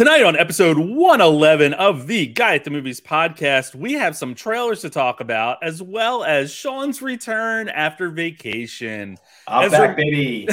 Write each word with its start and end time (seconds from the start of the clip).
Tonight 0.00 0.22
on 0.22 0.34
episode 0.34 0.78
111 0.78 1.74
of 1.74 2.06
the 2.06 2.26
Guy 2.28 2.54
at 2.54 2.64
the 2.64 2.70
Movies 2.70 3.02
podcast, 3.02 3.74
we 3.74 3.92
have 3.92 4.16
some 4.16 4.34
trailers 4.34 4.80
to 4.80 4.88
talk 4.88 5.20
about, 5.20 5.58
as 5.62 5.82
well 5.82 6.24
as 6.24 6.50
Sean's 6.50 7.02
return 7.02 7.68
after 7.68 8.08
vacation. 8.08 9.18
I'm 9.46 9.66
Ezra- 9.66 9.88
back, 9.88 9.96
baby. 9.98 10.48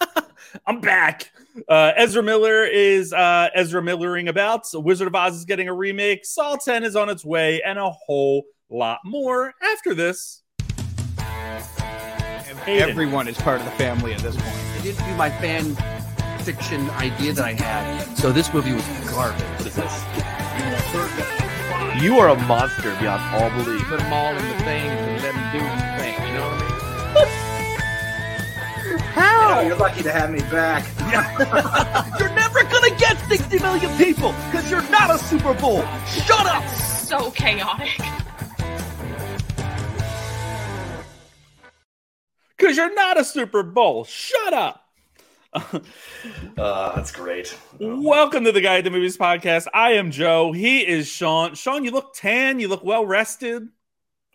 I'm 0.66 0.80
back. 0.80 1.32
Uh, 1.68 1.92
Ezra 1.96 2.22
Miller 2.22 2.64
is 2.64 3.12
uh, 3.12 3.50
Ezra 3.54 3.82
Millering 3.82 4.28
about. 4.28 4.66
So 4.66 4.80
Wizard 4.80 5.08
of 5.08 5.14
Oz 5.14 5.36
is 5.36 5.44
getting 5.44 5.68
a 5.68 5.74
remake. 5.74 6.24
Saw 6.24 6.56
10 6.56 6.82
is 6.82 6.96
on 6.96 7.10
its 7.10 7.26
way, 7.26 7.60
and 7.60 7.78
a 7.78 7.90
whole 7.90 8.44
lot 8.70 9.00
more 9.04 9.52
after 9.62 9.92
this. 9.92 10.42
Hayden. 11.18 12.88
Everyone 12.88 13.28
is 13.28 13.36
part 13.36 13.60
of 13.60 13.66
the 13.66 13.72
family 13.72 14.14
at 14.14 14.22
this 14.22 14.34
point. 14.34 14.56
They 14.76 14.92
didn't 14.92 15.04
do 15.06 15.14
my 15.16 15.28
fan 15.28 15.76
fiction 16.46 16.88
idea 16.90 17.32
that 17.32 17.44
I 17.44 17.54
had. 17.54 18.16
So 18.16 18.30
this 18.30 18.54
movie 18.54 18.72
was 18.72 18.86
garbage. 19.10 19.42
What 19.58 19.66
is 19.66 19.74
this? 19.74 20.04
You 22.00 22.20
are 22.20 22.28
a 22.28 22.36
monster 22.46 22.94
beyond 23.00 23.20
all 23.34 23.50
belief. 23.50 23.82
Put 23.88 23.98
them 23.98 24.12
all 24.12 24.30
in 24.30 24.46
the 24.46 24.54
thing 24.62 24.86
and 24.86 25.22
let 25.22 25.34
them 25.34 25.50
do 25.50 25.58
the 25.58 25.66
thing. 25.98 26.14
You 26.24 26.34
know 26.34 26.46
what 26.46 26.54
I 26.54 26.66
mean? 28.86 28.98
How? 29.10 29.60
you're 29.62 29.76
lucky 29.76 30.04
to 30.04 30.12
have 30.12 30.30
me 30.30 30.38
back. 30.42 30.86
You're 32.20 32.34
never 32.34 32.62
gonna 32.62 32.94
get 32.96 33.18
60 33.28 33.58
million 33.58 33.96
people 33.96 34.32
because 34.50 34.70
you're 34.70 34.88
not 34.90 35.10
a 35.10 35.18
Super 35.18 35.54
Bowl. 35.54 35.82
Shut 36.06 36.46
up. 36.46 36.64
so 36.68 37.32
chaotic. 37.32 37.98
Because 42.56 42.78
you're 42.78 42.94
not 42.94 43.20
a 43.20 43.24
Super 43.24 43.62
Bowl. 43.62 44.04
Shut 44.04 44.54
up. 44.54 44.85
Uh, 46.58 46.94
that's 46.96 47.12
great. 47.12 47.56
Welcome 47.78 48.44
to 48.44 48.52
the 48.52 48.60
Guy 48.60 48.78
at 48.78 48.84
the 48.84 48.90
Movies 48.90 49.16
podcast. 49.16 49.66
I 49.72 49.92
am 49.92 50.10
Joe. 50.10 50.52
He 50.52 50.86
is 50.86 51.06
Sean. 51.06 51.54
Sean, 51.54 51.84
you 51.84 51.90
look 51.90 52.14
tan. 52.14 52.58
You 52.60 52.68
look 52.68 52.82
well 52.82 53.04
rested. 53.06 53.68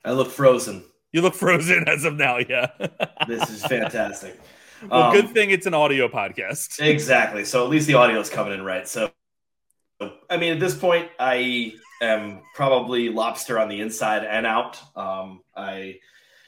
I 0.06 0.12
look 0.12 0.30
frozen. 0.32 0.84
You 1.12 1.22
look 1.22 1.34
frozen 1.34 1.88
as 1.88 2.06
of 2.06 2.16
now. 2.16 2.38
Yeah. 2.38 2.68
This 3.28 3.50
is 3.50 3.66
fantastic. 3.66 4.40
well, 4.90 5.04
Um, 5.04 5.14
good 5.14 5.30
thing 5.30 5.52
it's 5.52 5.66
an 5.66 5.74
audio 5.74 6.08
podcast. 6.08 6.80
Exactly. 6.80 7.44
So 7.46 7.64
at 7.64 7.70
least 7.70 7.88
the 7.88 7.96
audio 7.96 8.20
is 8.20 8.30
coming 8.30 8.54
in 8.54 8.64
right. 8.64 8.88
So, 8.88 9.12
I 10.30 10.38
mean, 10.38 10.54
at 10.54 10.60
this 10.60 10.76
point, 10.76 11.10
I 11.20 11.74
am 12.02 12.42
probably 12.56 13.10
lobster 13.10 13.60
on 13.60 13.68
the 13.68 13.82
inside 13.82 14.24
and 14.24 14.46
out. 14.46 14.80
Um, 14.96 15.42
I, 15.56 16.00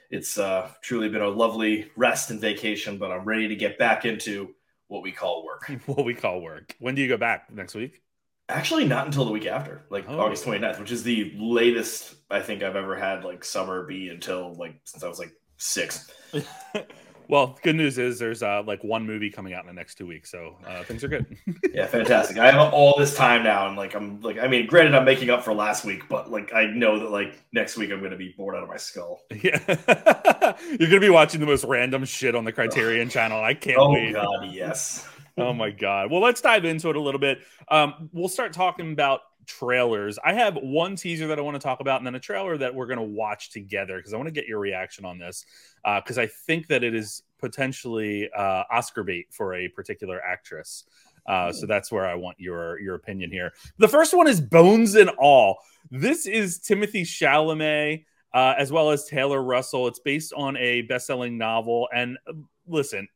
it's 0.09 0.37
uh, 0.37 0.69
truly 0.81 1.09
been 1.09 1.21
a 1.21 1.29
lovely 1.29 1.91
rest 1.95 2.31
and 2.31 2.39
vacation, 2.39 2.97
but 2.97 3.11
I'm 3.11 3.25
ready 3.25 3.47
to 3.49 3.55
get 3.55 3.77
back 3.77 4.05
into 4.05 4.53
what 4.93 5.01
we 5.01 5.11
call 5.11 5.43
work. 5.43 5.69
What 5.87 6.05
we 6.05 6.13
call 6.13 6.39
work. 6.41 6.75
When 6.79 6.93
do 6.93 7.01
you 7.01 7.07
go 7.07 7.17
back? 7.17 7.51
Next 7.51 7.73
week? 7.73 8.01
Actually, 8.47 8.85
not 8.85 9.07
until 9.07 9.25
the 9.25 9.31
week 9.31 9.47
after, 9.47 9.81
like 9.89 10.05
Oh. 10.07 10.19
August 10.19 10.45
29th, 10.45 10.79
which 10.79 10.91
is 10.91 11.01
the 11.01 11.33
latest 11.35 12.13
I 12.29 12.41
think 12.41 12.61
I've 12.61 12.75
ever 12.75 12.95
had 12.95 13.23
like 13.23 13.43
summer 13.43 13.85
be 13.85 14.09
until 14.09 14.53
like 14.53 14.75
since 14.83 15.03
I 15.03 15.07
was 15.07 15.17
like 15.17 15.33
six. 15.57 16.11
Well, 17.27 17.57
good 17.63 17.75
news 17.75 17.97
is 17.97 18.19
there's 18.19 18.43
uh, 18.43 18.63
like 18.65 18.83
one 18.83 19.05
movie 19.05 19.29
coming 19.29 19.53
out 19.53 19.61
in 19.61 19.67
the 19.67 19.73
next 19.73 19.95
two 19.95 20.05
weeks, 20.05 20.29
so 20.29 20.57
uh, 20.67 20.83
things 20.83 21.03
are 21.03 21.07
good. 21.07 21.25
Yeah, 21.73 21.87
fantastic. 21.87 22.37
I 22.37 22.51
have 22.51 22.71
all 22.71 22.95
this 22.99 23.15
time 23.15 23.41
now, 23.41 23.67
and 23.67 23.75
like 23.75 23.95
I'm 23.95 24.21
like 24.21 24.37
I 24.37 24.47
mean, 24.47 24.67
granted, 24.67 24.93
I'm 24.93 25.05
making 25.05 25.31
up 25.31 25.43
for 25.43 25.55
last 25.55 25.83
week, 25.83 26.07
but 26.07 26.29
like 26.29 26.53
I 26.53 26.65
know 26.65 26.99
that 26.99 27.09
like 27.09 27.41
next 27.51 27.77
week 27.77 27.91
I'm 27.91 27.97
going 27.97 28.11
to 28.11 28.17
be 28.17 28.35
bored 28.37 28.55
out 28.55 28.61
of 28.61 28.69
my 28.69 28.77
skull. 28.77 29.21
yeah, 29.41 29.59
you're 30.79 30.89
gonna 30.89 30.99
be 30.99 31.09
watching 31.09 31.39
the 31.39 31.47
most 31.47 31.63
random 31.63 32.05
shit 32.05 32.35
on 32.35 32.45
the 32.45 32.51
Criterion 32.51 33.09
Channel. 33.09 33.43
I 33.43 33.55
can't 33.55 33.77
believe 33.77 34.15
Oh 34.15 34.39
wait. 34.41 34.49
God, 34.49 34.53
yes. 34.53 35.07
Oh 35.35 35.51
my 35.51 35.71
god. 35.71 36.11
Well, 36.11 36.21
let's 36.21 36.41
dive 36.41 36.63
into 36.63 36.89
it 36.89 36.95
a 36.95 37.01
little 37.01 37.19
bit. 37.19 37.39
Um, 37.67 38.09
we'll 38.13 38.29
start 38.29 38.53
talking 38.53 38.91
about 38.91 39.21
trailers. 39.45 40.17
I 40.23 40.33
have 40.33 40.55
one 40.55 40.95
teaser 40.95 41.27
that 41.27 41.39
I 41.39 41.41
want 41.41 41.55
to 41.55 41.59
talk 41.59 41.79
about, 41.79 41.99
and 41.99 42.07
then 42.07 42.15
a 42.15 42.19
trailer 42.19 42.57
that 42.57 42.73
we're 42.73 42.87
going 42.87 42.99
to 42.99 43.03
watch 43.03 43.51
together 43.51 43.97
because 43.97 44.13
I 44.13 44.17
want 44.17 44.27
to 44.27 44.33
get 44.33 44.47
your 44.47 44.59
reaction 44.59 45.05
on 45.05 45.19
this 45.19 45.45
because 45.83 46.17
I 46.17 46.27
think 46.27 46.67
that 46.67 46.83
it 46.83 46.95
is 46.95 47.23
potentially 47.39 48.29
uh, 48.35 48.63
Oscar 48.71 49.03
bait 49.03 49.27
for 49.31 49.53
a 49.55 49.67
particular 49.67 50.21
actress. 50.21 50.85
Uh, 51.25 51.51
so 51.51 51.65
that's 51.65 51.91
where 51.91 52.05
I 52.05 52.15
want 52.15 52.39
your 52.39 52.79
your 52.79 52.95
opinion 52.95 53.31
here. 53.31 53.53
The 53.77 53.87
first 53.87 54.13
one 54.13 54.27
is 54.27 54.41
Bones 54.41 54.95
and 54.95 55.09
All. 55.11 55.57
This 55.89 56.25
is 56.25 56.59
Timothy 56.59 57.03
Chalamet 57.03 58.03
uh, 58.33 58.55
as 58.57 58.71
well 58.71 58.89
as 58.89 59.05
Taylor 59.05 59.41
Russell. 59.41 59.87
It's 59.87 59.99
based 59.99 60.33
on 60.33 60.57
a 60.57 60.81
best-selling 60.81 61.37
novel. 61.37 61.87
And 61.93 62.17
uh, 62.27 62.33
listen, 62.67 63.07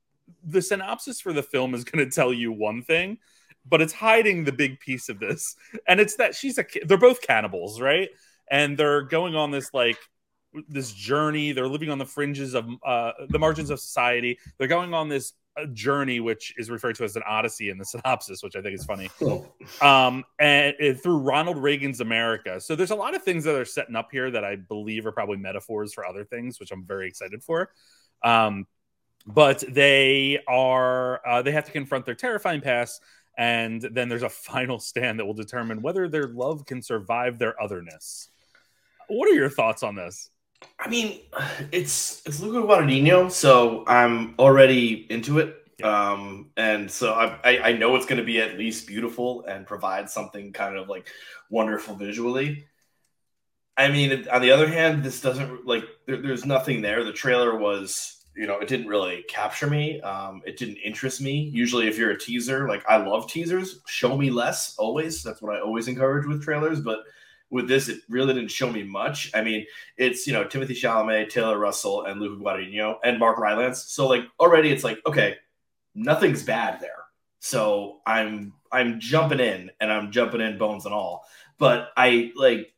the 0.44 0.62
synopsis 0.62 1.20
for 1.20 1.34
the 1.34 1.44
film 1.44 1.74
is 1.74 1.84
going 1.84 2.06
to 2.06 2.14
tell 2.14 2.32
you 2.32 2.52
one 2.52 2.84
thing, 2.84 3.18
but 3.70 3.82
it's 3.82 3.94
hiding 3.94 4.44
the 4.44 4.52
big 4.52 4.80
piece 4.80 5.10
of 5.10 5.20
this, 5.20 5.56
and 5.88 6.00
it's 6.00 6.16
that 6.16 6.36
she's 6.36 6.58
a 6.58 6.66
they're 6.86 6.98
both 6.98 7.22
cannibals, 7.22 7.82
right? 7.82 8.10
And 8.50 8.78
they're 8.78 9.02
going 9.02 9.36
on 9.36 9.52
this 9.52 9.74
like 9.74 9.98
this 10.70 10.92
journey. 10.92 11.52
They're 11.52 11.68
living 11.68 11.90
on 11.90 11.98
the 11.98 12.06
fringes 12.06 12.54
of 12.54 12.68
uh, 12.86 13.12
the 13.30 13.40
margins 13.40 13.70
of 13.70 13.80
society. 13.80 14.40
They're 14.58 14.68
going 14.68 14.94
on 14.94 15.10
this 15.10 15.34
uh, 15.58 15.66
journey, 15.74 16.20
which 16.20 16.54
is 16.58 16.70
referred 16.70 16.96
to 16.96 17.04
as 17.04 17.16
an 17.16 17.24
odyssey 17.28 17.70
in 17.70 17.78
the 17.78 17.86
synopsis, 17.86 18.44
which 18.44 18.56
I 18.56 18.62
think 18.62 18.76
is 18.76 18.86
funny 18.86 19.10
um, 19.82 20.24
and 20.40 20.76
uh, 20.82 20.94
through 20.94 21.18
Ronald 21.18 21.58
Reagan's 21.58 22.00
America. 22.00 22.62
So 22.62 22.76
there's 22.76 22.92
a 22.92 22.96
lot 22.96 23.16
of 23.16 23.24
things 23.24 23.44
that 23.44 23.56
are 23.56 23.66
setting 23.66 23.96
up 23.96 24.10
here 24.12 24.32
that 24.32 24.44
I 24.44 24.56
believe 24.56 25.06
are 25.06 25.12
probably 25.12 25.38
metaphors 25.38 25.94
for 25.94 26.06
other 26.06 26.24
things, 26.24 26.60
which 26.60 26.72
I'm 26.72 26.86
very 26.86 27.08
excited 27.08 27.44
for. 27.44 27.72
Um, 28.24 28.68
but 29.26 29.64
they 29.68 30.40
are 30.48 31.28
uh, 31.28 31.42
they 31.42 31.52
have 31.52 31.66
to 31.66 31.72
confront 31.72 32.06
their 32.06 32.16
terrifying 32.16 32.62
past, 32.62 33.02
and 33.38 33.82
then 33.82 34.10
there's 34.10 34.24
a 34.24 34.30
final 34.30 34.80
stand 34.80 35.20
that 35.20 35.26
will 35.26 35.34
determine 35.34 35.82
whether 35.82 36.10
their 36.10 36.28
love 36.28 36.66
can 36.66 36.82
survive 36.82 37.38
their 37.38 37.62
otherness. 37.62 38.30
What 39.08 39.30
are 39.30 39.36
your 39.36 39.50
thoughts 39.50 39.84
on 39.84 39.96
this? 39.96 40.30
I 40.80 40.90
mean, 40.90 41.22
it's 41.72 42.24
it's 42.26 42.40
Luca 42.42 42.68
Guadagnino, 42.68 43.32
so 43.32 43.84
I'm 43.88 44.36
already 44.40 45.06
into 45.10 45.40
it. 45.40 45.56
Um, 45.84 46.50
and 46.58 46.90
so 46.90 47.14
I, 47.14 47.38
I, 47.44 47.60
I 47.70 47.72
know 47.74 47.96
it's 47.96 48.08
going 48.08 48.18
to 48.18 48.26
be 48.26 48.42
at 48.42 48.58
least 48.58 48.88
beautiful 48.88 49.46
and 49.46 49.68
provide 49.68 50.10
something 50.10 50.52
kind 50.52 50.76
of 50.76 50.90
like 50.90 51.08
wonderful 51.52 51.96
visually. 51.96 52.66
I 53.78 53.90
mean, 53.90 54.28
on 54.30 54.42
the 54.42 54.52
other 54.52 54.68
hand, 54.68 55.04
this 55.04 55.22
doesn't 55.22 55.68
like 55.68 55.84
there, 56.08 56.20
there's 56.20 56.46
nothing 56.46 56.82
there. 56.82 57.04
The 57.04 57.14
trailer 57.14 57.56
was, 57.56 58.17
you 58.38 58.46
know, 58.46 58.60
it 58.60 58.68
didn't 58.68 58.88
really 58.88 59.24
capture 59.28 59.68
me. 59.68 60.00
Um, 60.02 60.42
it 60.46 60.58
didn't 60.58 60.78
interest 60.78 61.22
me. 61.22 61.50
Usually, 61.54 61.88
if 61.88 61.98
you're 61.98 62.12
a 62.12 62.20
teaser, 62.20 62.68
like 62.68 62.86
I 62.88 62.98
love 62.98 63.30
teasers, 63.30 63.80
show 63.88 64.16
me 64.16 64.30
less 64.30 64.76
always. 64.78 65.24
That's 65.24 65.42
what 65.42 65.56
I 65.56 65.60
always 65.60 65.88
encourage 65.88 66.28
with 66.28 66.44
trailers. 66.44 66.80
But 66.80 67.00
with 67.50 67.68
this, 67.68 67.90
it 67.90 68.02
really 68.10 68.36
didn't 68.36 68.52
show 68.52 68.72
me 68.72 68.84
much. 68.84 69.32
I 69.34 69.42
mean, 69.42 69.66
it's 69.98 70.28
you 70.28 70.34
know 70.34 70.44
Timothy 70.44 70.76
Chalamet, 70.76 71.30
Taylor 71.30 71.58
Russell, 71.58 72.04
and 72.04 72.22
Luca 72.22 72.42
Guadagnino, 72.42 72.98
and 73.04 73.18
Mark 73.18 73.40
Rylance. 73.40 73.84
So 73.86 74.08
like 74.08 74.26
already, 74.40 74.70
it's 74.70 74.84
like 74.84 75.00
okay, 75.08 75.38
nothing's 75.96 76.44
bad 76.44 76.80
there. 76.80 76.92
So 77.40 78.02
I'm 78.06 78.54
I'm 78.72 79.00
jumping 79.00 79.40
in, 79.40 79.72
and 79.82 79.92
I'm 79.92 80.12
jumping 80.12 80.42
in 80.42 80.60
bones 80.60 80.86
and 80.86 80.94
all. 80.94 81.26
But 81.58 81.90
I 81.98 82.32
like, 82.36 82.72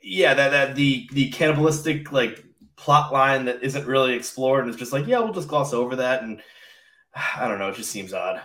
yeah, 0.00 0.34
that 0.34 0.50
that 0.50 0.76
the 0.76 1.08
the 1.12 1.30
cannibalistic 1.30 2.12
like 2.12 2.44
plot 2.78 3.12
line 3.12 3.44
that 3.46 3.62
isn't 3.62 3.86
really 3.86 4.14
explored, 4.14 4.60
and 4.60 4.70
it's 4.70 4.78
just 4.78 4.92
like 4.92 5.06
yeah, 5.06 5.18
we'll 5.18 5.32
just 5.32 5.48
gloss 5.48 5.74
over 5.74 5.96
that, 5.96 6.22
and 6.22 6.40
I 7.36 7.48
don't 7.48 7.58
know, 7.58 7.68
it 7.68 7.76
just 7.76 7.90
seems 7.90 8.14
odd. 8.14 8.40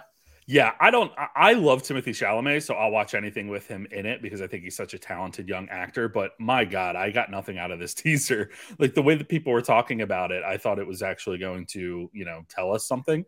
Yeah, 0.46 0.74
I 0.80 0.92
don't. 0.92 1.12
I- 1.36 1.54
love 1.54 1.84
Timothy 1.84 2.12
Chalamet, 2.12 2.64
so 2.64 2.74
I'll 2.74 2.92
watch 2.92 3.14
anything 3.14 3.48
with 3.48 3.68
him 3.68 3.88
in 3.92 4.06
it 4.06 4.22
because 4.22 4.42
I 4.42 4.48
think 4.48 4.64
he's 4.64 4.76
such 4.76 4.94
a 4.94 5.00
talented 5.00 5.48
young 5.48 5.70
actor. 5.70 6.10
But 6.10 6.32
my 6.40 6.66
God, 6.66 6.98
I 6.98 7.12
got 7.12 7.32
nothing 7.32 7.58
out 7.58 7.72
of 7.72 7.80
this 7.80 7.94
teaser. 7.94 8.50
Like 8.78 8.94
the 8.94 9.02
way 9.02 9.16
that 9.16 9.30
people 9.30 9.54
were 9.54 9.62
talking 9.62 10.02
about 10.02 10.32
it, 10.32 10.44
I 10.44 10.58
thought 10.58 10.80
it 10.80 10.88
was 10.88 11.02
actually 11.02 11.38
going 11.38 11.66
to, 11.68 12.10
you 12.12 12.26
know, 12.26 12.42
tell 12.50 12.74
us 12.74 12.86
something, 12.86 13.26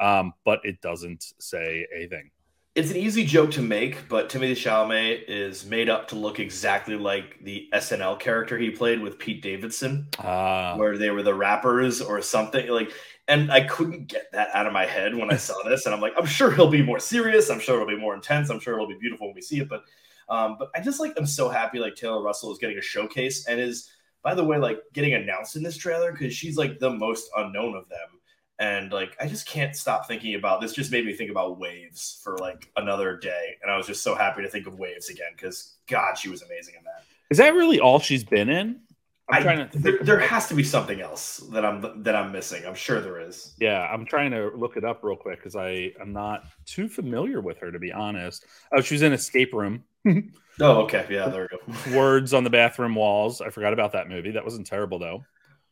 um, 0.00 0.32
but 0.44 0.60
it 0.64 0.80
doesn't 0.80 1.34
say 1.38 1.86
anything. 1.94 2.30
It's 2.74 2.90
an 2.90 2.96
easy 2.96 3.24
joke 3.24 3.52
to 3.52 3.62
make, 3.62 4.08
but 4.08 4.28
Timothy 4.28 4.60
Chalamet 4.60 5.28
is 5.28 5.64
made 5.64 5.88
up 5.88 6.08
to 6.08 6.16
look 6.16 6.40
exactly 6.40 6.96
like 6.96 7.38
the 7.44 7.68
SNL 7.72 8.18
character 8.18 8.58
he 8.58 8.70
played 8.70 9.00
with 9.00 9.16
Pete 9.16 9.42
Davidson, 9.42 10.08
Uh, 10.18 10.74
where 10.74 10.98
they 10.98 11.10
were 11.10 11.22
the 11.22 11.34
rappers 11.34 12.00
or 12.00 12.20
something 12.20 12.66
like. 12.68 12.90
And 13.28 13.50
I 13.52 13.62
couldn't 13.62 14.08
get 14.08 14.30
that 14.32 14.48
out 14.54 14.66
of 14.66 14.72
my 14.72 14.86
head 14.86 15.14
when 15.14 15.32
I 15.32 15.36
saw 15.48 15.54
this, 15.62 15.86
and 15.86 15.94
I'm 15.94 16.00
like, 16.00 16.14
I'm 16.18 16.26
sure 16.26 16.50
he'll 16.50 16.68
be 16.68 16.82
more 16.82 16.98
serious. 16.98 17.48
I'm 17.48 17.60
sure 17.60 17.76
it'll 17.76 17.86
be 17.86 17.96
more 18.00 18.14
intense. 18.14 18.50
I'm 18.50 18.58
sure 18.60 18.74
it'll 18.74 18.88
be 18.88 18.98
beautiful 19.00 19.28
when 19.28 19.36
we 19.36 19.40
see 19.40 19.60
it. 19.60 19.68
But, 19.68 19.84
um, 20.28 20.56
but 20.58 20.70
I 20.74 20.80
just 20.80 20.98
like 20.98 21.12
I'm 21.16 21.26
so 21.26 21.48
happy 21.48 21.78
like 21.78 21.94
Taylor 21.94 22.22
Russell 22.22 22.50
is 22.52 22.58
getting 22.58 22.78
a 22.78 22.82
showcase 22.82 23.46
and 23.46 23.60
is 23.60 23.88
by 24.22 24.34
the 24.34 24.44
way 24.44 24.58
like 24.58 24.80
getting 24.92 25.14
announced 25.14 25.54
in 25.54 25.62
this 25.62 25.76
trailer 25.76 26.10
because 26.10 26.34
she's 26.34 26.56
like 26.56 26.80
the 26.80 26.90
most 26.90 27.30
unknown 27.36 27.76
of 27.76 27.88
them. 27.88 28.20
And 28.58 28.92
like, 28.92 29.16
I 29.20 29.26
just 29.26 29.46
can't 29.46 29.74
stop 29.74 30.06
thinking 30.06 30.34
about 30.36 30.60
this. 30.60 30.72
Just 30.72 30.92
made 30.92 31.04
me 31.04 31.12
think 31.14 31.30
about 31.30 31.58
Waves 31.58 32.20
for 32.22 32.38
like 32.38 32.70
another 32.76 33.16
day, 33.16 33.56
and 33.62 33.70
I 33.70 33.76
was 33.76 33.86
just 33.86 34.02
so 34.02 34.14
happy 34.14 34.42
to 34.42 34.48
think 34.48 34.66
of 34.66 34.78
Waves 34.78 35.08
again 35.08 35.32
because 35.34 35.74
God, 35.88 36.14
she 36.16 36.28
was 36.28 36.42
amazing 36.42 36.74
in 36.78 36.84
that. 36.84 37.04
is 37.30 37.38
that 37.38 37.54
really 37.54 37.80
all 37.80 37.98
she's 37.98 38.22
been 38.24 38.48
in? 38.48 38.80
I'm 39.28 39.38
I- 39.38 39.42
trying 39.42 39.68
to. 39.70 39.78
there, 39.78 39.98
there 40.02 40.18
has 40.20 40.48
to 40.48 40.54
be 40.54 40.62
something 40.62 41.00
else 41.00 41.38
that 41.50 41.64
I'm 41.64 42.02
that 42.04 42.14
I'm 42.14 42.30
missing. 42.30 42.64
I'm 42.64 42.74
sure 42.74 43.00
there 43.00 43.18
is. 43.20 43.54
Yeah, 43.58 43.80
I'm 43.90 44.04
trying 44.04 44.30
to 44.32 44.52
look 44.54 44.76
it 44.76 44.84
up 44.84 45.02
real 45.02 45.16
quick 45.16 45.38
because 45.38 45.56
I 45.56 45.92
am 46.00 46.12
not 46.12 46.44
too 46.66 46.88
familiar 46.88 47.40
with 47.40 47.58
her 47.58 47.72
to 47.72 47.78
be 47.80 47.90
honest. 47.90 48.44
Oh, 48.76 48.80
she 48.82 48.94
was 48.94 49.02
in 49.02 49.12
Escape 49.12 49.52
Room. 49.52 49.82
Oh, 50.60 50.82
okay. 50.82 51.04
Yeah, 51.10 51.26
there 51.30 51.48
we 51.50 51.74
go. 51.90 51.96
Words 51.98 52.32
on 52.32 52.44
the 52.44 52.50
bathroom 52.50 52.94
walls. 52.94 53.40
I 53.40 53.50
forgot 53.50 53.72
about 53.72 53.90
that 53.94 54.08
movie. 54.08 54.30
That 54.30 54.44
wasn't 54.44 54.68
terrible 54.68 55.00
though. 55.00 55.24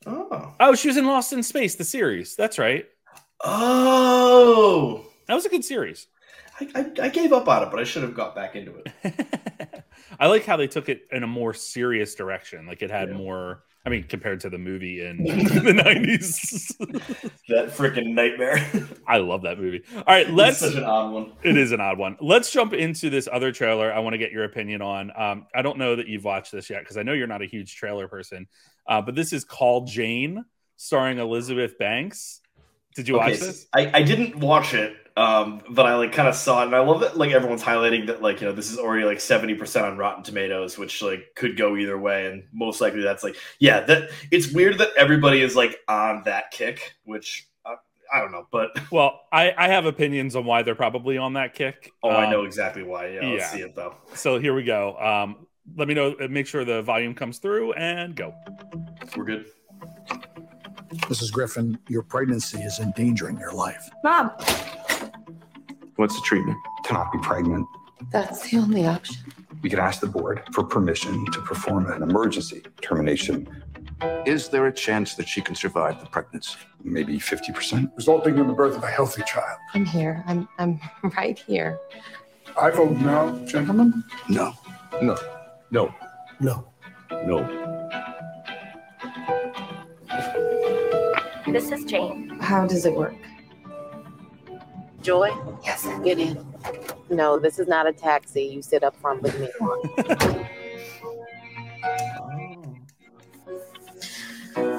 Oh. 0.07 0.55
Oh, 0.61 0.75
she 0.75 0.89
was 0.89 0.97
in 0.97 1.07
Lost 1.07 1.33
in 1.33 1.43
Space, 1.43 1.75
the 1.77 1.85
series. 1.85 2.37
That's 2.37 2.59
right. 2.59 2.87
Oh. 3.45 5.05
That 5.29 5.35
was 5.35 5.47
a 5.47 5.49
good 5.49 5.65
series. 5.65 6.07
I, 6.61 6.69
I, 6.75 7.05
I 7.05 7.09
gave 7.09 7.33
up 7.33 7.49
on 7.49 7.63
it, 7.63 7.71
but 7.71 7.81
I 7.81 7.85
should 7.85 8.03
have 8.03 8.15
got 8.15 8.35
back 8.35 8.55
into 8.57 8.75
it. 8.77 9.85
I 10.21 10.27
like 10.27 10.45
how 10.45 10.57
they 10.57 10.67
took 10.67 10.89
it 10.89 11.03
in 11.11 11.23
a 11.23 11.27
more 11.27 11.55
serious 11.55 12.15
direction. 12.15 12.67
Like 12.67 12.83
it 12.83 12.91
had 12.91 13.09
Yeah. 13.09 13.17
more. 13.17 13.63
I 13.85 13.89
mean, 13.89 14.05
compared 14.05 14.39
to 14.41 14.51
the 14.51 14.59
movie 14.59 15.05
in 15.05 15.17
the 15.25 15.33
'90s. 15.73 17.31
That 17.49 17.69
freaking 17.71 18.15
nightmare. 18.15 18.65
I 19.09 19.19
love 19.19 19.43
that 19.43 19.59
movie. 19.59 19.83
All 19.97 20.05
right, 20.07 20.27
It's 20.27 20.33
let's. 20.35 20.59
such 20.61 20.75
an 20.77 20.85
odd 20.85 21.13
one. 21.13 21.33
It 21.43 21.57
is 21.57 21.73
an 21.73 21.81
odd 21.81 21.99
one. 21.99 22.17
Let's 22.21 22.51
jump 22.53 22.73
into 22.73 23.11
this 23.11 23.29
other 23.31 23.51
trailer. 23.51 23.93
I 23.93 23.99
want 23.99 24.15
to 24.15 24.19
get 24.19 24.31
your 24.31 24.45
opinion 24.45 24.81
on. 24.83 25.11
Um, 25.21 25.47
I 25.55 25.63
don't 25.63 25.79
know 25.79 25.97
that 25.97 26.07
you've 26.07 26.25
watched 26.25 26.53
this 26.53 26.71
yet 26.71 26.81
because 26.83 26.97
I 26.97 27.03
know 27.03 27.13
you're 27.13 27.27
not 27.27 27.43
a 27.43 27.47
huge 27.47 27.75
trailer 27.75 28.07
person. 28.09 28.47
Uh, 28.87 29.03
but 29.03 29.15
this 29.15 29.33
is 29.33 29.45
called 29.45 29.89
Jane, 29.89 30.45
starring 30.77 31.19
Elizabeth 31.19 31.79
Banks. 31.79 32.41
Did 32.95 33.09
you 33.09 33.17
Okay, 33.17 33.17
watch 33.17 33.41
this? 33.41 33.67
I, 33.75 33.91
I 33.99 34.03
didn't 34.03 34.37
watch 34.37 34.73
it, 34.73 34.97
um, 35.19 35.61
but 35.69 35.85
I 35.85 35.97
like 35.97 36.13
kind 36.13 36.29
of 36.29 36.35
saw 36.35 36.63
it, 36.63 36.67
and 36.67 36.75
I 36.75 36.81
love 36.81 37.01
that 37.01 37.19
like 37.19 37.31
everyone's 37.31 37.63
highlighting 37.63 38.07
that 38.07 38.23
like 38.23 38.41
you 38.41 38.47
know 38.47 38.55
this 38.55 38.71
is 38.71 38.79
already 38.79 39.05
like 39.05 39.21
seventy 39.21 39.55
percent 39.55 39.85
on 39.85 39.99
Rotten 39.99 40.23
Tomatoes, 40.23 40.79
which 40.79 41.03
like 41.03 41.27
could 41.37 41.57
go 41.59 41.77
either 41.77 41.99
way, 41.99 42.27
and 42.27 42.45
most 42.53 42.81
likely 42.81 43.03
that's 43.03 43.23
like 43.23 43.37
yeah 43.59 43.81
that 43.81 44.11
it's 44.31 44.51
weird 44.53 44.79
that 44.79 44.91
everybody 44.97 45.43
is 45.43 45.55
like 45.55 45.79
on 45.89 46.23
that 46.25 46.51
kick, 46.53 46.95
which 47.05 47.47
uh, 47.67 47.75
I 48.13 48.21
don't 48.21 48.33
know, 48.33 48.47
but 48.51 48.71
Well, 48.91 49.21
I, 49.33 49.53
I 49.57 49.69
have 49.69 49.87
opinions 49.87 50.37
on 50.37 50.45
why 50.45 50.63
they're 50.63 50.75
probably 50.75 51.17
on 51.19 51.35
that 51.35 51.55
kick. 51.55 51.95
oh 52.03 52.15
I 52.17 52.27
Um, 52.27 52.31
know 52.31 52.45
exactly 52.45 52.83
why. 52.83 53.09
Yeah, 53.09 53.37
yeah. 53.37 53.39
see 53.39 53.61
it 53.61 53.75
though. 53.75 53.97
So 54.15 54.39
here 54.39 54.55
we 54.55 54.65
go. 54.65 54.97
Um, 54.99 55.47
let 55.77 55.89
me 55.89 55.95
know. 55.95 56.15
Uh, 56.21 56.29
make 56.29 56.47
sure 56.47 56.65
the 56.65 56.83
volume 56.83 57.15
comes 57.15 57.39
through 57.39 57.73
and 57.75 58.15
go. 58.17 58.35
We're 59.17 59.25
good. 59.25 59.47
Mrs. 61.09 61.33
Griffin, 61.33 61.79
your 61.89 62.03
pregnancy 62.03 62.59
is 62.61 62.79
endangering 62.79 63.39
your 63.39 63.53
life. 63.53 63.89
Mom, 64.05 64.31
What's 65.97 66.15
the 66.17 66.23
treatment? 66.23 66.57
to 66.85 66.93
not 66.95 67.13
be 67.13 67.19
pregnant, 67.21 67.67
that's 68.11 68.51
the 68.51 68.57
only 68.59 68.87
option. 68.87 69.17
we 69.63 69.71
could 69.71 69.79
ask 69.79 70.01
the 70.01 70.07
board 70.07 70.43
for 70.53 70.65
permission 70.65 71.25
to 71.27 71.41
perform 71.43 71.91
an 71.93 72.03
emergency 72.03 72.61
termination, 72.81 73.47
Is 74.27 74.49
there 74.49 74.67
a 74.67 74.73
chance 74.73 75.15
that 75.15 75.29
she 75.29 75.41
can 75.41 75.55
survive 75.55 76.01
the 76.01 76.07
pregnancy? 76.07 76.57
maybe 76.83 77.19
50%. 77.19 77.93
Resulting 77.97 78.37
in 78.39 78.49
the 78.49 78.53
birth 78.53 78.77
of 78.77 78.83
a 78.83 78.89
healthy 78.89 79.23
child. 79.23 79.59
I'm 79.75 79.85
here. 79.85 80.25
I'm 80.27 80.49
I'm 80.59 80.81
right 81.17 81.39
here. 81.39 81.79
I 82.61 82.71
vote 82.71 82.97
no, 82.97 83.41
gentlemen. 83.47 84.03
No. 84.29 84.53
No. 85.01 85.17
No. 85.73 85.95
No. 86.39 86.69
No. 87.25 87.39
This 91.47 91.73
is 91.73 91.85
Jane. 91.87 92.29
How 92.41 92.67
does 92.67 92.85
it 92.85 92.95
work? 92.95 93.15
Joy? 95.01 95.31
Yes, 95.65 95.89
get 96.05 96.19
in. 96.19 96.47
No, 97.09 97.39
this 97.39 97.59
is 97.59 97.69
not 97.69 97.87
a 97.87 97.93
taxi. 97.93 98.43
You 98.43 98.61
sit 98.61 98.85
up 98.85 98.95
front 98.97 99.23
with 99.23 99.41
me. 99.41 99.49
Oh. 104.55 104.79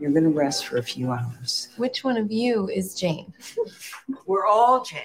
You're 0.00 0.12
going 0.12 0.24
to 0.24 0.30
rest 0.30 0.66
for 0.66 0.78
a 0.78 0.82
few 0.82 1.10
hours. 1.10 1.68
Which 1.76 2.02
one 2.04 2.16
of 2.16 2.32
you 2.32 2.68
is 2.70 2.94
Jane? 2.94 3.34
We're 4.24 4.46
all 4.46 4.84
Jane. 4.84 5.02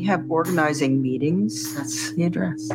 We 0.00 0.06
have 0.06 0.24
organizing 0.30 1.02
meetings. 1.02 1.74
That's 1.74 2.14
the 2.14 2.24
address. 2.24 2.70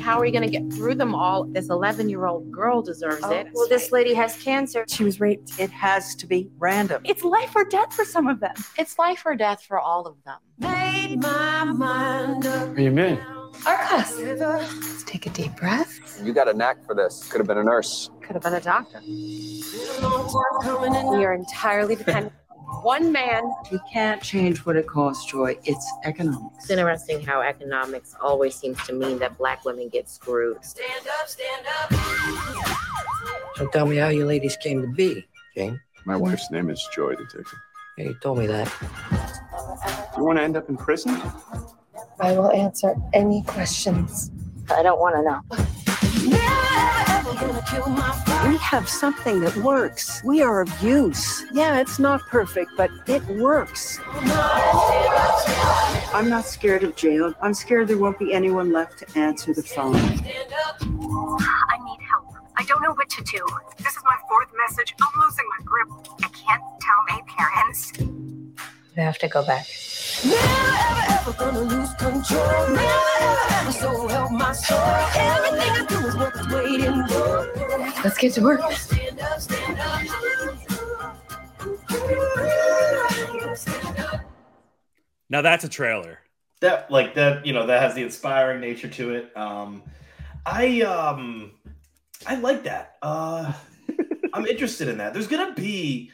How 0.00 0.18
are 0.18 0.26
you 0.26 0.32
going 0.32 0.42
to 0.42 0.50
get 0.50 0.68
through 0.72 0.96
them 0.96 1.14
all? 1.14 1.44
This 1.44 1.68
11 1.68 2.08
year 2.08 2.26
old 2.26 2.50
girl 2.50 2.82
deserves 2.82 3.20
Oh, 3.22 3.30
it. 3.30 3.46
Well, 3.52 3.68
this 3.68 3.92
lady 3.92 4.12
has 4.14 4.36
cancer. 4.42 4.84
She 4.88 5.04
was 5.04 5.20
raped. 5.20 5.60
It 5.60 5.70
has 5.70 6.16
to 6.16 6.26
be 6.26 6.50
random. 6.58 7.02
It's 7.04 7.22
life 7.22 7.54
or 7.54 7.64
death 7.64 7.94
for 7.94 8.04
some 8.04 8.26
of 8.26 8.40
them. 8.40 8.54
It's 8.76 8.98
life 8.98 9.22
or 9.24 9.36
death 9.36 9.62
for 9.62 9.78
all 9.78 10.08
of 10.08 10.16
them. 10.24 10.38
Made 10.58 11.22
my 11.22 11.62
mind 11.62 12.48
up. 12.48 12.70
Where 12.70 12.80
you 12.80 12.90
been? 12.90 13.18
Our 13.64 13.76
class. 13.86 14.18
Let's 14.18 15.04
take 15.04 15.26
a 15.26 15.30
deep 15.30 15.54
breath. 15.54 16.20
You 16.20 16.32
got 16.32 16.48
a 16.48 16.52
knack 16.52 16.84
for 16.84 16.96
this. 16.96 17.28
Could 17.30 17.38
have 17.38 17.46
been 17.46 17.58
a 17.58 17.64
nurse. 17.64 18.10
Could 18.22 18.34
have 18.34 18.42
been 18.42 18.54
a 18.54 18.60
doctor. 18.60 19.00
We 19.06 19.62
are 21.24 21.32
entirely 21.32 21.94
dependent 21.94 22.32
on 22.34 22.40
one 22.82 23.12
man. 23.12 23.52
We 23.70 23.78
can't 23.92 24.22
change 24.22 24.64
what 24.66 24.76
it 24.76 24.86
costs, 24.86 25.24
Joy. 25.30 25.56
It's 25.64 25.90
economics. 26.04 26.64
It's 26.64 26.70
interesting 26.70 27.20
how 27.20 27.40
economics 27.40 28.14
always 28.20 28.54
seems 28.54 28.84
to 28.86 28.92
mean 28.92 29.18
that 29.20 29.38
black 29.38 29.64
women 29.64 29.88
get 29.88 30.08
screwed. 30.08 30.64
Stand 30.64 31.06
up, 31.20 31.28
stand 31.28 31.66
up. 31.80 31.92
So 33.56 33.66
tell 33.68 33.86
me 33.86 33.96
how 33.96 34.08
you 34.08 34.26
ladies 34.26 34.56
came 34.56 34.82
to 34.82 34.88
be, 34.88 35.26
Jane. 35.54 35.80
My 36.04 36.16
wife's 36.16 36.50
name 36.50 36.70
is 36.70 36.86
Joy 36.94 37.14
Detective. 37.14 37.46
Yeah, 37.98 38.06
you 38.06 38.14
told 38.22 38.38
me 38.38 38.46
that. 38.46 38.72
You 40.16 40.24
want 40.24 40.38
to 40.38 40.42
end 40.42 40.56
up 40.56 40.68
in 40.68 40.76
prison? 40.76 41.20
I 42.20 42.32
will 42.32 42.50
answer 42.50 42.94
any 43.12 43.42
questions. 43.42 44.30
I 44.70 44.82
don't 44.82 45.00
want 45.00 45.16
to 45.16 45.22
know. 45.22 45.75
We 47.36 48.56
have 48.58 48.88
something 48.88 49.40
that 49.40 49.54
works. 49.56 50.22
We 50.24 50.40
are 50.42 50.62
of 50.62 50.82
use. 50.82 51.44
Yeah, 51.52 51.80
it's 51.80 51.98
not 51.98 52.22
perfect, 52.28 52.70
but 52.76 52.90
it 53.06 53.22
works. 53.26 54.00
I'm 56.14 56.30
not 56.30 56.46
scared 56.46 56.82
of 56.82 56.96
jail. 56.96 57.34
I'm 57.42 57.52
scared 57.52 57.88
there 57.88 57.98
won't 57.98 58.18
be 58.18 58.32
anyone 58.32 58.72
left 58.72 58.98
to 59.00 59.18
answer 59.18 59.52
the 59.52 59.62
phone. 59.62 59.96
I 59.96 61.78
need 61.84 62.00
help. 62.08 62.34
I 62.56 62.64
don't 62.64 62.80
know 62.82 62.94
what 62.94 63.10
to 63.10 63.22
do. 63.24 63.46
This 63.78 63.96
is 63.96 64.02
my 64.04 64.16
fourth 64.28 64.48
message. 64.56 64.94
I'm 65.00 65.20
losing 65.20 65.44
my 65.58 65.64
grip. 65.64 65.88
I 66.22 66.28
can't 66.28 66.62
tell 66.80 67.02
my 67.08 67.20
parents. 67.36 68.35
You 68.96 69.02
have 69.02 69.18
to 69.18 69.28
go 69.28 69.44
back. 69.44 69.66
Let's 78.04 78.18
get 78.18 78.32
to 78.34 78.40
work. 78.42 78.60
Now 85.28 85.42
that's 85.42 85.64
a 85.64 85.68
trailer. 85.68 86.18
that 86.60 86.90
like 86.90 87.14
that 87.14 87.44
you 87.44 87.52
know 87.52 87.66
that 87.66 87.82
has 87.82 87.94
the 87.94 88.02
inspiring 88.02 88.60
nature 88.60 88.88
to 88.88 89.14
it. 89.14 89.36
Um 89.36 89.82
i 90.44 90.80
um 90.82 91.52
i 92.26 92.36
like 92.36 92.62
that. 92.64 92.96
Uh 93.02 93.52
i'm 94.32 94.46
interested 94.46 94.88
in 94.88 94.98
that. 94.98 95.12
There's 95.12 95.26
gonna 95.26 95.52
be 95.54 95.62
th- 96.08 96.12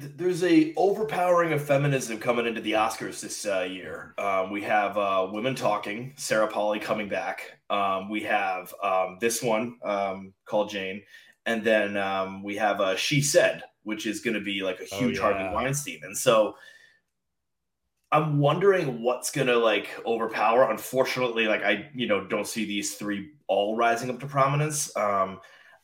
there's 0.00 0.42
a 0.44 0.72
overpowering 0.76 1.52
of 1.52 1.62
feminism 1.62 2.18
coming 2.18 2.46
into 2.46 2.60
the 2.60 2.72
oscars 2.72 3.20
this 3.20 3.44
uh, 3.46 3.60
year 3.70 4.14
um, 4.18 4.50
we 4.50 4.62
have 4.62 4.96
uh, 4.96 5.28
women 5.30 5.54
talking 5.54 6.12
sarah 6.16 6.48
Polley 6.48 6.78
coming 6.78 7.08
back 7.08 7.58
um, 7.68 8.08
we 8.08 8.22
have 8.22 8.72
um, 8.82 9.18
this 9.20 9.42
one 9.42 9.76
um, 9.84 10.32
called 10.46 10.70
jane 10.70 11.02
and 11.46 11.62
then 11.64 11.96
um, 11.96 12.42
we 12.42 12.56
have 12.56 12.80
uh, 12.80 12.96
she 12.96 13.20
said 13.20 13.62
which 13.82 14.06
is 14.06 14.20
going 14.20 14.34
to 14.34 14.40
be 14.40 14.62
like 14.62 14.80
a 14.80 14.86
Oh, 14.92 14.98
huge 14.98 15.16
yeah. 15.16 15.22
harvey 15.22 15.54
weinstein 15.54 16.00
and 16.04 16.16
so 16.16 16.54
I'm 18.12 18.38
wondering 18.40 19.02
what's 19.02 19.30
gonna 19.30 19.54
like 19.54 19.88
overpower. 20.04 20.68
Unfortunately, 20.68 21.46
like 21.46 21.62
I, 21.62 21.88
you 21.94 22.08
know, 22.08 22.26
don't 22.26 22.46
see 22.46 22.64
these 22.64 22.96
three 22.96 23.30
all 23.46 23.76
rising 23.76 24.10
up 24.10 24.18
to 24.18 24.26
prominence. 24.26 24.90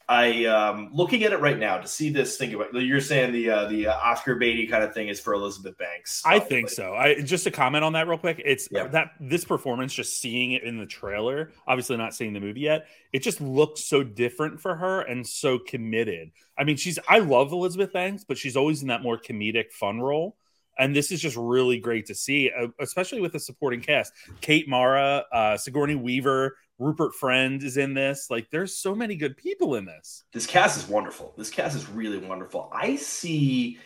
I 0.09 0.45
um 0.45 0.91
looking 0.93 1.25
at 1.25 1.33
it 1.33 1.41
right 1.41 1.59
now 1.59 1.79
to 1.79 1.89
see 1.89 2.11
this. 2.11 2.37
thing 2.37 2.55
about 2.55 2.73
you're 2.75 3.01
saying 3.01 3.33
the 3.33 3.51
uh, 3.51 3.67
the 3.67 3.89
uh, 3.89 3.97
Oscar 3.97 4.37
Beatty 4.37 4.67
kind 4.69 4.85
of 4.85 4.95
thing 4.95 5.09
is 5.09 5.19
for 5.19 5.35
Elizabeth 5.35 5.77
Banks. 5.79 6.23
I 6.25 6.39
think 6.39 6.69
so. 6.71 6.95
I 6.95 7.21
just 7.23 7.45
to 7.45 7.51
comment 7.51 7.85
on 7.85 7.95
that 7.95 8.07
real 8.07 8.19
quick. 8.19 8.41
It's 8.45 8.69
Yeah. 8.71 8.87
that 8.89 9.13
this 9.21 9.45
performance, 9.45 9.93
just 9.93 10.21
seeing 10.21 10.53
it 10.53 10.63
in 10.63 10.79
the 10.79 10.87
trailer, 10.87 11.51
obviously 11.67 11.97
not 11.97 12.15
seeing 12.15 12.33
the 12.33 12.41
movie 12.41 12.61
yet. 12.61 12.87
It 13.13 13.21
just 13.23 13.41
looks 13.41 13.85
so 13.85 14.05
different 14.05 14.61
for 14.61 14.77
her 14.77 15.01
and 15.01 15.27
so 15.27 15.59
committed. 15.59 16.31
I 16.57 16.63
mean, 16.65 16.77
she's 16.77 16.99
I 17.09 17.19
love 17.19 17.51
Elizabeth 17.51 17.93
Banks, 17.93 18.23
but 18.23 18.39
she's 18.39 18.57
always 18.57 18.83
in 18.83 18.89
that 18.89 19.03
more 19.03 19.19
comedic, 19.19 19.73
fun 19.73 20.01
role. 20.01 20.37
And 20.79 20.95
this 20.95 21.11
is 21.11 21.23
just 21.23 21.37
really 21.39 21.79
great 21.81 22.07
to 22.07 22.15
see, 22.15 22.51
uh, 22.51 22.67
especially 22.81 23.23
with 23.23 23.33
the 23.33 23.41
supporting 23.41 23.81
cast. 23.81 24.13
Kate 24.43 24.69
Mara, 24.69 25.25
uh, 25.33 25.57
Sigourney 25.57 25.95
Weaver, 25.95 26.55
Rupert 26.79 27.15
Friend 27.15 27.63
is 27.63 27.77
in 27.77 27.95
this. 27.95 28.31
Like, 28.31 28.49
there's 28.51 28.77
so 28.77 28.95
many 28.95 29.17
good 29.17 29.37
people 29.37 29.77
in 29.77 29.85
this. 29.85 30.25
This 30.33 30.47
cast 30.47 30.77
is 30.77 30.89
wonderful. 30.89 31.35
This 31.37 31.51
cast 31.51 31.75
is 31.77 31.89
really 31.89 32.19
wonderful. 32.19 32.71
I 32.73 32.97
see 32.97 33.79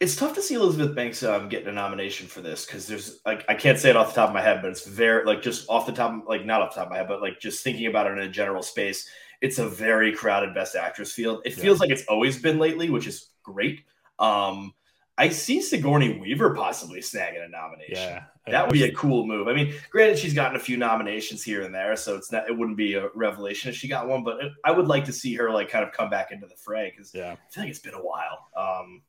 It's 0.00 0.16
tough 0.16 0.34
to 0.34 0.42
see 0.42 0.54
Elizabeth 0.54 0.94
Banks 0.94 1.22
um, 1.22 1.48
getting 1.48 1.68
a 1.68 1.72
nomination 1.72 2.26
for 2.26 2.40
this 2.40 2.66
because 2.66 2.86
there's 2.86 3.20
like 3.24 3.44
I 3.48 3.54
can't 3.54 3.78
say 3.78 3.90
it 3.90 3.96
off 3.96 4.08
the 4.08 4.20
top 4.20 4.28
of 4.28 4.34
my 4.34 4.42
head, 4.42 4.60
but 4.60 4.70
it's 4.70 4.86
very 4.86 5.24
like 5.24 5.40
just 5.40 5.68
off 5.68 5.86
the 5.86 5.92
top, 5.92 6.24
like 6.28 6.44
not 6.44 6.60
off 6.62 6.74
the 6.74 6.80
top 6.80 6.86
of 6.86 6.90
my 6.92 6.98
head, 6.98 7.08
but 7.08 7.22
like 7.22 7.40
just 7.40 7.62
thinking 7.64 7.86
about 7.86 8.06
it 8.06 8.12
in 8.12 8.18
a 8.18 8.28
general 8.28 8.62
space, 8.62 9.08
it's 9.40 9.58
a 9.58 9.68
very 9.68 10.12
crowded 10.12 10.54
Best 10.54 10.74
Actress 10.76 11.12
field. 11.12 11.42
It 11.44 11.54
feels 11.54 11.80
like 11.80 11.90
it's 11.90 12.04
always 12.06 12.40
been 12.40 12.58
lately, 12.58 12.90
which 12.90 13.06
is 13.06 13.30
great. 13.42 13.84
Um, 14.18 14.74
I 15.16 15.28
see 15.28 15.60
Sigourney 15.60 16.18
Weaver 16.18 16.54
possibly 16.54 17.00
snagging 17.00 17.44
a 17.44 17.48
nomination. 17.48 17.94
Yeah, 17.94 18.24
That 18.48 18.66
would 18.66 18.72
be 18.72 18.82
a 18.82 18.92
cool 18.92 19.26
move. 19.26 19.46
I 19.46 19.54
mean, 19.54 19.72
granted, 19.90 20.18
she's 20.18 20.34
gotten 20.34 20.56
a 20.56 20.60
few 20.60 20.76
nominations 20.76 21.42
here 21.42 21.62
and 21.62 21.72
there, 21.72 21.94
so 21.94 22.16
it's 22.16 22.32
not 22.32 22.48
it 22.48 22.56
wouldn't 22.56 22.76
be 22.76 22.94
a 22.94 23.08
revelation 23.14 23.70
if 23.70 23.76
she 23.76 23.86
got 23.86 24.08
one. 24.08 24.24
But 24.24 24.38
I 24.64 24.72
would 24.72 24.88
like 24.88 25.04
to 25.04 25.12
see 25.12 25.34
her 25.34 25.50
like 25.50 25.68
kind 25.68 25.84
of 25.84 25.92
come 25.92 26.10
back 26.10 26.32
into 26.32 26.46
the 26.46 26.56
fray 26.56 26.92
because 26.94 27.14
yeah. 27.14 27.32
I 27.32 27.52
feel 27.52 27.62
like 27.62 27.70
it's 27.70 27.78
been 27.78 27.94
a 27.94 27.98
while. 27.98 28.48
Um, 28.56 29.02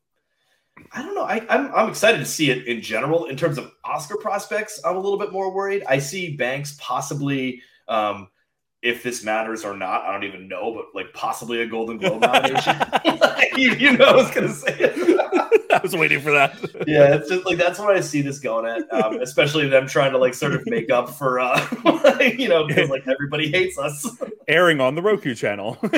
I 0.92 1.02
don't 1.02 1.14
know. 1.14 1.24
I, 1.24 1.44
I'm 1.48 1.74
I'm 1.74 1.88
excited 1.88 2.18
to 2.18 2.24
see 2.24 2.50
it 2.50 2.66
in 2.68 2.80
general. 2.80 3.26
In 3.26 3.36
terms 3.36 3.58
of 3.58 3.72
Oscar 3.84 4.16
prospects, 4.16 4.80
I'm 4.84 4.96
a 4.96 5.00
little 5.00 5.18
bit 5.18 5.32
more 5.32 5.52
worried. 5.52 5.82
I 5.88 5.98
see 5.98 6.36
Banks 6.36 6.76
possibly. 6.78 7.62
Um, 7.88 8.28
if 8.82 9.02
this 9.02 9.24
matters 9.24 9.64
or 9.64 9.76
not, 9.76 10.04
I 10.04 10.12
don't 10.12 10.22
even 10.22 10.46
know, 10.46 10.72
but 10.72 10.86
like 10.94 11.12
possibly 11.12 11.62
a 11.62 11.66
Golden 11.66 11.98
Globe 11.98 12.20
nomination. 12.20 12.76
you, 13.56 13.96
know, 13.96 14.04
I 14.04 14.14
was 14.14 14.30
gonna 14.30 14.52
say 14.52 14.92
was 15.92 15.96
waiting 15.96 16.20
for 16.20 16.32
that. 16.32 16.58
yeah, 16.86 17.14
it's 17.14 17.28
just 17.28 17.46
like 17.46 17.58
that's 17.58 17.78
what 17.78 17.96
I 17.96 18.00
see 18.00 18.22
this 18.22 18.38
going 18.38 18.66
at, 18.66 18.92
um, 18.92 19.20
especially 19.20 19.68
them 19.68 19.86
trying 19.86 20.12
to 20.12 20.18
like 20.18 20.34
sort 20.34 20.54
of 20.54 20.62
make 20.66 20.90
up 20.90 21.10
for, 21.10 21.38
uh, 21.40 21.58
you 22.36 22.48
know, 22.48 22.66
because 22.66 22.90
like 22.90 23.06
everybody 23.06 23.50
hates 23.50 23.78
us. 23.78 24.06
Airing 24.48 24.80
on 24.80 24.94
the 24.94 25.02
Roku 25.02 25.34
channel. 25.34 25.78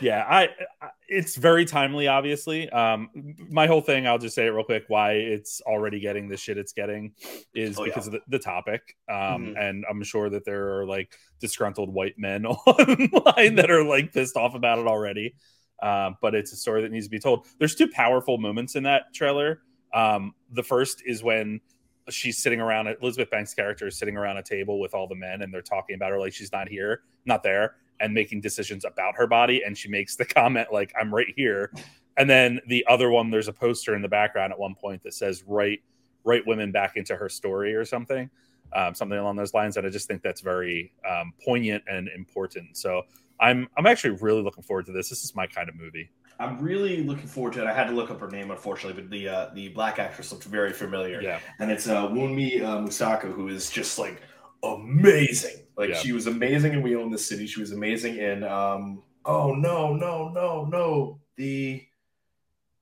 yeah, 0.00 0.24
I, 0.28 0.48
I 0.80 0.88
it's 1.12 1.34
very 1.34 1.64
timely 1.64 2.06
obviously 2.06 2.70
um 2.70 3.10
my 3.48 3.66
whole 3.66 3.80
thing 3.80 4.06
i'll 4.06 4.16
just 4.16 4.32
say 4.36 4.46
it 4.46 4.50
real 4.50 4.62
quick 4.62 4.84
why 4.86 5.14
it's 5.14 5.60
already 5.62 5.98
getting 5.98 6.28
the 6.28 6.36
shit 6.36 6.56
it's 6.56 6.72
getting 6.72 7.12
is 7.52 7.76
Oh, 7.76 7.82
yeah. 7.82 7.88
because 7.90 8.06
of 8.06 8.12
the, 8.12 8.20
the 8.28 8.38
topic 8.38 8.96
um 9.08 9.16
Mhm. 9.16 9.54
and 9.60 9.84
i'm 9.90 10.04
sure 10.04 10.30
that 10.30 10.44
there 10.44 10.78
are 10.78 10.86
like 10.86 11.18
disgruntled 11.40 11.92
white 11.92 12.14
men 12.16 12.46
online 12.46 13.56
that 13.56 13.72
are 13.72 13.82
like 13.82 14.12
pissed 14.12 14.36
off 14.36 14.54
about 14.54 14.78
it 14.78 14.86
already 14.86 15.34
um 15.82 16.16
but 16.20 16.34
it's 16.34 16.52
a 16.52 16.56
story 16.56 16.82
that 16.82 16.92
needs 16.92 17.06
to 17.06 17.10
be 17.10 17.18
told. 17.18 17.46
There's 17.58 17.74
two 17.74 17.88
powerful 17.88 18.38
moments 18.38 18.76
in 18.76 18.82
that 18.84 19.12
trailer. 19.14 19.62
Um 19.94 20.34
the 20.52 20.62
first 20.62 21.02
is 21.04 21.22
when 21.22 21.60
she's 22.08 22.38
sitting 22.38 22.60
around 22.60 22.88
elizabeth 22.88 23.30
banks 23.30 23.54
character 23.54 23.86
is 23.86 23.96
sitting 23.96 24.16
around 24.16 24.36
a 24.36 24.42
table 24.42 24.80
with 24.80 24.94
all 24.94 25.06
the 25.06 25.14
men 25.14 25.42
and 25.42 25.54
they're 25.54 25.62
talking 25.62 25.94
about 25.94 26.10
her 26.10 26.18
like 26.18 26.32
she's 26.32 26.50
not 26.50 26.68
here 26.68 27.02
not 27.24 27.42
there 27.42 27.76
and 28.00 28.14
making 28.14 28.40
decisions 28.40 28.84
about 28.84 29.14
her 29.14 29.26
body. 29.26 29.62
And 29.64 29.76
she 29.76 29.88
makes 29.88 30.16
the 30.16 30.24
comment 30.40 30.68
like 30.72 30.92
i'm 31.00 31.14
right 31.14 31.32
here. 31.36 31.72
And 32.16 32.28
then 32.28 32.60
the 32.66 32.84
other 32.88 33.10
one 33.10 33.30
there's 33.30 33.48
a 33.48 33.52
poster 33.52 33.94
in 33.94 34.02
the 34.02 34.08
background 34.08 34.52
at 34.52 34.58
one 34.58 34.74
point 34.74 35.02
that 35.04 35.14
says 35.14 35.44
write 35.46 35.80
write 36.24 36.46
women 36.46 36.72
back 36.72 36.96
into 36.96 37.16
her 37.16 37.28
story 37.28 37.74
or 37.74 37.84
something 37.84 38.28
um, 38.72 38.94
something 38.94 39.18
along 39.18 39.36
those 39.36 39.54
lines. 39.54 39.76
And 39.76 39.86
i 39.86 39.90
just 39.90 40.08
think 40.08 40.22
that's 40.22 40.40
very 40.40 40.92
um, 41.08 41.32
poignant 41.44 41.84
and 41.88 42.08
important. 42.08 42.76
So 42.76 43.02
i'm 43.40 43.68
i'm 43.76 43.86
actually 43.86 44.10
really 44.20 44.42
looking 44.42 44.62
forward 44.62 44.86
to 44.86 44.92
this 44.92 45.08
this 45.08 45.24
is 45.24 45.34
my 45.34 45.46
kind 45.46 45.68
of 45.68 45.74
movie 45.76 46.10
I'm 46.38 46.58
really 46.58 47.02
looking 47.02 47.26
forward 47.26 47.52
to 47.52 47.60
it. 47.60 47.66
I 47.66 47.74
had 47.74 47.84
to 47.88 47.92
look 47.92 48.10
up 48.10 48.18
her 48.20 48.30
name, 48.30 48.50
unfortunately, 48.50 49.02
but 49.02 49.10
the 49.10 49.28
uh, 49.28 49.50
the 49.52 49.68
black 49.68 49.98
actress 49.98 50.32
looked 50.32 50.44
very 50.44 50.72
familiar. 50.72 51.20
Yeah. 51.20 51.38
and 51.58 51.70
it's 51.70 51.86
uh, 51.86 52.08
Wunmi 52.08 52.62
uh, 52.62 52.78
Mosaku, 52.78 53.30
who 53.30 53.48
is 53.48 53.68
just 53.68 53.98
like 53.98 54.22
amazing. 54.62 55.66
Like 55.76 55.90
Yeah. 55.90 55.96
she 55.96 56.12
was 56.12 56.26
amazing 56.28 56.72
in 56.72 56.80
We 56.80 56.96
Own 56.96 57.10
the 57.10 57.18
City. 57.18 57.46
She 57.46 57.60
was 57.60 57.72
amazing 57.72 58.16
in 58.16 58.42
um, 58.44 59.02
oh 59.26 59.52
no 59.52 59.92
no 59.94 60.30
no 60.30 60.64
no 60.64 61.20
the 61.36 61.82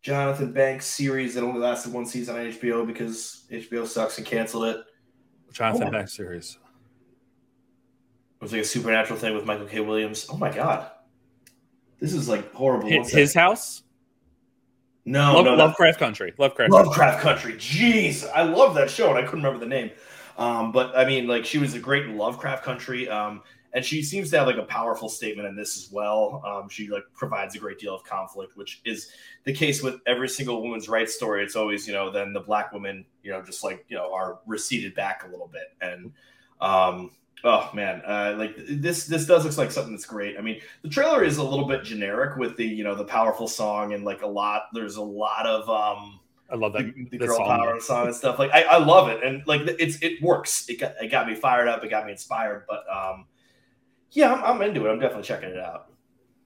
Jonathan 0.03 0.53
Banks 0.53 0.87
series 0.87 1.35
that 1.35 1.43
only 1.43 1.59
lasted 1.59 1.93
one 1.93 2.07
season 2.07 2.37
on 2.37 2.43
HBO 2.53 2.87
because 2.87 3.47
HBO 3.51 3.87
sucks 3.89 4.19
and 4.19 4.27
canceled 4.27 4.67
it. 4.67 4.77
jonathan 5.53 5.89
Oh. 5.89 5.91
banks 5.91 6.15
series 6.15 6.59
It 8.41 8.45
was 8.45 8.53
like 8.53 8.63
a 8.63 8.65
supernatural 8.65 9.19
thing 9.19 9.35
with 9.35 9.45
Michael 9.45 9.67
K. 9.67 9.81
Williams. 9.81 10.27
Oh 10.31 10.37
my 10.37 10.51
god, 10.51 10.91
this 12.01 12.13
is 12.13 12.29
like 12.29 12.53
horrible. 12.53 12.89
His, 12.89 13.11
his 13.11 13.35
house 13.35 13.83
no, 15.09 15.35
Love- 15.35 15.45
no, 15.47 15.55
lovecraft 15.55 15.99
country 15.99 16.35
lovecraft 16.37 16.71
Lovecraft 16.71 17.23
Country. 17.23 17.55
Jeez, 17.55 18.31
I 18.35 18.43
love 18.43 18.75
that 18.75 18.91
show, 18.91 19.09
and 19.09 19.19
I 19.19 19.23
couldn't 19.23 19.43
remember 19.43 19.59
the 19.59 19.69
name. 19.69 19.91
Um, 20.37 20.71
but 20.71 20.97
I 20.97 21.07
mean, 21.07 21.27
like, 21.27 21.47
she 21.47 21.57
was 21.59 21.75
a 21.75 21.79
great 21.79 22.09
Lovecraft 22.09 22.63
Country, 22.63 23.09
um, 23.09 23.43
and 23.73 23.83
she 23.83 24.03
seems 24.03 24.31
to 24.31 24.39
have 24.39 24.47
like 24.47 24.59
a 24.59 24.65
powerful 24.65 25.09
statement 25.09 25.49
in 25.49 25.57
this 25.57 25.79
as 25.79 25.91
well. 25.91 26.43
Um, 26.47 26.69
she 26.69 26.89
like 26.89 27.05
provides 27.15 27.57
a 27.57 27.59
great 27.59 27.79
deal 27.79 27.95
of 27.95 28.05
conflict, 28.05 28.57
which 28.57 28.83
is 28.85 29.11
the 29.45 29.53
case 29.53 29.83
with 29.83 29.97
every 30.07 30.29
single 30.29 30.63
woman's 30.63 30.91
rights 30.91 31.15
story. 31.15 31.43
It's 31.43 31.57
always, 31.57 31.87
you 31.87 31.95
know, 31.95 32.11
then 32.11 32.35
the 32.35 32.41
black 32.41 32.73
women, 32.73 33.07
you 33.23 33.33
know, 33.33 33.41
just 33.43 33.65
like 33.65 33.87
you 33.89 33.97
know, 33.97 34.13
are 34.13 34.41
receded 34.47 34.95
back 34.95 35.25
a 35.27 35.31
little 35.31 35.49
bit, 35.51 35.69
and 35.81 36.13
um, 36.61 37.13
oh 37.45 37.71
man, 37.75 38.03
uh, 38.07 38.35
like 38.37 38.55
this 38.69 39.07
this 39.07 39.27
does 39.27 39.45
look 39.45 39.57
like 39.57 39.71
something 39.71 39.93
that's 39.93 40.07
great. 40.07 40.37
I 40.39 40.41
mean, 40.41 40.61
the 40.83 40.89
trailer 40.89 41.25
is 41.25 41.39
a 41.39 41.43
little 41.43 41.67
bit 41.67 41.85
generic 41.85 42.37
with 42.37 42.57
the 42.57 42.67
you 42.67 42.85
know 42.85 42.95
the 42.95 43.05
powerful 43.05 43.49
song 43.49 43.95
and 43.95 44.05
like 44.05 44.23
a 44.23 44.27
lot. 44.27 44.65
There's 44.73 44.97
a 44.97 45.03
lot 45.03 45.47
of 45.47 45.69
um 45.69 46.21
i 46.51 46.55
love 46.55 46.73
that 46.73 46.95
the, 46.95 47.19
the 47.19 47.27
girl 47.27 47.37
song. 47.37 47.47
power 47.47 47.81
song 47.81 48.07
and 48.07 48.17
stuff. 48.17 48.39
Like 48.39 48.51
I, 48.53 48.63
I 48.63 48.79
love 48.79 49.09
it, 49.09 49.23
and 49.23 49.47
like 49.47 49.63
it's 49.79 50.01
it 50.03 50.23
works. 50.23 50.69
It 50.69 50.81
got 50.81 50.95
it 51.03 51.09
got 51.11 51.27
me 51.27 51.35
fired 51.35 51.69
up. 51.69 51.85
It 51.85 51.91
got 51.91 52.07
me 52.07 52.13
inspired. 52.13 52.65
But 52.69 52.85
um, 52.91 53.27
yeah, 54.13 54.33
I'm, 54.33 54.45
I'm 54.45 54.63
into 54.63 54.87
it. 54.87 54.91
I'm 54.91 54.99
definitely 54.99 55.25
checking 55.25 55.51
it 55.51 55.59
out. 55.59 55.91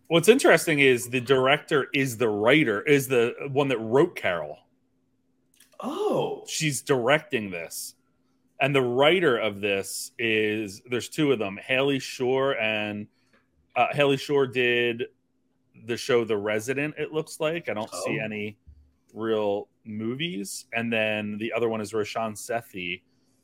What's 0.09 0.29
interesting 0.29 0.81
is 0.81 1.09
the 1.09 1.21
director 1.21 1.89
is 1.95 2.19
the 2.19 2.29
writer, 2.29 2.83
is 2.83 3.09
the 3.09 3.35
one 3.51 3.69
that 3.69 3.79
wrote 3.79 4.15
Carol. 4.15 4.59
Oh, 5.81 6.45
She's 6.47 6.83
directing 6.83 7.51
this. 7.51 7.95
And 8.63 8.75
the 8.75 8.81
writer 8.81 9.37
of 9.37 9.61
this 9.61 10.13
is 10.19 10.81
there's 10.89 11.09
two 11.09 11.33
of 11.33 11.39
them, 11.39 11.59
Hayley 11.63 11.99
Schore 11.99 12.55
and 12.61 13.09
uh, 13.77 13.89
Hayley 13.93 14.17
Schore 14.17 14.47
did 14.47 15.05
the 15.87 15.97
show 15.97 16.25
The 16.25 16.37
Resident, 16.37 16.95
it 16.97 17.13
looks 17.13 17.41
like. 17.41 17.69
I 17.69 17.75
don't 17.75 17.91
see 17.91 18.19
Oh. 18.21 18.25
any 18.25 18.57
real 19.13 19.69
movies. 19.85 20.67
And 20.73 20.93
then 20.93 21.39
the 21.39 21.53
other 21.53 21.69
one 21.69 21.81
is 21.81 21.93
Roshan 21.93 22.35
Sethi, 22.35 23.03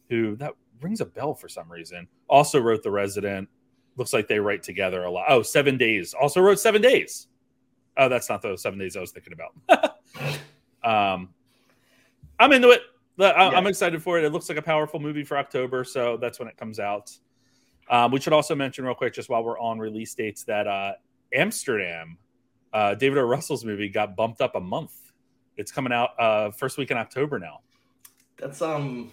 who 0.09 0.37
that 0.37 0.53
rings 0.81 1.01
a 1.01 1.07
bell 1.07 1.35
for 1.35 1.49
some 1.49 1.71
reason. 1.71 2.07
Also 2.29 2.61
wrote 2.61 2.85
The 2.85 2.91
Resident. 2.93 3.49
Looks 3.97 4.13
like 4.13 4.29
they 4.29 4.39
write 4.39 4.63
together 4.63 5.03
a 5.03 5.11
lot. 5.11 5.25
Oh, 5.29 5.43
Seven 5.43 5.77
Days. 5.77 6.15
Also 6.15 6.41
wrote 6.41 6.61
Seven 6.61 6.81
Days. 6.81 7.27
Oh, 7.97 8.09
that's 8.09 8.29
not 8.29 8.41
the 8.41 8.57
Seven 8.57 8.79
Days 8.79 8.97
I 8.97 9.01
was 9.01 9.11
thinking 9.11 9.33
about. 9.33 9.99
um, 10.85 11.31
I'm 12.39 12.53
into 12.53 12.71
it. 12.71 12.83
I- 13.27 13.49
I'm 13.57 13.65
Yeah. 13.65 13.69
excited 13.71 14.03
for 14.03 14.19
it. 14.19 14.25
It 14.25 14.33
looks 14.33 14.49
like 14.49 14.59
a 14.59 14.63
powerful 14.63 15.01
movie 15.01 15.25
for 15.25 15.37
October, 15.39 15.85
so 15.85 16.17
that's 16.17 16.39
when 16.39 16.49
it 16.49 16.57
comes 16.57 16.79
out. 16.79 17.11
Um, 17.91 18.13
we 18.13 18.21
should 18.21 18.33
also 18.33 18.55
mention 18.55 18.85
real 18.85 18.95
quick, 18.95 19.15
just 19.15 19.29
while 19.29 19.43
we're 19.43 19.59
on 19.59 19.79
release 19.79 20.15
dates, 20.15 20.45
that 20.45 20.67
uh, 20.67 20.93
Amsterdam, 21.33 22.19
uh, 22.73 22.95
David 22.95 23.19
O. 23.19 23.23
Russell's 23.23 23.65
movie, 23.65 23.89
got 23.89 24.15
bumped 24.15 24.41
up 24.41 24.55
a 24.55 24.61
month. 24.61 24.93
It's 25.57 25.73
coming 25.73 25.93
out 25.93 26.11
uh, 26.21 26.51
first 26.53 26.79
week 26.79 26.91
in 26.91 26.97
October 26.99 27.39
now. 27.39 27.61
that's 28.37 28.63
um, 28.63 29.13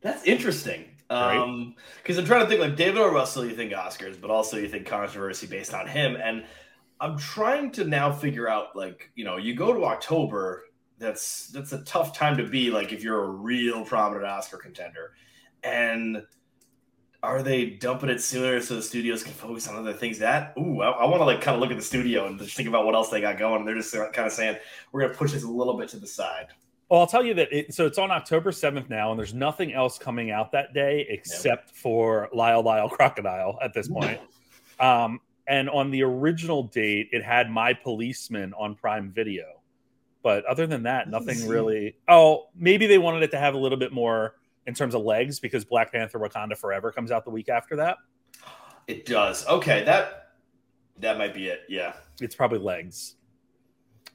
that's 0.00 0.24
interesting. 0.24 0.84
Right. 1.08 1.36
Um, 1.36 1.76
because 2.02 2.18
I'm 2.18 2.24
trying 2.24 2.42
to 2.42 2.48
think 2.48 2.60
like 2.60 2.74
David 2.74 3.00
O. 3.00 3.08
Russell, 3.12 3.44
you 3.46 3.54
think 3.54 3.72
Oscars, 3.72 4.20
but 4.20 4.30
also 4.30 4.56
you 4.56 4.68
think 4.68 4.86
controversy 4.86 5.46
based 5.46 5.72
on 5.72 5.86
him, 5.86 6.16
and 6.16 6.44
I'm 7.00 7.16
trying 7.16 7.70
to 7.72 7.84
now 7.84 8.10
figure 8.10 8.48
out 8.48 8.74
like 8.74 9.10
you 9.14 9.24
know 9.24 9.36
you 9.36 9.54
go 9.54 9.72
to 9.72 9.84
October. 9.84 10.64
That's 10.98 11.48
that's 11.48 11.72
a 11.72 11.82
tough 11.82 12.16
time 12.16 12.36
to 12.38 12.46
be 12.46 12.70
like 12.70 12.92
if 12.92 13.02
you're 13.02 13.24
a 13.24 13.28
real 13.28 13.84
prominent 13.84 14.26
Oscar 14.26 14.56
contender, 14.56 15.12
and 15.62 16.22
are 17.22 17.42
they 17.42 17.66
dumping 17.66 18.08
it 18.08 18.20
sooner 18.20 18.60
so 18.60 18.76
the 18.76 18.82
studios 18.82 19.22
can 19.22 19.32
focus 19.32 19.68
on 19.68 19.76
other 19.76 19.92
things? 19.92 20.18
That 20.18 20.54
ooh, 20.58 20.80
I, 20.80 20.90
I 20.90 21.04
want 21.06 21.20
to 21.20 21.24
like 21.24 21.40
kind 21.40 21.54
of 21.54 21.60
look 21.60 21.70
at 21.70 21.76
the 21.76 21.82
studio 21.82 22.26
and 22.26 22.38
just 22.38 22.56
think 22.56 22.68
about 22.68 22.86
what 22.86 22.94
else 22.94 23.10
they 23.10 23.20
got 23.20 23.38
going. 23.38 23.58
And 23.58 23.68
they're 23.68 23.74
just 23.74 23.92
kind 23.92 24.26
of 24.26 24.32
saying 24.32 24.56
we're 24.92 25.02
gonna 25.02 25.14
push 25.14 25.32
this 25.32 25.42
a 25.42 25.50
little 25.50 25.76
bit 25.76 25.88
to 25.90 25.98
the 25.98 26.06
side. 26.06 26.46
Well, 26.88 27.00
I'll 27.00 27.06
tell 27.06 27.24
you 27.24 27.34
that. 27.34 27.52
It, 27.52 27.74
so 27.74 27.84
it's 27.84 27.98
on 27.98 28.12
October 28.12 28.52
7th 28.52 28.88
now, 28.88 29.10
and 29.10 29.18
there's 29.18 29.34
nothing 29.34 29.72
else 29.72 29.98
coming 29.98 30.30
out 30.30 30.52
that 30.52 30.72
day 30.72 31.04
except 31.08 31.70
for 31.70 32.28
Lyle 32.32 32.62
Lyle 32.62 32.88
Crocodile 32.88 33.58
at 33.60 33.74
this 33.74 33.88
point. 33.88 34.20
um, 34.78 35.20
and 35.48 35.68
on 35.70 35.90
the 35.90 36.02
original 36.02 36.64
date, 36.64 37.08
it 37.12 37.24
had 37.24 37.50
My 37.50 37.72
Policeman 37.72 38.52
on 38.54 38.74
Prime 38.74 39.10
Video. 39.10 39.55
But 40.26 40.44
other 40.46 40.66
than 40.66 40.82
that, 40.82 41.08
nothing 41.08 41.46
really. 41.46 41.98
Oh, 42.08 42.48
maybe 42.56 42.88
they 42.88 42.98
wanted 42.98 43.22
it 43.22 43.30
to 43.30 43.38
have 43.38 43.54
a 43.54 43.58
little 43.58 43.78
bit 43.78 43.92
more 43.92 44.34
in 44.66 44.74
terms 44.74 44.96
of 44.96 45.02
legs 45.02 45.38
because 45.38 45.64
Black 45.64 45.92
Panther 45.92 46.18
Wakanda 46.18 46.58
Forever 46.58 46.90
comes 46.90 47.12
out 47.12 47.24
the 47.24 47.30
week 47.30 47.48
after 47.48 47.76
that. 47.76 47.98
It 48.88 49.06
does. 49.06 49.46
Okay, 49.46 49.84
that 49.84 50.32
that 50.98 51.16
might 51.16 51.32
be 51.32 51.46
it. 51.46 51.60
Yeah. 51.68 51.92
It's 52.20 52.34
probably 52.34 52.58
legs. 52.58 53.14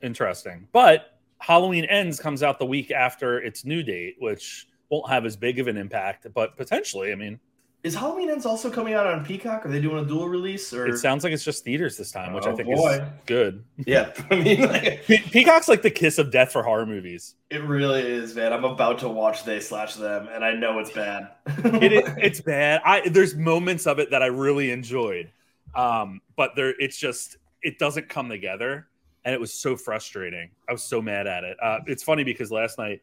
Interesting. 0.04 0.68
But 0.74 1.18
Halloween 1.40 1.86
Ends 1.86 2.20
comes 2.20 2.44
out 2.44 2.60
the 2.60 2.66
week 2.66 2.92
after 2.92 3.40
its 3.40 3.64
new 3.64 3.82
date, 3.82 4.16
which 4.20 4.68
won't 4.90 5.10
have 5.10 5.26
as 5.26 5.38
big 5.38 5.60
of 5.60 5.70
an 5.70 5.78
impact, 5.78 6.28
but 6.34 6.58
potentially, 6.58 7.14
I 7.14 7.16
mean, 7.16 7.40
Is 7.84 7.96
Halloween 7.96 8.30
Ends 8.30 8.46
also 8.46 8.70
coming 8.70 8.94
out 8.94 9.08
on 9.08 9.26
Peacock? 9.26 9.66
Are 9.66 9.70
they 9.70 9.82
doing 9.82 10.06
a 10.06 10.08
dual 10.08 10.30
release? 10.30 10.72
Or 10.72 10.86
It 10.86 11.00
sounds 11.00 11.24
like 11.24 11.34
it's 11.34 11.44
just 11.44 11.64
theaters 11.64 11.98
this 11.98 12.12
time, 12.12 12.32
which 12.32 12.46
I 12.46 12.52
Oh, 12.52 12.56
think 12.56 12.68
boy. 12.70 12.90
is 12.92 13.02
good. 13.26 13.64
yeah, 13.88 14.12
I 14.30 14.36
mean, 14.36 14.62
like, 14.62 15.04
Pe- 15.08 15.18
Peacock's 15.18 15.68
like 15.68 15.82
the 15.82 15.90
kiss 15.90 16.20
of 16.20 16.30
death 16.32 16.52
for 16.52 16.62
horror 16.62 16.86
movies. 16.86 17.34
it 17.50 17.64
really 17.64 18.02
is, 18.04 18.36
man. 18.36 18.54
I'm 18.54 18.66
about 18.66 19.00
to 19.00 19.10
watch 19.10 19.46
They 19.46 19.60
Slash 19.60 19.96
Them, 19.96 20.28
and 20.32 20.46
I 20.46 20.54
know 20.54 20.78
it's 20.78 20.92
bad. 20.92 21.30
It, 21.48 21.92
is- 21.92 22.10
it's 22.18 22.42
bad. 22.42 22.82
I 22.86 23.10
there's 23.10 23.36
moments 23.36 23.88
of 23.88 23.98
it 23.98 24.12
that 24.12 24.22
I 24.22 24.28
really 24.28 24.70
enjoyed, 24.70 25.32
um, 25.74 26.22
but 26.36 26.52
there 26.56 26.76
it's 26.80 26.98
just 26.98 27.38
it 27.64 27.80
doesn't 27.80 28.10
come 28.10 28.30
together, 28.30 28.90
and 29.26 29.34
it 29.34 29.42
was 29.42 29.52
so 29.52 29.76
frustrating. 29.76 30.52
I 30.70 30.72
was 30.72 30.84
so 30.84 31.02
mad 31.02 31.26
at 31.26 31.44
it. 31.44 31.58
Uh, 31.60 31.80
it's 31.88 32.04
funny 32.04 32.24
because 32.24 32.52
last 32.52 32.78
night, 32.78 33.02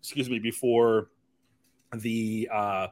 excuse 0.00 0.30
me, 0.30 0.38
before 0.38 1.10
the 1.94 2.48
uh, 2.50 2.86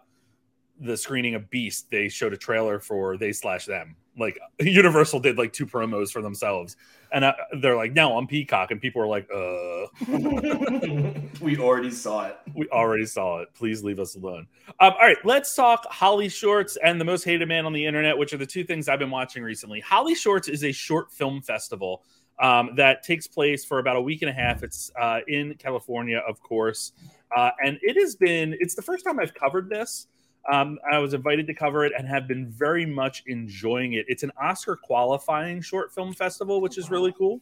the 0.80 0.96
screening 0.96 1.34
of 1.34 1.48
Beast, 1.50 1.90
they 1.90 2.08
showed 2.08 2.32
a 2.32 2.36
trailer 2.36 2.78
for 2.78 3.16
They 3.16 3.32
Slash 3.32 3.66
Them. 3.66 3.96
Like 4.18 4.38
Universal 4.60 5.20
did 5.20 5.38
like 5.38 5.52
two 5.52 5.66
promos 5.66 6.10
for 6.10 6.22
themselves, 6.22 6.76
and 7.12 7.24
I, 7.24 7.34
they're 7.60 7.76
like, 7.76 7.92
"No, 7.92 8.16
I'm 8.16 8.26
Peacock," 8.26 8.70
and 8.70 8.80
people 8.80 9.02
are 9.02 9.06
like, 9.06 9.28
"Uh." 9.34 9.86
we 11.40 11.58
already 11.58 11.90
saw 11.90 12.26
it. 12.28 12.38
We 12.54 12.68
already 12.68 13.06
saw 13.06 13.40
it. 13.40 13.48
Please 13.54 13.82
leave 13.82 13.98
us 13.98 14.14
alone. 14.14 14.46
Um, 14.80 14.92
all 14.92 15.06
right, 15.06 15.16
let's 15.24 15.54
talk 15.54 15.84
HollyShorts 15.92 16.76
and 16.82 17.00
the 17.00 17.04
most 17.04 17.24
hated 17.24 17.48
man 17.48 17.66
on 17.66 17.72
the 17.72 17.84
internet, 17.84 18.16
which 18.16 18.32
are 18.32 18.38
the 18.38 18.46
two 18.46 18.64
things 18.64 18.88
I've 18.88 18.98
been 18.98 19.10
watching 19.10 19.42
recently. 19.42 19.82
HollyShorts 19.82 20.48
is 20.48 20.64
a 20.64 20.72
short 20.72 21.12
film 21.12 21.42
festival 21.42 22.02
um, 22.40 22.70
that 22.76 23.02
takes 23.02 23.26
place 23.26 23.64
for 23.64 23.78
about 23.78 23.96
a 23.96 24.00
week 24.00 24.22
and 24.22 24.30
a 24.30 24.34
half. 24.34 24.62
It's 24.62 24.90
uh, 24.98 25.20
in 25.28 25.54
California, 25.54 26.22
of 26.26 26.40
course, 26.40 26.92
uh, 27.36 27.50
and 27.64 27.78
it 27.82 27.96
has 27.96 28.16
been. 28.16 28.56
It's 28.60 28.74
the 28.74 28.82
first 28.82 29.04
time 29.04 29.18
I've 29.20 29.34
covered 29.34 29.68
this. 29.68 30.06
Um, 30.50 30.78
I 30.90 30.98
was 30.98 31.14
invited 31.14 31.46
to 31.46 31.54
cover 31.54 31.84
it 31.84 31.92
and 31.96 32.06
have 32.06 32.28
been 32.28 32.50
very 32.50 32.84
much 32.84 33.22
enjoying 33.26 33.94
it. 33.94 34.04
It's 34.08 34.22
an 34.22 34.32
Oscar 34.40 34.76
qualifying 34.76 35.62
short 35.62 35.92
film 35.94 36.12
festival, 36.12 36.60
which 36.60 36.76
is 36.76 36.90
really 36.90 37.14
cool. 37.16 37.40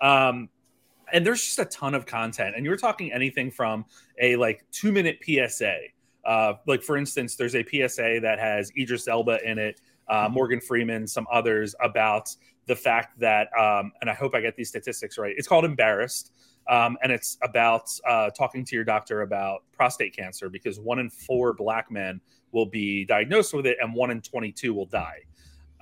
Um, 0.00 0.48
and 1.12 1.26
there's 1.26 1.42
just 1.42 1.58
a 1.58 1.64
ton 1.64 1.94
of 1.94 2.06
content. 2.06 2.54
And 2.54 2.64
you're 2.64 2.76
talking 2.76 3.12
anything 3.12 3.50
from 3.50 3.86
a 4.20 4.36
like 4.36 4.64
two 4.70 4.92
minute 4.92 5.18
psa 5.24 5.88
uh, 6.28 6.54
like 6.66 6.82
for 6.82 6.96
instance 6.96 7.34
there's 7.34 7.54
a 7.54 7.64
psa 7.64 8.20
that 8.20 8.38
has 8.38 8.70
idris 8.78 9.08
elba 9.08 9.38
in 9.44 9.58
it 9.58 9.80
uh, 10.08 10.28
morgan 10.30 10.60
freeman 10.60 11.06
some 11.06 11.26
others 11.32 11.74
about 11.82 12.34
the 12.66 12.76
fact 12.76 13.18
that 13.18 13.48
um, 13.58 13.90
and 14.00 14.10
i 14.10 14.14
hope 14.14 14.34
i 14.34 14.40
get 14.40 14.54
these 14.54 14.68
statistics 14.68 15.18
right 15.18 15.34
it's 15.38 15.48
called 15.48 15.64
embarrassed 15.64 16.32
um, 16.68 16.96
and 17.02 17.12
it's 17.12 17.38
about 17.42 17.90
uh, 18.06 18.30
talking 18.30 18.64
to 18.64 18.74
your 18.74 18.84
doctor 18.84 19.22
about 19.22 19.62
prostate 19.72 20.14
cancer 20.14 20.48
because 20.48 20.78
one 20.80 20.98
in 20.98 21.10
four 21.10 21.52
black 21.52 21.90
men 21.90 22.20
will 22.52 22.66
be 22.66 23.04
diagnosed 23.04 23.54
with 23.54 23.66
it 23.66 23.78
and 23.80 23.94
one 23.94 24.10
in 24.10 24.20
22 24.20 24.72
will 24.72 24.86
die 24.86 25.20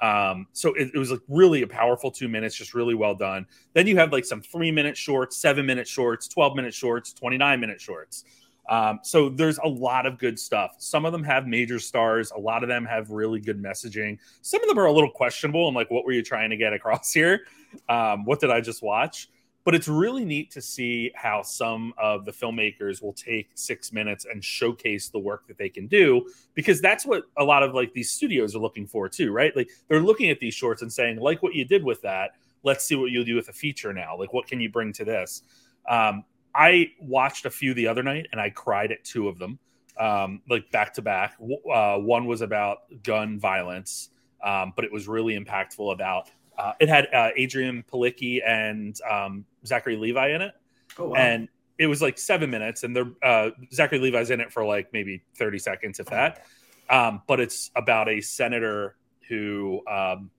um, 0.00 0.46
so 0.52 0.74
it, 0.74 0.90
it 0.94 0.98
was 0.98 1.10
like 1.10 1.20
really 1.28 1.62
a 1.62 1.66
powerful 1.66 2.10
two 2.10 2.28
minutes, 2.28 2.54
just 2.54 2.74
really 2.74 2.94
well 2.94 3.14
done. 3.14 3.46
Then 3.72 3.86
you 3.86 3.96
have 3.96 4.12
like 4.12 4.24
some 4.24 4.42
three 4.42 4.70
minute 4.70 4.96
shorts, 4.96 5.36
seven 5.36 5.64
minute 5.64 5.88
shorts, 5.88 6.28
12 6.28 6.54
minute 6.54 6.74
shorts, 6.74 7.12
29 7.12 7.60
minute 7.60 7.80
shorts. 7.80 8.24
Um, 8.68 8.98
so 9.02 9.28
there's 9.28 9.58
a 9.58 9.68
lot 9.68 10.06
of 10.06 10.18
good 10.18 10.38
stuff. 10.38 10.74
Some 10.78 11.04
of 11.04 11.12
them 11.12 11.22
have 11.22 11.46
major 11.46 11.78
stars, 11.78 12.32
a 12.32 12.38
lot 12.38 12.64
of 12.64 12.68
them 12.68 12.84
have 12.84 13.10
really 13.10 13.40
good 13.40 13.62
messaging. 13.62 14.18
Some 14.42 14.60
of 14.60 14.68
them 14.68 14.78
are 14.78 14.86
a 14.86 14.92
little 14.92 15.10
questionable. 15.10 15.68
I'm 15.68 15.74
like, 15.74 15.90
what 15.90 16.04
were 16.04 16.12
you 16.12 16.22
trying 16.22 16.50
to 16.50 16.56
get 16.56 16.72
across 16.72 17.12
here? 17.14 17.46
Um, 17.88 18.24
what 18.24 18.40
did 18.40 18.50
I 18.50 18.60
just 18.60 18.82
watch? 18.82 19.28
But 19.66 19.74
it's 19.74 19.88
really 19.88 20.24
neat 20.24 20.52
to 20.52 20.62
see 20.62 21.10
how 21.16 21.42
some 21.42 21.92
of 21.98 22.24
the 22.24 22.30
filmmakers 22.30 23.02
will 23.02 23.12
take 23.12 23.50
six 23.56 23.92
minutes 23.92 24.24
and 24.24 24.42
showcase 24.42 25.08
the 25.08 25.18
work 25.18 25.48
that 25.48 25.58
they 25.58 25.68
can 25.68 25.88
do 25.88 26.30
because 26.54 26.80
that's 26.80 27.04
what 27.04 27.24
a 27.36 27.42
lot 27.42 27.64
of 27.64 27.74
like 27.74 27.92
these 27.92 28.12
studios 28.12 28.54
are 28.54 28.60
looking 28.60 28.86
for 28.86 29.08
too, 29.08 29.32
right? 29.32 29.56
Like 29.56 29.68
they're 29.88 30.00
looking 30.00 30.30
at 30.30 30.38
these 30.38 30.54
shorts 30.54 30.82
and 30.82 30.92
saying, 30.92 31.18
like 31.18 31.42
what 31.42 31.52
you 31.52 31.64
did 31.64 31.82
with 31.82 32.00
that, 32.02 32.36
let's 32.62 32.84
see 32.84 32.94
what 32.94 33.10
you'll 33.10 33.24
do 33.24 33.34
with 33.34 33.48
a 33.48 33.52
feature 33.52 33.92
now. 33.92 34.16
Like 34.16 34.32
what 34.32 34.46
can 34.46 34.60
you 34.60 34.70
bring 34.70 34.92
to 34.92 35.04
this? 35.04 35.42
Um, 35.88 36.24
I 36.54 36.92
watched 37.00 37.44
a 37.44 37.50
few 37.50 37.74
the 37.74 37.88
other 37.88 38.04
night 38.04 38.28
and 38.30 38.40
I 38.40 38.50
cried 38.50 38.92
at 38.92 39.02
two 39.02 39.26
of 39.26 39.40
them, 39.40 39.58
um, 39.98 40.42
like 40.48 40.70
back 40.70 40.94
to 40.94 41.02
back. 41.02 41.34
Uh, 41.68 41.96
one 41.98 42.26
was 42.26 42.40
about 42.40 42.82
gun 43.02 43.40
violence, 43.40 44.10
um, 44.44 44.74
but 44.76 44.84
it 44.84 44.92
was 44.92 45.08
really 45.08 45.36
impactful 45.36 45.92
about. 45.92 46.30
Uh, 46.58 46.72
it 46.80 46.88
had 46.88 47.06
uh, 47.12 47.30
Adrianne 47.38 47.84
Palicki 47.86 48.40
and 48.46 48.98
um, 49.10 49.44
Zachary 49.66 49.96
Levi 49.96 50.28
in 50.34 50.42
it, 50.42 50.54
Oh, 50.98 51.08
wow. 51.08 51.16
and 51.16 51.48
it 51.78 51.86
was 51.86 52.00
like 52.00 52.18
seven 52.18 52.48
minutes, 52.50 52.82
and 52.82 52.96
they're 52.96 53.10
uh, 53.22 53.50
Zachary 53.72 53.98
Levi's 53.98 54.30
in 54.30 54.40
it 54.40 54.50
for 54.52 54.64
like 54.64 54.90
maybe 54.92 55.22
thirty 55.36 55.58
seconds, 55.58 56.00
if 56.00 56.06
that. 56.06 56.46
Um, 56.88 57.20
but 57.26 57.40
it's 57.40 57.70
about 57.76 58.08
a 58.08 58.20
senator 58.20 58.96
who 59.28 59.82
um, 59.86 60.30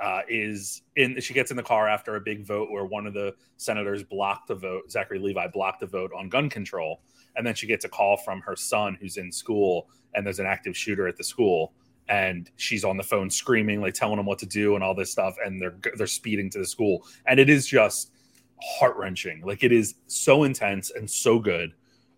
uh, 0.00 0.22
is 0.28 0.82
in. 0.96 1.20
She 1.20 1.34
gets 1.34 1.52
in 1.52 1.56
the 1.56 1.62
car 1.62 1.86
after 1.88 2.16
a 2.16 2.20
big 2.20 2.44
vote 2.44 2.70
where 2.72 2.84
one 2.84 3.06
of 3.06 3.14
the 3.14 3.34
senators 3.56 4.02
blocked 4.02 4.48
the 4.48 4.56
vote. 4.56 4.90
Zachary 4.90 5.20
Levi 5.20 5.46
blocked 5.48 5.80
the 5.80 5.86
vote 5.86 6.10
on 6.16 6.28
gun 6.28 6.50
control, 6.50 7.02
and 7.36 7.46
then 7.46 7.54
she 7.54 7.68
gets 7.68 7.84
a 7.84 7.88
call 7.88 8.16
from 8.16 8.40
her 8.40 8.56
son 8.56 8.96
who's 9.00 9.16
in 9.16 9.30
school, 9.30 9.88
and 10.14 10.26
there's 10.26 10.40
an 10.40 10.46
active 10.46 10.76
shooter 10.76 11.06
at 11.06 11.16
the 11.16 11.24
school, 11.24 11.72
and 12.08 12.50
she's 12.56 12.84
on 12.84 12.96
the 12.96 13.02
phone 13.02 13.30
screaming, 13.30 13.80
like 13.80 13.94
telling 13.94 14.18
him 14.18 14.26
what 14.26 14.38
to 14.40 14.46
do 14.46 14.74
and 14.74 14.84
all 14.84 14.94
this 14.94 15.10
stuff, 15.10 15.36
and 15.44 15.60
they're 15.60 15.76
they're 15.96 16.06
speeding 16.06 16.50
to 16.50 16.58
the 16.58 16.66
school, 16.66 17.04
and 17.26 17.40
it 17.40 17.48
is 17.48 17.66
just 17.66 18.12
heart 18.62 18.96
wrenching. 18.96 19.42
Like 19.44 19.62
it 19.62 19.72
is 19.72 19.96
so 20.06 20.44
intense 20.44 20.90
and 20.90 21.10
so 21.10 21.38
good. 21.38 21.72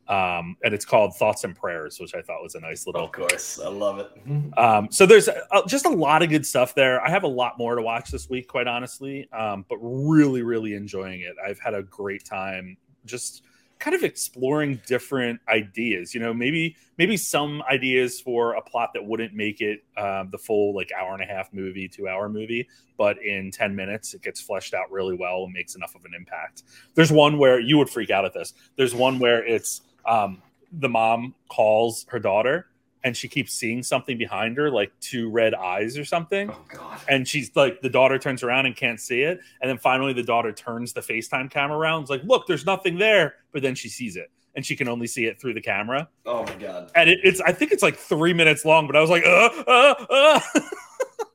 Um, 0.09 0.57
and 0.65 0.73
it's 0.73 0.87
called 0.87 1.15
Thoughts 1.17 1.45
and 1.45 1.55
Prayers, 1.55 2.01
which 2.01 2.15
I 2.15 2.23
thought 2.23 2.43
was 2.43 2.55
a 2.55 2.61
nice 2.61 2.87
little. 2.87 3.05
Of 3.05 3.13
course, 3.13 3.61
I 3.61 3.69
love 3.69 3.99
it. 3.99 4.11
Um, 4.57 4.89
so 4.91 5.05
there's 5.05 5.29
uh 5.29 5.67
just 5.67 5.85
a 5.85 5.91
lot 5.91 6.23
of 6.23 6.31
good 6.31 6.47
stuff 6.47 6.75
there. 6.75 7.03
I 7.03 7.11
have 7.11 7.25
a 7.25 7.29
lot 7.29 7.59
more 7.59 7.75
to 7.75 7.83
watch 7.83 8.11
this 8.11 8.31
week, 8.31 8.49
quite 8.49 8.67
honestly, 8.67 9.29
um, 9.33 9.67
but 9.69 9.77
really, 9.83 10.43
really 10.43 10.75
enjoying 10.75 11.21
it. 11.21 11.35
I've 11.47 11.59
had 11.59 11.75
a 11.75 11.83
great 11.83 12.25
time 12.25 12.79
just 13.05 13.43
kind 13.79 13.95
of 13.95 14.03
exploring 14.03 14.81
different 14.87 15.41
ideas. 15.49 16.15
You 16.15 16.21
know, 16.21 16.35
maybe 16.35 16.77
maybe 16.97 17.17
some 17.17 17.63
ideas 17.71 18.21
for 18.21 18.55
a 18.55 18.63
plot 18.63 18.91
that 18.95 19.05
wouldn't 19.05 19.35
make 19.35 19.61
it 19.61 19.85
um, 19.97 20.31
the 20.31 20.39
full 20.39 20.75
like 20.75 20.91
hour 20.99 21.13
and 21.15 21.23
a 21.23 21.27
half 21.27 21.53
movie, 21.53 21.89
two 21.89 22.09
hour 22.09 22.29
movie, 22.29 22.69
but 22.97 23.23
in 23.23 23.51
ten 23.51 23.75
minutes 23.75 24.15
it 24.15 24.23
gets 24.23 24.41
fleshed 24.41 24.75
out 24.75 24.91
really 24.91 25.15
well 25.15 25.45
and 25.45 25.53
makes 25.53 25.75
enough 25.75 25.95
of 25.95 26.05
an 26.05 26.13
impact. 26.15 26.65
There's 26.95 27.13
one 27.13 27.39
where 27.39 27.61
you 27.61 27.79
would 27.79 27.91
freak 27.91 28.11
out 28.11 28.25
at 28.25 28.35
this. 28.35 28.55
There's 28.77 28.95
one 28.95 29.19
where 29.19 29.47
it's 29.47 29.83
um, 30.07 30.43
the 30.73 30.89
mom 30.89 31.35
calls 31.49 32.07
her 32.09 32.19
daughter 32.19 32.67
and 33.05 33.17
she 33.17 33.29
keeps 33.29 33.53
seeing 33.53 33.83
something 33.83 34.19
behind 34.19 34.57
her, 34.57 34.71
like 34.71 34.93
two 35.01 35.31
red 35.31 35.55
eyes 35.55 35.97
or 35.97 36.05
something. 36.05 36.51
Oh 36.51 36.61
god. 36.73 37.01
And 37.09 37.27
she's 37.27 37.55
like, 37.55 37.81
the 37.81 37.89
daughter 37.89 38.19
turns 38.19 38.43
around 38.43 38.67
and 38.67 38.75
can't 38.75 39.01
see 39.01 39.23
it. 39.23 39.41
And 39.61 39.69
then 39.69 39.79
finally, 39.79 40.13
the 40.13 40.23
daughter 40.23 40.53
turns 40.53 40.93
the 40.93 41.01
FaceTime 41.01 41.51
camera 41.51 41.79
around. 41.79 42.03
It's 42.03 42.11
like, 42.11 42.25
look, 42.25 42.47
there's 42.47 42.67
nothing 42.67 42.99
there. 42.99 43.37
But 43.53 43.63
then 43.63 43.75
she 43.75 43.89
sees 43.89 44.17
it 44.17 44.31
and 44.55 44.67
she 44.67 44.75
can 44.75 44.89
only 44.89 45.07
see 45.07 45.27
it 45.27 45.41
through 45.41 45.55
the 45.55 45.61
camera. 45.61 46.09
Oh 46.27 46.45
my 46.45 46.55
god. 46.57 46.91
And 46.95 47.09
it, 47.09 47.21
it's, 47.23 47.41
I 47.41 47.53
think 47.53 47.73
it's 47.73 47.83
like 47.83 47.97
three 47.97 48.33
minutes 48.33 48.65
long, 48.65 48.87
but 48.87 48.97
I 48.97 49.01
was 49.01 49.11
like, 49.11 49.25
uh, 49.25 49.51
uh, 49.67 49.95
uh. 50.11 50.41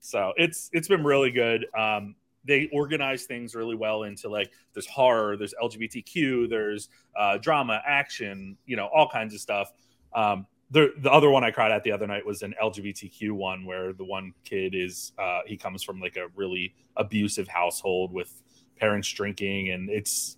so 0.00 0.32
it's, 0.36 0.68
it's 0.72 0.88
been 0.88 1.02
really 1.02 1.30
good. 1.30 1.66
Um, 1.76 2.14
they 2.44 2.68
organize 2.72 3.24
things 3.24 3.54
really 3.54 3.74
well 3.74 4.04
into 4.04 4.28
like 4.28 4.50
there's 4.74 4.86
horror, 4.86 5.36
there's 5.36 5.54
LGBTQ, 5.62 6.48
there's 6.48 6.88
uh, 7.16 7.38
drama, 7.38 7.82
action, 7.86 8.56
you 8.66 8.76
know, 8.76 8.86
all 8.86 9.08
kinds 9.08 9.34
of 9.34 9.40
stuff. 9.40 9.72
Um, 10.14 10.46
the 10.70 10.92
the 10.98 11.10
other 11.10 11.30
one 11.30 11.42
I 11.44 11.50
cried 11.50 11.72
at 11.72 11.82
the 11.82 11.92
other 11.92 12.06
night 12.06 12.24
was 12.24 12.42
an 12.42 12.54
LGBTQ 12.62 13.32
one 13.32 13.64
where 13.64 13.92
the 13.92 14.04
one 14.04 14.32
kid 14.44 14.74
is 14.74 15.12
uh, 15.18 15.40
he 15.46 15.56
comes 15.56 15.82
from 15.82 16.00
like 16.00 16.16
a 16.16 16.28
really 16.36 16.74
abusive 16.96 17.48
household 17.48 18.12
with 18.12 18.42
parents 18.78 19.08
drinking, 19.10 19.70
and 19.70 19.90
it's 19.90 20.36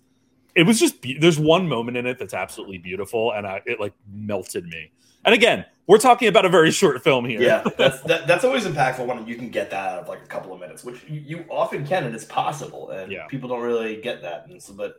it 0.55 0.63
was 0.63 0.79
just 0.79 1.01
be- 1.01 1.17
there's 1.17 1.39
one 1.39 1.67
moment 1.67 1.97
in 1.97 2.05
it 2.05 2.17
that's 2.17 2.33
absolutely 2.33 2.77
beautiful, 2.79 3.31
and 3.31 3.45
I, 3.45 3.61
it 3.65 3.79
like 3.79 3.93
melted 4.11 4.65
me. 4.65 4.91
And 5.25 5.33
again, 5.33 5.65
we're 5.87 5.99
talking 5.99 6.27
about 6.27 6.45
a 6.45 6.49
very 6.49 6.69
short 6.71 7.03
film 7.03 7.25
here. 7.25 7.41
Yeah, 7.41 7.63
that's 7.77 8.01
that, 8.01 8.27
that's 8.27 8.43
always 8.43 8.65
impactful 8.65 9.05
when 9.05 9.25
you 9.27 9.35
can 9.35 9.49
get 9.49 9.69
that 9.69 9.89
out 9.93 9.99
of 9.99 10.07
like 10.09 10.21
a 10.23 10.27
couple 10.27 10.51
of 10.53 10.59
minutes, 10.59 10.83
which 10.83 10.97
you, 11.07 11.21
you 11.25 11.45
often 11.49 11.85
can, 11.85 12.03
and 12.05 12.13
it's 12.15 12.25
possible, 12.25 12.89
and 12.89 13.11
Yeah. 13.11 13.27
people 13.27 13.49
don't 13.49 13.61
really 13.61 14.01
get 14.01 14.21
that. 14.23 14.47
And 14.47 14.61
so, 14.61 14.73
but 14.73 14.95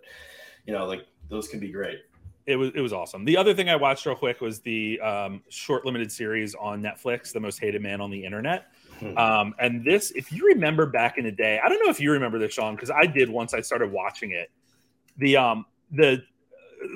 you 0.66 0.72
know, 0.72 0.86
like 0.86 1.06
those 1.28 1.48
can 1.48 1.58
be 1.60 1.70
great. 1.70 1.98
It 2.46 2.56
was 2.56 2.70
it 2.74 2.80
was 2.80 2.92
awesome. 2.92 3.24
The 3.24 3.36
other 3.36 3.54
thing 3.54 3.68
I 3.68 3.76
watched 3.76 4.04
real 4.04 4.16
quick 4.16 4.40
was 4.40 4.60
the 4.60 5.00
um, 5.00 5.42
short 5.48 5.84
limited 5.84 6.12
series 6.12 6.54
on 6.54 6.82
Netflix, 6.82 7.32
"The 7.32 7.40
Most 7.40 7.58
Hated 7.58 7.82
Man 7.82 8.00
on 8.00 8.10
the 8.10 8.24
Internet." 8.24 8.66
Hmm. 9.00 9.18
Um, 9.18 9.54
and 9.58 9.84
this, 9.84 10.10
if 10.12 10.30
you 10.30 10.46
remember 10.46 10.86
back 10.86 11.16
in 11.18 11.24
the 11.24 11.32
day, 11.32 11.60
I 11.64 11.68
don't 11.68 11.82
know 11.84 11.90
if 11.90 12.00
you 12.00 12.12
remember 12.12 12.38
this, 12.38 12.52
Sean, 12.52 12.74
because 12.74 12.90
I 12.90 13.06
did 13.06 13.30
once 13.30 13.54
I 13.54 13.60
started 13.60 13.90
watching 13.90 14.32
it. 14.32 14.50
The 15.16 15.36
um 15.36 15.64
the 15.90 16.22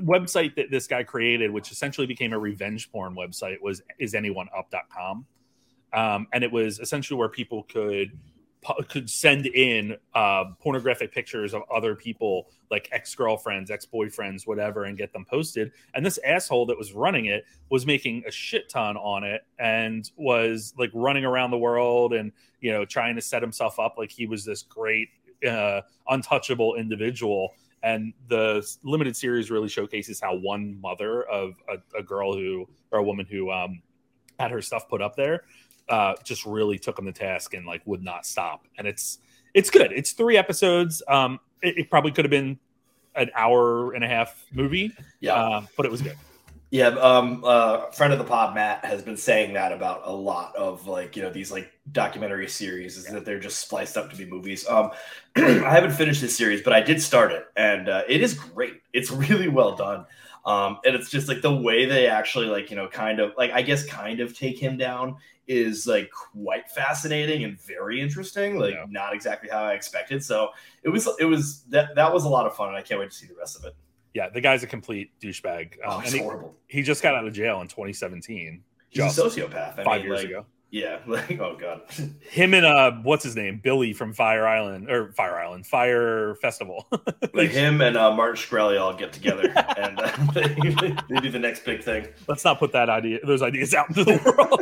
website 0.03 0.55
that 0.57 0.71
this 0.71 0.87
guy 0.87 1.03
created, 1.03 1.51
which 1.51 1.71
essentially 1.73 2.07
became 2.07 2.33
a 2.33 2.39
revenge 2.39 2.91
porn 2.93 3.15
website, 3.15 3.61
was 3.63 3.83
is 3.99 4.13
isanyoneUp.com. 4.13 5.27
Um, 5.95 6.27
and 6.33 6.45
it 6.45 6.53
was 6.53 6.81
essentially 6.81 7.19
where 7.19 7.31
people 7.31 7.63
could 7.63 8.19
could 8.89 9.09
send 9.09 9.47
in 9.47 9.97
uh, 10.15 10.45
pornographic 10.61 11.13
pictures 11.13 11.55
of 11.55 11.63
other 11.75 11.95
people, 11.95 12.49
like 12.71 12.89
ex 12.93 13.15
girlfriends, 13.15 13.71
ex 13.71 13.87
boyfriends, 13.87 14.47
whatever, 14.47 14.85
and 14.85 14.99
get 14.99 15.13
them 15.13 15.25
posted. 15.25 15.73
And 15.95 16.05
this 16.05 16.19
asshole 16.25 16.67
that 16.67 16.79
was 16.79 16.93
running 16.93 17.27
it 17.27 17.45
was 17.71 17.87
making 17.87 18.25
a 18.27 18.31
shit 18.31 18.69
ton 18.69 18.97
on 18.97 19.25
it 19.25 19.43
and 19.59 20.11
was 20.17 20.75
like 20.79 20.91
running 20.93 21.25
around 21.25 21.51
the 21.51 21.59
world 21.59 22.13
and 22.13 22.33
you 22.61 22.73
know 22.73 22.85
trying 22.85 23.15
to 23.17 23.23
set 23.23 23.43
himself 23.43 23.79
up 23.79 23.95
like 23.97 24.11
he 24.11 24.27
was 24.27 24.45
this 24.45 24.63
great, 24.63 25.09
uh, 25.49 25.83
untouchable 26.09 26.75
individual. 26.75 27.55
And 27.83 28.13
the 28.27 28.69
limited 28.83 29.17
series 29.17 29.53
really 29.53 29.69
showcases 29.69 30.21
how 30.21 30.35
one 30.35 30.81
mother 30.81 31.23
of 31.23 31.55
a, 31.69 31.99
a 31.99 32.03
girl 32.03 32.35
who 32.35 32.69
or 32.91 32.99
a 32.99 33.03
woman 33.05 33.25
who 33.25 33.53
um, 33.53 33.83
had 34.39 34.51
her 34.51 34.61
stuff 34.61 34.89
put 34.89 35.01
up 35.01 35.15
there 35.15 35.45
uh, 35.89 36.15
just 36.25 36.47
really 36.47 36.79
took 36.79 36.99
him 36.99 37.07
to 37.07 37.13
task 37.13 37.55
and 37.55 37.67
like 37.67 37.83
would 37.85 38.03
not 38.03 38.27
stop. 38.27 38.67
And 38.77 38.87
it's 38.87 39.19
it's 39.55 39.71
good. 39.71 39.93
It's 39.93 40.13
three 40.13 40.37
episodes. 40.37 41.03
Um, 41.09 41.41
it, 41.63 41.79
it 41.79 41.91
probably 41.91 42.13
could 42.13 42.25
have 42.25 42.31
been 42.31 42.59
an 43.15 43.31
hour 43.35 43.93
and 43.93 44.05
a 44.05 44.09
half 44.09 44.45
movie. 44.53 44.93
Yeah. 45.21 45.35
uh, 45.35 45.67
but 45.77 45.87
it 45.87 45.93
was 45.93 46.03
good. 46.03 46.17
Yeah, 46.71 46.89
um, 46.89 47.43
uh, 47.47 47.87
friend 47.93 48.13
of 48.13 48.19
the 48.19 48.27
pod, 48.27 48.55
Matt, 48.55 48.85
has 48.85 49.03
been 49.03 49.17
saying 49.17 49.55
that 49.55 49.73
about 49.73 50.03
a 50.05 50.13
lot 50.13 50.55
of 50.55 50.87
like 50.87 51.17
you 51.17 51.23
know 51.23 51.31
these 51.31 51.51
like 51.51 51.73
documentary 51.93 52.47
series 52.47 52.99
is 52.99 53.07
that 53.07 53.25
they're 53.25 53.41
just 53.41 53.59
spliced 53.61 53.97
up 53.97 54.11
to 54.11 54.17
be 54.17 54.27
movies. 54.27 54.69
Um, 54.69 54.91
I 55.37 55.41
haven't 55.71 55.93
finished 55.93 56.21
this 56.21 56.37
series, 56.37 56.61
but 56.61 56.75
I 56.75 56.83
did 56.83 57.01
start 57.01 57.33
it, 57.33 57.47
and 57.57 57.89
uh, 57.89 58.03
it 58.07 58.23
is 58.23 58.35
great. 58.35 58.83
It's 58.93 59.11
really 59.31 59.49
well 59.49 59.77
done, 59.77 60.05
um, 60.45 60.79
and 60.85 60.95
it's 60.95 61.09
just 61.09 61.27
like 61.27 61.41
the 61.41 61.55
way 61.55 61.87
they 61.87 62.07
actually 62.07 62.47
like 62.49 62.69
you 62.69 62.77
know 62.77 62.87
kind 62.87 63.19
of 63.19 63.33
like 63.39 63.51
I 63.51 63.63
guess 63.63 63.87
kind 63.87 64.21
of 64.21 64.37
take 64.37 64.59
him 64.59 64.77
down 64.77 65.17
is 65.49 65.87
like 65.87 66.11
quite 66.13 66.71
fascinating 66.71 67.43
and 67.43 67.59
very 67.61 68.01
interesting. 68.01 68.59
Like 68.59 68.75
Yeah. 68.75 68.85
not 68.89 69.15
exactly 69.15 69.49
how 69.51 69.65
I 69.65 69.73
expected. 69.73 70.23
So 70.23 70.51
it 70.83 70.91
was 70.91 71.09
it 71.19 71.25
was 71.25 71.63
that 71.71 71.95
that 71.97 72.13
was 72.13 72.25
a 72.25 72.29
lot 72.29 72.47
of 72.47 72.55
fun, 72.55 72.69
and 72.69 72.77
I 72.77 72.83
can't 72.83 73.01
wait 73.01 73.11
to 73.11 73.17
see 73.17 73.27
the 73.27 73.35
rest 73.35 73.59
of 73.59 73.65
it. 73.65 73.75
Yeah, 74.15 74.29
the 74.29 74.41
guy's 74.41 74.63
a 74.63 74.67
complete 74.67 75.11
douchebag. 75.21 75.75
Um, 75.85 75.93
Oh, 75.97 75.99
he, 76.01 76.19
horrible. 76.19 76.55
he 76.67 76.83
just 76.83 77.03
got 77.03 77.15
out 77.15 77.27
of 77.27 77.33
jail 77.33 77.61
in 77.61 77.69
2017. 77.69 78.63
He's 78.91 78.97
Just 78.97 79.19
a 79.19 79.23
sociopath. 79.23 79.79
I 79.79 79.85
five 79.85 80.01
mean, 80.01 80.07
years 80.11 80.19
like, 80.23 80.27
ago. 80.27 80.47
Yeah, 80.71 80.99
like 81.07 81.39
oh 81.41 81.57
god. 81.59 81.83
Him 82.31 82.53
and 82.53 82.67
uh, 82.67 82.93
what's 83.03 83.25
his 83.25 83.35
name, 83.37 83.61
Billy 83.63 83.95
from 83.95 84.13
Fire 84.13 84.47
Island 84.47 84.91
or 84.91 85.13
Fire 85.13 85.37
Island 85.39 85.67
Fire 85.67 86.35
Festival. 86.43 86.87
like 87.35 87.51
him 87.51 87.81
and 87.81 87.97
uh, 87.97 88.13
Martin 88.15 88.37
Shkreli 88.37 88.79
all 88.79 88.93
get 88.93 89.13
together 89.13 89.51
and 89.79 89.99
uh, 89.99 90.13
they, 90.35 90.95
they 91.09 91.21
do 91.21 91.31
the 91.31 91.39
next 91.39 91.65
big 91.65 91.83
thing. 91.83 92.09
Let's 92.27 92.45
not 92.45 92.59
put 92.59 92.73
that 92.73 92.91
idea, 92.91 93.21
those 93.25 93.41
ideas 93.41 93.73
out 93.73 93.89
into 93.89 94.05
the 94.05 94.21
world. 94.27 94.61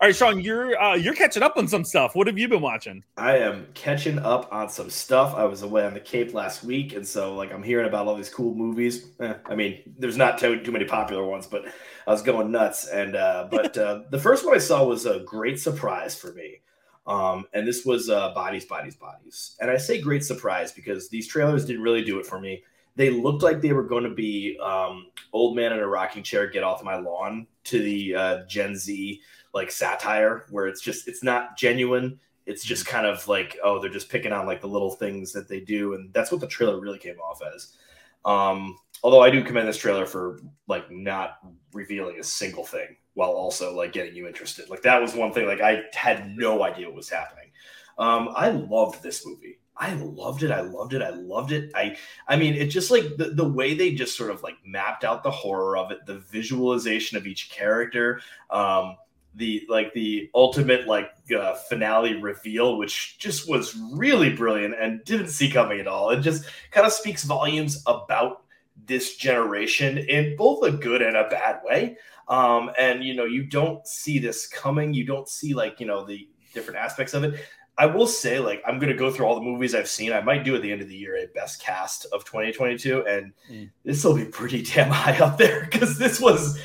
All 0.00 0.06
right, 0.06 0.14
Sean, 0.14 0.38
you're 0.38 0.80
uh, 0.80 0.94
you're 0.94 1.14
catching 1.14 1.42
up 1.42 1.56
on 1.56 1.66
some 1.66 1.82
stuff. 1.82 2.14
What 2.14 2.28
have 2.28 2.38
you 2.38 2.46
been 2.46 2.60
watching? 2.60 3.02
I 3.16 3.38
am 3.38 3.66
catching 3.74 4.20
up 4.20 4.48
on 4.52 4.68
some 4.68 4.90
stuff. 4.90 5.34
I 5.34 5.44
was 5.44 5.62
away 5.62 5.84
on 5.84 5.92
the 5.92 5.98
Cape 5.98 6.34
last 6.34 6.62
week, 6.62 6.92
and 6.92 7.04
so 7.04 7.34
like 7.34 7.52
I'm 7.52 7.64
hearing 7.64 7.88
about 7.88 8.06
all 8.06 8.14
these 8.14 8.30
cool 8.30 8.54
movies. 8.54 9.08
Eh, 9.18 9.34
I 9.46 9.56
mean, 9.56 9.80
there's 9.98 10.16
not 10.16 10.38
too, 10.38 10.62
too 10.62 10.70
many 10.70 10.84
popular 10.84 11.24
ones, 11.24 11.48
but 11.48 11.64
I 12.06 12.12
was 12.12 12.22
going 12.22 12.52
nuts. 12.52 12.86
And 12.86 13.16
uh, 13.16 13.48
but 13.50 13.76
uh, 13.76 14.02
the 14.10 14.20
first 14.20 14.46
one 14.46 14.54
I 14.54 14.58
saw 14.58 14.84
was 14.84 15.04
a 15.04 15.18
great 15.20 15.58
surprise 15.58 16.14
for 16.14 16.32
me. 16.32 16.60
Um, 17.08 17.46
and 17.52 17.66
this 17.66 17.84
was 17.84 18.08
uh, 18.08 18.32
Bodies, 18.34 18.66
Bodies, 18.66 18.94
Bodies. 18.94 19.56
And 19.60 19.68
I 19.68 19.78
say 19.78 20.00
great 20.00 20.24
surprise 20.24 20.70
because 20.70 21.08
these 21.08 21.26
trailers 21.26 21.64
didn't 21.64 21.82
really 21.82 22.04
do 22.04 22.20
it 22.20 22.26
for 22.26 22.38
me. 22.38 22.62
They 22.94 23.10
looked 23.10 23.42
like 23.42 23.60
they 23.60 23.72
were 23.72 23.84
going 23.84 24.04
to 24.04 24.14
be 24.14 24.58
um, 24.62 25.06
old 25.32 25.56
man 25.56 25.72
in 25.72 25.80
a 25.80 25.86
rocking 25.88 26.22
chair, 26.22 26.46
get 26.48 26.62
off 26.62 26.84
my 26.84 26.96
lawn 26.96 27.48
to 27.64 27.82
the 27.82 28.14
uh, 28.14 28.44
Gen 28.46 28.76
Z 28.76 29.20
like 29.54 29.70
satire, 29.70 30.46
where 30.50 30.66
it's 30.66 30.80
just 30.80 31.08
it's 31.08 31.22
not 31.22 31.56
genuine. 31.56 32.18
It's 32.46 32.64
just 32.64 32.86
kind 32.86 33.06
of 33.06 33.26
like 33.28 33.58
oh, 33.62 33.80
they're 33.80 33.90
just 33.90 34.08
picking 34.08 34.32
on 34.32 34.46
like 34.46 34.60
the 34.60 34.68
little 34.68 34.90
things 34.90 35.32
that 35.32 35.48
they 35.48 35.60
do, 35.60 35.94
and 35.94 36.12
that's 36.12 36.30
what 36.32 36.40
the 36.40 36.46
trailer 36.46 36.80
really 36.80 36.98
came 36.98 37.18
off 37.18 37.40
as. 37.54 37.76
Um, 38.24 38.76
although 39.02 39.22
I 39.22 39.30
do 39.30 39.44
commend 39.44 39.68
this 39.68 39.78
trailer 39.78 40.06
for 40.06 40.40
like 40.66 40.90
not 40.90 41.38
revealing 41.72 42.18
a 42.18 42.24
single 42.24 42.64
thing 42.64 42.96
while 43.14 43.30
also 43.30 43.74
like 43.74 43.92
getting 43.92 44.14
you 44.14 44.26
interested. 44.26 44.70
Like 44.70 44.82
that 44.82 45.00
was 45.00 45.14
one 45.14 45.32
thing. 45.32 45.46
Like 45.46 45.60
I 45.60 45.82
had 45.92 46.36
no 46.36 46.62
idea 46.62 46.86
what 46.86 46.96
was 46.96 47.08
happening. 47.08 47.50
Um, 47.98 48.30
I 48.34 48.50
loved 48.50 49.02
this 49.02 49.26
movie. 49.26 49.58
I 49.76 49.94
loved 49.94 50.42
it. 50.42 50.50
I 50.50 50.60
loved 50.60 50.94
it. 50.94 51.02
I 51.02 51.10
loved 51.10 51.52
it. 51.52 51.70
I 51.74 51.96
I 52.26 52.36
mean, 52.36 52.54
it 52.54 52.66
just 52.66 52.90
like 52.90 53.16
the, 53.16 53.30
the 53.30 53.48
way 53.48 53.74
they 53.74 53.92
just 53.92 54.16
sort 54.16 54.30
of 54.30 54.42
like 54.42 54.56
mapped 54.64 55.04
out 55.04 55.22
the 55.22 55.30
horror 55.30 55.76
of 55.76 55.90
it, 55.90 56.04
the 56.06 56.18
visualization 56.18 57.16
of 57.16 57.26
each 57.26 57.50
character, 57.50 58.20
um, 58.50 58.96
the 59.38 59.64
like 59.68 59.92
the 59.94 60.28
ultimate 60.34 60.86
like 60.86 61.10
uh, 61.36 61.54
finale 61.54 62.14
reveal, 62.20 62.76
which 62.76 63.18
just 63.18 63.48
was 63.48 63.74
really 63.92 64.30
brilliant 64.34 64.74
and 64.78 65.02
didn't 65.04 65.28
see 65.28 65.50
coming 65.50 65.80
at 65.80 65.86
all. 65.86 66.10
It 66.10 66.20
just 66.20 66.44
kind 66.70 66.86
of 66.86 66.92
speaks 66.92 67.24
volumes 67.24 67.82
about 67.86 68.42
this 68.86 69.16
generation 69.16 69.98
in 69.98 70.36
both 70.36 70.62
a 70.64 70.72
good 70.72 71.02
and 71.02 71.16
a 71.16 71.28
bad 71.28 71.60
way. 71.64 71.96
Um, 72.28 72.70
and 72.78 73.02
you 73.02 73.14
know, 73.14 73.24
you 73.24 73.44
don't 73.44 73.86
see 73.86 74.18
this 74.18 74.46
coming. 74.46 74.92
You 74.92 75.04
don't 75.06 75.28
see 75.28 75.54
like 75.54 75.80
you 75.80 75.86
know 75.86 76.04
the 76.04 76.28
different 76.52 76.78
aspects 76.78 77.14
of 77.14 77.24
it. 77.24 77.40
I 77.80 77.86
will 77.86 78.08
say, 78.08 78.40
like, 78.40 78.60
I'm 78.66 78.80
gonna 78.80 78.92
go 78.92 79.08
through 79.08 79.26
all 79.26 79.36
the 79.36 79.40
movies 79.40 79.72
I've 79.72 79.88
seen. 79.88 80.12
I 80.12 80.20
might 80.20 80.42
do 80.44 80.56
at 80.56 80.62
the 80.62 80.72
end 80.72 80.82
of 80.82 80.88
the 80.88 80.96
year 80.96 81.16
a 81.16 81.26
best 81.28 81.62
cast 81.62 82.06
of 82.12 82.24
2022, 82.24 83.06
and 83.06 83.32
Mm. 83.48 83.70
this 83.84 84.02
will 84.02 84.16
be 84.16 84.24
pretty 84.24 84.62
damn 84.62 84.90
high 84.90 85.16
up 85.24 85.38
there 85.38 85.60
because 85.70 85.96
this 85.96 86.20
was 86.20 86.60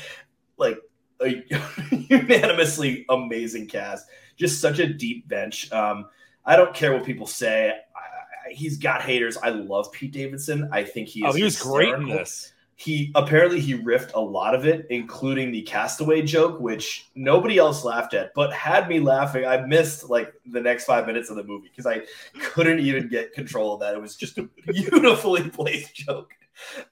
like 0.56 0.76
a 1.22 1.44
unanimously 2.08 3.04
amazing 3.08 3.66
cast. 3.66 4.06
Just 4.36 4.60
such 4.60 4.78
a 4.78 4.92
deep 4.92 5.28
bench. 5.28 5.70
Um, 5.72 6.06
I 6.44 6.56
don't 6.56 6.74
care 6.74 6.92
what 6.92 7.04
people 7.04 7.26
say. 7.26 7.70
I, 7.70 8.50
I, 8.50 8.52
he's 8.52 8.76
got 8.78 9.02
haters. 9.02 9.36
I 9.36 9.50
love 9.50 9.90
Pete 9.92 10.12
Davidson. 10.12 10.68
I 10.72 10.84
think 10.84 11.08
he 11.08 11.20
is. 11.20 11.26
oh, 11.30 11.32
he 11.32 11.42
was 11.44 11.60
great 11.60 11.94
in 11.94 12.08
this. 12.08 12.52
he 12.76 13.12
apparently 13.14 13.60
he 13.60 13.74
riffed 13.74 14.12
a 14.14 14.20
lot 14.20 14.52
of 14.54 14.66
it 14.66 14.84
including 14.90 15.52
the 15.52 15.62
castaway 15.62 16.20
joke 16.20 16.58
which 16.58 17.08
nobody 17.14 17.56
else 17.56 17.84
laughed 17.84 18.14
at 18.14 18.34
but 18.34 18.52
had 18.52 18.88
me 18.88 18.98
laughing 18.98 19.46
i 19.46 19.64
missed 19.64 20.10
like 20.10 20.34
the 20.46 20.60
next 20.60 20.84
five 20.84 21.06
minutes 21.06 21.30
of 21.30 21.36
the 21.36 21.44
movie 21.44 21.68
because 21.68 21.86
i 21.86 22.00
couldn't 22.42 22.80
even 22.80 23.08
get 23.08 23.32
control 23.32 23.74
of 23.74 23.80
that 23.80 23.94
it 23.94 24.00
was 24.00 24.16
just 24.16 24.38
a 24.38 24.42
beautifully 24.72 25.48
placed 25.50 25.94
joke 25.94 26.32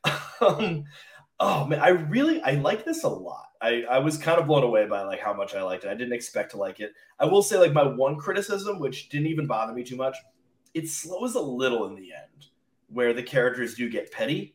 um, 0.40 0.84
oh 1.42 1.66
man 1.66 1.80
i 1.80 1.88
really 1.88 2.40
i 2.42 2.52
like 2.52 2.84
this 2.84 3.04
a 3.04 3.08
lot 3.08 3.46
I, 3.60 3.84
I 3.88 3.98
was 3.98 4.18
kind 4.18 4.40
of 4.40 4.48
blown 4.48 4.64
away 4.64 4.86
by 4.86 5.02
like 5.02 5.20
how 5.20 5.32
much 5.32 5.54
i 5.54 5.62
liked 5.62 5.84
it 5.84 5.90
i 5.90 5.94
didn't 5.94 6.14
expect 6.14 6.52
to 6.52 6.56
like 6.56 6.80
it 6.80 6.92
i 7.18 7.24
will 7.24 7.42
say 7.42 7.58
like 7.58 7.72
my 7.72 7.84
one 7.84 8.16
criticism 8.16 8.78
which 8.78 9.08
didn't 9.08 9.28
even 9.28 9.46
bother 9.46 9.72
me 9.72 9.84
too 9.84 9.96
much 9.96 10.16
it 10.74 10.88
slows 10.88 11.34
a 11.34 11.40
little 11.40 11.86
in 11.86 11.94
the 11.94 12.12
end 12.12 12.46
where 12.88 13.12
the 13.12 13.22
characters 13.22 13.74
do 13.74 13.88
get 13.88 14.10
petty 14.10 14.54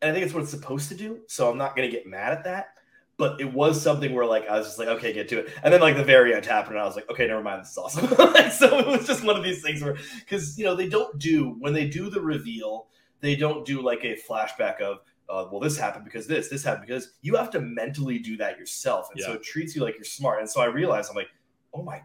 and 0.00 0.10
I 0.10 0.14
think 0.14 0.24
it's 0.24 0.34
what 0.34 0.42
it's 0.42 0.50
supposed 0.50 0.88
to 0.90 0.94
do. 0.94 1.20
So 1.26 1.50
I'm 1.50 1.58
not 1.58 1.74
gonna 1.74 1.90
get 1.90 2.06
mad 2.06 2.32
at 2.32 2.44
that. 2.44 2.74
But 3.16 3.40
it 3.40 3.52
was 3.52 3.82
something 3.82 4.14
where 4.14 4.26
like 4.26 4.48
I 4.48 4.56
was 4.56 4.66
just 4.66 4.78
like, 4.78 4.86
okay, 4.88 5.12
get 5.12 5.28
to 5.30 5.40
it. 5.40 5.52
And 5.64 5.74
then 5.74 5.80
like 5.80 5.96
the 5.96 6.04
very 6.04 6.34
end 6.34 6.46
happened, 6.46 6.76
and 6.76 6.82
I 6.82 6.86
was 6.86 6.94
like, 6.94 7.10
okay, 7.10 7.26
never 7.26 7.42
mind, 7.42 7.62
this 7.62 7.72
is 7.72 7.78
awesome. 7.78 8.06
so 8.52 8.78
it 8.78 8.86
was 8.86 9.06
just 9.08 9.24
one 9.24 9.36
of 9.36 9.42
these 9.42 9.60
things 9.60 9.82
where 9.82 9.96
because 10.20 10.56
you 10.56 10.64
know 10.64 10.76
they 10.76 10.88
don't 10.88 11.18
do 11.18 11.56
when 11.58 11.72
they 11.72 11.88
do 11.88 12.10
the 12.10 12.20
reveal, 12.20 12.86
they 13.20 13.34
don't 13.34 13.66
do 13.66 13.82
like 13.82 14.04
a 14.04 14.16
flashback 14.16 14.80
of 14.80 14.98
uh, 15.28 15.46
well, 15.50 15.60
this 15.60 15.76
happened 15.76 16.04
because 16.04 16.26
this, 16.26 16.48
this 16.48 16.64
happened 16.64 16.86
because 16.86 17.12
you 17.22 17.36
have 17.36 17.50
to 17.50 17.60
mentally 17.60 18.18
do 18.18 18.36
that 18.38 18.58
yourself, 18.58 19.08
and 19.12 19.20
so 19.22 19.32
it 19.34 19.42
treats 19.42 19.76
you 19.76 19.82
like 19.82 19.94
you're 19.96 20.04
smart. 20.04 20.40
And 20.40 20.48
so 20.48 20.60
I 20.60 20.66
realized 20.66 21.10
I'm 21.10 21.16
like, 21.16 21.28
oh 21.74 21.82
my 21.82 22.02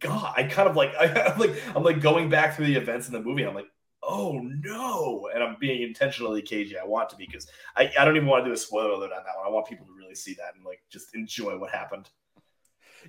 god, 0.00 0.34
I 0.36 0.44
kind 0.44 0.68
of 0.68 0.76
like 0.76 0.94
I, 0.96 1.06
I'm 1.32 1.38
like 1.38 1.54
I'm 1.74 1.82
like 1.82 2.00
going 2.00 2.28
back 2.28 2.56
through 2.56 2.66
the 2.66 2.76
events 2.76 3.06
in 3.08 3.12
the 3.12 3.20
movie. 3.20 3.42
I'm 3.42 3.54
like, 3.54 3.68
oh 4.02 4.40
no, 4.42 5.28
and 5.34 5.42
I'm 5.42 5.56
being 5.60 5.82
intentionally 5.82 6.42
cagey. 6.42 6.76
I 6.78 6.84
want 6.84 7.08
to 7.10 7.16
be 7.16 7.26
because 7.26 7.46
I, 7.76 7.90
I 7.98 8.04
don't 8.04 8.16
even 8.16 8.28
want 8.28 8.44
to 8.44 8.50
do 8.50 8.54
a 8.54 8.56
spoiler 8.56 8.90
alert 8.90 9.12
on 9.12 9.22
that 9.24 9.36
one. 9.36 9.46
I 9.46 9.50
want 9.50 9.66
people 9.66 9.86
to 9.86 9.92
really 9.92 10.14
see 10.14 10.34
that 10.34 10.54
and 10.56 10.64
like 10.64 10.80
just 10.90 11.14
enjoy 11.14 11.58
what 11.58 11.70
happened. 11.70 12.08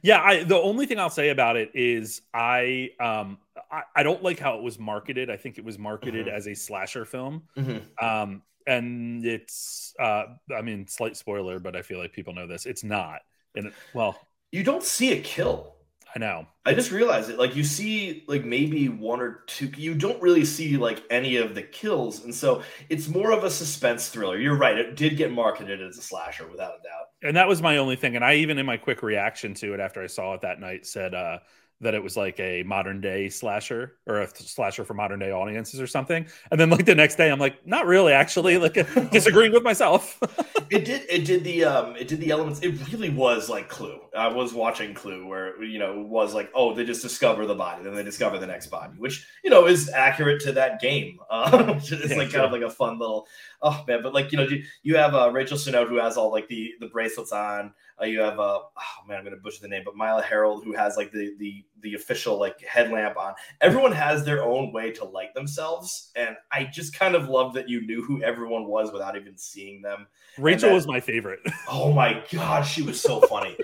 Yeah, 0.02 0.22
I 0.22 0.44
the 0.44 0.58
only 0.58 0.86
thing 0.88 1.00
I'll 1.00 1.10
say 1.10 1.30
about 1.30 1.56
it 1.56 1.72
is 1.74 2.22
I 2.34 2.90
um 3.00 3.38
I, 3.72 3.84
I 3.96 4.04
don't 4.04 4.24
like 4.24 4.40
how 4.40 4.58
it 4.58 4.64
was 4.64 4.80
marketed. 4.80 5.30
I 5.30 5.38
think 5.38 5.58
it 5.58 5.64
was 5.64 5.78
marketed 5.80 6.26
Mhm. 6.28 6.34
as 6.34 6.48
a 6.48 6.54
slasher 6.56 7.06
film. 7.06 7.44
Mm-hmm. 7.56 8.06
Um 8.06 8.42
and 8.68 9.26
it's 9.26 9.94
uh 10.00 10.26
I 10.56 10.62
mean 10.62 10.88
slight 10.88 11.18
spoiler, 11.18 11.60
but 11.60 11.76
I 11.76 11.82
feel 11.82 12.00
like 12.00 12.14
people 12.14 12.34
know 12.34 12.48
this. 12.48 12.66
It's 12.66 12.84
not. 12.84 13.22
And 13.56 13.68
it, 13.68 13.74
well, 13.94 14.28
You 14.54 14.64
don't 14.64 14.84
see 14.84 15.12
a 15.12 15.22
kill. 15.22 15.76
I 16.16 16.20
know. 16.20 16.48
I 16.66 16.74
just 16.74 16.92
realized 16.92 17.30
it. 17.30 17.38
Like 17.38 17.56
you 17.56 17.64
see, 17.64 18.24
like 18.28 18.46
maybe 18.46 18.88
one 18.88 19.20
or 19.20 19.44
two. 19.48 19.68
You 19.76 19.96
don't 19.96 20.22
really 20.22 20.46
see 20.46 20.78
like 20.78 21.04
any 21.10 21.38
of 21.38 21.56
the 21.56 21.64
kills, 21.64 22.24
and 22.24 22.34
so 22.34 22.64
it's 22.90 23.08
more 23.10 23.32
of 23.32 23.44
a 23.44 23.50
suspense 23.52 24.08
thriller. 24.10 24.38
You're 24.40 24.56
right. 24.58 24.78
It 24.78 24.96
did 24.96 25.18
get 25.18 25.32
marketed 25.32 25.82
as 25.82 25.98
a 25.98 26.02
slasher, 26.02 26.48
without 26.48 26.76
a 26.80 26.84
doubt. 26.84 27.08
And 27.22 27.38
that 27.38 27.48
was 27.48 27.62
my 27.62 27.78
only 27.78 27.96
thing. 27.96 28.16
And 28.16 28.26
I 28.26 28.36
even 28.36 28.58
in 28.58 28.66
my 28.66 28.78
quick 28.78 29.02
reaction 29.02 29.54
to 29.56 29.74
it 29.74 29.80
after 29.80 30.02
I 30.04 30.08
saw 30.08 30.34
it 30.34 30.42
that 30.42 30.60
night 30.60 30.86
said 30.86 31.14
uh 31.14 31.40
that 31.84 31.94
it 31.94 32.04
was 32.04 32.18
like 32.18 32.40
a 32.40 32.64
modern 32.64 33.02
day 33.02 33.30
slasher 33.30 33.98
or 34.08 34.22
a 34.22 34.28
slasher 34.36 34.84
for 34.84 34.94
modern 34.94 35.20
day 35.20 35.32
audiences 35.32 35.80
or 35.80 35.88
something. 35.88 36.26
And 36.52 36.60
then 36.60 36.70
like 36.70 36.86
the 36.86 36.96
next 36.96 37.16
day, 37.16 37.32
I'm 37.32 37.40
like, 37.40 37.66
not 37.66 37.86
really, 37.86 38.14
actually, 38.14 38.58
like 38.58 38.74
disagreeing 39.12 39.52
with 39.52 39.64
myself. 39.64 40.20
it 40.70 40.86
did. 40.86 41.04
It 41.10 41.26
did 41.26 41.44
the. 41.44 41.66
Um. 41.66 41.96
It 41.96 42.08
did 42.08 42.20
the 42.20 42.32
elements. 42.32 42.60
It 42.62 42.72
really 42.92 43.10
was 43.10 43.50
like 43.50 43.70
Clue. 43.70 44.00
I 44.16 44.28
was 44.28 44.54
watching 44.54 44.94
Clue, 44.94 45.26
where 45.28 45.62
you 45.64 45.80
know 45.80 46.02
it 46.02 46.08
was 46.08 46.34
like, 46.34 46.52
oh, 46.54 46.74
they 46.74 46.86
just 46.86 47.02
discover 47.02 47.46
the 47.46 47.56
body, 47.56 47.84
then 47.84 47.96
they 47.96 48.04
discover 48.04 48.38
the 48.38 48.48
next 48.48 48.68
body, 48.68 48.94
which 48.98 49.28
you 49.44 49.50
know 49.50 49.66
is 49.68 49.90
accurate 49.90 50.42
to 50.42 50.52
that 50.54 50.82
game. 50.82 51.20
Uh, 51.34 51.74
it's 51.78 51.90
yeah, 51.90 52.16
like 52.16 52.32
kind 52.32 52.46
of 52.46 52.52
like 52.52 52.62
a 52.62 52.70
fun 52.70 53.00
little. 53.00 53.28
Oh 53.66 53.82
man, 53.88 54.04
but 54.04 54.14
like 54.14 54.34
you 54.34 54.38
know, 54.38 54.44
you, 54.44 54.64
you 54.84 54.98
have 54.98 55.16
uh, 55.16 55.32
Rachel 55.32 55.58
Sennott 55.58 55.88
who 55.88 55.96
has 55.96 56.18
all 56.18 56.32
like 56.32 56.50
the 56.50 56.74
the 56.82 56.88
bracelets 56.88 57.32
on. 57.32 57.74
Uh, 58.02 58.06
you 58.06 58.20
have 58.20 58.38
uh, 58.38 58.60
oh 58.60 59.08
man, 59.08 59.18
I'm 59.18 59.24
gonna 59.24 59.38
butcher 59.38 59.62
the 59.62 59.70
name, 59.70 59.84
but 59.86 59.96
Mila 59.96 60.22
Herrold 60.22 60.66
who 60.66 60.74
has 60.74 60.98
like 60.98 61.14
the 61.14 61.34
the 61.40 61.64
the 61.82 61.94
official 61.94 62.38
like 62.38 62.60
headlamp 62.62 63.18
on. 63.18 63.34
Everyone 63.62 63.94
has 63.94 64.26
their 64.26 64.44
own 64.44 64.74
way 64.74 64.92
to 64.92 65.06
light 65.06 65.34
themselves, 65.34 66.12
and 66.16 66.36
I 66.52 66.66
just 66.66 66.98
kind 66.98 67.16
of 67.16 67.30
love 67.30 67.54
that 67.54 67.70
you 67.70 67.86
knew 67.86 68.04
who 68.04 68.22
everyone 68.22 68.68
was 68.68 68.92
without 68.92 69.16
even 69.16 69.38
seeing 69.38 69.82
them. 69.82 70.08
Rachel 70.38 70.70
that, 70.70 70.76
was 70.76 70.88
my 70.88 71.00
favorite. 71.00 71.40
Oh 71.70 71.94
my 71.94 72.24
god, 72.32 72.64
she 72.64 72.82
was 72.82 73.00
so 73.00 73.22
funny. 73.22 73.58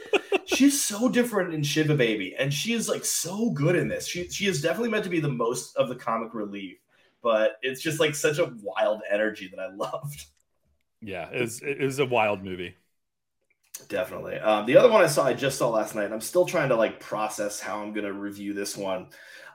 She's 0.46 0.82
so 0.82 1.10
different 1.10 1.54
in 1.54 1.62
Shiva 1.62 1.96
Baby, 1.96 2.36
and 2.40 2.54
she 2.54 2.74
is 2.74 2.88
like 2.88 3.06
so 3.06 3.52
good 3.52 3.76
in 3.76 3.88
this. 3.88 4.08
She 4.08 4.30
she 4.30 4.48
is 4.48 4.62
definitely 4.62 4.90
meant 4.90 5.04
to 5.04 5.10
be 5.10 5.20
the 5.20 5.30
most 5.30 5.76
of 5.76 5.90
the 5.90 5.96
comic 5.96 6.34
relief, 6.34 6.78
but 7.22 7.58
it's 7.62 7.82
just 7.82 8.00
like 8.00 8.16
such 8.16 8.40
a 8.40 8.54
wild 8.62 9.02
energy 9.10 9.50
that 9.54 9.60
I 9.60 9.74
loved. 9.74 10.26
Yeah, 11.02 11.30
it 11.32 11.42
was, 11.42 11.62
it 11.62 11.80
was 11.80 12.00
a 12.00 12.06
wild 12.06 12.44
movie. 12.44 12.76
Definitely. 13.88 14.38
Um, 14.38 14.66
the 14.66 14.76
other 14.78 14.92
one 14.92 15.02
I 15.02 15.08
saw, 15.08 15.26
I 15.26 15.34
just 15.34 15.58
saw 15.58 15.70
last 15.70 15.96
night. 15.96 16.12
I'm 16.12 16.22
still 16.22 16.46
trying 16.46 16.70
to 16.70 16.76
like 16.76 17.00
process 17.00 17.60
how 17.60 17.82
I'm 17.82 17.94
going 17.94 18.06
to 18.06 18.14
review 18.14 18.54
this 18.54 18.76
one 18.76 19.08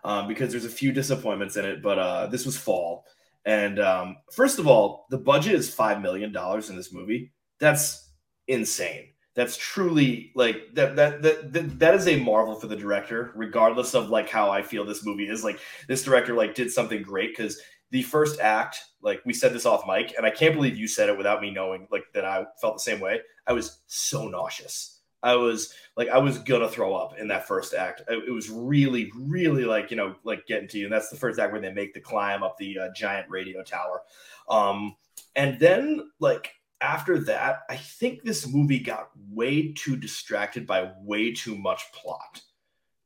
um, 0.03 0.29
because 0.29 0.51
there's 0.51 0.65
a 0.65 0.71
few 0.71 0.93
disappointments 0.93 1.57
in 1.57 1.65
it. 1.65 1.83
But 1.83 1.99
uh, 1.99 2.27
this 2.29 2.47
was 2.47 2.57
Fall, 2.57 3.05
and 3.45 3.79
um, 3.79 4.17
first 4.33 4.59
of 4.59 4.67
all, 4.67 5.07
the 5.11 5.19
budget 5.19 5.55
is 5.55 5.73
five 5.73 6.01
million 6.01 6.33
dollars 6.33 6.71
in 6.71 6.77
this 6.77 6.93
movie. 6.93 7.33
That's 7.61 8.11
insane. 8.49 9.14
That's 9.35 9.57
truly 9.57 10.31
like 10.35 10.75
that, 10.75 10.95
that 10.97 11.23
that 11.23 11.53
that 11.53 11.79
that 11.81 11.95
is 11.95 12.07
a 12.07 12.21
marvel 12.21 12.55
for 12.55 12.69
the 12.69 12.77
director, 12.77 13.33
regardless 13.35 13.95
of 13.95 14.09
like 14.09 14.31
how 14.31 14.51
I 14.51 14.63
feel 14.63 14.85
this 14.85 15.05
movie 15.05 15.29
is. 15.29 15.43
Like 15.43 15.59
this 15.89 16.05
director 16.05 16.35
like 16.35 16.55
did 16.55 16.71
something 16.71 17.03
great 17.03 17.37
because 17.37 17.61
the 17.91 18.03
first 18.03 18.41
act, 18.41 18.79
like 19.03 19.21
we 19.25 19.33
said 19.33 19.53
this 19.53 19.67
off 19.67 19.87
mic, 19.89 20.15
and 20.17 20.25
I 20.25 20.31
can't 20.31 20.55
believe 20.55 20.77
you 20.77 20.87
said 20.87 21.09
it 21.09 21.19
without 21.19 21.41
me 21.41 21.51
knowing 21.51 21.89
like 21.91 22.05
that 22.15 22.25
I 22.25 22.45
felt 22.61 22.77
the 22.77 22.81
same 22.81 23.01
way. 23.01 23.21
I 23.47 23.53
was 23.53 23.81
so 23.87 24.29
nauseous. 24.29 25.01
I 25.25 25.37
was 25.37 25.73
like, 25.97 26.09
I 26.11 26.19
was 26.19 26.39
gonna 26.39 26.69
throw 26.69 26.95
up 26.95 27.19
in 27.19 27.29
that 27.29 27.49
first 27.49 27.73
act. 27.73 28.03
It 28.09 28.31
was 28.31 28.51
really, 28.51 29.11
really 29.17 29.65
like, 29.65 29.91
you 29.91 29.97
know, 29.97 30.15
like 30.23 30.47
getting 30.47 30.69
to 30.69 30.79
you. 30.79 30.85
And 30.85 30.93
that's 30.93 31.09
the 31.09 31.17
first 31.17 31.39
act 31.39 31.51
where 31.51 31.63
they 31.63 31.73
make 31.73 31.95
the 31.95 32.01
climb 32.01 32.43
up 32.43 32.59
the 32.59 32.79
uh, 32.79 32.89
giant 32.95 33.31
radio 33.31 33.63
tower. 33.63 34.03
Um, 34.51 34.97
and 35.35 35.59
then, 35.59 36.11
like, 36.21 36.53
after 36.81 37.19
that, 37.21 37.61
I 37.71 37.77
think 37.77 38.23
this 38.23 38.47
movie 38.47 38.79
got 38.79 39.11
way 39.31 39.73
too 39.73 39.97
distracted 39.97 40.67
by 40.67 40.93
way 41.03 41.33
too 41.33 41.57
much 41.57 41.93
plot 41.93 42.43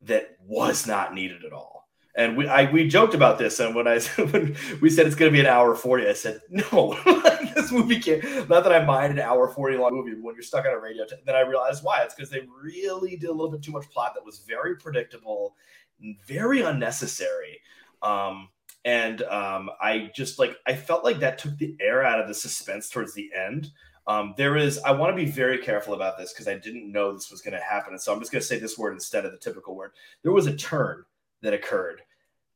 that 0.02 0.36
was 0.46 0.86
not 0.86 1.14
needed 1.14 1.44
at 1.44 1.52
all. 1.52 1.88
And 2.14 2.36
we 2.36 2.48
I, 2.48 2.70
we 2.70 2.88
joked 2.88 3.14
about 3.14 3.38
this, 3.38 3.60
and 3.60 3.74
when 3.74 3.86
I 3.86 4.00
when 4.30 4.56
we 4.80 4.90
said 4.90 5.06
it's 5.06 5.14
going 5.14 5.30
to 5.30 5.36
be 5.36 5.40
an 5.40 5.46
hour 5.46 5.74
forty, 5.76 6.08
I 6.08 6.14
said 6.14 6.40
no, 6.50 6.98
this 7.54 7.70
movie 7.70 8.00
can't. 8.00 8.24
Not 8.48 8.64
that 8.64 8.72
I 8.72 8.84
mind 8.84 9.12
an 9.12 9.20
hour 9.20 9.48
forty 9.48 9.76
long 9.76 9.94
movie, 9.94 10.14
but 10.14 10.22
when 10.22 10.34
you're 10.34 10.42
stuck 10.42 10.66
on 10.66 10.72
a 10.72 10.78
radio, 10.78 11.04
t- 11.04 11.14
then 11.24 11.36
I 11.36 11.40
realized 11.40 11.84
why. 11.84 12.02
It's 12.02 12.14
because 12.14 12.30
they 12.30 12.42
really 12.60 13.16
did 13.16 13.28
a 13.28 13.32
little 13.32 13.52
bit 13.52 13.62
too 13.62 13.70
much 13.70 13.88
plot 13.90 14.14
that 14.14 14.24
was 14.24 14.40
very 14.40 14.76
predictable, 14.76 15.54
very 16.26 16.62
unnecessary. 16.62 17.60
Um, 18.02 18.48
and 18.88 19.20
um, 19.24 19.68
I 19.82 20.10
just 20.14 20.38
like 20.38 20.56
I 20.66 20.74
felt 20.74 21.04
like 21.04 21.18
that 21.18 21.36
took 21.36 21.58
the 21.58 21.76
air 21.78 22.02
out 22.02 22.20
of 22.20 22.26
the 22.26 22.32
suspense 22.32 22.88
towards 22.88 23.12
the 23.12 23.30
end. 23.36 23.70
Um, 24.06 24.32
there 24.38 24.56
is 24.56 24.78
I 24.78 24.92
want 24.92 25.14
to 25.14 25.24
be 25.24 25.30
very 25.30 25.58
careful 25.58 25.92
about 25.92 26.16
this 26.16 26.32
because 26.32 26.48
I 26.48 26.56
didn't 26.56 26.90
know 26.90 27.12
this 27.12 27.30
was 27.30 27.42
going 27.42 27.52
to 27.52 27.60
happen, 27.60 27.92
and 27.92 28.00
so 28.00 28.14
I'm 28.14 28.18
just 28.18 28.32
going 28.32 28.40
to 28.40 28.46
say 28.46 28.58
this 28.58 28.78
word 28.78 28.94
instead 28.94 29.26
of 29.26 29.32
the 29.32 29.38
typical 29.38 29.76
word. 29.76 29.90
There 30.22 30.32
was 30.32 30.46
a 30.46 30.56
turn 30.56 31.04
that 31.42 31.52
occurred 31.52 32.00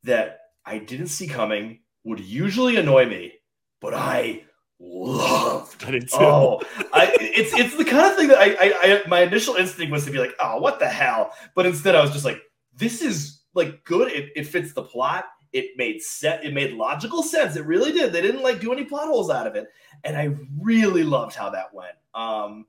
that 0.05 0.41
I 0.65 0.79
didn't 0.79 1.09
see 1.09 1.27
coming, 1.27 1.81
would 2.05 2.19
usually 2.19 2.77
annoy 2.77 3.05
me, 3.05 3.35
but 3.83 3.93
I 3.93 4.45
loved. 4.81 5.85
I 5.85 5.99
too. 5.99 6.07
Oh, 6.15 6.63
I, 6.95 7.15
it's 7.21 7.53
it's 7.53 7.77
the 7.77 7.85
kind 7.85 8.11
of 8.11 8.17
thing 8.17 8.29
that 8.29 8.39
I, 8.39 8.55
I, 8.55 8.73
I 8.73 9.03
my 9.07 9.21
initial 9.21 9.57
instinct 9.57 9.93
was 9.93 10.07
to 10.07 10.11
be 10.11 10.19
like, 10.19 10.33
oh, 10.41 10.63
what 10.63 10.79
the 10.79 10.89
hell? 10.89 11.35
But 11.55 11.67
instead, 11.67 11.95
I 11.95 12.01
was 12.01 12.13
just 12.13 12.25
like, 12.25 12.41
this 12.75 13.03
is 13.03 13.43
like 13.53 13.85
good. 13.85 14.11
It, 14.11 14.31
it 14.35 14.47
fits 14.47 14.73
the 14.73 14.83
plot. 14.83 15.27
It 15.53 15.77
made 15.77 16.03
set. 16.03 16.45
It 16.45 16.55
made 16.55 16.73
logical 16.73 17.23
sense. 17.23 17.57
It 17.57 17.67
really 17.67 17.93
did. 17.93 18.13
They 18.13 18.23
didn't 18.23 18.43
like 18.43 18.61
do 18.61 18.73
any 18.73 18.85
plot 18.85 19.09
holes 19.09 19.31
out 19.31 19.47
of 19.47 19.55
it, 19.55 19.69
and 20.05 20.17
I 20.17 20.35
really 20.61 21.05
loved 21.05 21.35
how 21.35 21.51
that 21.51 21.75
went. 21.75 21.95
Um, 22.15 22.67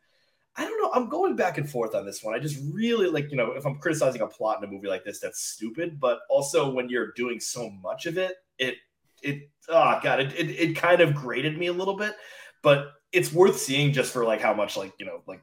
I 0.56 0.65
don't 0.65 0.82
know. 0.82 0.91
I'm 0.93 1.10
going 1.10 1.36
back 1.36 1.58
and 1.58 1.69
forth 1.69 1.96
on 1.96 2.06
this 2.06 2.24
one. 2.24 2.36
I 2.36 2.39
just 2.39 2.60
really 2.72 3.08
like, 3.08 3.32
you 3.32 3.38
know, 3.38 3.54
if 3.54 3.65
I'm 3.65 3.80
criticizing 3.80 4.22
a 4.22 4.28
plot 4.28 4.60
in 4.60 4.69
a 4.69 4.72
movie 4.72 4.88
like 4.88 5.04
this, 5.04 5.19
that's 5.19 5.41
stupid. 5.41 6.00
But 6.00 6.19
also 6.30 6.69
when 6.69 6.89
you're 6.89 7.12
doing 7.13 7.39
so 7.39 7.69
much 7.69 8.06
of 8.06 8.17
it, 8.17 8.36
it 8.60 8.76
it 9.24 9.50
oh 9.69 10.00
god, 10.04 10.19
it 10.19 10.34
it, 10.34 10.50
it 10.50 10.76
kind 10.76 11.02
of 11.02 11.15
grated 11.15 11.58
me 11.58 11.67
a 11.67 11.74
little 11.74 11.96
bit. 11.96 12.15
But 12.62 12.91
it's 13.12 13.34
worth 13.34 13.58
seeing 13.60 13.93
just 13.93 14.13
for 14.13 14.26
like 14.26 14.41
how 14.41 14.54
much 14.54 14.78
like 14.78 14.93
you 15.00 15.06
know 15.06 15.24
like 15.26 15.41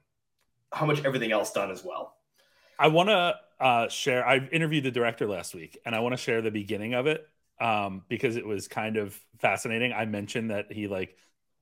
how 0.72 0.87
much 0.87 1.05
everything 1.05 1.33
else 1.33 1.53
done 1.53 1.70
as 1.70 1.85
well. 1.85 2.14
I 2.79 2.88
want 2.88 3.09
to 3.09 3.35
uh, 3.60 3.88
share. 3.88 4.26
I 4.26 4.36
interviewed 4.50 4.84
the 4.84 4.90
director 4.90 5.26
last 5.26 5.54
week, 5.54 5.78
and 5.84 5.94
I 5.94 6.00
want 6.00 6.12
to 6.12 6.16
share 6.16 6.42
the 6.42 6.50
beginning 6.50 6.94
of 6.94 7.06
it 7.06 7.28
um, 7.60 8.02
because 8.08 8.36
it 8.36 8.46
was 8.46 8.68
kind 8.68 8.96
of 8.96 9.18
fascinating. 9.38 9.92
I 9.92 10.06
mentioned 10.06 10.50
that 10.50 10.72
he 10.72 10.88
like 10.88 11.16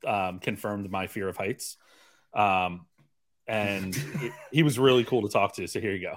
um, 0.06 0.38
confirmed 0.38 0.90
my 0.90 1.06
fear 1.06 1.28
of 1.28 1.36
heights. 1.36 1.76
Um, 2.32 2.86
and 3.46 3.96
it, 4.22 4.32
he 4.52 4.62
was 4.62 4.78
really 4.78 5.04
cool 5.04 5.22
to 5.22 5.28
talk 5.28 5.54
to. 5.56 5.66
So 5.66 5.80
here 5.80 5.92
you 5.92 6.02
go. 6.02 6.14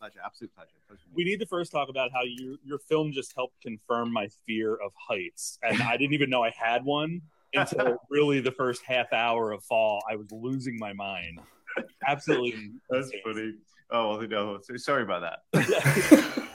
Pleasure, 0.00 0.20
absolute 0.24 0.54
pleasure. 0.54 0.70
pleasure. 0.86 1.02
We 1.14 1.24
need 1.24 1.40
to 1.40 1.46
first 1.46 1.72
talk 1.72 1.88
about 1.88 2.10
how 2.12 2.22
you, 2.24 2.58
your 2.62 2.78
film 2.78 3.12
just 3.12 3.32
helped 3.34 3.60
confirm 3.62 4.12
my 4.12 4.28
fear 4.46 4.74
of 4.74 4.92
heights, 4.96 5.58
and 5.62 5.80
I 5.82 5.96
didn't 5.96 6.12
even 6.12 6.28
know 6.28 6.42
I 6.42 6.50
had 6.50 6.84
one 6.84 7.22
until 7.54 7.96
really 8.10 8.40
the 8.40 8.50
first 8.50 8.82
half 8.84 9.12
hour 9.14 9.52
of 9.52 9.64
Fall. 9.64 10.02
I 10.10 10.16
was 10.16 10.30
losing 10.30 10.78
my 10.78 10.92
mind. 10.92 11.40
Absolutely, 12.06 12.72
that's 12.90 13.10
funny. 13.24 13.54
Oh 13.90 14.18
well, 14.18 14.28
no, 14.28 14.58
sorry 14.76 15.02
about 15.02 15.22
that. 15.52 16.48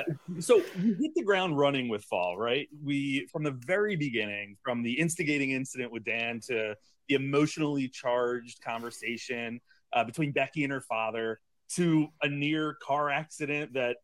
so 0.40 0.62
you 0.78 0.94
hit 1.00 1.14
the 1.14 1.22
ground 1.22 1.58
running 1.58 1.88
with 1.88 2.04
fall 2.04 2.36
right? 2.36 2.68
We 2.84 3.26
from 3.32 3.42
the 3.42 3.52
very 3.52 3.96
beginning 3.96 4.56
from 4.62 4.82
the 4.82 4.92
instigating 4.92 5.50
incident 5.50 5.92
with 5.92 6.04
dan 6.04 6.40
to 6.48 6.74
the 7.08 7.14
emotionally 7.14 7.88
charged 7.88 8.62
conversation 8.62 9.60
uh, 9.92 10.04
between 10.04 10.32
becky 10.32 10.64
and 10.64 10.72
her 10.72 10.80
father 10.80 11.40
to 11.74 12.08
a 12.22 12.28
near 12.28 12.76
car 12.82 13.10
accident 13.10 13.72
that 13.74 13.96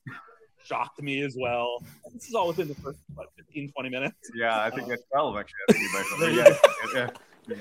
shocked 0.65 1.03
me 1.03 1.23
as 1.23 1.37
well. 1.39 1.83
This 2.13 2.29
is 2.29 2.35
all 2.35 2.49
within 2.49 2.69
the 2.69 2.75
first 2.77 2.99
what, 3.15 3.29
15 3.37 3.73
20 3.73 3.89
minutes? 3.89 4.17
Yeah 4.35 4.61
i 4.61 4.71
think 4.71 4.89
that's 4.89 5.03
12 5.13 5.37
actually. 5.37 6.35
Yeah, 6.37 6.57
yeah 6.95 7.09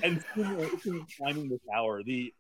and 0.03 0.23
climbing 1.17 1.49
the 1.49 1.59
tower, 1.71 2.03
the 2.03 2.33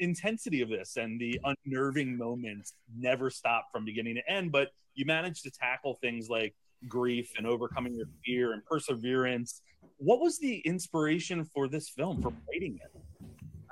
intensity 0.00 0.60
of 0.60 0.68
this 0.68 0.96
and 0.96 1.20
the 1.20 1.40
unnerving 1.44 2.16
moments 2.16 2.74
never 2.96 3.30
stop 3.30 3.66
from 3.72 3.84
beginning 3.84 4.16
to 4.16 4.32
end. 4.32 4.52
But 4.52 4.68
you 4.94 5.04
managed 5.04 5.42
to 5.44 5.50
tackle 5.50 5.94
things 6.00 6.28
like 6.28 6.54
grief 6.88 7.32
and 7.36 7.46
overcoming 7.46 7.94
your 7.94 8.06
fear 8.24 8.52
and 8.52 8.64
perseverance. 8.64 9.62
What 9.98 10.20
was 10.20 10.38
the 10.38 10.58
inspiration 10.58 11.44
for 11.44 11.68
this 11.68 11.88
film 11.88 12.22
for 12.22 12.32
writing 12.50 12.78
it? 12.82 13.00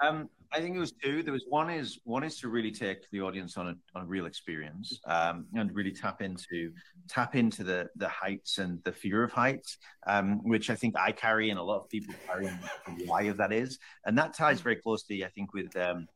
Um, 0.04 0.28
I 0.54 0.60
think 0.60 0.76
it 0.76 0.78
was 0.78 0.92
two. 0.92 1.24
There 1.24 1.32
was 1.32 1.44
one 1.48 1.68
is 1.68 1.98
one 2.04 2.22
is 2.22 2.38
to 2.40 2.48
really 2.48 2.70
take 2.70 3.10
the 3.10 3.22
audience 3.22 3.56
on 3.56 3.68
a, 3.68 3.74
on 3.96 4.02
a 4.02 4.06
real 4.06 4.26
experience 4.26 5.00
um, 5.06 5.46
and 5.54 5.74
really 5.74 5.90
tap 5.90 6.22
into 6.22 6.70
tap 7.08 7.34
into 7.34 7.64
the 7.64 7.88
the 7.96 8.08
heights 8.08 8.58
and 8.58 8.82
the 8.84 8.92
fear 8.92 9.24
of 9.24 9.32
heights, 9.32 9.78
um, 10.06 10.44
which 10.44 10.70
I 10.70 10.76
think 10.76 10.94
I 10.96 11.10
carry 11.10 11.50
and 11.50 11.58
a 11.58 11.62
lot 11.62 11.80
of 11.80 11.88
people 11.88 12.14
carry 12.26 12.46
and 12.46 12.58
why 13.06 13.22
of 13.22 13.38
that 13.38 13.52
is, 13.52 13.78
and 14.06 14.16
that 14.18 14.34
ties 14.34 14.60
very 14.60 14.76
closely, 14.76 15.24
I 15.24 15.28
think, 15.28 15.52
with 15.52 15.76
um, 15.76 16.06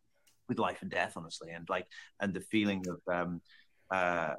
with 0.49 0.61
life 0.61 0.83
and 0.83 0.91
death, 0.91 1.15
honestly, 1.17 1.51
and 1.51 1.69
like 1.69 1.87
and 2.21 2.33
the 2.33 2.41
feeling 2.41 2.85
of 2.89 3.13
um, 3.13 3.41
uh, 3.91 4.35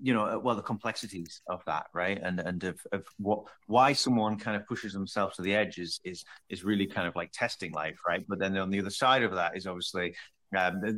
you 0.00 0.14
know, 0.14 0.38
well, 0.38 0.54
the 0.54 0.62
complexities 0.62 1.40
of 1.48 1.62
that, 1.66 1.86
right, 1.92 2.20
and 2.22 2.38
and 2.38 2.62
of, 2.64 2.78
of 2.92 3.04
what 3.18 3.44
why 3.66 3.92
someone 3.92 4.38
kind 4.38 4.56
of 4.56 4.66
pushes 4.66 4.92
themselves 4.92 5.36
to 5.36 5.42
the 5.42 5.54
edge 5.54 5.78
is 5.78 6.00
is 6.04 6.24
is 6.48 6.64
really 6.64 6.86
kind 6.86 7.08
of 7.08 7.16
like 7.16 7.30
testing 7.32 7.72
life, 7.72 7.98
right? 8.06 8.24
But 8.28 8.38
then 8.38 8.56
on 8.56 8.70
the 8.70 8.78
other 8.78 8.90
side 8.90 9.22
of 9.22 9.32
that 9.32 9.56
is 9.56 9.66
obviously 9.66 10.14
um, 10.56 10.80
the, 10.80 10.92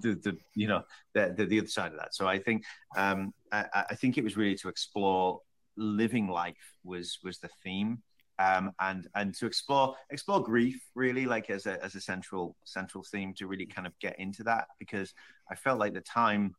the, 0.00 0.14
the, 0.22 0.38
you 0.54 0.68
know 0.68 0.82
the, 1.14 1.34
the, 1.36 1.46
the 1.46 1.58
other 1.58 1.68
side 1.68 1.92
of 1.92 1.98
that. 1.98 2.14
So 2.14 2.28
I 2.28 2.38
think 2.38 2.62
um, 2.96 3.32
I, 3.50 3.84
I 3.90 3.94
think 3.96 4.18
it 4.18 4.24
was 4.24 4.36
really 4.36 4.56
to 4.56 4.68
explore 4.68 5.40
living 5.76 6.28
life 6.28 6.74
was 6.84 7.18
was 7.24 7.38
the 7.38 7.50
theme. 7.64 8.02
Um, 8.38 8.72
and 8.80 9.06
and 9.14 9.34
to 9.36 9.46
explore 9.46 9.94
explore 10.10 10.42
grief 10.42 10.80
really 10.94 11.26
like 11.26 11.50
as 11.50 11.66
a 11.66 11.82
as 11.84 11.94
a 11.94 12.00
central 12.00 12.56
central 12.64 13.04
theme 13.04 13.34
to 13.34 13.46
really 13.46 13.66
kind 13.66 13.86
of 13.86 13.92
get 14.00 14.18
into 14.18 14.42
that 14.44 14.68
because 14.78 15.12
I 15.50 15.54
felt 15.54 15.78
like 15.78 15.92
the 15.92 16.00
time 16.00 16.54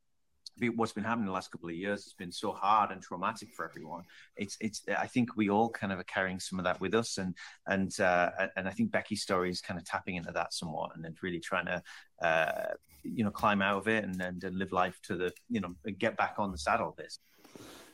what's 0.76 0.94
been 0.94 1.04
happening 1.04 1.26
the 1.26 1.32
last 1.32 1.52
couple 1.52 1.70
of 1.70 1.76
years 1.76 2.04
has 2.04 2.14
been 2.14 2.32
so 2.32 2.52
hard 2.52 2.92
and 2.92 3.02
traumatic 3.02 3.50
for 3.56 3.66
everyone. 3.66 4.04
It's 4.36 4.58
it's 4.62 4.82
I 4.98 5.08
think 5.08 5.36
we 5.36 5.50
all 5.50 5.70
kind 5.70 5.92
of 5.92 6.00
are 6.00 6.04
carrying 6.04 6.40
some 6.40 6.60
of 6.60 6.66
that 6.66 6.80
with 6.80 6.94
us, 6.94 7.18
and 7.18 7.36
and 7.68 7.98
uh, 8.00 8.30
and 8.56 8.68
I 8.68 8.72
think 8.72 8.92
Becky's 8.92 9.22
story 9.22 9.50
is 9.50 9.62
kind 9.62 9.80
of 9.80 9.86
tapping 9.86 10.16
into 10.16 10.32
that 10.32 10.54
somewhat, 10.54 10.92
and 10.96 11.04
then 11.04 11.16
really 11.22 11.40
trying 11.40 11.66
to 11.66 11.84
uh, 12.22 12.74
you 13.04 13.24
know 13.24 13.32
climb 13.32 13.62
out 13.62 13.78
of 13.78 13.88
it 13.88 14.04
and, 14.04 14.22
and 14.22 14.44
and 14.44 14.58
live 14.58 14.72
life 14.72 15.00
to 15.04 15.16
the 15.16 15.34
you 15.50 15.62
know 15.62 15.76
get 15.98 16.18
back 16.18 16.36
on 16.38 16.52
the 16.52 16.58
saddle. 16.58 16.94
This. 16.98 17.20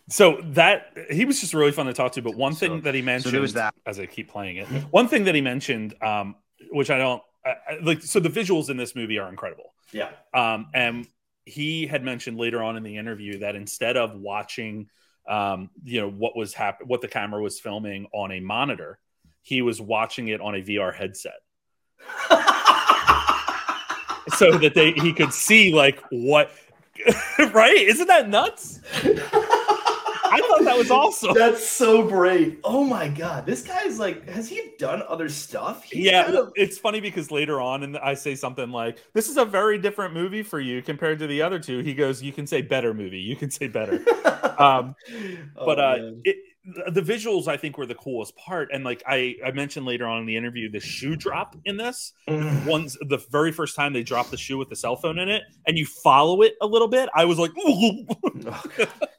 So 0.09 0.41
that 0.43 0.97
he 1.11 1.25
was 1.25 1.39
just 1.39 1.53
really 1.53 1.71
fun 1.71 1.85
to 1.85 1.93
talk 1.93 2.13
to. 2.13 2.21
But 2.21 2.35
one 2.35 2.55
thing 2.55 2.77
So- 2.79 2.81
that 2.81 2.95
he 2.95 3.01
mentioned, 3.01 3.33
there 3.33 3.41
was 3.41 3.53
that. 3.53 3.73
as 3.85 3.99
I 3.99 4.05
keep 4.05 4.29
playing 4.29 4.57
it, 4.57 4.67
one 4.91 5.07
thing 5.07 5.25
that 5.25 5.35
he 5.35 5.41
mentioned, 5.41 5.93
um, 6.01 6.35
which 6.71 6.89
I 6.89 6.97
don't 6.97 7.21
I, 7.45 7.49
I- 7.49 7.79
like. 7.83 8.01
So 8.01 8.19
the 8.19 8.29
visuals 8.29 8.69
in 8.69 8.77
this 8.77 8.95
movie 8.95 9.17
are 9.19 9.29
incredible. 9.29 9.73
Yeah. 9.91 10.09
Um, 10.33 10.67
and 10.73 11.07
he 11.45 11.88
had 11.88 12.04
mentioned 12.04 12.38
later 12.38 12.62
on 12.62 12.78
in 12.78 12.84
the 12.84 12.97
interview 12.97 13.39
that 13.39 13.56
instead 13.56 13.97
of 13.97 14.15
watching, 14.15 14.89
um, 15.28 15.69
you 15.84 16.02
know, 16.02 16.10
what 16.10 16.36
was 16.36 16.54
happening, 16.54 16.88
what 16.88 17.02
the 17.02 17.08
camera 17.08 17.41
was 17.41 17.60
filming 17.60 18.08
on 18.13 18.32
a 18.32 18.39
monitor, 18.39 18.99
he 19.41 19.62
was 19.62 19.82
watching 19.82 20.28
it 20.28 20.41
on 20.41 20.56
a 20.56 20.62
VR 20.62 20.93
headset. 20.93 21.39
so 24.38 24.58
that 24.58 24.73
they 24.73 24.91
he 24.93 25.12
could 25.12 25.34
see 25.34 25.73
like 25.73 26.02
what 26.12 26.52
right 27.54 27.78
isn't 27.78 28.08
that 28.08 28.30
nuts 28.30 28.80
i 30.33 30.39
thought 30.41 30.63
that 30.63 30.77
was 30.77 30.91
awesome. 30.91 31.33
That's 31.33 31.67
so 31.67 32.07
great. 32.07 32.59
Oh 32.63 32.83
my 32.83 33.07
god, 33.07 33.45
this 33.45 33.61
guy's 33.63 33.99
like, 33.99 34.27
has 34.29 34.47
he 34.49 34.71
done 34.77 35.03
other 35.07 35.29
stuff? 35.29 35.83
He's 35.83 36.05
yeah 36.05 36.23
kind 36.25 36.37
of- 36.37 36.51
it's 36.55 36.77
funny 36.77 36.99
because 37.01 37.31
later 37.31 37.59
on 37.61 37.83
and 37.83 37.97
i 37.97 38.13
say 38.13 38.35
something 38.35 38.69
like 38.71 38.97
this 39.13 39.29
is 39.29 39.37
a 39.37 39.45
very 39.45 39.77
different 39.77 40.13
movie 40.13 40.43
for 40.43 40.59
you 40.59 40.81
compared 40.81 41.19
to 41.19 41.27
the 41.27 41.41
other 41.41 41.59
two. 41.59 41.79
He 41.79 41.93
goes 41.93 42.21
you 42.21 42.31
can 42.33 42.47
say 42.47 42.61
better 42.61 42.93
movie. 42.93 43.19
You 43.19 43.35
can 43.35 43.49
say 43.51 43.67
better. 43.67 44.03
Um 44.59 44.93
Oh, 45.57 45.65
but 45.65 45.79
uh 45.79 45.97
it, 46.25 46.35
the 46.93 47.01
visuals 47.01 47.47
i 47.47 47.55
think 47.55 47.77
were 47.77 47.85
the 47.85 47.95
coolest 47.95 48.35
part. 48.35 48.69
And 48.73 48.83
like 48.83 49.01
i 49.07 49.35
i 49.45 49.51
mentioned 49.51 49.85
later 49.85 50.05
on 50.05 50.19
in 50.19 50.25
the 50.25 50.35
interview 50.35 50.69
the 50.69 50.79
shoe 50.81 51.15
drop 51.15 51.55
in 51.65 51.77
this. 51.77 52.11
Mm. 52.27 52.65
one's 52.65 52.97
the 53.01 53.17
very 53.31 53.51
first 53.53 53.75
time 53.75 53.93
they 53.93 54.03
drop 54.03 54.29
the 54.29 54.37
shoe 54.37 54.57
with 54.57 54.67
the 54.69 54.75
cell 54.75 54.95
phone 54.97 55.17
in 55.17 55.29
it 55.29 55.43
and 55.65 55.77
you 55.77 55.85
follow 55.85 56.41
it 56.41 56.55
a 56.61 56.67
little 56.67 56.89
bit 56.89 57.07
i 57.15 57.23
was 57.25 57.39
like 57.39 57.51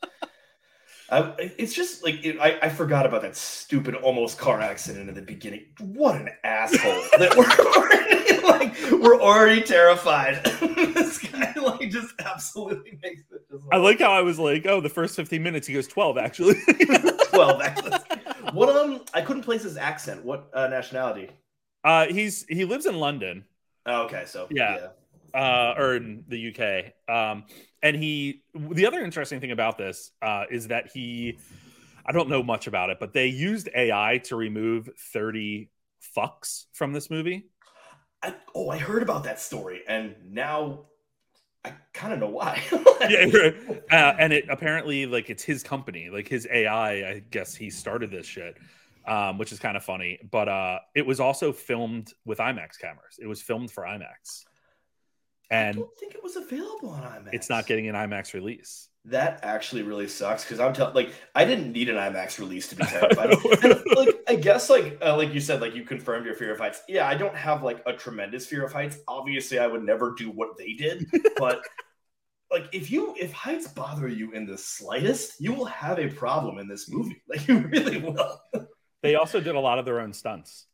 I, 1.10 1.34
it's 1.58 1.74
just 1.74 2.04
like 2.04 2.24
it, 2.24 2.38
I, 2.40 2.58
I 2.62 2.68
forgot 2.68 3.04
about 3.06 3.22
that 3.22 3.36
stupid 3.36 3.94
almost 3.96 4.38
car 4.38 4.60
accident 4.60 5.08
in 5.08 5.14
the 5.14 5.22
beginning. 5.22 5.64
What 5.80 6.16
an 6.16 6.30
asshole! 6.44 7.02
that 7.18 7.36
we're 7.36 7.46
already 7.76 8.40
like 8.46 9.02
we're 9.02 9.20
already 9.20 9.62
terrified. 9.62 10.44
this 10.94 11.18
guy 11.18 11.52
like 11.60 11.90
just 11.90 12.14
absolutely 12.20 12.98
makes 13.02 13.22
it 13.32 13.42
just 13.50 13.64
I 13.72 13.76
like 13.78 13.98
how 13.98 14.12
I 14.12 14.22
was 14.22 14.38
like, 14.38 14.66
oh, 14.66 14.80
the 14.80 14.88
first 14.88 15.16
15 15.16 15.42
minutes, 15.42 15.66
he 15.66 15.74
goes 15.74 15.88
12, 15.88 16.18
actually. 16.18 16.54
twelve. 17.30 17.60
accents. 17.60 18.04
What 18.52 18.68
um? 18.68 19.04
I 19.14 19.22
couldn't 19.22 19.42
place 19.42 19.62
his 19.62 19.76
accent. 19.76 20.24
What 20.24 20.48
uh, 20.54 20.68
nationality? 20.68 21.30
uh, 21.84 22.06
he's 22.06 22.44
he 22.48 22.64
lives 22.64 22.86
in 22.86 22.98
London, 22.98 23.44
Oh, 23.86 24.02
okay, 24.02 24.24
so 24.26 24.46
Yeah. 24.50 24.88
Uh, 25.34 25.74
or 25.76 25.96
in 25.96 26.24
the 26.28 26.54
UK. 26.54 26.92
Um, 27.14 27.44
and 27.82 27.96
he, 27.96 28.42
the 28.54 28.86
other 28.86 29.02
interesting 29.02 29.40
thing 29.40 29.52
about 29.52 29.78
this 29.78 30.10
uh, 30.22 30.44
is 30.50 30.68
that 30.68 30.90
he, 30.92 31.38
I 32.06 32.12
don't 32.12 32.28
know 32.28 32.42
much 32.42 32.66
about 32.66 32.90
it, 32.90 32.98
but 33.00 33.12
they 33.12 33.26
used 33.26 33.68
AI 33.74 34.20
to 34.24 34.36
remove 34.36 34.90
30 35.12 35.70
fucks 36.16 36.66
from 36.72 36.92
this 36.92 37.10
movie. 37.10 37.46
I, 38.22 38.34
oh, 38.54 38.68
I 38.68 38.78
heard 38.78 39.02
about 39.02 39.24
that 39.24 39.40
story, 39.40 39.80
and 39.88 40.14
now 40.28 40.86
I 41.64 41.72
kind 41.92 42.12
of 42.12 42.18
know 42.18 42.28
why. 42.28 42.62
yeah, 43.08 43.50
uh, 43.90 44.14
and 44.18 44.32
it 44.32 44.46
apparently 44.48 45.06
like 45.06 45.30
it's 45.30 45.42
his 45.42 45.62
company, 45.62 46.10
like 46.10 46.28
his 46.28 46.46
AI. 46.50 46.92
I 46.92 47.22
guess 47.30 47.54
he 47.54 47.70
started 47.70 48.10
this 48.10 48.26
shit, 48.26 48.58
um, 49.06 49.38
which 49.38 49.52
is 49.52 49.58
kind 49.58 49.76
of 49.76 49.84
funny. 49.84 50.18
But 50.30 50.48
uh, 50.48 50.78
it 50.94 51.06
was 51.06 51.20
also 51.20 51.52
filmed 51.52 52.12
with 52.24 52.38
IMAX 52.38 52.78
cameras. 52.80 53.18
It 53.18 53.26
was 53.26 53.40
filmed 53.42 53.70
for 53.70 53.84
IMAX, 53.84 54.44
I 55.50 55.56
and 55.56 55.76
don't 55.76 55.98
think 55.98 56.14
it 56.14 56.22
was 56.22 56.36
available 56.36 56.90
on 56.90 57.02
IMAX. 57.02 57.30
it's 57.32 57.50
not 57.50 57.66
getting 57.66 57.88
an 57.88 57.94
IMAX 57.94 58.34
release. 58.34 58.88
That 59.06 59.40
actually 59.42 59.82
really 59.82 60.08
sucks 60.08 60.44
because 60.44 60.60
I'm 60.60 60.74
telling, 60.74 60.94
like, 60.94 61.12
I 61.34 61.44
didn't 61.46 61.72
need 61.72 61.88
an 61.88 61.96
IMAX 61.96 62.38
release 62.38 62.68
to 62.68 62.76
be 62.76 62.84
terrified. 62.86 63.30
and, 63.64 63.82
like, 63.96 64.20
I 64.28 64.36
guess, 64.36 64.68
like, 64.68 64.98
uh, 65.02 65.16
like 65.16 65.32
you 65.32 65.40
said, 65.40 65.60
like, 65.60 65.74
you 65.74 65.84
confirmed 65.84 66.26
your 66.26 66.34
fear 66.34 66.52
of 66.52 66.58
heights. 66.58 66.82
Yeah, 66.86 67.08
I 67.08 67.14
don't 67.14 67.34
have 67.34 67.62
like 67.62 67.82
a 67.86 67.94
tremendous 67.94 68.46
fear 68.46 68.64
of 68.64 68.72
heights. 68.72 68.98
Obviously, 69.08 69.58
I 69.58 69.66
would 69.66 69.82
never 69.82 70.14
do 70.16 70.30
what 70.30 70.56
they 70.58 70.74
did, 70.74 71.06
but 71.38 71.62
like, 72.52 72.66
if 72.72 72.90
you 72.90 73.14
if 73.18 73.32
heights 73.32 73.68
bother 73.68 74.06
you 74.06 74.32
in 74.32 74.46
the 74.46 74.58
slightest, 74.58 75.40
you 75.40 75.52
will 75.54 75.64
have 75.64 75.98
a 75.98 76.08
problem 76.08 76.58
in 76.58 76.68
this 76.68 76.88
movie. 76.90 77.22
Like, 77.26 77.48
you 77.48 77.58
really 77.58 77.98
will. 77.98 78.40
They 79.02 79.14
also 79.14 79.40
did 79.40 79.54
a 79.54 79.60
lot 79.60 79.78
of 79.78 79.86
their 79.86 80.00
own 80.00 80.12
stunts. 80.12 80.66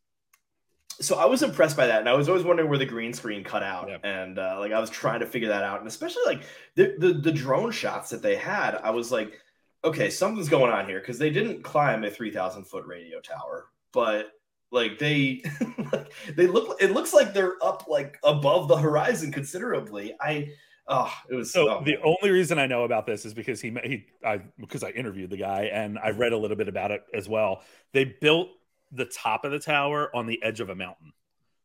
So 1.01 1.17
I 1.17 1.27
was 1.27 1.43
impressed 1.43 1.77
by 1.77 1.87
that, 1.87 2.01
and 2.01 2.09
I 2.09 2.15
was 2.15 2.29
always 2.29 2.45
wondering 2.45 2.69
where 2.69 2.79
the 2.79 2.87
green 2.87 3.13
screen 3.13 3.45
cut 3.45 3.63
out, 3.63 3.91
and 4.05 4.39
uh, 4.39 4.57
like 4.59 4.73
I 4.73 4.81
was 4.81 4.91
trying 4.91 5.21
to 5.21 5.27
figure 5.27 5.49
that 5.49 5.63
out, 5.63 5.79
and 5.81 5.89
especially 5.89 6.23
like 6.25 6.43
the, 6.75 6.95
the 6.99 7.13
the 7.13 7.33
drone 7.33 7.71
shots 7.71 8.11
that 8.11 8.23
they 8.23 8.37
had, 8.37 8.77
I 8.77 8.91
was 8.91 9.13
like, 9.13 9.41
okay, 9.85 10.09
something's 10.09 10.49
going 10.49 10.73
on 10.73 10.87
here 10.87 11.01
because 11.01 11.19
they 11.19 11.31
didn't 11.31 11.63
climb 11.63 12.05
a 12.05 12.11
three 12.11 12.31
thousand 12.31 12.65
foot 12.65 12.87
radio 12.87 13.21
tower, 13.21 13.67
but 13.93 14.33
like 14.71 14.99
they 14.99 15.43
they 16.35 16.47
look, 16.47 16.81
it 16.81 16.93
looks 16.93 17.13
like 17.13 17.35
they're 17.35 17.57
up 17.63 17.87
like 17.89 18.19
above 18.25 18.69
the 18.69 18.77
horizon 18.77 19.31
considerably. 19.31 20.15
I 20.21 20.51
oh, 20.89 21.13
it 21.31 21.35
was 21.35 21.53
So 21.53 21.69
oh, 21.69 21.85
the 21.85 21.99
only 22.03 22.31
reason 22.31 22.59
I 22.59 22.67
know 22.67 22.85
about 22.85 23.07
this 23.07 23.25
is 23.25 23.35
because 23.35 23.61
he 23.61 23.77
he 23.85 24.07
I 24.25 24.41
because 24.59 24.83
I 24.83 24.91
interviewed 24.91 25.31
the 25.31 25.37
guy 25.37 25.65
and 25.73 25.99
I 25.99 26.11
read 26.11 26.33
a 26.33 26.39
little 26.39 26.57
bit 26.57 26.69
about 26.69 26.91
it 26.91 27.05
as 27.13 27.29
well. 27.29 27.63
They 27.93 28.05
built 28.05 28.49
the 28.97 29.05
top 29.05 29.45
of 29.45 29.53
the 29.53 29.59
tower 29.59 30.15
on 30.15 30.27
the 30.27 30.43
edge 30.43 30.61
of 30.61 30.71
a 30.71 30.75
mountain 30.75 31.13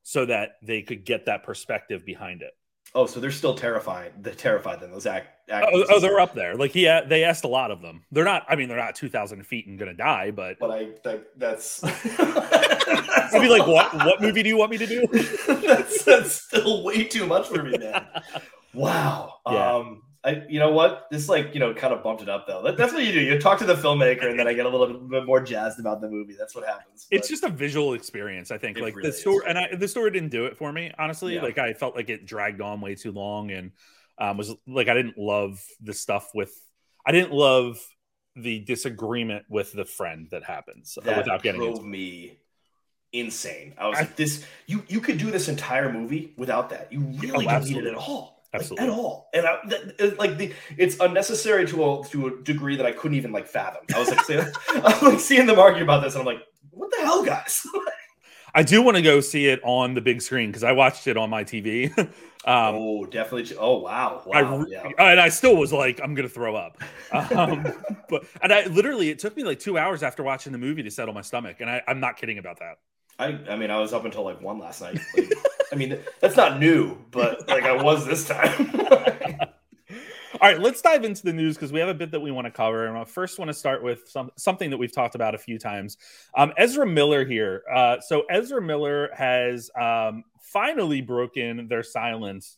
so 0.03 0.25
that 0.25 0.57
they 0.63 0.81
could 0.81 1.05
get 1.05 1.25
that 1.25 1.43
perspective 1.43 2.05
behind 2.05 2.41
it. 2.41 2.51
oh, 2.95 3.05
so 3.05 3.19
they're 3.19 3.31
still 3.31 3.55
terrified. 3.55 4.11
They're 4.21 4.33
terrified 4.33 4.81
then 4.81 4.91
those 4.91 5.05
act. 5.05 5.27
Oh, 5.51 5.85
oh, 5.89 5.99
they're 5.99 6.19
up 6.19 6.33
there. 6.33 6.55
Like 6.55 6.75
yeah, 6.75 7.01
they 7.01 7.23
asked 7.23 7.43
a 7.43 7.47
lot 7.47 7.71
of 7.71 7.81
them. 7.81 8.03
They're 8.11 8.25
not. 8.25 8.45
I 8.47 8.55
mean, 8.55 8.67
they're 8.69 8.77
not 8.77 8.95
two 8.95 9.09
thousand 9.09 9.45
feet 9.45 9.67
and 9.67 9.77
gonna 9.77 9.93
die, 9.93 10.31
but 10.31 10.59
But 10.59 10.71
I 10.71 10.89
like 11.03 11.27
that's. 11.37 11.83
I'd 13.33 13.41
be 13.41 13.49
like, 13.49 13.67
what? 13.67 13.93
What 13.93 14.21
movie 14.21 14.43
do 14.43 14.49
you 14.49 14.57
want 14.57 14.71
me 14.71 14.77
to 14.77 14.87
do? 14.87 15.07
that's, 15.47 16.03
that's 16.03 16.31
still 16.33 16.83
way 16.83 17.03
too 17.03 17.25
much 17.25 17.47
for 17.47 17.63
me, 17.63 17.77
man. 17.77 18.05
Wow. 18.73 19.35
Yeah. 19.47 19.75
Um, 19.75 20.01
I, 20.23 20.43
you 20.47 20.59
know 20.59 20.71
what? 20.71 21.07
This 21.09 21.27
like, 21.27 21.53
you 21.55 21.59
know, 21.59 21.73
kind 21.73 21.93
of 21.93 22.03
bumped 22.03 22.21
it 22.21 22.29
up 22.29 22.45
though. 22.45 22.61
That, 22.61 22.77
that's 22.77 22.93
what 22.93 23.03
you 23.03 23.11
do. 23.11 23.19
You 23.21 23.39
talk 23.39 23.57
to 23.59 23.65
the 23.65 23.73
filmmaker, 23.73 24.29
and 24.29 24.37
then 24.39 24.47
I 24.47 24.53
get 24.53 24.67
a 24.67 24.69
little 24.69 24.99
bit 24.99 25.25
more 25.25 25.41
jazzed 25.41 25.79
about 25.79 25.99
the 25.99 26.09
movie. 26.09 26.35
That's 26.37 26.53
what 26.53 26.63
happens. 26.65 27.07
it's 27.09 27.27
just 27.27 27.43
a 27.43 27.49
visual 27.49 27.93
experience. 27.93 28.51
I 28.51 28.59
think 28.59 28.77
like 28.79 28.95
really 28.95 29.09
the 29.09 29.15
story, 29.17 29.37
is. 29.37 29.43
and 29.47 29.57
I, 29.57 29.75
the 29.75 29.87
story 29.87 30.11
didn't 30.11 30.29
do 30.29 30.45
it 30.45 30.57
for 30.57 30.71
me. 30.71 30.91
Honestly, 30.99 31.35
Yeah. 31.35 31.41
like 31.41 31.57
I 31.57 31.73
felt 31.73 31.95
like 31.95 32.09
it 32.09 32.25
dragged 32.25 32.61
on 32.61 32.81
way 32.81 32.93
too 32.93 33.11
long, 33.11 33.49
and 33.49 33.71
um, 34.19 34.37
was 34.37 34.53
like 34.67 34.87
I 34.89 34.93
didn't 34.93 35.17
love 35.17 35.59
the 35.81 35.93
stuff 35.93 36.29
with. 36.35 36.53
I 37.03 37.11
didn't 37.11 37.33
love 37.33 37.79
the 38.35 38.59
disagreement 38.59 39.45
with 39.49 39.73
the 39.73 39.85
friend 39.85 40.27
that 40.29 40.43
happens 40.43 40.99
that 41.03 41.17
without 41.17 41.41
getting 41.41 41.61
drove 41.61 41.77
into. 41.77 41.87
me 41.89 42.37
insane. 43.11 43.73
I 43.77 43.87
was 43.87 43.97
I- 43.97 44.01
like, 44.01 44.15
this. 44.15 44.45
You 44.67 44.83
you 44.87 44.99
could 45.01 45.17
do 45.17 45.31
this 45.31 45.47
entire 45.49 45.91
movie 45.91 46.33
without 46.37 46.69
that. 46.69 46.93
You 46.93 46.99
really 46.99 47.45
don't 47.45 47.63
need 47.65 47.77
it 47.77 47.87
at 47.87 47.95
all. 47.95 48.40
Like, 48.53 48.81
at 48.81 48.89
all, 48.89 49.29
and 49.33 49.45
I, 49.45 49.59
that, 49.67 50.19
like 50.19 50.37
the 50.37 50.53
it's 50.77 50.99
unnecessary 50.99 51.65
to 51.67 51.85
a 51.85 52.03
to 52.09 52.27
a 52.27 52.41
degree 52.43 52.75
that 52.75 52.85
I 52.85 52.91
couldn't 52.91 53.15
even 53.15 53.31
like 53.31 53.47
fathom. 53.47 53.83
I 53.95 53.99
was 53.99 54.09
like, 54.09 54.25
seeing, 54.25 54.41
I'm 54.69 55.05
like 55.05 55.19
seeing 55.21 55.45
them 55.45 55.57
argue 55.57 55.83
about 55.83 56.03
this, 56.03 56.15
and 56.15 56.19
I'm 56.19 56.25
like, 56.25 56.43
what 56.71 56.91
the 56.91 57.01
hell, 57.01 57.23
guys? 57.23 57.65
I 58.53 58.63
do 58.63 58.81
want 58.81 58.97
to 58.97 59.01
go 59.01 59.21
see 59.21 59.47
it 59.47 59.61
on 59.63 59.93
the 59.93 60.01
big 60.01 60.21
screen 60.21 60.49
because 60.49 60.65
I 60.65 60.73
watched 60.73 61.07
it 61.07 61.15
on 61.15 61.29
my 61.29 61.45
TV. 61.45 61.97
um, 61.97 62.09
oh, 62.45 63.05
definitely. 63.05 63.55
Oh, 63.57 63.77
wow, 63.77 64.21
I 64.33 64.41
wow, 64.41 64.57
re- 64.57 64.65
yeah. 64.69 64.89
and 64.97 65.21
I 65.21 65.29
still 65.29 65.55
was 65.55 65.71
like, 65.71 66.01
I'm 66.03 66.13
gonna 66.13 66.27
throw 66.27 66.57
up. 66.57 66.77
Um, 67.13 67.73
but 68.09 68.25
and 68.41 68.51
I 68.51 68.65
literally, 68.65 69.09
it 69.09 69.19
took 69.19 69.37
me 69.37 69.45
like 69.45 69.59
two 69.59 69.77
hours 69.77 70.03
after 70.03 70.23
watching 70.23 70.51
the 70.51 70.57
movie 70.57 70.83
to 70.83 70.91
settle 70.91 71.13
my 71.13 71.21
stomach, 71.21 71.61
and 71.61 71.69
I, 71.69 71.81
I'm 71.87 72.01
not 72.01 72.17
kidding 72.17 72.37
about 72.37 72.59
that. 72.59 72.79
I 73.17 73.39
I 73.49 73.55
mean, 73.55 73.71
I 73.71 73.79
was 73.79 73.93
up 73.93 74.03
until 74.03 74.25
like 74.25 74.41
one 74.41 74.59
last 74.59 74.81
night. 74.81 74.99
Like, 75.15 75.31
I 75.71 75.75
mean, 75.75 75.97
that's 76.19 76.35
not 76.35 76.59
new, 76.59 76.97
but 77.11 77.47
like 77.47 77.63
I 77.63 77.81
was 77.81 78.05
this 78.05 78.27
time. 78.27 78.71
All 80.41 80.49
right, 80.49 80.59
let's 80.59 80.81
dive 80.81 81.03
into 81.03 81.21
the 81.23 81.33
news 81.33 81.55
because 81.55 81.71
we 81.71 81.79
have 81.79 81.89
a 81.89 81.93
bit 81.93 82.09
that 82.11 82.19
we 82.19 82.31
want 82.31 82.45
to 82.45 82.51
cover. 82.51 82.87
And 82.87 82.97
I 82.97 83.03
first 83.03 83.37
want 83.37 83.49
to 83.49 83.53
start 83.53 83.83
with 83.83 84.09
some 84.09 84.31
something 84.37 84.71
that 84.71 84.77
we've 84.77 84.91
talked 84.91 85.13
about 85.13 85.35
a 85.35 85.37
few 85.37 85.59
times. 85.59 85.97
Um, 86.35 86.51
Ezra 86.57 86.87
Miller 86.87 87.25
here. 87.25 87.61
Uh, 87.71 87.99
so 87.99 88.23
Ezra 88.29 88.61
Miller 88.61 89.11
has 89.15 89.69
um, 89.79 90.23
finally 90.41 91.01
broken 91.01 91.67
their 91.67 91.83
silence 91.83 92.57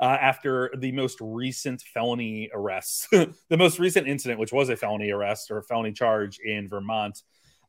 uh, 0.00 0.04
after 0.04 0.72
the 0.78 0.92
most 0.92 1.18
recent 1.20 1.82
felony 1.82 2.50
arrest, 2.54 3.08
the 3.10 3.56
most 3.56 3.78
recent 3.78 4.06
incident, 4.06 4.38
which 4.38 4.52
was 4.52 4.68
a 4.68 4.76
felony 4.76 5.10
arrest 5.10 5.50
or 5.50 5.58
a 5.58 5.62
felony 5.64 5.92
charge 5.92 6.38
in 6.38 6.68
Vermont. 6.68 7.22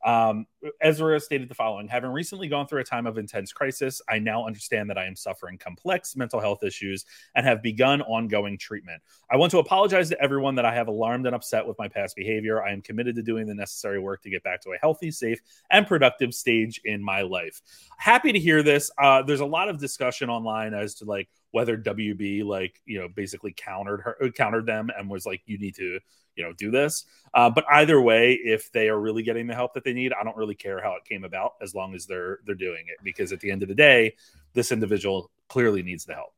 Um, 0.06 0.46
Ezra 0.80 1.18
stated 1.18 1.48
the 1.48 1.54
following 1.54 1.88
Having 1.88 2.12
recently 2.12 2.46
gone 2.46 2.68
through 2.68 2.80
a 2.80 2.84
time 2.84 3.06
of 3.06 3.18
intense 3.18 3.52
crisis, 3.52 4.00
I 4.08 4.20
now 4.20 4.46
understand 4.46 4.88
that 4.88 4.96
I 4.96 5.04
am 5.04 5.16
suffering 5.16 5.58
complex 5.58 6.14
mental 6.14 6.38
health 6.38 6.62
issues 6.62 7.04
and 7.34 7.44
have 7.44 7.60
begun 7.60 8.02
ongoing 8.02 8.56
treatment. 8.56 9.02
I 9.30 9.36
want 9.36 9.50
to 9.50 9.58
apologize 9.58 10.08
to 10.10 10.22
everyone 10.22 10.54
that 10.54 10.64
I 10.64 10.72
have 10.72 10.86
alarmed 10.86 11.26
and 11.26 11.34
upset 11.34 11.66
with 11.66 11.76
my 11.78 11.88
past 11.88 12.14
behavior. 12.14 12.62
I 12.62 12.72
am 12.72 12.82
committed 12.82 13.16
to 13.16 13.22
doing 13.22 13.48
the 13.48 13.54
necessary 13.54 13.98
work 13.98 14.22
to 14.22 14.30
get 14.30 14.44
back 14.44 14.62
to 14.62 14.70
a 14.70 14.78
healthy, 14.78 15.10
safe, 15.10 15.40
and 15.70 15.86
productive 15.88 16.32
stage 16.32 16.80
in 16.84 17.02
my 17.02 17.22
life. 17.22 17.60
Happy 17.98 18.30
to 18.30 18.38
hear 18.38 18.62
this. 18.62 18.90
Uh, 18.98 19.22
there's 19.22 19.40
a 19.40 19.46
lot 19.46 19.68
of 19.68 19.78
discussion 19.78 20.30
online 20.30 20.72
as 20.72 20.94
to 20.94 21.04
like 21.04 21.28
whether 21.50 21.76
WB 21.76 22.44
like 22.44 22.80
you 22.84 23.00
know 23.00 23.08
basically 23.08 23.52
countered 23.56 24.02
her 24.02 24.30
countered 24.36 24.66
them 24.66 24.90
and 24.96 25.08
was 25.08 25.24
like 25.24 25.40
you 25.46 25.58
need 25.58 25.74
to 25.74 25.98
you 26.36 26.44
know 26.44 26.52
do 26.52 26.70
this. 26.70 27.04
Uh, 27.34 27.50
but 27.50 27.64
either 27.70 28.00
way 28.00 28.32
if 28.32 28.72
they 28.72 28.88
are 28.88 28.98
really 28.98 29.22
getting 29.22 29.46
the 29.46 29.54
help 29.54 29.74
that 29.74 29.84
they 29.84 29.92
need 29.92 30.10
i 30.18 30.24
don't 30.24 30.38
really 30.38 30.54
care 30.54 30.80
how 30.80 30.94
it 30.94 31.04
came 31.04 31.22
about 31.22 31.52
as 31.60 31.74
long 31.74 31.94
as 31.94 32.06
they're 32.06 32.38
they're 32.46 32.54
doing 32.54 32.84
it 32.88 32.96
because 33.02 33.30
at 33.30 33.40
the 33.40 33.50
end 33.50 33.62
of 33.62 33.68
the 33.68 33.74
day 33.74 34.14
this 34.56 34.72
individual 34.72 35.30
clearly 35.48 35.82
needs 35.82 36.04
the 36.04 36.14
help. 36.14 36.32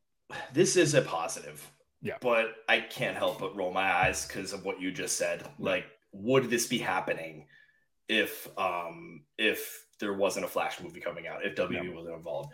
This 0.53 0.75
is 0.75 0.93
a 0.93 1.01
positive. 1.01 1.67
Yeah. 2.01 2.15
But 2.21 2.53
i 2.67 2.79
can't 2.79 3.17
help 3.17 3.39
but 3.39 3.55
roll 3.55 3.73
my 3.73 3.91
eyes 3.91 4.25
because 4.25 4.53
of 4.53 4.63
what 4.63 4.79
you 4.79 4.91
just 4.91 5.17
said. 5.17 5.43
Like 5.57 5.85
would 6.11 6.49
this 6.49 6.67
be 6.67 6.77
happening 6.77 7.47
if 8.07 8.47
um 8.57 9.23
if 9.37 9.85
there 9.99 10.13
wasn't 10.13 10.45
a 10.45 10.49
flash 10.49 10.79
movie 10.81 11.01
coming 11.01 11.27
out 11.27 11.45
if 11.45 11.55
wb 11.55 11.73
yeah. 11.73 11.93
wasn't 11.93 12.15
involved? 12.15 12.53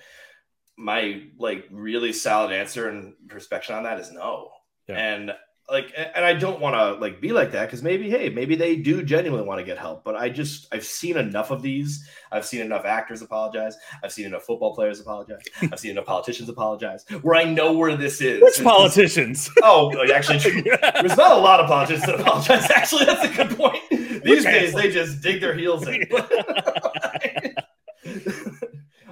My 0.78 1.24
like 1.38 1.66
really 1.72 2.14
solid 2.14 2.52
answer 2.54 2.90
and 2.90 3.14
perspective 3.28 3.76
on 3.76 3.84
that 3.84 4.00
is 4.00 4.12
no. 4.12 4.52
Yeah. 4.88 4.96
and 4.96 5.32
like 5.70 5.92
and 5.98 6.24
i 6.24 6.32
don't 6.32 6.60
want 6.60 6.76
to 6.76 6.94
like 7.02 7.20
be 7.20 7.32
like 7.32 7.52
that 7.52 7.66
because 7.66 7.82
maybe 7.82 8.08
hey 8.10 8.30
maybe 8.30 8.56
they 8.56 8.76
do 8.76 9.02
genuinely 9.02 9.48
want 9.48 9.60
to 9.60 9.66
get 9.66 9.80
help 9.80 10.04
but 10.04 10.16
i 10.16 10.30
just 10.30 10.68
i've 10.72 10.86
seen 10.86 11.18
enough 11.18 11.52
of 11.52 11.62
these. 11.62 12.08
I've 12.32 12.46
seen 12.46 12.62
enough 12.62 12.86
actors 12.86 13.22
apologize. 13.22 13.78
I've 14.04 14.12
seen 14.12 14.26
enough 14.26 14.44
football 14.44 14.76
players 14.76 15.00
apologize. 15.00 15.42
I've 15.62 15.80
seen 15.80 15.92
enough 15.92 16.06
politicians 16.06 16.50
apologize 16.50 17.06
where 17.22 17.36
i 17.36 17.44
know 17.44 17.74
where 17.74 17.96
this 17.96 18.22
is. 18.22 18.42
Which 18.42 18.62
politicians. 18.64 19.50
Oh 19.64 19.92
actually 20.14 20.40
there's 21.02 21.18
not 21.18 21.32
a 21.32 21.40
lot 21.40 21.60
of 21.60 21.68
politicians 21.68 22.06
that 22.06 22.20
apologize. 22.20 22.70
Actually 22.70 23.06
that's 23.06 23.26
a 23.26 23.34
good 23.34 23.58
point. 23.58 23.80
These 24.24 24.44
days 24.44 24.74
they 24.74 24.92
just 24.92 25.22
dig 25.22 25.42
their 25.42 25.56
heels 25.56 25.88
in. 25.88 26.04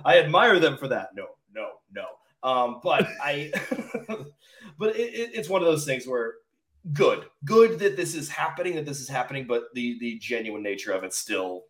I 0.05 0.19
admire 0.19 0.59
them 0.59 0.77
for 0.77 0.89
that. 0.89 1.09
No 1.15 1.27
no 1.53 1.69
no. 1.91 2.05
Um 2.43 2.81
but 2.83 3.07
i 3.21 3.51
but 4.77 4.95
it, 4.95 5.13
it, 5.13 5.31
it's 5.33 5.49
one 5.49 5.61
of 5.61 5.67
those 5.67 5.85
things 5.85 6.05
where 6.07 6.35
good, 6.91 7.25
good 7.45 7.79
that 7.79 7.95
this 7.95 8.15
is 8.15 8.29
happening, 8.29 8.75
that 8.75 8.85
this 8.85 8.99
is 8.99 9.07
happening, 9.07 9.45
but 9.47 9.73
the 9.73 9.97
the 9.99 10.17
genuine 10.19 10.63
nature 10.63 10.91
of 10.91 11.03
it 11.03 11.13
still 11.13 11.63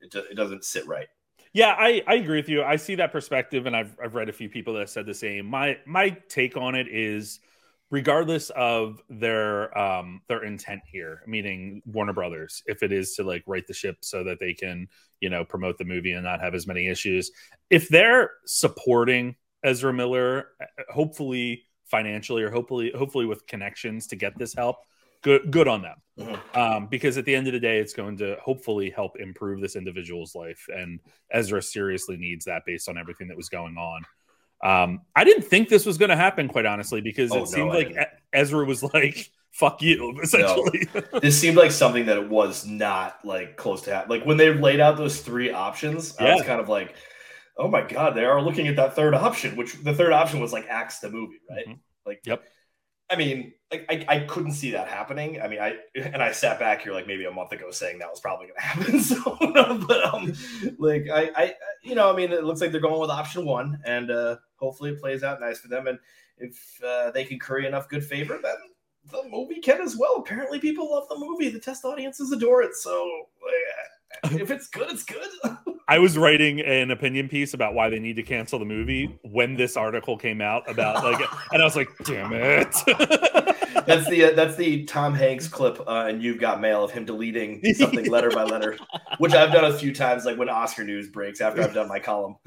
it, 0.00 0.14
it 0.14 0.34
doesn't 0.34 0.64
sit 0.64 0.86
right. 0.86 1.08
Yeah, 1.54 1.74
I, 1.78 2.02
I 2.06 2.14
agree 2.14 2.38
with 2.38 2.48
you. 2.48 2.62
I 2.62 2.76
see 2.76 2.94
that 2.94 3.12
perspective, 3.12 3.66
and 3.66 3.76
I've 3.76 3.96
I've 4.02 4.14
read 4.14 4.28
a 4.28 4.32
few 4.32 4.48
people 4.48 4.74
that 4.74 4.88
said 4.88 5.06
the 5.06 5.14
same. 5.14 5.46
My 5.46 5.78
my 5.86 6.10
take 6.28 6.56
on 6.56 6.74
it 6.74 6.88
is, 6.88 7.40
regardless 7.90 8.50
of 8.50 9.02
their 9.10 9.76
um 9.78 10.22
their 10.28 10.44
intent 10.44 10.80
here, 10.90 11.22
meaning 11.26 11.82
Warner 11.84 12.14
Brothers, 12.14 12.62
if 12.66 12.82
it 12.82 12.90
is 12.90 13.14
to 13.16 13.22
like 13.22 13.44
right 13.46 13.66
the 13.66 13.74
ship 13.74 13.98
so 14.00 14.24
that 14.24 14.40
they 14.40 14.54
can 14.54 14.88
you 15.20 15.28
know 15.28 15.44
promote 15.44 15.76
the 15.76 15.84
movie 15.84 16.12
and 16.12 16.24
not 16.24 16.40
have 16.40 16.54
as 16.54 16.66
many 16.66 16.88
issues, 16.88 17.30
if 17.68 17.88
they're 17.88 18.30
supporting 18.46 19.36
Ezra 19.62 19.92
Miller, 19.92 20.48
hopefully 20.88 21.66
financially 21.84 22.42
or 22.42 22.50
hopefully 22.50 22.92
hopefully 22.96 23.26
with 23.26 23.46
connections 23.46 24.06
to 24.06 24.16
get 24.16 24.36
this 24.38 24.54
help 24.54 24.76
good 25.22 25.50
good 25.50 25.68
on 25.68 25.82
them 25.82 25.96
mm-hmm. 26.18 26.60
um, 26.60 26.86
because 26.86 27.16
at 27.16 27.24
the 27.24 27.34
end 27.34 27.46
of 27.46 27.52
the 27.52 27.60
day 27.60 27.78
it's 27.78 27.92
going 27.92 28.16
to 28.16 28.36
hopefully 28.42 28.90
help 28.90 29.18
improve 29.18 29.60
this 29.60 29.76
individual's 29.76 30.34
life 30.34 30.66
and 30.74 31.00
ezra 31.30 31.62
seriously 31.62 32.16
needs 32.16 32.44
that 32.44 32.62
based 32.66 32.88
on 32.88 32.98
everything 32.98 33.28
that 33.28 33.36
was 33.36 33.48
going 33.48 33.76
on 33.76 34.02
um, 34.64 35.00
i 35.16 35.24
didn't 35.24 35.42
think 35.42 35.68
this 35.68 35.86
was 35.86 35.96
going 35.96 36.10
to 36.10 36.16
happen 36.16 36.48
quite 36.48 36.66
honestly 36.66 37.00
because 37.00 37.30
oh, 37.32 37.42
it 37.42 37.48
seemed 37.48 37.68
no, 37.68 37.74
like 37.74 37.96
ezra 38.32 38.64
was 38.64 38.82
like 38.82 39.30
fuck 39.52 39.82
you 39.82 40.18
essentially 40.22 40.88
no. 40.94 41.02
this 41.20 41.38
seemed 41.38 41.58
like 41.58 41.70
something 41.70 42.06
that 42.06 42.16
it 42.16 42.28
was 42.28 42.66
not 42.66 43.18
like 43.22 43.56
close 43.56 43.82
to 43.82 43.92
happen 43.92 44.08
like 44.08 44.24
when 44.24 44.38
they 44.38 44.52
laid 44.54 44.80
out 44.80 44.96
those 44.96 45.20
three 45.20 45.52
options 45.52 46.16
yeah. 46.18 46.28
i 46.28 46.34
was 46.34 46.42
kind 46.42 46.58
of 46.58 46.70
like 46.70 46.94
oh 47.56 47.68
my 47.68 47.82
god, 47.82 48.14
they 48.14 48.24
are 48.24 48.40
looking 48.40 48.68
at 48.68 48.76
that 48.76 48.94
third 48.94 49.14
option, 49.14 49.56
which 49.56 49.74
the 49.82 49.94
third 49.94 50.12
option 50.12 50.40
was 50.40 50.52
like 50.52 50.66
axe 50.68 50.98
the 50.98 51.10
movie, 51.10 51.40
right? 51.50 51.66
Mm-hmm. 51.66 51.80
Like, 52.06 52.20
yep. 52.24 52.42
I 53.10 53.16
mean, 53.16 53.52
like 53.70 53.84
I, 53.90 54.04
I 54.08 54.18
couldn't 54.20 54.52
see 54.52 54.70
that 54.70 54.88
happening. 54.88 55.40
I 55.40 55.48
mean, 55.48 55.60
I 55.60 55.76
and 55.94 56.22
I 56.22 56.32
sat 56.32 56.58
back 56.58 56.82
here 56.82 56.92
like 56.92 57.06
maybe 57.06 57.26
a 57.26 57.30
month 57.30 57.52
ago 57.52 57.70
saying 57.70 57.98
that 57.98 58.10
was 58.10 58.20
probably 58.20 58.46
going 58.46 58.56
to 58.58 58.62
happen. 58.62 59.00
So, 59.00 59.36
but 59.86 60.14
um, 60.14 60.32
like 60.78 61.08
I, 61.12 61.30
I, 61.36 61.54
you 61.82 61.94
know, 61.94 62.10
I 62.10 62.16
mean, 62.16 62.32
it 62.32 62.44
looks 62.44 62.60
like 62.60 62.72
they're 62.72 62.80
going 62.80 63.00
with 63.00 63.10
option 63.10 63.44
one, 63.44 63.78
and 63.84 64.10
uh, 64.10 64.36
hopefully 64.56 64.90
it 64.90 65.00
plays 65.00 65.22
out 65.22 65.40
nice 65.40 65.58
for 65.58 65.68
them. 65.68 65.88
And 65.88 65.98
if 66.38 66.80
uh, 66.82 67.10
they 67.10 67.24
can 67.24 67.38
curry 67.38 67.66
enough 67.66 67.88
good 67.88 68.04
favor, 68.04 68.38
then 68.42 68.56
the 69.10 69.28
movie 69.28 69.60
can 69.60 69.80
as 69.82 69.96
well. 69.96 70.16
Apparently, 70.16 70.58
people 70.58 70.90
love 70.90 71.08
the 71.08 71.18
movie. 71.18 71.50
The 71.50 71.60
test 71.60 71.84
audiences 71.84 72.32
adore 72.32 72.62
it. 72.62 72.74
So, 72.74 73.26
like, 73.42 73.54
if 74.24 74.50
it's 74.50 74.68
good, 74.68 74.90
it's 74.90 75.04
good. 75.04 75.28
I 75.88 75.98
was 75.98 76.16
writing 76.16 76.60
an 76.60 76.90
opinion 76.90 77.28
piece 77.28 77.54
about 77.54 77.74
why 77.74 77.90
they 77.90 77.98
need 77.98 78.16
to 78.16 78.22
cancel 78.22 78.58
the 78.58 78.64
movie 78.64 79.18
when 79.22 79.56
this 79.56 79.76
article 79.76 80.16
came 80.16 80.40
out 80.40 80.68
about 80.70 81.04
like, 81.04 81.20
and 81.52 81.60
I 81.60 81.64
was 81.64 81.76
like, 81.76 81.88
damn 82.04 82.32
it. 82.32 82.72
that's 83.86 84.08
the 84.08 84.30
uh, 84.30 84.34
that's 84.34 84.56
the 84.56 84.84
Tom 84.84 85.14
Hanks 85.14 85.48
clip, 85.48 85.80
uh, 85.80 86.06
and 86.08 86.22
you've 86.22 86.38
got 86.38 86.60
mail 86.60 86.84
of 86.84 86.92
him 86.92 87.04
deleting 87.04 87.62
something 87.74 88.08
letter 88.10 88.30
by 88.30 88.44
letter, 88.44 88.78
which 89.18 89.34
I've 89.34 89.52
done 89.52 89.64
a 89.64 89.76
few 89.76 89.92
times, 89.92 90.24
like 90.24 90.38
when 90.38 90.48
Oscar 90.48 90.84
news 90.84 91.08
breaks 91.08 91.40
after 91.40 91.62
I've 91.62 91.74
done 91.74 91.88
my 91.88 91.98
column. 91.98 92.36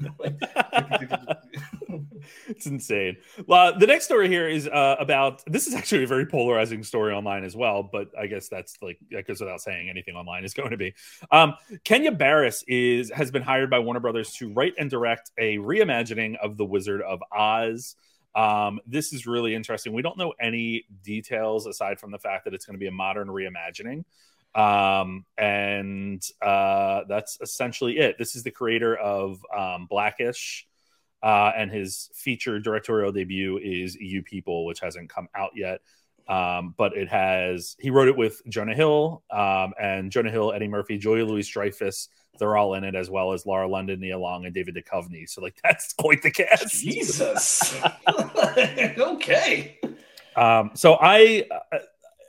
it's 2.48 2.66
insane. 2.66 3.16
Well, 3.46 3.78
the 3.78 3.86
next 3.86 4.04
story 4.04 4.28
here 4.28 4.48
is 4.48 4.66
uh, 4.66 4.96
about 4.98 5.42
this 5.46 5.66
is 5.66 5.74
actually 5.74 6.04
a 6.04 6.06
very 6.06 6.26
polarizing 6.26 6.82
story 6.82 7.12
online 7.12 7.44
as 7.44 7.56
well, 7.56 7.82
but 7.82 8.10
I 8.18 8.26
guess 8.26 8.48
that's 8.48 8.76
like 8.82 8.98
that 9.10 9.26
goes 9.26 9.40
without 9.40 9.60
saying 9.60 9.88
anything 9.88 10.14
online 10.14 10.44
is 10.44 10.54
going 10.54 10.70
to 10.70 10.76
be. 10.76 10.94
Um, 11.30 11.54
Kenya 11.84 12.12
Barris 12.12 12.64
is 12.68 13.10
has 13.10 13.30
been 13.30 13.42
hired 13.42 13.70
by 13.70 13.78
Warner 13.78 14.00
Brothers 14.00 14.32
to 14.34 14.52
write 14.52 14.74
and 14.78 14.90
direct 14.90 15.30
a 15.38 15.58
reimagining 15.58 16.36
of 16.36 16.56
The 16.56 16.64
Wizard 16.64 17.02
of 17.02 17.22
Oz. 17.32 17.96
Um, 18.34 18.80
this 18.86 19.14
is 19.14 19.26
really 19.26 19.54
interesting. 19.54 19.94
We 19.94 20.02
don't 20.02 20.18
know 20.18 20.34
any 20.38 20.84
details 21.02 21.66
aside 21.66 21.98
from 21.98 22.10
the 22.10 22.18
fact 22.18 22.44
that 22.44 22.52
it's 22.52 22.66
going 22.66 22.74
to 22.74 22.78
be 22.78 22.86
a 22.86 22.92
modern 22.92 23.28
reimagining. 23.28 24.04
Um, 24.56 25.26
and 25.36 26.22
uh, 26.40 27.02
that's 27.08 27.38
essentially 27.40 27.98
it. 27.98 28.16
This 28.18 28.36
is 28.36 28.42
the 28.42 28.50
creator 28.50 28.96
of 28.96 29.38
um, 29.56 29.86
Blackish, 29.88 30.66
uh, 31.22 31.52
and 31.56 31.70
his 31.70 32.10
feature 32.14 32.58
directorial 32.58 33.12
debut 33.12 33.58
is 33.58 33.94
You 33.96 34.22
People, 34.22 34.64
which 34.64 34.80
hasn't 34.80 35.08
come 35.10 35.28
out 35.34 35.52
yet. 35.54 35.80
Um, 36.28 36.74
but 36.76 36.96
it 36.96 37.08
has, 37.08 37.76
he 37.78 37.90
wrote 37.90 38.08
it 38.08 38.16
with 38.16 38.42
Jonah 38.48 38.74
Hill 38.74 39.22
um, 39.30 39.72
and 39.80 40.10
Jonah 40.10 40.30
Hill, 40.30 40.52
Eddie 40.52 40.66
Murphy, 40.68 40.98
Julia 40.98 41.24
Louis 41.24 41.46
Dreyfus. 41.46 42.08
They're 42.38 42.56
all 42.56 42.74
in 42.74 42.84
it 42.84 42.94
as 42.94 43.08
well 43.08 43.32
as 43.32 43.46
Lauren 43.46 43.70
London, 43.70 44.00
Nia 44.00 44.18
Long, 44.18 44.44
and 44.44 44.52
David 44.54 44.74
Duchovny. 44.74 45.28
So, 45.28 45.40
like, 45.40 45.58
that's 45.62 45.92
quite 45.94 46.22
the 46.22 46.30
cast. 46.30 46.74
Jesus. 46.82 47.80
okay. 48.98 49.78
Um, 50.34 50.72
so 50.74 50.98
I, 51.00 51.46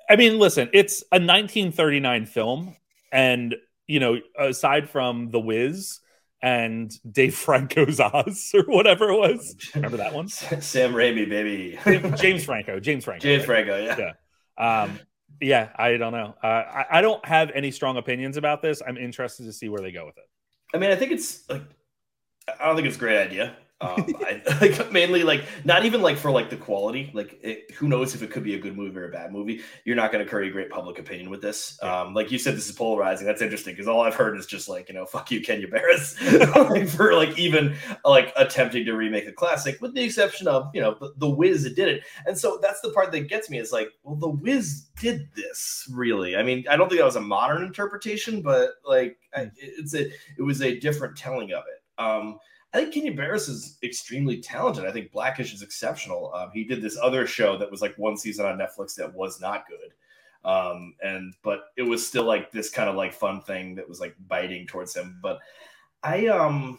I 0.10 0.16
mean, 0.16 0.40
listen, 0.40 0.70
it's 0.74 1.02
a 1.12 1.20
1939 1.20 2.26
film, 2.28 2.76
and 3.12 3.56
you 3.88 4.00
know, 4.00 4.20
aside 4.38 4.90
from 4.90 5.32
The 5.32 5.40
Wiz, 5.40 6.00
and 6.42 6.92
Dave 7.12 7.36
Franco's 7.36 8.00
Oz 8.00 8.52
or 8.54 8.64
whatever 8.64 9.10
it 9.10 9.18
was. 9.18 9.56
Remember 9.76 9.98
that 9.98 10.14
one? 10.14 10.28
Sam 10.30 10.94
Raimi, 10.94 11.28
baby. 11.28 11.80
James 12.18 12.46
Franco. 12.46 12.80
James 12.80 13.06
Franco. 13.06 13.24
James 13.24 13.48
right? 13.48 13.66
Franco. 13.66 13.78
Yeah. 13.78 14.12
Yeah. 14.58 14.82
Um, 14.82 15.00
yeah. 15.42 15.70
I 15.76 15.98
don't 15.98 16.14
know. 16.14 16.36
Uh, 16.44 16.48
I, 16.48 16.86
I 16.92 17.02
don't 17.02 17.24
have 17.26 17.52
any 17.54 17.72
strong 17.72 17.98
opinions 17.98 18.38
about 18.38 18.62
this. 18.62 18.82
I'm 18.88 18.98
interested 18.98 19.46
to 19.46 19.54
see 19.54 19.70
where 19.70 19.82
they 19.82 19.92
go 19.92 20.06
with 20.06 20.18
it. 20.18 20.30
I 20.74 20.78
mean, 20.78 20.92
I 20.92 20.96
think 20.96 21.12
it's 21.12 21.50
like 21.50 21.64
I 22.60 22.66
don't 22.66 22.76
think 22.76 22.88
it's 22.88 22.98
a 22.98 23.00
great 23.00 23.20
idea. 23.20 23.56
Um, 23.80 24.07
I, 24.21 24.41
like 24.61 24.91
mainly 24.91 25.23
like 25.23 25.43
not 25.63 25.86
even 25.86 26.01
like 26.01 26.17
for 26.17 26.32
like 26.32 26.49
the 26.49 26.57
quality. 26.57 27.11
Like 27.13 27.39
it, 27.43 27.71
who 27.71 27.88
knows 27.88 28.15
if 28.15 28.23
it 28.23 28.32
could 28.32 28.43
be 28.43 28.55
a 28.55 28.59
good 28.59 28.75
movie 28.75 28.97
or 28.97 29.07
a 29.07 29.11
bad 29.11 29.32
movie. 29.32 29.61
You're 29.86 29.95
not 29.95 30.11
going 30.11 30.23
to 30.23 30.30
curry 30.30 30.49
great 30.49 30.71
public 30.71 30.97
opinion 30.97 31.30
with 31.30 31.43
this. 31.43 31.78
Um, 31.84 32.15
like 32.15 32.32
you 32.32 32.39
said, 32.39 32.55
this 32.55 32.67
is 32.67 32.71
polarizing. 32.71 33.28
That's 33.28 33.41
interesting 33.41 33.73
because 33.73 33.88
all 33.88 34.01
I've 34.01 34.15
heard 34.15 34.36
is 34.38 34.47
just 34.47 34.67
like 34.67 34.89
you 34.89 34.95
know, 34.95 35.05
fuck 35.17 35.30
you, 35.30 35.41
Kenya 35.41 35.67
Barris, 35.67 36.19
like, 36.55 36.88
for 36.89 37.13
like 37.13 37.38
even 37.38 37.75
like 38.03 38.34
attempting 38.36 38.84
to 38.86 38.93
remake 38.93 39.28
a 39.28 39.32
classic, 39.32 39.80
with 39.80 39.93
the 39.93 40.01
exception 40.01 40.47
of 40.47 40.71
you 40.73 40.82
know 40.82 40.95
the, 40.99 41.13
the 41.17 41.30
Wiz 41.30 41.63
did 41.73 41.88
it. 41.88 42.03
And 42.25 42.36
so 42.36 42.57
that's 42.59 42.82
the 42.82 42.89
part 42.89 43.11
that 43.11 43.30
gets 43.30 43.49
me 43.49 43.59
is 43.59 43.71
like, 43.71 43.89
well, 44.03 44.15
the 44.15 44.30
Wiz 44.30 44.88
did 44.99 45.30
this 45.36 45.88
really. 45.93 46.36
I 46.36 46.41
mean, 46.41 46.65
I 46.67 46.78
don't 46.78 46.89
think 46.89 46.99
that 46.99 47.05
was 47.05 47.15
a 47.15 47.21
modern 47.21 47.61
interpretation, 47.61 48.41
but 48.41 48.71
like 48.84 49.17
I, 49.36 49.51
it's 49.55 49.93
a 49.93 50.07
it 50.07 50.41
was 50.41 50.63
a 50.63 50.80
different 50.80 51.15
telling 51.15 51.51
of 51.51 51.63
it. 51.67 52.01
Um, 52.01 52.39
I 52.78 52.82
think 52.82 52.93
Kenya 52.93 53.13
Barris 53.13 53.47
is 53.47 53.80
extremely 53.82 54.39
talented. 54.39 54.86
I 54.86 54.91
think 54.91 55.11
Blackish 55.11 55.51
is 55.51 55.63
exceptional. 55.63 56.32
Um, 56.36 56.51
he 56.53 56.63
did 56.63 56.80
this 56.80 56.95
other 57.01 57.25
show 57.25 57.57
that 57.57 57.71
was 57.71 57.82
like 57.82 57.97
one 57.97 58.15
season 58.15 58.45
on 58.45 58.59
Netflix 58.59 58.93
that 58.95 59.11
was 59.11 59.41
not 59.41 59.65
good. 59.67 59.93
Um, 60.47 60.93
and 61.01 61.34
but 61.41 61.65
it 61.75 61.82
was 61.82 62.07
still 62.07 62.25
like 62.25 62.51
this 62.51 62.69
kind 62.69 62.88
of 62.88 62.95
like 62.95 63.13
fun 63.13 63.41
thing 63.41 63.73
that 63.75 63.89
was 63.89 63.99
like 63.99 64.15
biting 64.28 64.67
towards 64.67 64.95
him. 64.95 65.19
But 65.23 65.39
I 66.03 66.28
um 66.28 66.78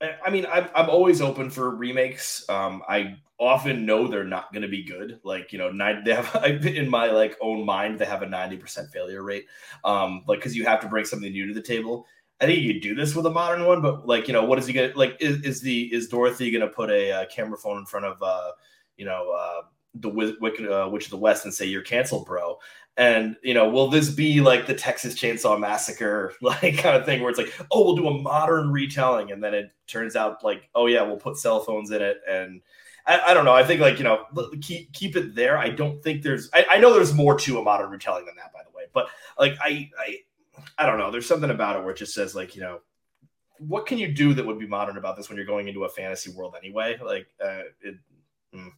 I- 0.00 0.30
mean, 0.30 0.46
I'm, 0.50 0.68
I'm 0.74 0.90
always 0.90 1.20
open 1.20 1.50
for 1.50 1.70
remakes. 1.76 2.48
Um, 2.48 2.82
I 2.88 3.16
often 3.38 3.86
know 3.86 4.08
they're 4.08 4.24
not 4.24 4.52
going 4.52 4.62
to 4.62 4.68
be 4.68 4.82
good. 4.82 5.20
Like, 5.24 5.52
you 5.52 5.58
know, 5.58 5.70
nine, 5.70 6.02
they 6.04 6.14
have 6.14 6.34
in 6.66 6.88
my 6.88 7.10
like 7.10 7.36
own 7.40 7.64
mind, 7.64 7.98
they 7.98 8.06
have 8.06 8.22
a 8.22 8.26
90% 8.26 8.90
failure 8.90 9.22
rate. 9.22 9.46
Um, 9.84 10.24
like, 10.26 10.40
cause 10.40 10.54
you 10.54 10.64
have 10.64 10.80
to 10.80 10.88
bring 10.88 11.04
something 11.04 11.30
new 11.30 11.46
to 11.46 11.54
the 11.54 11.62
table. 11.62 12.06
I 12.40 12.46
think 12.46 12.60
you 12.60 12.72
could 12.72 12.82
do 12.82 12.94
this 12.94 13.14
with 13.14 13.26
a 13.26 13.30
modern 13.30 13.66
one, 13.66 13.82
but 13.82 14.06
like, 14.06 14.26
you 14.26 14.32
know, 14.32 14.44
what 14.44 14.58
is 14.58 14.66
he 14.66 14.72
gonna 14.72 14.92
like? 14.94 15.16
Is, 15.20 15.42
is 15.42 15.60
the 15.60 15.92
is 15.92 16.08
Dorothy 16.08 16.50
gonna 16.50 16.68
put 16.68 16.90
a, 16.90 17.12
uh 17.12 17.26
camera 17.26 17.58
phone 17.58 17.78
in 17.78 17.86
front 17.86 18.06
of 18.06 18.22
uh, 18.22 18.52
you 18.96 19.04
know, 19.04 19.30
uh, 19.30 19.62
the 19.94 20.08
Wicked 20.08 20.70
uh, 20.70 20.88
Witch 20.90 21.06
of 21.06 21.10
the 21.10 21.16
West 21.16 21.44
and 21.44 21.52
say 21.52 21.66
you're 21.66 21.82
canceled, 21.82 22.26
bro? 22.26 22.58
And 22.96 23.36
you 23.42 23.54
know, 23.54 23.68
will 23.68 23.88
this 23.88 24.10
be 24.10 24.40
like 24.40 24.66
the 24.66 24.74
Texas 24.74 25.14
Chainsaw 25.14 25.58
Massacre 25.58 26.34
like 26.42 26.78
kind 26.78 26.96
of 26.96 27.04
thing 27.04 27.20
where 27.20 27.30
it's 27.30 27.38
like, 27.38 27.52
oh, 27.70 27.84
we'll 27.84 27.96
do 27.96 28.08
a 28.08 28.22
modern 28.22 28.70
retelling, 28.70 29.32
and 29.32 29.42
then 29.42 29.54
it 29.54 29.70
turns 29.86 30.16
out 30.16 30.44
like, 30.44 30.68
oh 30.74 30.86
yeah, 30.86 31.02
we'll 31.02 31.16
put 31.16 31.36
cell 31.36 31.60
phones 31.60 31.90
in 31.90 32.00
it, 32.02 32.20
and 32.28 32.60
I, 33.06 33.20
I 33.28 33.34
don't 33.34 33.44
know. 33.44 33.54
I 33.54 33.64
think 33.64 33.80
like 33.80 33.98
you 33.98 34.04
know, 34.04 34.24
keep 34.60 34.92
keep 34.92 35.16
it 35.16 35.34
there. 35.34 35.58
I 35.58 35.68
don't 35.68 36.02
think 36.02 36.22
there's. 36.22 36.48
I, 36.52 36.66
I 36.70 36.78
know 36.78 36.92
there's 36.92 37.14
more 37.14 37.38
to 37.38 37.58
a 37.58 37.62
modern 37.62 37.90
retelling 37.90 38.26
than 38.26 38.36
that, 38.36 38.52
by 38.52 38.60
the 38.62 38.76
way. 38.76 38.84
But 38.92 39.08
like, 39.38 39.56
I 39.60 39.90
I 39.98 40.18
I 40.78 40.86
don't 40.86 40.98
know. 40.98 41.10
There's 41.10 41.26
something 41.26 41.50
about 41.50 41.76
it 41.76 41.82
where 41.82 41.92
it 41.92 41.98
just 41.98 42.14
says 42.14 42.34
like, 42.34 42.54
you 42.54 42.62
know, 42.62 42.80
what 43.58 43.86
can 43.86 43.98
you 43.98 44.08
do 44.08 44.34
that 44.34 44.46
would 44.46 44.58
be 44.58 44.66
modern 44.66 44.96
about 44.96 45.16
this 45.16 45.28
when 45.28 45.36
you're 45.36 45.46
going 45.46 45.68
into 45.68 45.84
a 45.84 45.88
fantasy 45.88 46.32
world 46.32 46.54
anyway? 46.58 46.98
Like, 47.02 47.26
uh, 47.44 47.62
it. 47.82 47.96
mm. 48.54 48.72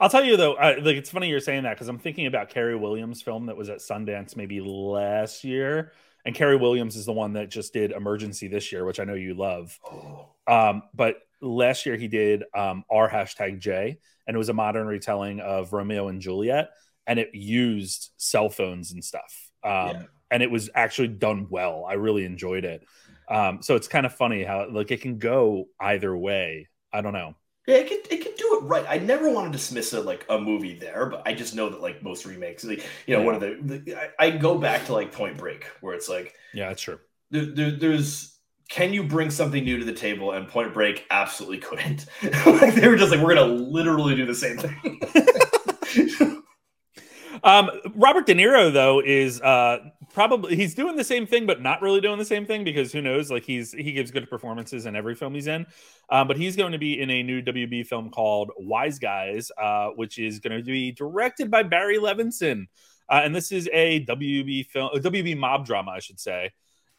I'll 0.00 0.08
tell 0.08 0.24
you 0.24 0.36
though, 0.36 0.54
I, 0.54 0.76
like 0.76 0.96
it's 0.96 1.10
funny 1.10 1.28
you're 1.28 1.40
saying 1.40 1.64
that 1.64 1.74
because 1.74 1.88
I'm 1.88 1.98
thinking 1.98 2.26
about 2.26 2.48
Carey 2.48 2.76
Williams' 2.76 3.22
film 3.22 3.46
that 3.46 3.56
was 3.56 3.68
at 3.68 3.78
Sundance 3.78 4.36
maybe 4.36 4.60
last 4.60 5.44
year, 5.44 5.92
and 6.24 6.34
Carey 6.34 6.56
Williams 6.56 6.96
is 6.96 7.04
the 7.04 7.12
one 7.12 7.34
that 7.34 7.50
just 7.50 7.72
did 7.72 7.92
Emergency 7.92 8.48
this 8.48 8.72
year, 8.72 8.84
which 8.84 9.00
I 9.00 9.04
know 9.04 9.14
you 9.14 9.34
love. 9.34 9.78
Um, 10.46 10.82
but 10.94 11.18
last 11.40 11.84
year 11.84 11.96
he 11.96 12.08
did 12.08 12.44
um, 12.54 12.84
R 12.90 13.08
hashtag 13.08 13.58
J, 13.58 13.98
and 14.26 14.34
it 14.34 14.38
was 14.38 14.48
a 14.48 14.54
modern 14.54 14.86
retelling 14.86 15.40
of 15.40 15.72
Romeo 15.72 16.08
and 16.08 16.20
Juliet, 16.20 16.70
and 17.06 17.18
it 17.18 17.34
used 17.34 18.10
cell 18.16 18.48
phones 18.48 18.92
and 18.92 19.04
stuff. 19.04 19.50
Um, 19.62 20.08
And 20.32 20.42
it 20.42 20.50
was 20.50 20.70
actually 20.74 21.08
done 21.08 21.46
well. 21.50 21.84
I 21.88 21.92
really 21.94 22.24
enjoyed 22.24 22.64
it. 22.64 22.82
Um, 23.28 23.62
so 23.62 23.76
it's 23.76 23.86
kind 23.86 24.04
of 24.06 24.14
funny 24.14 24.42
how 24.42 24.68
like 24.70 24.90
it 24.90 25.00
can 25.02 25.18
go 25.18 25.66
either 25.78 26.16
way. 26.16 26.68
I 26.92 27.02
don't 27.02 27.12
know. 27.12 27.36
Yeah, 27.66 27.76
it 27.76 27.88
could 27.88 28.12
it 28.12 28.22
could 28.24 28.34
do 28.36 28.58
it 28.60 28.64
right. 28.64 28.84
I 28.88 28.98
never 28.98 29.30
want 29.30 29.46
to 29.52 29.56
dismiss 29.56 29.92
it 29.92 30.04
like 30.04 30.26
a 30.28 30.38
movie 30.38 30.74
there, 30.74 31.06
but 31.06 31.22
I 31.24 31.32
just 31.34 31.54
know 31.54 31.68
that 31.68 31.80
like 31.80 32.02
most 32.02 32.26
remakes, 32.26 32.64
like, 32.64 32.84
you 33.06 33.16
know, 33.16 33.22
one 33.22 33.36
of 33.36 33.40
the, 33.40 33.80
the 33.84 33.94
I, 33.94 34.26
I 34.26 34.30
go 34.30 34.58
back 34.58 34.86
to 34.86 34.92
like 34.94 35.12
Point 35.12 35.36
Break, 35.38 35.66
where 35.80 35.94
it's 35.94 36.08
like 36.08 36.34
Yeah, 36.52 36.68
that's 36.68 36.82
true. 36.82 36.98
there, 37.30 37.44
there, 37.44 37.70
there's 37.70 38.36
can 38.68 38.92
you 38.92 39.04
bring 39.04 39.30
something 39.30 39.62
new 39.64 39.78
to 39.78 39.84
the 39.84 39.92
table? 39.92 40.32
And 40.32 40.48
Point 40.48 40.74
Break 40.74 41.06
absolutely 41.10 41.58
couldn't. 41.58 42.06
like 42.46 42.74
they 42.74 42.88
were 42.88 42.96
just 42.96 43.10
like, 43.12 43.20
we're 43.20 43.34
gonna 43.34 43.52
literally 43.52 44.16
do 44.16 44.26
the 44.26 44.34
same 44.34 44.58
thing. 44.58 45.00
Um, 47.44 47.70
Robert 47.96 48.26
De 48.26 48.34
Niro 48.34 48.72
though 48.72 49.00
is 49.00 49.40
uh 49.40 49.78
probably 50.12 50.56
he's 50.56 50.74
doing 50.74 50.96
the 50.96 51.04
same 51.04 51.26
thing, 51.26 51.46
but 51.46 51.62
not 51.62 51.82
really 51.82 52.00
doing 52.00 52.18
the 52.18 52.24
same 52.24 52.46
thing 52.46 52.64
because 52.64 52.92
who 52.92 53.02
knows? 53.02 53.30
Like 53.30 53.44
he's 53.44 53.72
he 53.72 53.92
gives 53.92 54.10
good 54.10 54.28
performances 54.28 54.86
in 54.86 54.96
every 54.96 55.14
film 55.14 55.34
he's 55.34 55.46
in. 55.46 55.66
Um, 56.10 56.28
but 56.28 56.36
he's 56.36 56.56
going 56.56 56.72
to 56.72 56.78
be 56.78 57.00
in 57.00 57.10
a 57.10 57.22
new 57.22 57.42
WB 57.42 57.86
film 57.86 58.10
called 58.10 58.50
Wise 58.56 58.98
Guys, 58.98 59.50
uh, 59.60 59.88
which 59.88 60.18
is 60.18 60.38
going 60.40 60.56
to 60.56 60.64
be 60.64 60.92
directed 60.92 61.50
by 61.50 61.62
Barry 61.62 61.98
Levinson. 61.98 62.66
Uh, 63.08 63.20
and 63.24 63.34
this 63.34 63.52
is 63.52 63.68
a 63.72 64.04
WB 64.06 64.66
film, 64.66 64.90
a 64.94 64.98
WB 64.98 65.36
mob 65.36 65.66
drama, 65.66 65.92
I 65.92 65.98
should 65.98 66.20
say. 66.20 66.52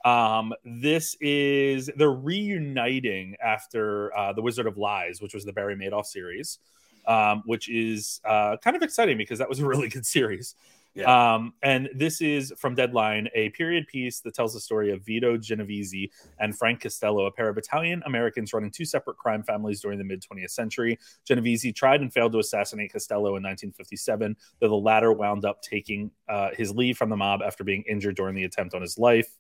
Um, 0.06 0.54
this 0.66 1.16
is 1.22 1.90
they're 1.96 2.12
reuniting 2.12 3.36
after 3.44 4.16
uh, 4.18 4.34
The 4.34 4.42
Wizard 4.42 4.68
of 4.68 4.78
Lies, 4.78 5.22
which 5.22 5.34
was 5.34 5.46
the 5.46 5.54
Barry 5.54 5.76
Madoff 5.76 6.06
series, 6.06 6.60
um, 7.08 7.42
which 7.46 7.70
is 7.70 8.20
uh, 8.26 8.58
kind 8.58 8.76
of 8.76 8.84
exciting 8.84 9.18
because 9.18 9.40
that 9.40 9.48
was 9.48 9.60
a 9.60 9.66
really 9.66 9.90
good 9.90 10.06
series. 10.06 10.56
Um, 11.02 11.54
and 11.64 11.90
this 11.96 12.22
is 12.22 12.54
from 12.58 12.76
Deadline, 12.76 13.28
a 13.34 13.50
period 13.50 13.88
piece 13.88 14.20
that 14.22 14.36
tells 14.36 14.54
the 14.54 14.60
story 14.60 14.92
of 14.92 15.04
Vito 15.04 15.38
Genovese 15.38 16.10
and 16.40 16.56
Frank 16.56 16.82
Costello, 16.82 17.26
a 17.26 17.32
pair 17.32 17.50
of 17.50 17.58
Italian 17.58 18.04
Americans 18.06 18.54
running 18.54 18.70
two 18.70 18.86
separate 18.86 19.18
crime 19.18 19.42
families 19.44 19.82
during 19.82 19.98
the 19.98 20.04
mid 20.04 20.22
20th 20.22 20.52
century. 20.52 21.00
Genovese 21.28 21.74
tried 21.74 22.02
and 22.02 22.14
failed 22.14 22.34
to 22.34 22.40
assassinate 22.40 22.94
Costello 22.94 23.30
in 23.30 23.44
1957, 23.44 24.36
though 24.60 24.70
the 24.70 24.76
latter 24.76 25.12
wound 25.12 25.46
up 25.46 25.62
taking 25.64 26.12
uh, 26.30 26.50
his 26.54 26.72
leave 26.72 26.98
from 26.98 27.10
the 27.10 27.18
mob 27.18 27.42
after 27.42 27.64
being 27.64 27.84
injured 27.90 28.16
during 28.16 28.36
the 28.36 28.44
attempt 28.44 28.76
on 28.76 28.82
his 28.82 29.00
life. 29.00 29.36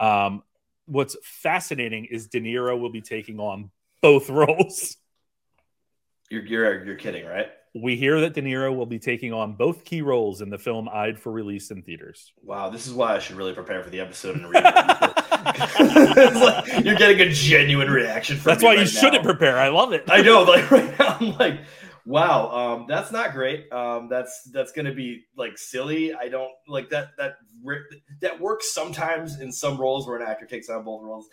Um, 0.00 0.42
what's 0.86 1.16
fascinating 1.22 2.06
is 2.06 2.26
De 2.26 2.40
Niro 2.40 2.78
will 2.78 2.90
be 2.90 3.00
taking 3.00 3.38
on 3.38 3.70
both 4.02 4.28
roles. 4.30 4.96
you're 6.30 6.44
you're 6.44 6.84
you're 6.84 6.96
kidding, 6.96 7.24
right? 7.26 7.50
We 7.82 7.96
hear 7.96 8.20
that 8.20 8.34
De 8.34 8.42
Niro 8.42 8.74
will 8.74 8.86
be 8.86 8.98
taking 8.98 9.32
on 9.32 9.54
both 9.54 9.84
key 9.84 10.00
roles 10.00 10.40
in 10.40 10.50
the 10.50 10.58
film 10.58 10.88
eyed 10.88 11.18
for 11.18 11.30
release 11.30 11.70
in 11.70 11.82
theaters. 11.82 12.32
Wow, 12.42 12.70
this 12.70 12.86
is 12.86 12.94
why 12.94 13.14
I 13.14 13.18
should 13.18 13.36
really 13.36 13.52
prepare 13.52 13.82
for 13.82 13.90
the 13.90 14.00
episode 14.00 14.36
and 14.36 14.48
read 14.48 14.64
it. 14.64 14.74
Like, 16.34 16.84
you're 16.84 16.96
getting 16.96 17.20
a 17.20 17.30
genuine 17.30 17.90
reaction 17.90 18.36
from 18.36 18.50
That's 18.50 18.62
why 18.62 18.72
you 18.72 18.80
right 18.80 18.88
shouldn't 18.88 19.22
prepare. 19.22 19.58
I 19.58 19.68
love 19.68 19.92
it. 19.92 20.04
I 20.08 20.22
know, 20.22 20.42
like 20.42 20.70
right 20.70 20.98
now, 20.98 21.16
I'm 21.20 21.36
like, 21.36 21.60
wow, 22.04 22.50
um, 22.50 22.86
that's 22.88 23.12
not 23.12 23.32
great. 23.32 23.70
Um, 23.72 24.08
that's 24.08 24.48
that's 24.52 24.72
gonna 24.72 24.94
be 24.94 25.24
like 25.36 25.58
silly. 25.58 26.14
I 26.14 26.28
don't 26.28 26.52
like 26.66 26.88
that. 26.90 27.10
That 27.18 27.36
that 28.20 28.40
works 28.40 28.72
sometimes 28.72 29.40
in 29.40 29.52
some 29.52 29.78
roles 29.78 30.06
where 30.06 30.16
an 30.16 30.26
actor 30.26 30.46
takes 30.46 30.68
on 30.68 30.84
both 30.84 31.02
roles. 31.02 31.28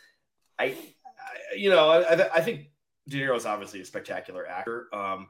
I, 0.59 0.65
I 0.65 1.55
you 1.55 1.69
know, 1.69 1.89
I, 1.89 2.01
I, 2.01 2.35
I 2.35 2.41
think 2.41 2.67
De 3.07 3.17
Niro 3.17 3.35
is 3.35 3.45
obviously 3.45 3.81
a 3.81 3.85
spectacular 3.85 4.47
actor. 4.47 4.87
Um, 4.93 5.27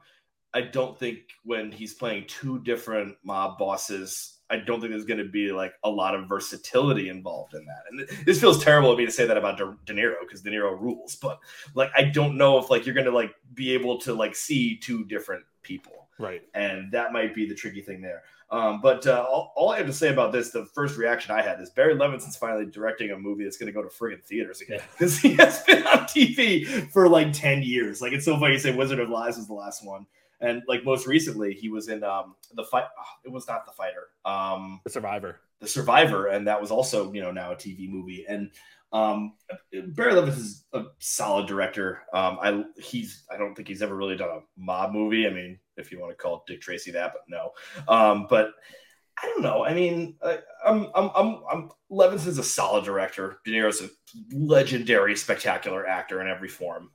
I 0.54 0.60
don't 0.62 0.98
think 0.98 1.18
when 1.44 1.72
he's 1.72 1.94
playing 1.94 2.24
two 2.28 2.60
different 2.62 3.16
mob 3.24 3.58
bosses, 3.58 4.38
I 4.50 4.58
don't 4.58 4.80
think 4.80 4.92
there's 4.92 5.04
going 5.04 5.18
to 5.18 5.28
be 5.28 5.50
like 5.50 5.74
a 5.82 5.90
lot 5.90 6.14
of 6.14 6.28
versatility 6.28 7.08
involved 7.08 7.54
in 7.54 7.64
that. 7.66 7.82
And 7.90 8.08
th- 8.08 8.24
this 8.24 8.40
feels 8.40 8.62
terrible 8.62 8.92
of 8.92 8.98
me 8.98 9.04
to 9.06 9.10
say 9.10 9.26
that 9.26 9.36
about 9.36 9.58
De, 9.58 9.74
De 9.86 9.92
Niro 9.94 10.14
because 10.20 10.42
De 10.42 10.50
Niro 10.50 10.78
rules, 10.80 11.16
but 11.16 11.40
like 11.74 11.90
I 11.96 12.04
don't 12.04 12.36
know 12.36 12.58
if 12.58 12.70
like 12.70 12.86
you're 12.86 12.94
going 12.94 13.06
to 13.06 13.10
like 13.12 13.34
be 13.54 13.72
able 13.74 13.98
to 14.02 14.14
like 14.14 14.36
see 14.36 14.76
two 14.76 15.04
different 15.06 15.44
people, 15.62 16.08
Right. 16.18 16.42
and 16.54 16.92
that 16.92 17.12
might 17.12 17.34
be 17.34 17.46
the 17.48 17.54
tricky 17.54 17.80
thing 17.80 18.00
there. 18.00 18.22
Um, 18.50 18.80
but 18.82 19.04
uh, 19.06 19.26
all, 19.28 19.52
all 19.56 19.70
I 19.72 19.78
have 19.78 19.86
to 19.86 19.92
say 19.92 20.10
about 20.10 20.30
this, 20.30 20.50
the 20.50 20.66
first 20.66 20.96
reaction 20.98 21.34
I 21.34 21.42
had 21.42 21.58
is 21.60 21.70
Barry 21.70 21.94
Levinson's 21.94 22.36
finally 22.36 22.66
directing 22.66 23.10
a 23.10 23.18
movie 23.18 23.42
that's 23.42 23.56
going 23.56 23.66
to 23.66 23.72
go 23.72 23.82
to 23.82 23.88
friggin' 23.88 24.22
theaters 24.22 24.60
again 24.60 24.80
because 24.92 25.18
he 25.24 25.34
has 25.34 25.62
been 25.64 25.84
on 25.86 26.00
TV 26.04 26.66
for 26.92 27.08
like 27.08 27.32
ten 27.32 27.62
years. 27.62 28.00
Like 28.02 28.12
it's 28.12 28.26
so 28.26 28.38
funny 28.38 28.52
you 28.52 28.58
say 28.60 28.72
Wizard 28.76 29.00
of 29.00 29.08
Lies 29.08 29.38
was 29.38 29.46
the 29.48 29.54
last 29.54 29.84
one, 29.84 30.06
and 30.44 30.62
like 30.68 30.84
most 30.84 31.06
recently 31.06 31.54
he 31.54 31.68
was 31.68 31.88
in 31.88 32.04
um, 32.04 32.34
the 32.54 32.64
fight. 32.64 32.84
oh, 32.98 33.04
it 33.24 33.32
was 33.32 33.48
not 33.48 33.66
the 33.66 33.72
fighter, 33.72 34.08
um, 34.24 34.80
The 34.84 34.90
Survivor. 34.90 35.40
the 35.60 35.68
Survivor, 35.68 36.28
and 36.28 36.46
that 36.46 36.60
was 36.60 36.70
also 36.70 37.12
you 37.12 37.22
know 37.22 37.30
now 37.30 37.52
a 37.52 37.56
TV 37.56 37.88
movie. 37.88 38.24
And 38.28 38.50
um, 38.92 39.34
Barry 39.72 40.12
Levinson 40.12 40.38
is 40.38 40.64
a 40.72 40.84
solid 40.98 41.46
director. 41.46 42.02
Um, 42.12 42.38
I 42.40 42.64
he's 42.78 43.24
I 43.30 43.36
don't 43.36 43.54
think 43.54 43.68
he's 43.68 43.82
ever 43.82 43.96
really 43.96 44.16
done 44.16 44.30
a 44.30 44.40
mob 44.56 44.92
movie. 44.92 45.26
I 45.26 45.30
mean, 45.30 45.58
if 45.76 45.90
you 45.90 46.00
want 46.00 46.12
to 46.12 46.16
call 46.16 46.44
Dick 46.46 46.60
Tracy 46.60 46.92
that, 46.92 47.12
but 47.12 47.22
no. 47.28 47.50
Um, 47.88 48.26
but 48.28 48.52
I 49.20 49.26
don't 49.26 49.42
know. 49.42 49.64
I 49.64 49.74
mean, 49.74 50.16
I, 50.22 50.38
I'm 50.64 50.88
I'm 50.94 51.10
I'm 51.14 51.42
I'm 51.50 51.70
Levinson's 51.90 52.38
a 52.38 52.44
solid 52.44 52.84
director. 52.84 53.38
De 53.44 53.52
Niro's 53.52 53.82
a 53.82 53.88
legendary, 54.32 55.16
spectacular 55.16 55.86
actor 55.86 56.20
in 56.20 56.28
every 56.28 56.48
form. 56.48 56.90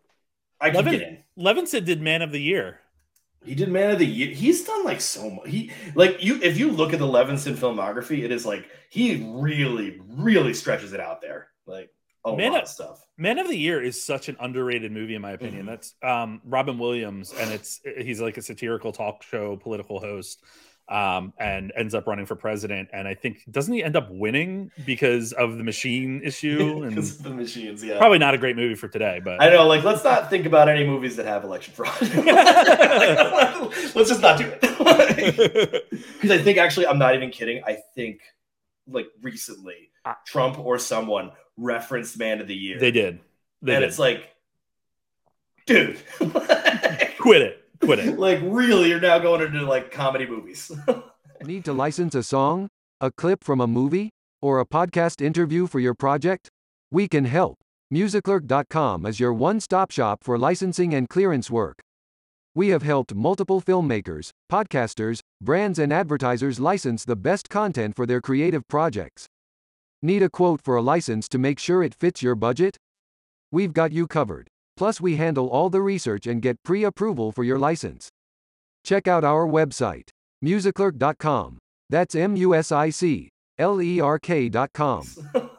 I 0.62 0.72
can 0.72 0.84
get 0.84 1.02
in. 1.02 1.24
Levin, 1.38 1.66
Levinson 1.66 1.86
did 1.86 2.02
Man 2.02 2.22
of 2.22 2.32
the 2.32 2.42
Year. 2.42 2.80
He 3.46 3.56
did 3.56 3.70
Man 3.70 3.92
of 3.92 4.00
the 4.00 4.06
Year. 4.06 4.34
He's 4.34 4.66
done 4.66 4.84
like 4.84 5.02
so 5.02 5.30
much. 5.30 5.48
He 5.48 5.72
like 5.96 6.24
you 6.24 6.40
if 6.42 6.58
you 6.58 6.72
look 6.72 6.92
at 6.94 7.00
the 7.00 7.06
Levinson 7.08 7.56
filmography, 7.56 8.24
it 8.24 8.32
is 8.32 8.46
like 8.46 8.66
he 8.90 9.24
really, 9.34 10.00
really 10.08 10.54
stretches 10.54 10.94
it 10.94 11.00
out 11.00 11.22
there. 11.22 11.48
Like 11.66 11.90
a 12.26 12.36
Man 12.36 12.52
lot 12.52 12.58
of- 12.58 12.64
of 12.64 12.70
stuff. 12.70 13.06
Man 13.18 13.40
of 13.40 13.48
the 13.48 13.58
Year 13.58 13.82
is 13.82 14.04
such 14.04 14.28
an 14.30 14.36
underrated 14.40 14.92
movie 14.92 15.16
in 15.16 15.22
my 15.22 15.32
opinion. 15.32 15.64
Mhm. 15.64 15.68
That's 15.68 15.96
um, 16.04 16.42
Robin 16.44 16.78
Williams, 16.78 17.34
and 17.38 17.50
it's 17.52 17.80
he's 17.98 18.20
like 18.22 18.38
a 18.38 18.42
satirical 18.42 18.92
talk 18.92 19.24
show 19.24 19.56
political 19.56 20.00
host, 20.02 20.44
um, 20.90 21.34
and 21.38 21.72
ends 21.78 21.94
up 21.94 22.08
running 22.08 22.26
for 22.26 22.36
president. 22.36 22.90
And 22.92 23.08
I 23.08 23.14
think 23.14 23.44
doesn't 23.50 23.74
he 23.74 23.84
end 23.84 23.96
up 23.96 24.10
winning 24.10 24.72
because 24.86 25.32
of 25.34 25.58
the 25.58 25.64
machine 25.64 26.22
issue? 26.24 26.84
And 26.90 26.96
Because 26.96 27.18
of 27.18 27.24
the 27.24 27.30
machines, 27.30 27.84
yeah. 27.84 27.98
probably 27.98 28.18
not 28.18 28.34
a 28.34 28.38
great 28.38 28.56
movie 28.56 28.76
for 28.76 28.88
today, 28.88 29.22
but 29.24 29.42
I 29.42 29.50
know, 29.50 29.68
like 29.68 29.84
let's 29.84 30.04
not 30.04 30.30
think 30.30 30.46
about 30.46 30.70
any 30.70 30.86
movies 30.86 31.16
that 31.18 31.26
have 31.26 31.44
election 31.44 31.74
fraud. 31.74 31.94
let's 33.96 34.10
just 34.10 34.22
not 34.22 34.38
do 34.38 34.46
it. 34.48 34.62
Because 34.62 36.32
I 36.32 36.38
think 36.42 36.58
actually, 36.58 36.88
I'm 36.88 36.98
not 36.98 37.16
even 37.16 37.30
kidding. 37.30 37.62
I 37.66 37.78
think 37.96 38.22
like 38.88 39.08
recently, 39.22 39.92
Trump 40.26 40.58
or 40.60 40.80
someone 40.80 41.32
referenced 41.58 42.18
Man 42.18 42.42
of 42.42 42.48
the 42.48 42.56
Year. 42.56 42.80
they 42.80 42.92
did. 42.92 43.20
They 43.62 43.76
and 43.76 43.82
did. 43.82 43.90
it's 43.90 44.00
like, 44.00 44.30
dude, 45.66 46.00
quit 47.20 47.42
it, 47.42 47.69
quit 47.82 48.00
it. 48.00 48.20
like 48.28 48.40
really, 48.44 48.90
you're 48.90 49.00
now 49.00 49.20
going 49.20 49.42
into 49.42 49.64
like 49.66 49.92
comedy 49.92 50.26
movies. 50.28 50.72
Need 51.44 51.66
to 51.66 51.74
license 51.74 52.16
a 52.16 52.24
song? 52.24 52.70
A 53.02 53.12
clip 53.12 53.44
from 53.44 53.62
a 53.62 53.68
movie? 53.68 54.10
Or 54.42 54.60
a 54.60 54.66
podcast 54.66 55.22
interview 55.22 55.68
for 55.68 55.80
your 55.80 55.94
project? 55.94 56.50
We 56.92 57.08
can 57.08 57.26
help. 57.26 57.58
Musiclerk.com 57.94 59.06
is 59.06 59.20
your 59.20 59.34
one 59.34 59.60
stop 59.60 59.92
shop 59.92 60.24
for 60.24 60.38
licensing 60.38 60.94
and 60.94 61.10
clearance 61.10 61.50
work. 61.50 61.82
We 62.56 62.70
have 62.70 62.84
helped 62.84 63.16
multiple 63.16 63.62
filmmakers, 63.62 64.32
podcasters, 64.52 65.20
brands, 65.42 65.80
and 65.80 65.94
advertisers 65.94 66.60
license 66.60 67.06
the 67.06 67.16
best 67.16 67.50
content 67.50 67.96
for 67.96 68.06
their 68.06 68.22
creative 68.22 68.68
projects. 68.68 69.28
Need 70.02 70.24
a 70.24 70.30
quote 70.30 70.62
for 70.62 70.76
a 70.76 70.82
license 70.82 71.28
to 71.30 71.38
make 71.38 71.60
sure 71.60 71.84
it 71.84 71.94
fits 71.94 72.22
your 72.22 72.36
budget? 72.36 72.78
We've 73.52 73.74
got 73.74 73.92
you 73.92 74.08
covered. 74.08 74.50
Plus, 74.80 75.02
we 75.02 75.18
handle 75.18 75.50
all 75.50 75.70
the 75.70 75.82
research 75.82 76.26
and 76.26 76.42
get 76.42 76.64
pre 76.64 76.86
approval 76.86 77.34
for 77.34 77.44
your 77.44 77.60
license. 77.60 78.08
Check 78.86 79.10
out 79.10 79.26
our 79.26 79.46
website, 79.46 80.08
musiclerk.com. 80.44 81.58
That's 81.90 82.16
M 82.16 82.38
U 82.38 82.56
S 82.56 82.72
I 82.72 82.90
C 82.90 83.30
L 83.58 83.82
E 83.82 84.00
R 84.00 84.18
K.com. 84.18 85.06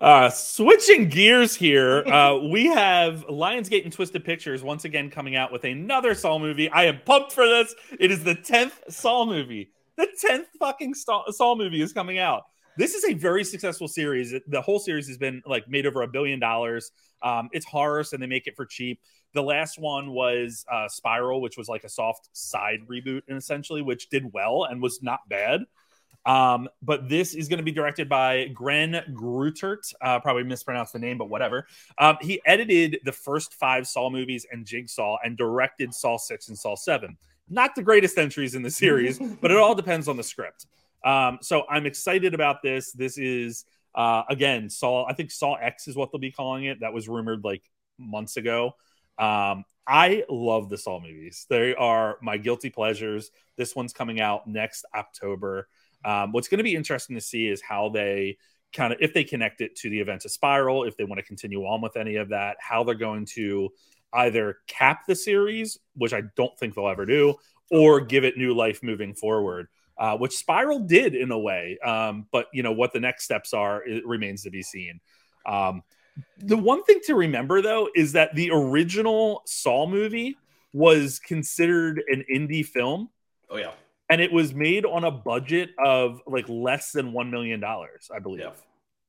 Uh, 0.00 0.30
switching 0.30 1.10
gears 1.10 1.54
here, 1.54 1.98
uh, 2.06 2.34
we 2.50 2.64
have 2.64 3.26
Lionsgate 3.26 3.84
and 3.84 3.92
Twisted 3.92 4.24
Pictures 4.24 4.62
once 4.62 4.86
again 4.86 5.10
coming 5.10 5.36
out 5.36 5.52
with 5.52 5.64
another 5.64 6.14
Saw 6.14 6.38
movie. 6.38 6.70
I 6.70 6.84
am 6.84 7.00
pumped 7.04 7.32
for 7.32 7.46
this. 7.46 7.74
It 7.98 8.10
is 8.10 8.24
the 8.24 8.34
10th 8.34 8.90
Saw 8.90 9.26
movie. 9.26 9.72
The 9.98 10.08
10th 10.24 10.46
fucking 10.58 10.94
Saw, 10.94 11.30
Saw 11.30 11.54
movie 11.54 11.82
is 11.82 11.92
coming 11.92 12.18
out. 12.18 12.44
This 12.80 12.94
is 12.94 13.04
a 13.04 13.12
very 13.12 13.44
successful 13.44 13.88
series. 13.88 14.34
The 14.46 14.62
whole 14.62 14.78
series 14.78 15.06
has 15.08 15.18
been 15.18 15.42
like 15.44 15.68
made 15.68 15.84
over 15.84 16.00
a 16.00 16.08
billion 16.08 16.40
dollars. 16.40 16.92
Um, 17.20 17.50
it's 17.52 17.66
horror, 17.66 18.02
and 18.10 18.22
they 18.22 18.26
make 18.26 18.46
it 18.46 18.56
for 18.56 18.64
cheap. 18.64 19.02
The 19.34 19.42
last 19.42 19.78
one 19.78 20.12
was 20.12 20.64
uh, 20.72 20.88
Spiral, 20.88 21.42
which 21.42 21.58
was 21.58 21.68
like 21.68 21.84
a 21.84 21.90
soft 21.90 22.30
side 22.32 22.78
reboot, 22.90 23.20
and 23.28 23.36
essentially, 23.36 23.82
which 23.82 24.08
did 24.08 24.32
well 24.32 24.64
and 24.64 24.80
was 24.80 25.02
not 25.02 25.28
bad. 25.28 25.66
Um, 26.24 26.70
but 26.80 27.06
this 27.06 27.34
is 27.34 27.48
going 27.48 27.58
to 27.58 27.62
be 27.62 27.70
directed 27.70 28.08
by 28.08 28.46
Gren 28.54 28.92
Grutert. 29.12 29.92
Uh, 30.00 30.18
probably 30.18 30.44
mispronounced 30.44 30.94
the 30.94 31.00
name, 31.00 31.18
but 31.18 31.28
whatever. 31.28 31.66
Um, 31.98 32.16
he 32.22 32.40
edited 32.46 33.00
the 33.04 33.12
first 33.12 33.52
five 33.52 33.86
Saw 33.88 34.08
movies 34.08 34.46
and 34.50 34.64
Jigsaw 34.64 35.18
and 35.22 35.36
directed 35.36 35.92
Saw 35.92 36.16
6 36.16 36.48
and 36.48 36.58
Saw 36.58 36.76
7. 36.76 37.18
Not 37.50 37.74
the 37.74 37.82
greatest 37.82 38.16
entries 38.16 38.54
in 38.54 38.62
the 38.62 38.70
series, 38.70 39.18
but 39.18 39.50
it 39.50 39.58
all 39.58 39.74
depends 39.74 40.08
on 40.08 40.16
the 40.16 40.22
script. 40.24 40.64
Um, 41.04 41.38
so 41.40 41.64
I'm 41.68 41.86
excited 41.86 42.34
about 42.34 42.62
this. 42.62 42.92
This 42.92 43.18
is, 43.18 43.64
uh, 43.94 44.22
again, 44.28 44.68
Saw, 44.68 45.06
I 45.06 45.14
think 45.14 45.30
Saw 45.30 45.54
X 45.54 45.88
is 45.88 45.96
what 45.96 46.12
they'll 46.12 46.20
be 46.20 46.32
calling 46.32 46.64
it. 46.64 46.80
That 46.80 46.92
was 46.92 47.08
rumored 47.08 47.44
like 47.44 47.62
months 47.98 48.36
ago. 48.36 48.72
Um, 49.18 49.64
I 49.86 50.24
love 50.28 50.68
the 50.68 50.78
Saw 50.78 51.00
movies. 51.00 51.46
They 51.48 51.74
are 51.74 52.18
my 52.22 52.36
guilty 52.36 52.70
pleasures. 52.70 53.30
This 53.56 53.74
one's 53.74 53.92
coming 53.92 54.20
out 54.20 54.46
next 54.46 54.84
October. 54.94 55.68
Um, 56.04 56.32
what's 56.32 56.48
going 56.48 56.58
to 56.58 56.64
be 56.64 56.76
interesting 56.76 57.16
to 57.16 57.20
see 57.20 57.48
is 57.48 57.60
how 57.60 57.88
they 57.88 58.38
kind 58.72 58.92
of, 58.92 58.98
if 59.00 59.12
they 59.12 59.24
connect 59.24 59.60
it 59.60 59.74
to 59.76 59.90
the 59.90 60.00
events 60.00 60.24
of 60.24 60.30
Spiral, 60.30 60.84
if 60.84 60.96
they 60.96 61.04
want 61.04 61.18
to 61.18 61.26
continue 61.26 61.62
on 61.62 61.80
with 61.80 61.96
any 61.96 62.16
of 62.16 62.28
that, 62.28 62.56
how 62.60 62.84
they're 62.84 62.94
going 62.94 63.26
to 63.34 63.70
either 64.12 64.58
cap 64.66 65.06
the 65.06 65.14
series, 65.14 65.78
which 65.94 66.12
I 66.12 66.22
don't 66.36 66.56
think 66.58 66.74
they'll 66.74 66.88
ever 66.88 67.06
do, 67.06 67.34
or 67.70 68.00
give 68.00 68.24
it 68.24 68.36
new 68.36 68.54
life 68.54 68.82
moving 68.82 69.14
forward. 69.14 69.68
Uh, 70.00 70.16
which 70.16 70.36
Spiral 70.36 70.80
did 70.80 71.14
in 71.14 71.30
a 71.30 71.38
way, 71.38 71.78
um, 71.84 72.26
but 72.32 72.46
you 72.52 72.62
know 72.62 72.72
what 72.72 72.92
the 72.92 73.00
next 73.00 73.24
steps 73.24 73.52
are 73.52 73.84
it 73.86 74.04
remains 74.06 74.42
to 74.44 74.50
be 74.50 74.62
seen. 74.62 74.98
Um, 75.44 75.82
the 76.38 76.56
one 76.56 76.82
thing 76.84 77.00
to 77.04 77.14
remember 77.14 77.60
though 77.60 77.88
is 77.94 78.12
that 78.12 78.34
the 78.34 78.50
original 78.50 79.42
Saw 79.44 79.86
movie 79.86 80.38
was 80.72 81.18
considered 81.18 82.02
an 82.08 82.24
indie 82.34 82.64
film. 82.64 83.10
Oh 83.50 83.58
yeah 83.58 83.72
and 84.08 84.20
it 84.20 84.32
was 84.32 84.52
made 84.52 84.84
on 84.84 85.04
a 85.04 85.10
budget 85.10 85.70
of 85.78 86.20
like 86.26 86.48
less 86.48 86.90
than 86.90 87.12
one 87.12 87.30
million 87.30 87.60
dollars, 87.60 88.10
I 88.12 88.18
believe. 88.18 88.40
Yeah 88.40 88.52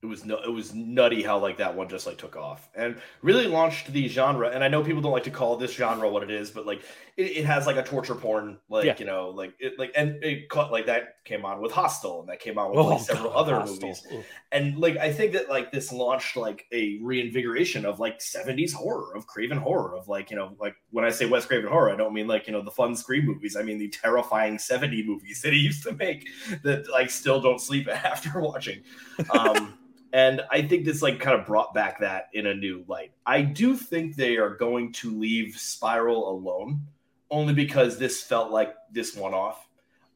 it 0.04 0.08
was 0.08 0.26
no, 0.26 0.40
it 0.40 0.52
was 0.52 0.74
nutty 0.74 1.22
how 1.22 1.38
like 1.38 1.58
that 1.58 1.76
one 1.76 1.88
just 1.88 2.08
like 2.08 2.18
took 2.18 2.36
off 2.36 2.70
and 2.74 3.00
really 3.22 3.46
launched 3.46 3.94
the 3.94 4.08
genre. 4.08 4.50
And 4.50 4.64
I 4.64 4.68
know 4.68 4.84
people 4.84 5.00
don't 5.00 5.12
like 5.12 5.26
to 5.26 5.32
call 5.32 5.58
this 5.58 5.74
genre 5.74 6.10
what 6.10 6.24
it 6.24 6.32
is, 6.32 6.50
but 6.50 6.66
like 6.66 6.82
it, 7.18 7.38
it 7.38 7.46
has 7.46 7.68
like 7.68 7.76
a 7.76 7.84
torture 7.84 8.16
porn, 8.16 8.58
like 8.68 8.86
yeah. 8.86 8.96
you 8.98 9.06
know, 9.06 9.30
like 9.30 9.54
it 9.60 9.78
like 9.78 9.92
and 9.96 10.24
it 10.24 10.50
caught 10.50 10.72
like 10.72 10.88
that 10.88 11.24
came 11.24 11.46
on 11.46 11.62
with 11.62 11.72
Hostel 11.72 12.22
and 12.22 12.30
that 12.30 12.40
came 12.40 12.58
on 12.58 12.72
with 12.72 12.80
like, 12.80 13.00
oh, 13.00 13.04
several 13.04 13.30
God, 13.30 13.38
other 13.38 13.56
Hostel. 13.58 13.90
movies. 13.90 14.08
And 14.52 14.76
like 14.80 14.98
I 14.98 15.14
think 15.14 15.34
that 15.34 15.50
like 15.50 15.72
this 15.72 15.92
launched 15.92 16.36
like 16.36 16.66
a 16.72 16.98
reinvigoration 17.04 17.86
of 17.86 18.00
like 18.00 18.18
70s 18.18 18.74
horror 18.74 19.16
of 19.16 19.28
Craven 19.28 19.60
horror 19.60 19.96
of 19.96 20.08
like 20.08 20.32
you 20.32 20.36
know 20.36 20.56
like 20.60 20.74
when 20.90 21.06
I 21.06 21.12
say 21.12 21.28
Wes 21.28 21.46
Craven 21.46 21.70
horror, 21.70 21.92
I 21.92 21.96
don't 21.96 22.14
mean 22.14 22.26
like 22.26 22.48
you 22.48 22.54
know 22.54 22.64
the 22.64 22.72
fun 22.72 22.96
Scream 22.96 23.28
movies. 23.28 23.56
I 23.56 23.62
mean 23.62 23.78
the 23.78 23.90
terrifying 23.90 24.58
70 24.58 25.04
movies 25.04 25.42
that 25.44 25.54
he 25.54 25.60
used 25.60 25.84
to 25.84 25.94
make 25.94 26.28
that 26.64 26.90
like 26.90 27.12
still 27.12 27.40
don't 27.40 27.62
sleep 27.62 27.88
after 27.92 28.42
watching. 28.42 28.82
Um, 29.30 29.78
and 30.14 30.42
I 30.52 30.62
think 30.62 30.86
this 30.86 31.02
like 31.02 31.20
kind 31.20 31.40
of 31.40 31.46
brought 31.46 31.74
back 31.74 32.00
that 32.00 32.30
in 32.34 32.48
a 32.48 32.54
new 32.54 32.84
light. 32.88 33.12
I 33.26 33.42
do 33.42 33.76
think 33.76 34.16
they 34.16 34.38
are 34.38 34.56
going 34.56 34.92
to 34.94 35.18
leave 35.18 35.58
Spiral 35.58 36.30
alone, 36.30 36.82
only 37.30 37.54
because 37.54 37.98
this 37.98 38.22
felt 38.22 38.52
like 38.52 38.74
this 38.92 39.16
one 39.16 39.34
off. 39.34 39.68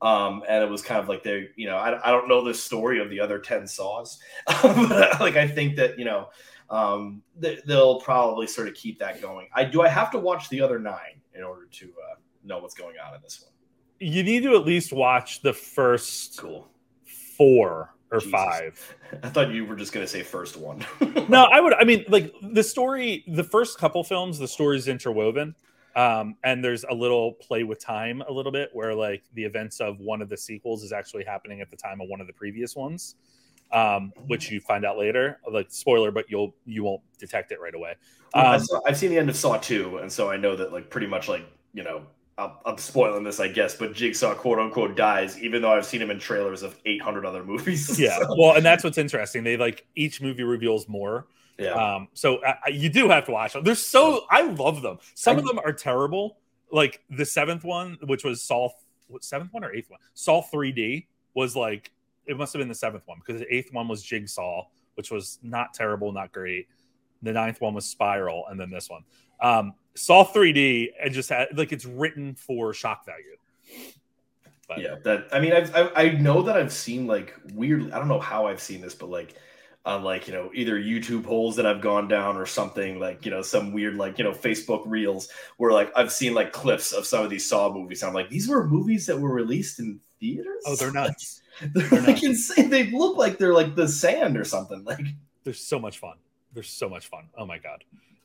Um, 0.01 0.43
and 0.47 0.63
it 0.63 0.69
was 0.69 0.81
kind 0.81 0.99
of 0.99 1.07
like 1.07 1.23
they, 1.23 1.49
you 1.55 1.67
know, 1.67 1.77
I, 1.77 2.07
I 2.07 2.11
don't 2.11 2.27
know 2.27 2.43
the 2.43 2.53
story 2.53 2.99
of 2.99 3.09
the 3.09 3.19
other 3.19 3.39
10 3.39 3.65
saws, 3.65 4.19
but 4.61 5.19
like 5.21 5.37
I 5.37 5.47
think 5.47 5.77
that, 5.77 5.97
you 5.97 6.05
know, 6.05 6.29
um, 6.69 7.21
they, 7.37 7.59
will 7.65 8.01
probably 8.01 8.47
sort 8.47 8.67
of 8.67 8.73
keep 8.73 8.99
that 8.99 9.21
going. 9.21 9.47
I 9.53 9.63
do 9.63 9.81
I 9.81 9.87
have 9.87 10.11
to 10.11 10.19
watch 10.19 10.49
the 10.49 10.61
other 10.61 10.79
nine 10.79 11.21
in 11.33 11.43
order 11.43 11.67
to 11.71 11.85
uh, 11.85 12.15
know 12.43 12.59
what's 12.59 12.75
going 12.75 12.95
on 13.05 13.15
in 13.15 13.21
this 13.21 13.41
one. 13.41 13.51
You 13.99 14.23
need 14.23 14.43
to 14.43 14.55
at 14.55 14.65
least 14.65 14.91
watch 14.91 15.41
the 15.41 15.53
first 15.53 16.37
cool 16.37 16.67
four 17.37 17.94
or 18.15 18.19
Jesus. 18.19 18.31
five. 18.31 18.95
I 19.23 19.29
thought 19.29 19.51
you 19.51 19.65
were 19.65 19.75
just 19.75 19.93
going 19.93 20.05
to 20.05 20.11
say 20.11 20.23
first 20.23 20.57
one. 20.57 20.85
no, 21.29 21.43
I 21.43 21.59
would. 21.59 21.73
I 21.73 21.83
mean, 21.83 22.05
like 22.07 22.33
the 22.41 22.63
story, 22.63 23.23
the 23.27 23.43
first 23.43 23.77
couple 23.77 24.03
films, 24.03 24.39
the 24.39 24.47
story 24.47 24.77
is 24.77 24.87
interwoven. 24.87 25.55
Um, 25.95 26.35
and 26.43 26.63
there's 26.63 26.83
a 26.83 26.93
little 26.93 27.33
play 27.33 27.63
with 27.63 27.79
time 27.79 28.21
a 28.27 28.31
little 28.31 28.51
bit 28.51 28.69
where 28.73 28.93
like 28.93 29.23
the 29.33 29.45
events 29.45 29.79
of 29.79 29.99
one 29.99 30.21
of 30.21 30.27
the 30.27 30.35
sequels 30.35 30.83
is 30.83 30.91
actually 30.91 31.23
happening 31.23 31.61
at 31.61 31.71
the 31.71 31.77
time 31.77 32.01
of 32.01 32.09
one 32.09 32.19
of 32.19 32.27
the 32.27 32.33
previous 32.33 32.75
ones 32.75 33.15
um, 33.71 34.11
which 34.27 34.51
you 34.51 34.59
find 34.59 34.85
out 34.85 34.97
later 34.97 35.39
like 35.49 35.67
spoiler 35.69 36.11
but 36.11 36.25
you'll 36.29 36.53
you 36.65 36.83
won't 36.83 37.01
detect 37.17 37.51
it 37.51 37.61
right 37.61 37.75
away 37.75 37.95
um, 38.33 38.61
i've 38.85 38.97
seen 38.97 39.09
the 39.09 39.17
end 39.17 39.29
of 39.29 39.37
saw 39.37 39.57
2 39.57 39.99
and 39.99 40.11
so 40.11 40.29
i 40.29 40.35
know 40.35 40.55
that 40.55 40.73
like 40.73 40.89
pretty 40.89 41.07
much 41.07 41.29
like 41.29 41.45
you 41.73 41.83
know 41.83 42.05
I'm 42.37 42.77
spoiling 42.77 43.23
this, 43.23 43.39
I 43.39 43.47
guess, 43.47 43.75
but 43.75 43.93
Jigsaw 43.93 44.35
quote 44.35 44.59
unquote 44.59 44.97
dies, 44.97 45.39
even 45.39 45.61
though 45.61 45.71
I've 45.71 45.85
seen 45.85 46.01
him 46.01 46.11
in 46.11 46.19
trailers 46.19 46.63
of 46.63 46.77
800 46.85 47.25
other 47.25 47.43
movies. 47.43 47.97
Yeah. 48.05 48.19
So. 48.19 48.35
Well, 48.37 48.55
and 48.57 48.65
that's 48.65 48.83
what's 48.83 48.97
interesting. 48.97 49.43
They 49.43 49.55
like 49.55 49.85
each 49.95 50.21
movie 50.21 50.43
reveals 50.43 50.89
more. 50.89 51.27
Yeah. 51.57 51.71
Um, 51.71 52.09
so 52.13 52.37
uh, 52.37 52.55
you 52.69 52.89
do 52.89 53.07
have 53.07 53.25
to 53.27 53.31
watch 53.31 53.53
them. 53.53 53.63
They're 53.63 53.75
so, 53.75 54.25
I 54.29 54.41
love 54.41 54.81
them. 54.81 54.97
Some 55.13 55.37
I, 55.37 55.39
of 55.39 55.45
them 55.45 55.59
are 55.59 55.71
terrible. 55.71 56.37
Like 56.71 57.03
the 57.09 57.25
seventh 57.25 57.63
one, 57.63 57.97
which 58.03 58.25
was 58.25 58.43
Saw, 58.43 58.69
what, 59.07 59.23
seventh 59.23 59.53
one 59.53 59.63
or 59.63 59.73
eighth 59.73 59.89
one? 59.89 60.01
Saw 60.13 60.43
3D 60.43 61.05
was 61.35 61.55
like, 61.55 61.91
it 62.25 62.37
must 62.37 62.51
have 62.51 62.59
been 62.59 62.67
the 62.67 62.75
seventh 62.75 63.03
one 63.05 63.19
because 63.25 63.39
the 63.39 63.55
eighth 63.55 63.71
one 63.71 63.87
was 63.87 64.03
Jigsaw, 64.03 64.67
which 64.95 65.09
was 65.09 65.39
not 65.41 65.73
terrible, 65.73 66.11
not 66.11 66.33
great. 66.33 66.67
The 67.21 67.31
ninth 67.31 67.61
one 67.61 67.73
was 67.73 67.85
Spiral, 67.85 68.45
and 68.49 68.59
then 68.59 68.69
this 68.69 68.89
one. 68.89 69.03
Um, 69.39 69.73
Saw 69.95 70.25
3D 70.25 70.89
and 71.01 71.13
just 71.13 71.29
had 71.29 71.57
like 71.57 71.71
it's 71.71 71.85
written 71.85 72.35
for 72.35 72.73
shock 72.73 73.05
value. 73.05 73.37
But. 74.67 74.79
Yeah, 74.79 74.95
that 75.03 75.27
I 75.31 75.39
mean, 75.39 75.53
I've, 75.53 75.73
I 75.75 75.89
I 75.95 76.09
know 76.09 76.41
that 76.41 76.57
I've 76.57 76.73
seen 76.73 77.05
like 77.05 77.35
weird. 77.53 77.91
I 77.91 77.99
don't 77.99 78.07
know 78.07 78.19
how 78.19 78.47
I've 78.47 78.61
seen 78.61 78.81
this, 78.81 78.95
but 78.95 79.09
like 79.09 79.35
on 79.85 80.03
like 80.03 80.27
you 80.27 80.33
know 80.33 80.49
either 80.53 80.79
YouTube 80.79 81.25
holes 81.25 81.55
that 81.55 81.65
I've 81.65 81.81
gone 81.81 82.07
down 82.07 82.37
or 82.37 82.45
something 82.45 82.99
like 82.99 83.23
you 83.23 83.31
know 83.31 83.43
some 83.43 83.71
weird 83.71 83.95
like 83.95 84.17
you 84.17 84.23
know 84.23 84.31
Facebook 84.31 84.81
reels 84.85 85.29
where 85.57 85.71
like 85.71 85.91
I've 85.95 86.11
seen 86.11 86.33
like 86.33 86.51
clips 86.51 86.91
of 86.91 87.05
some 87.05 87.23
of 87.23 87.29
these 87.29 87.47
Saw 87.47 87.71
movies. 87.71 88.01
I'm 88.01 88.13
like, 88.13 88.29
these 88.29 88.47
were 88.47 88.67
movies 88.67 89.05
that 89.05 89.19
were 89.19 89.31
released 89.31 89.79
in 89.79 89.99
theaters. 90.19 90.63
Oh, 90.65 90.75
they're 90.75 90.91
nuts. 90.91 91.41
they're, 91.61 91.87
they're 91.87 92.01
like 92.01 92.23
nuts. 92.23 92.23
insane. 92.23 92.69
They 92.69 92.89
look 92.89 93.17
like 93.17 93.37
they're 93.37 93.53
like 93.53 93.75
the 93.75 93.87
sand 93.87 94.37
or 94.37 94.45
something. 94.45 94.83
Like 94.83 95.05
they're 95.43 95.53
so 95.53 95.79
much 95.79 95.99
fun. 95.99 96.17
They're 96.53 96.63
so 96.63 96.89
much 96.89 97.07
fun. 97.07 97.29
Oh 97.37 97.45
my 97.45 97.59
god. 97.59 97.83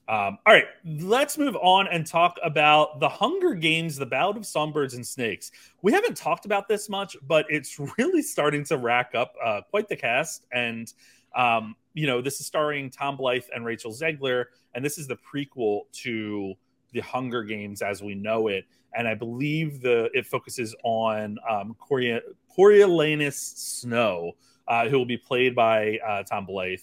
Um, 0.08 0.38
all 0.44 0.52
right, 0.52 0.64
let's 0.84 1.38
move 1.38 1.54
on 1.56 1.86
and 1.86 2.04
talk 2.04 2.36
about 2.42 2.98
the 2.98 3.08
Hunger 3.08 3.54
Games, 3.54 3.96
the 3.96 4.06
Ballad 4.06 4.36
of 4.36 4.44
Songbirds 4.44 4.94
and 4.94 5.06
Snakes. 5.06 5.52
We 5.82 5.92
haven't 5.92 6.16
talked 6.16 6.46
about 6.46 6.66
this 6.66 6.88
much, 6.88 7.16
but 7.26 7.46
it's 7.48 7.78
really 7.98 8.22
starting 8.22 8.64
to 8.64 8.76
rack 8.76 9.14
up 9.14 9.34
uh, 9.44 9.60
quite 9.70 9.88
the 9.88 9.96
cast. 9.96 10.46
And, 10.52 10.92
um, 11.36 11.76
you 11.94 12.08
know, 12.08 12.20
this 12.20 12.40
is 12.40 12.46
starring 12.46 12.90
Tom 12.90 13.16
Blythe 13.16 13.44
and 13.54 13.64
Rachel 13.64 13.92
Zegler, 13.92 14.46
and 14.74 14.84
this 14.84 14.98
is 14.98 15.06
the 15.06 15.16
prequel 15.16 15.82
to 16.02 16.54
the 16.92 17.00
Hunger 17.00 17.44
Games 17.44 17.82
as 17.82 18.02
we 18.02 18.14
know 18.14 18.48
it. 18.48 18.64
And 18.94 19.06
I 19.06 19.14
believe 19.14 19.80
the 19.80 20.10
it 20.12 20.26
focuses 20.26 20.74
on 20.82 21.38
um, 21.48 21.76
Coriolanus 21.80 23.36
Snow, 23.36 24.32
uh, 24.66 24.88
who 24.88 24.98
will 24.98 25.06
be 25.06 25.18
played 25.18 25.54
by 25.54 25.98
uh, 25.98 26.24
Tom 26.24 26.46
Blythe. 26.46 26.80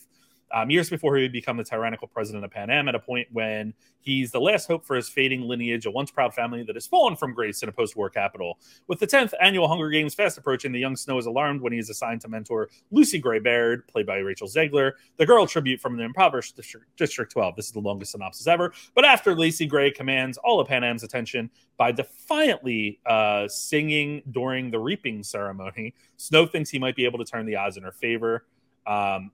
Um, 0.54 0.70
years 0.70 0.90
before 0.90 1.16
he 1.18 1.24
would 1.24 1.32
become 1.32 1.58
the 1.58 1.64
tyrannical 1.64 2.08
president 2.08 2.46
of 2.46 2.52
Panem, 2.52 2.88
at 2.88 2.96
a 2.96 3.00
point 3.00 3.28
when 3.32 3.74
he's 4.00 4.32
the 4.32 4.40
last 4.40 4.68
hope 4.68 4.86
for 4.86 4.96
his 4.96 5.10
fading 5.10 5.42
lineage, 5.42 5.86
a 5.86 5.92
once 5.92 6.12
proud 6.12 6.34
family 6.34 6.64
that 6.64 6.76
has 6.76 6.88
fallen 6.88 7.16
from 7.16 7.34
grace 7.34 7.64
in 7.64 7.70
a 7.70 7.72
post 7.72 7.96
war 7.96 8.10
capital. 8.10 8.58
With 8.88 9.00
the 9.00 9.08
10th 9.08 9.34
annual 9.42 9.68
Hunger 9.68 9.90
Games 9.90 10.14
fast 10.14 10.38
approaching, 10.38 10.72
the 10.72 10.80
young 10.80 10.96
Snow 10.96 11.18
is 11.18 11.26
alarmed 11.26 11.62
when 11.62 11.74
he 11.74 11.80
is 11.80 11.90
assigned 11.90 12.22
to 12.22 12.30
mentor 12.30 12.70
Lucy 12.92 13.20
Gray 13.20 13.40
Baird, 13.40 13.88
played 13.88 14.06
by 14.06 14.18
Rachel 14.18 14.48
Zegler, 14.48 14.94
the 15.18 15.26
girl 15.26 15.46
tribute 15.46 15.82
from 15.82 15.98
the 15.98 16.04
impoverished 16.04 16.56
District, 16.56 16.86
District 16.96 17.32
12. 17.32 17.56
This 17.56 17.66
is 17.66 17.72
the 17.74 17.80
longest 17.80 18.14
synopsis 18.14 18.48
ever. 18.48 18.74
But 18.96 19.06
after 19.06 19.36
Lacey 19.36 19.66
Gray 19.66 19.92
commands 19.92 20.38
all 20.38 20.60
of 20.60 20.68
Panem's 20.68 21.04
attention 21.04 21.50
by 21.76 21.92
defiantly 21.92 23.00
uh, 23.06 23.48
singing 23.48 24.22
during 24.32 24.72
the 24.72 24.80
reaping 24.80 25.24
ceremony, 25.24 25.94
Snow 26.16 26.46
thinks 26.46 26.70
he 26.70 26.80
might 26.80 26.96
be 26.96 27.06
able 27.06 27.20
to 27.20 27.26
turn 27.26 27.46
the 27.46 27.56
odds 27.56 27.78
in 27.78 27.84
her 27.84 27.92
favor. 27.92 28.46
Um, 28.86 29.32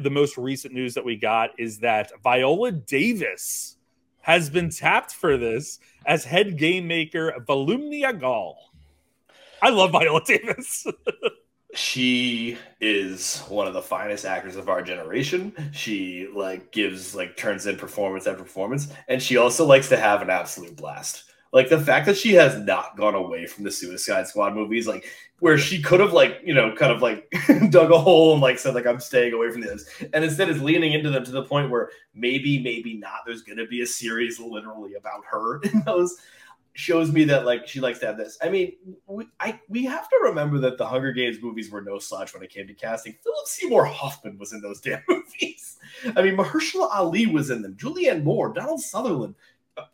the 0.00 0.10
most 0.10 0.36
recent 0.36 0.74
news 0.74 0.94
that 0.94 1.04
we 1.04 1.16
got 1.16 1.50
is 1.58 1.78
that 1.78 2.12
Viola 2.22 2.72
Davis 2.72 3.76
has 4.20 4.50
been 4.50 4.70
tapped 4.70 5.12
for 5.12 5.36
this 5.36 5.78
as 6.04 6.24
head 6.24 6.58
game 6.58 6.86
maker 6.86 7.32
Volumnia 7.46 8.18
Gaul. 8.18 8.58
I 9.62 9.70
love 9.70 9.92
Viola 9.92 10.22
Davis. 10.26 10.86
she 11.74 12.58
is 12.80 13.40
one 13.48 13.66
of 13.66 13.74
the 13.74 13.82
finest 13.82 14.24
actors 14.24 14.56
of 14.56 14.68
our 14.68 14.82
generation. 14.82 15.52
She 15.72 16.28
like 16.34 16.72
gives 16.72 17.14
like 17.14 17.36
turns 17.36 17.66
in 17.66 17.76
performance 17.76 18.26
after 18.26 18.42
performance, 18.42 18.88
and 19.08 19.22
she 19.22 19.36
also 19.36 19.64
likes 19.64 19.88
to 19.88 19.96
have 19.96 20.22
an 20.22 20.30
absolute 20.30 20.76
blast. 20.76 21.24
Like 21.52 21.68
the 21.68 21.80
fact 21.80 22.06
that 22.06 22.16
she 22.16 22.34
has 22.34 22.58
not 22.58 22.96
gone 22.96 23.14
away 23.14 23.46
from 23.46 23.64
the 23.64 23.70
Suicide 23.70 24.26
Squad 24.26 24.54
movies, 24.54 24.86
like 24.86 25.06
where 25.40 25.56
she 25.56 25.80
could 25.80 26.00
have 26.00 26.12
like 26.12 26.40
you 26.44 26.54
know 26.54 26.74
kind 26.74 26.92
of 26.92 27.00
like 27.00 27.32
dug 27.70 27.90
a 27.90 27.98
hole 27.98 28.32
and 28.32 28.42
like 28.42 28.58
said 28.58 28.74
like 28.74 28.86
I'm 28.86 29.00
staying 29.00 29.32
away 29.32 29.50
from 29.50 29.62
this, 29.62 29.88
and 30.12 30.24
instead 30.24 30.48
is 30.48 30.60
leaning 30.60 30.92
into 30.92 31.10
them 31.10 31.24
to 31.24 31.30
the 31.30 31.44
point 31.44 31.70
where 31.70 31.90
maybe 32.14 32.62
maybe 32.62 32.94
not. 32.94 33.20
There's 33.26 33.42
going 33.42 33.58
to 33.58 33.66
be 33.66 33.82
a 33.82 33.86
series 33.86 34.38
literally 34.38 34.94
about 34.94 35.22
her 35.30 35.60
in 35.62 35.82
those. 35.84 36.16
Shows 36.74 37.10
me 37.10 37.24
that 37.24 37.44
like 37.44 37.66
she 37.66 37.80
likes 37.80 37.98
to 38.00 38.06
have 38.06 38.16
this. 38.16 38.38
I 38.40 38.50
mean, 38.50 38.74
we 39.08 39.26
I 39.40 39.58
we 39.68 39.84
have 39.86 40.08
to 40.10 40.20
remember 40.22 40.60
that 40.60 40.78
the 40.78 40.86
Hunger 40.86 41.10
Games 41.10 41.38
movies 41.42 41.72
were 41.72 41.82
no 41.82 41.98
slouch 41.98 42.32
when 42.32 42.42
it 42.44 42.50
came 42.50 42.68
to 42.68 42.74
casting. 42.74 43.16
Philip 43.24 43.46
Seymour 43.48 43.84
Hoffman 43.84 44.38
was 44.38 44.52
in 44.52 44.60
those 44.60 44.80
damn 44.82 45.02
movies. 45.08 45.78
I 46.14 46.22
mean, 46.22 46.36
Mahershala 46.36 46.88
Ali 46.92 47.26
was 47.26 47.50
in 47.50 47.62
them. 47.62 47.74
Julianne 47.74 48.22
Moore, 48.22 48.52
Donald 48.52 48.80
Sutherland. 48.80 49.34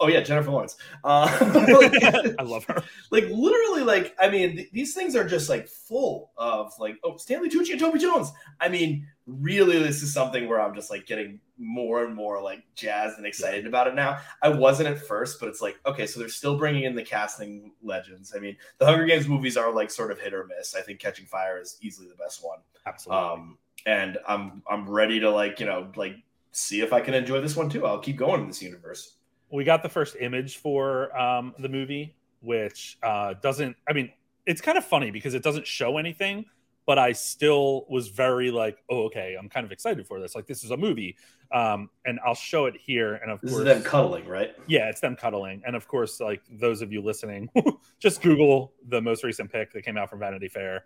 Oh 0.00 0.08
yeah, 0.08 0.20
Jennifer 0.20 0.50
Lawrence. 0.50 0.76
Uh, 1.02 1.28
I 2.38 2.42
love 2.42 2.64
her. 2.64 2.82
Like 3.10 3.24
literally, 3.24 3.82
like 3.82 4.14
I 4.20 4.28
mean, 4.30 4.56
th- 4.56 4.70
these 4.72 4.94
things 4.94 5.16
are 5.16 5.26
just 5.26 5.48
like 5.48 5.68
full 5.68 6.32
of 6.36 6.72
like 6.78 6.96
oh 7.04 7.16
Stanley 7.16 7.50
Tucci 7.50 7.72
and 7.72 7.80
Toby 7.80 7.98
Jones. 7.98 8.32
I 8.60 8.68
mean, 8.68 9.06
really, 9.26 9.78
this 9.78 10.02
is 10.02 10.12
something 10.12 10.48
where 10.48 10.60
I'm 10.60 10.74
just 10.74 10.90
like 10.90 11.06
getting 11.06 11.40
more 11.58 12.04
and 12.04 12.14
more 12.14 12.42
like 12.42 12.62
jazzed 12.74 13.18
and 13.18 13.26
excited 13.26 13.66
about 13.66 13.86
it 13.86 13.94
now. 13.94 14.18
I 14.42 14.48
wasn't 14.48 14.88
at 14.88 14.98
first, 14.98 15.40
but 15.40 15.48
it's 15.48 15.62
like 15.62 15.78
okay, 15.86 16.06
so 16.06 16.20
they're 16.20 16.28
still 16.28 16.58
bringing 16.58 16.84
in 16.84 16.94
the 16.94 17.04
casting 17.04 17.72
legends. 17.82 18.34
I 18.36 18.40
mean, 18.40 18.56
the 18.78 18.86
Hunger 18.86 19.06
Games 19.06 19.28
movies 19.28 19.56
are 19.56 19.72
like 19.72 19.90
sort 19.90 20.10
of 20.10 20.20
hit 20.20 20.34
or 20.34 20.46
miss. 20.46 20.74
I 20.74 20.80
think 20.80 21.00
Catching 21.00 21.26
Fire 21.26 21.60
is 21.60 21.78
easily 21.80 22.08
the 22.08 22.16
best 22.16 22.44
one. 22.44 22.58
Absolutely. 22.86 23.24
Um, 23.24 23.58
and 23.86 24.18
I'm 24.26 24.62
I'm 24.70 24.88
ready 24.88 25.20
to 25.20 25.30
like 25.30 25.60
you 25.60 25.66
know 25.66 25.90
like 25.96 26.16
see 26.52 26.80
if 26.80 26.92
I 26.92 27.00
can 27.00 27.14
enjoy 27.14 27.40
this 27.40 27.56
one 27.56 27.68
too. 27.68 27.86
I'll 27.86 27.98
keep 27.98 28.16
going 28.16 28.42
in 28.42 28.48
this 28.48 28.62
universe 28.62 29.16
we 29.50 29.64
got 29.64 29.82
the 29.82 29.88
first 29.88 30.16
image 30.20 30.56
for 30.56 31.16
um, 31.16 31.54
the 31.58 31.68
movie, 31.68 32.16
which 32.40 32.98
uh, 33.02 33.34
doesn't. 33.42 33.76
I 33.88 33.92
mean, 33.92 34.10
it's 34.46 34.60
kind 34.60 34.78
of 34.78 34.84
funny 34.84 35.10
because 35.10 35.34
it 35.34 35.42
doesn't 35.42 35.66
show 35.66 35.98
anything, 35.98 36.44
but 36.86 36.98
I 36.98 37.12
still 37.12 37.86
was 37.88 38.08
very 38.08 38.50
like, 38.50 38.82
oh, 38.90 39.04
okay, 39.04 39.36
I'm 39.38 39.48
kind 39.48 39.64
of 39.64 39.72
excited 39.72 40.06
for 40.06 40.20
this. 40.20 40.34
Like, 40.34 40.46
this 40.46 40.64
is 40.64 40.70
a 40.70 40.76
movie, 40.76 41.16
um, 41.52 41.88
and 42.04 42.18
I'll 42.24 42.34
show 42.34 42.66
it 42.66 42.74
here. 42.76 43.14
And 43.14 43.30
of 43.30 43.40
this 43.40 43.50
course, 43.50 43.60
is 43.60 43.64
them 43.64 43.82
cuddling, 43.82 44.26
right? 44.26 44.54
Yeah, 44.66 44.88
it's 44.88 45.00
them 45.00 45.16
cuddling. 45.16 45.62
And 45.66 45.76
of 45.76 45.88
course, 45.88 46.20
like 46.20 46.42
those 46.50 46.82
of 46.82 46.92
you 46.92 47.02
listening, 47.02 47.48
just 47.98 48.22
Google 48.22 48.74
the 48.88 49.00
most 49.00 49.24
recent 49.24 49.50
pic 49.50 49.72
that 49.72 49.82
came 49.82 49.96
out 49.96 50.10
from 50.10 50.18
Vanity 50.18 50.48
Fair. 50.48 50.84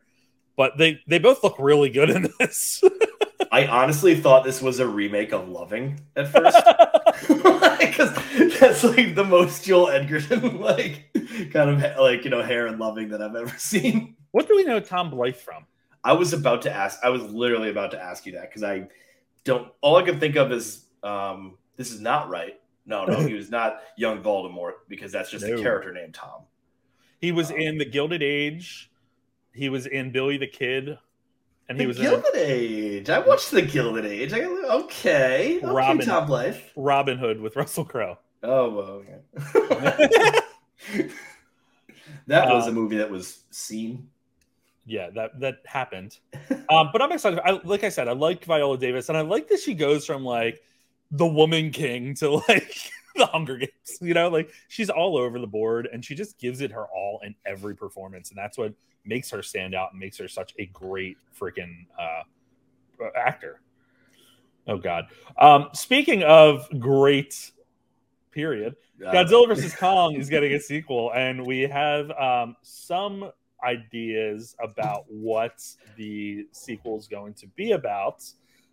But 0.56 0.76
they 0.76 1.00
they 1.06 1.18
both 1.18 1.42
look 1.42 1.56
really 1.58 1.90
good 1.90 2.10
in 2.10 2.28
this. 2.38 2.82
I 3.52 3.66
honestly 3.66 4.14
thought 4.16 4.44
this 4.44 4.60
was 4.60 4.80
a 4.80 4.86
remake 4.88 5.32
of 5.32 5.48
Loving 5.48 6.00
at 6.16 6.28
first. 6.28 6.56
Because 7.78 8.14
that's 8.60 8.84
like 8.84 9.14
the 9.14 9.24
most 9.24 9.64
Joel 9.64 9.88
Edgerton 9.88 10.60
like 10.60 11.10
kind 11.52 11.70
of 11.70 11.96
like 11.98 12.24
you 12.24 12.30
know 12.30 12.42
hair 12.42 12.66
and 12.66 12.78
loving 12.78 13.08
that 13.10 13.22
I've 13.22 13.34
ever 13.34 13.54
seen. 13.58 14.16
What 14.32 14.46
do 14.48 14.56
we 14.56 14.64
know 14.64 14.78
Tom 14.80 15.10
Blythe 15.10 15.36
from? 15.36 15.64
I 16.04 16.12
was 16.12 16.32
about 16.32 16.62
to 16.62 16.72
ask. 16.72 16.98
I 17.02 17.08
was 17.10 17.22
literally 17.22 17.70
about 17.70 17.90
to 17.92 18.00
ask 18.02 18.26
you 18.26 18.32
that 18.32 18.50
because 18.50 18.62
I 18.62 18.88
don't. 19.44 19.72
All 19.80 19.96
I 19.96 20.02
can 20.02 20.18
think 20.20 20.36
of 20.36 20.52
is 20.52 20.84
um, 21.02 21.56
this 21.76 21.92
is 21.92 22.00
not 22.00 22.28
right. 22.28 22.60
No, 22.86 23.04
no, 23.04 23.20
he 23.20 23.34
was 23.34 23.50
not 23.50 23.80
young 23.96 24.22
Voldemort 24.22 24.72
because 24.88 25.12
that's 25.12 25.30
just 25.30 25.46
No. 25.46 25.54
a 25.54 25.62
character 25.62 25.92
named 25.92 26.14
Tom. 26.14 26.42
He 27.20 27.32
was 27.32 27.50
in 27.50 27.78
The 27.78 27.84
Gilded 27.84 28.22
Age. 28.22 28.90
He 29.52 29.68
was 29.68 29.86
in 29.86 30.10
Billy 30.12 30.36
the 30.36 30.46
Kid, 30.46 30.98
and 31.68 31.78
he 31.78 31.84
The 31.84 31.88
was 31.88 31.98
in 31.98 32.04
Gilded 32.04 32.36
Age. 32.36 33.10
I 33.10 33.18
watched 33.20 33.50
the 33.50 33.62
Gilded 33.62 34.04
Age. 34.06 34.32
I, 34.32 34.42
okay, 34.44 35.58
okay, 35.58 35.60
Robin 35.62 36.04
Tom 36.06 36.26
Blythe. 36.26 36.56
Robin 36.76 37.18
Hood 37.18 37.40
with 37.40 37.56
Russell 37.56 37.84
Crowe. 37.84 38.18
Oh, 38.42 38.70
well, 38.70 39.02
okay. 39.42 40.40
that 42.26 42.48
was 42.48 42.66
a 42.66 42.68
Um, 42.68 42.74
movie 42.74 42.96
that 42.98 43.10
was 43.10 43.44
seen. 43.50 44.08
Yeah, 44.86 45.10
that 45.10 45.38
that 45.40 45.58
happened. 45.66 46.18
um, 46.70 46.90
but 46.92 47.02
I'm 47.02 47.12
excited. 47.12 47.40
I, 47.44 47.60
like 47.64 47.84
I 47.84 47.90
said, 47.90 48.08
I 48.08 48.12
like 48.12 48.44
Viola 48.44 48.78
Davis, 48.78 49.08
and 49.10 49.18
I 49.18 49.20
like 49.22 49.48
that 49.48 49.60
she 49.60 49.74
goes 49.74 50.06
from 50.06 50.24
like 50.24 50.62
the 51.10 51.26
Woman 51.26 51.70
King 51.70 52.14
to 52.16 52.30
like 52.48 52.74
the 53.16 53.26
Hunger 53.26 53.58
Games. 53.58 53.98
You 54.00 54.14
know, 54.14 54.28
like 54.28 54.50
she's 54.68 54.88
all 54.88 55.18
over 55.18 55.38
the 55.38 55.46
board, 55.46 55.88
and 55.92 56.02
she 56.04 56.14
just 56.14 56.38
gives 56.38 56.62
it 56.62 56.72
her 56.72 56.86
all 56.86 57.20
in 57.22 57.34
every 57.44 57.76
performance, 57.76 58.30
and 58.30 58.38
that's 58.38 58.56
what 58.56 58.72
makes 59.08 59.30
her 59.30 59.42
stand 59.42 59.74
out 59.74 59.92
and 59.92 60.00
makes 60.00 60.18
her 60.18 60.28
such 60.28 60.54
a 60.58 60.66
great 60.66 61.16
freaking 61.38 61.86
uh, 61.98 62.22
actor. 63.16 63.60
Oh 64.66 64.76
God. 64.76 65.06
Um, 65.38 65.68
speaking 65.72 66.22
of 66.22 66.68
great, 66.78 67.52
period. 68.32 68.76
Uh, 69.04 69.12
Godzilla 69.12 69.48
vs 69.48 69.74
Kong 69.74 70.14
is 70.14 70.28
getting 70.28 70.52
a 70.52 70.60
sequel, 70.60 71.12
and 71.14 71.46
we 71.46 71.60
have 71.62 72.10
um, 72.10 72.56
some 72.62 73.30
ideas 73.64 74.54
about 74.62 75.04
what 75.08 75.64
the 75.96 76.46
sequel 76.52 76.98
is 76.98 77.08
going 77.08 77.34
to 77.34 77.46
be 77.48 77.72
about. 77.72 78.24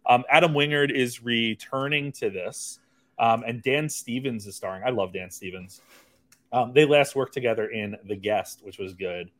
Um, 0.06 0.24
Adam 0.30 0.54
Wingard 0.54 0.92
is 0.92 1.24
returning 1.24 2.12
to 2.14 2.30
this, 2.30 2.80
um, 3.18 3.44
and 3.48 3.64
Dan 3.64 3.90
Stevens 3.90 4.46
is 4.46 4.56
starring. 4.56 4.84
I 4.86 4.90
love 4.90 5.14
Dan 5.14 5.32
Stevens. 5.32 5.82
Um, 6.52 6.74
they 6.74 6.86
last 6.86 7.16
worked 7.16 7.34
together 7.34 7.68
in 7.68 7.98
The 8.08 8.16
Guest, 8.16 8.62
which 8.64 8.78
was 8.78 8.94
good. 8.94 9.32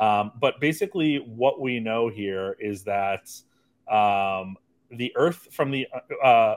Um, 0.00 0.32
but 0.40 0.58
basically, 0.60 1.18
what 1.18 1.60
we 1.60 1.78
know 1.78 2.08
here 2.08 2.56
is 2.58 2.82
that 2.84 3.30
um, 3.86 4.56
the 4.90 5.12
Earth 5.14 5.48
from 5.52 5.70
the 5.70 5.86
uh, 6.24 6.56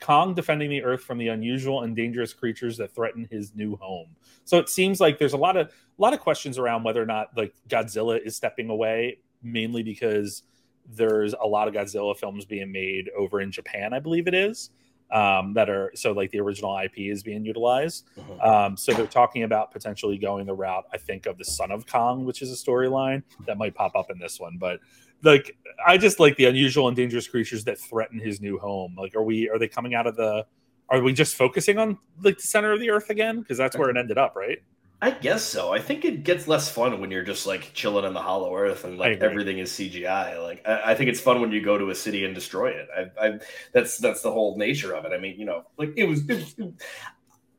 Kong 0.00 0.34
defending 0.34 0.70
the 0.70 0.82
Earth 0.82 1.02
from 1.02 1.18
the 1.18 1.28
unusual 1.28 1.82
and 1.82 1.94
dangerous 1.94 2.32
creatures 2.32 2.78
that 2.78 2.94
threaten 2.94 3.28
his 3.30 3.54
new 3.54 3.76
home. 3.76 4.08
So 4.44 4.58
it 4.58 4.68
seems 4.68 5.00
like 5.00 5.18
there's 5.18 5.34
a 5.34 5.38
lot 5.38 5.56
of 5.56 5.68
a 5.68 5.72
lot 6.02 6.14
of 6.14 6.20
questions 6.20 6.58
around 6.58 6.82
whether 6.82 7.02
or 7.02 7.06
not 7.06 7.36
like 7.36 7.54
Godzilla 7.68 8.18
is 8.24 8.34
stepping 8.36 8.70
away, 8.70 9.18
mainly 9.42 9.82
because 9.82 10.42
there's 10.90 11.34
a 11.34 11.46
lot 11.46 11.68
of 11.68 11.74
Godzilla 11.74 12.16
films 12.16 12.46
being 12.46 12.72
made 12.72 13.10
over 13.16 13.40
in 13.40 13.52
Japan, 13.52 13.92
I 13.92 13.98
believe 13.98 14.26
it 14.26 14.34
is. 14.34 14.70
Um, 15.10 15.54
that 15.54 15.70
are 15.70 15.90
so 15.94 16.12
like 16.12 16.30
the 16.32 16.40
original 16.40 16.78
IP 16.78 16.98
is 16.98 17.22
being 17.22 17.42
utilized. 17.44 18.04
Um, 18.42 18.76
so 18.76 18.92
they're 18.92 19.06
talking 19.06 19.42
about 19.44 19.70
potentially 19.72 20.18
going 20.18 20.44
the 20.44 20.52
route, 20.54 20.84
I 20.92 20.98
think, 20.98 21.24
of 21.24 21.38
the 21.38 21.44
Son 21.46 21.70
of 21.70 21.86
Kong, 21.86 22.26
which 22.26 22.42
is 22.42 22.52
a 22.52 22.56
storyline 22.56 23.22
that 23.46 23.56
might 23.56 23.74
pop 23.74 23.96
up 23.96 24.10
in 24.10 24.18
this 24.18 24.38
one. 24.38 24.58
But 24.58 24.80
like, 25.22 25.56
I 25.86 25.96
just 25.96 26.20
like 26.20 26.36
the 26.36 26.44
unusual 26.44 26.88
and 26.88 26.96
dangerous 26.96 27.26
creatures 27.26 27.64
that 27.64 27.78
threaten 27.78 28.18
his 28.20 28.40
new 28.40 28.58
home. 28.58 28.94
Like, 28.98 29.14
are 29.16 29.22
we 29.22 29.48
are 29.48 29.58
they 29.58 29.68
coming 29.68 29.94
out 29.94 30.06
of 30.06 30.16
the? 30.16 30.44
Are 30.90 31.02
we 31.02 31.12
just 31.12 31.36
focusing 31.36 31.78
on 31.78 31.98
like 32.22 32.36
the 32.36 32.42
center 32.42 32.72
of 32.72 32.80
the 32.80 32.90
Earth 32.90 33.10
again? 33.10 33.40
Because 33.40 33.58
that's 33.58 33.76
where 33.76 33.88
it 33.90 33.96
ended 33.98 34.18
up, 34.18 34.36
right? 34.36 34.58
I 35.00 35.12
guess 35.12 35.44
so. 35.44 35.72
I 35.72 35.78
think 35.78 36.04
it 36.04 36.24
gets 36.24 36.48
less 36.48 36.68
fun 36.68 37.00
when 37.00 37.12
you're 37.12 37.22
just 37.22 37.46
like 37.46 37.72
chilling 37.72 38.04
in 38.04 38.14
the 38.14 38.22
hollow 38.22 38.54
earth 38.56 38.84
and 38.84 38.98
like 38.98 39.20
everything 39.20 39.58
is 39.58 39.70
CGI. 39.70 40.42
Like 40.42 40.66
I, 40.66 40.92
I 40.92 40.94
think 40.96 41.08
it's 41.08 41.20
fun 41.20 41.40
when 41.40 41.52
you 41.52 41.62
go 41.62 41.78
to 41.78 41.90
a 41.90 41.94
city 41.94 42.24
and 42.24 42.34
destroy 42.34 42.70
it. 42.70 42.88
I, 42.96 43.26
I 43.26 43.38
that's 43.72 43.98
that's 43.98 44.22
the 44.22 44.32
whole 44.32 44.58
nature 44.58 44.94
of 44.96 45.04
it. 45.04 45.12
I 45.12 45.18
mean, 45.18 45.38
you 45.38 45.46
know, 45.46 45.64
like 45.76 45.92
it 45.96 46.04
was. 46.04 46.28
It 46.28 46.56
was 46.58 46.72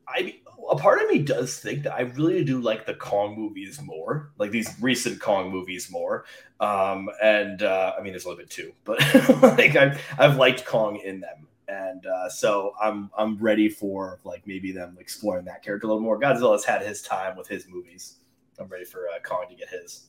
I 0.06 0.40
a 0.70 0.76
part 0.76 1.00
of 1.00 1.08
me 1.08 1.18
does 1.18 1.58
think 1.58 1.84
that 1.84 1.94
I 1.94 2.02
really 2.02 2.44
do 2.44 2.60
like 2.60 2.84
the 2.86 2.94
Kong 2.94 3.36
movies 3.36 3.80
more, 3.82 4.30
like 4.38 4.50
these 4.50 4.70
recent 4.80 5.20
Kong 5.20 5.50
movies 5.50 5.90
more. 5.90 6.24
Um, 6.58 7.08
and 7.22 7.62
uh, 7.62 7.94
I 7.98 8.02
mean, 8.02 8.12
there's 8.12 8.26
only 8.26 8.38
been 8.38 8.48
two, 8.48 8.72
but 8.84 8.98
like 9.42 9.76
I've 9.76 10.00
I've 10.18 10.36
liked 10.36 10.64
Kong 10.66 10.96
in 10.96 11.20
them, 11.20 11.46
and 11.70 12.06
uh, 12.06 12.28
so 12.28 12.74
I'm 12.80 13.10
I'm 13.16 13.38
ready 13.38 13.68
for 13.68 14.18
like 14.24 14.46
maybe 14.46 14.72
them 14.72 14.96
exploring 14.98 15.44
that 15.46 15.62
character 15.62 15.86
a 15.86 15.90
little 15.90 16.02
more. 16.02 16.18
Godzilla's 16.18 16.64
had 16.64 16.82
his 16.82 17.02
time 17.02 17.36
with 17.36 17.46
his 17.46 17.68
movies. 17.68 18.16
I'm 18.58 18.68
ready 18.68 18.84
for 18.84 19.08
uh, 19.08 19.20
Kong 19.20 19.46
to 19.48 19.54
get 19.54 19.68
his. 19.68 20.06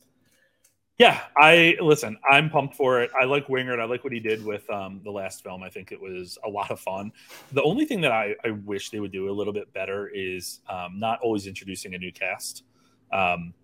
Yeah, 0.98 1.22
I 1.36 1.76
listen. 1.80 2.18
I'm 2.30 2.50
pumped 2.50 2.76
for 2.76 3.00
it. 3.00 3.10
I 3.18 3.24
like 3.24 3.46
Wingard. 3.46 3.80
I 3.80 3.84
like 3.84 4.04
what 4.04 4.12
he 4.12 4.20
did 4.20 4.44
with 4.44 4.68
um, 4.70 5.00
the 5.04 5.10
last 5.10 5.42
film. 5.42 5.62
I 5.62 5.70
think 5.70 5.90
it 5.90 6.00
was 6.00 6.38
a 6.44 6.48
lot 6.48 6.70
of 6.70 6.80
fun. 6.80 7.12
The 7.52 7.62
only 7.62 7.86
thing 7.86 8.00
that 8.02 8.12
I, 8.12 8.34
I 8.44 8.50
wish 8.50 8.90
they 8.90 9.00
would 9.00 9.10
do 9.10 9.30
a 9.30 9.32
little 9.32 9.54
bit 9.54 9.72
better 9.72 10.10
is 10.14 10.60
um, 10.68 10.98
not 10.98 11.18
always 11.22 11.46
introducing 11.46 11.94
a 11.94 11.98
new 11.98 12.12
cast. 12.12 12.64
Um, 13.10 13.54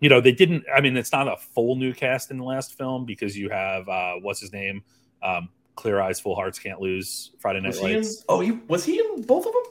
you 0.00 0.08
know, 0.08 0.20
they 0.20 0.32
didn't. 0.32 0.64
I 0.74 0.80
mean, 0.80 0.96
it's 0.96 1.12
not 1.12 1.28
a 1.28 1.36
full 1.36 1.76
new 1.76 1.92
cast 1.92 2.30
in 2.30 2.38
the 2.38 2.44
last 2.44 2.76
film 2.76 3.04
because 3.04 3.36
you 3.36 3.50
have 3.50 3.86
uh, 3.88 4.14
what's 4.22 4.40
his 4.40 4.52
name, 4.52 4.82
um, 5.22 5.50
Clear 5.80 6.00
Eyes, 6.00 6.20
Full 6.20 6.34
Hearts, 6.34 6.58
Can't 6.58 6.80
Lose, 6.80 7.30
Friday 7.38 7.60
Night 7.60 7.68
Was 7.68 7.78
he 7.80 7.86
in, 7.92 7.96
Lights. 7.96 8.24
oh, 8.28 8.40
he 8.40 8.52
was 8.68 8.84
he 8.84 8.98
in 9.00 9.22
both 9.22 9.46
of 9.46 9.52
them? 9.52 9.62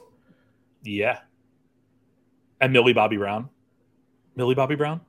Yeah, 0.82 1.20
and 2.60 2.72
Millie 2.72 2.92
Bobby 2.92 3.16
Brown. 3.16 3.48
Millie 4.34 4.54
Bobby 4.54 4.74
Brown. 4.74 5.00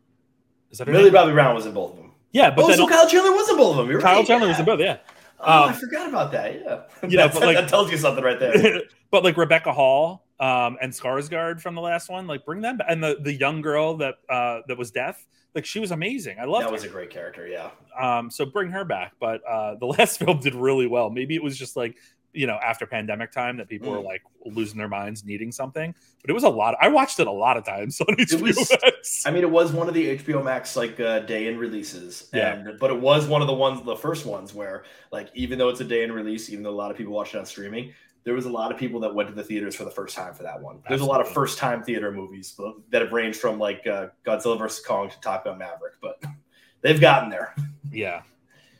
Is 0.69 0.77
that 0.77 0.87
her 0.87 0.93
Millie 0.93 1.05
name? 1.05 1.13
Bobby 1.13 1.31
Brown 1.33 1.55
was 1.55 1.65
in 1.65 1.73
both 1.73 1.91
of 1.91 1.97
them. 1.97 2.11
Yeah, 2.33 2.51
but 2.51 2.65
oh, 2.65 2.67
then 2.67 2.77
so 2.77 2.87
Kyle 2.87 3.07
Chandler 3.09 3.31
was 3.31 3.49
in 3.49 3.57
both 3.57 3.71
of 3.71 3.77
them. 3.77 3.89
You're 3.89 3.99
Kyle 4.01 4.17
right, 4.17 4.25
Chandler 4.27 4.47
yeah. 4.47 4.51
was 4.53 4.59
in 4.59 4.65
both. 4.65 4.79
Yeah. 4.79 4.97
Oh, 5.39 5.45
I 5.45 5.67
Um, 5.69 5.73
forgot 5.73 6.07
about 6.07 6.31
that. 6.33 6.53
Yeah, 6.61 6.81
Yeah, 7.09 7.27
but, 7.33 7.41
like- 7.41 7.57
that 7.57 7.67
tells 7.67 7.91
you 7.91 7.97
something 7.97 8.23
right 8.23 8.39
there. 8.39 8.81
but 9.11 9.23
like 9.23 9.37
Rebecca 9.37 9.71
Hall 9.73 10.25
um, 10.39 10.77
and 10.81 10.93
Skarsgård 10.93 11.61
from 11.61 11.73
the 11.75 11.81
last 11.81 12.09
one, 12.09 12.27
like 12.27 12.45
bring 12.45 12.61
them 12.61 12.77
back. 12.77 12.87
And 12.89 13.03
the 13.03 13.17
the 13.19 13.33
young 13.33 13.61
girl 13.61 13.97
that 13.97 14.15
uh, 14.29 14.59
that 14.67 14.77
was 14.77 14.91
deaf, 14.91 15.25
like 15.55 15.65
she 15.65 15.79
was 15.79 15.91
amazing. 15.91 16.37
I 16.39 16.45
loved 16.45 16.63
that 16.65 16.69
her. 16.69 16.73
was 16.73 16.83
a 16.83 16.89
great 16.89 17.09
character. 17.09 17.47
Yeah. 17.47 17.69
Um, 17.99 18.29
so 18.31 18.45
bring 18.45 18.71
her 18.71 18.85
back. 18.85 19.13
But 19.19 19.41
uh, 19.47 19.75
the 19.75 19.85
last 19.97 20.19
film 20.19 20.39
did 20.39 20.55
really 20.55 20.87
well. 20.87 21.09
Maybe 21.09 21.35
it 21.35 21.43
was 21.43 21.57
just 21.57 21.75
like 21.75 21.97
you 22.33 22.47
know 22.47 22.57
after 22.63 22.85
pandemic 22.85 23.29
time 23.33 23.57
that 23.57 23.67
people 23.67 23.91
were 23.91 23.97
Mm. 23.97 24.05
like 24.05 24.21
losing 24.45 24.77
their 24.77 24.87
minds, 24.87 25.25
needing 25.25 25.51
something. 25.51 25.93
But 26.21 26.29
it 26.29 26.33
was 26.33 26.43
a 26.45 26.49
lot. 26.49 26.75
I 26.81 26.87
watched 26.87 27.19
it 27.19 27.27
a 27.27 27.31
lot 27.31 27.57
of 27.57 27.65
times 27.65 27.99
on 27.99 28.07
It 28.17 28.29
HBO 28.29 28.41
was. 28.41 28.71
Max. 28.81 29.23
I 29.25 29.31
mean, 29.31 29.43
it 29.43 29.51
was 29.51 29.73
one 29.73 29.87
of 29.89 29.93
the 29.93 30.17
HBO 30.17 30.41
Max 30.43 30.75
like 30.77 30.99
uh, 30.99 31.19
day 31.19 31.47
in 31.47 31.57
releases. 31.57 32.29
Yeah. 32.33 32.53
And, 32.53 32.79
but 32.79 32.89
it 32.89 32.99
was 33.01 33.27
one 33.27 33.41
of 33.41 33.47
the 33.47 33.53
ones, 33.53 33.83
the 33.83 33.95
first 33.97 34.25
ones 34.25 34.53
where, 34.53 34.83
like, 35.11 35.29
even 35.33 35.59
though 35.59 35.67
it's 35.69 35.81
a 35.81 35.83
day 35.85 36.03
in 36.03 36.11
release, 36.13 36.49
even 36.49 36.63
though 36.63 36.69
a 36.69 36.79
lot 36.79 36.89
of 36.91 36.95
people 36.97 37.11
watch 37.13 37.35
it 37.35 37.37
on 37.39 37.45
streaming, 37.45 37.91
there 38.23 38.33
was 38.33 38.45
a 38.45 38.49
lot 38.49 38.71
of 38.71 38.77
people 38.77 38.99
that 38.99 39.13
went 39.13 39.29
to 39.29 39.35
the 39.35 39.43
theaters 39.43 39.75
for 39.75 39.83
the 39.83 39.91
first 39.91 40.15
time 40.15 40.33
for 40.33 40.43
that 40.43 40.61
one. 40.61 40.79
There's 40.87 41.01
a 41.01 41.05
lot 41.05 41.21
of 41.21 41.27
first 41.29 41.57
time 41.57 41.83
theater 41.83 42.11
movies 42.11 42.53
but- 42.57 42.75
that 42.91 43.01
have 43.01 43.11
ranged 43.11 43.39
from 43.39 43.57
like 43.57 43.85
uh, 43.87 44.07
Godzilla 44.25 44.57
vs 44.57 44.85
Kong 44.85 45.09
to 45.09 45.19
Top 45.21 45.45
Gun 45.45 45.57
Maverick, 45.57 45.93
but 46.01 46.21
they've 46.81 47.01
gotten 47.01 47.29
there. 47.29 47.55
Yeah. 47.93 48.21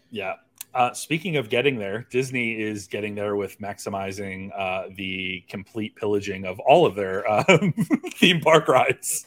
Yeah. 0.09 0.35
Uh, 0.73 0.93
speaking 0.93 1.35
of 1.35 1.49
getting 1.49 1.77
there, 1.77 2.07
Disney 2.11 2.61
is 2.61 2.87
getting 2.87 3.13
there 3.13 3.35
with 3.35 3.59
maximizing 3.59 4.57
uh, 4.57 4.83
the 4.95 5.43
complete 5.49 5.97
pillaging 5.97 6.45
of 6.45 6.61
all 6.61 6.85
of 6.85 6.95
their 6.95 7.29
um, 7.29 7.73
theme 8.13 8.39
park 8.39 8.69
rides. 8.69 9.25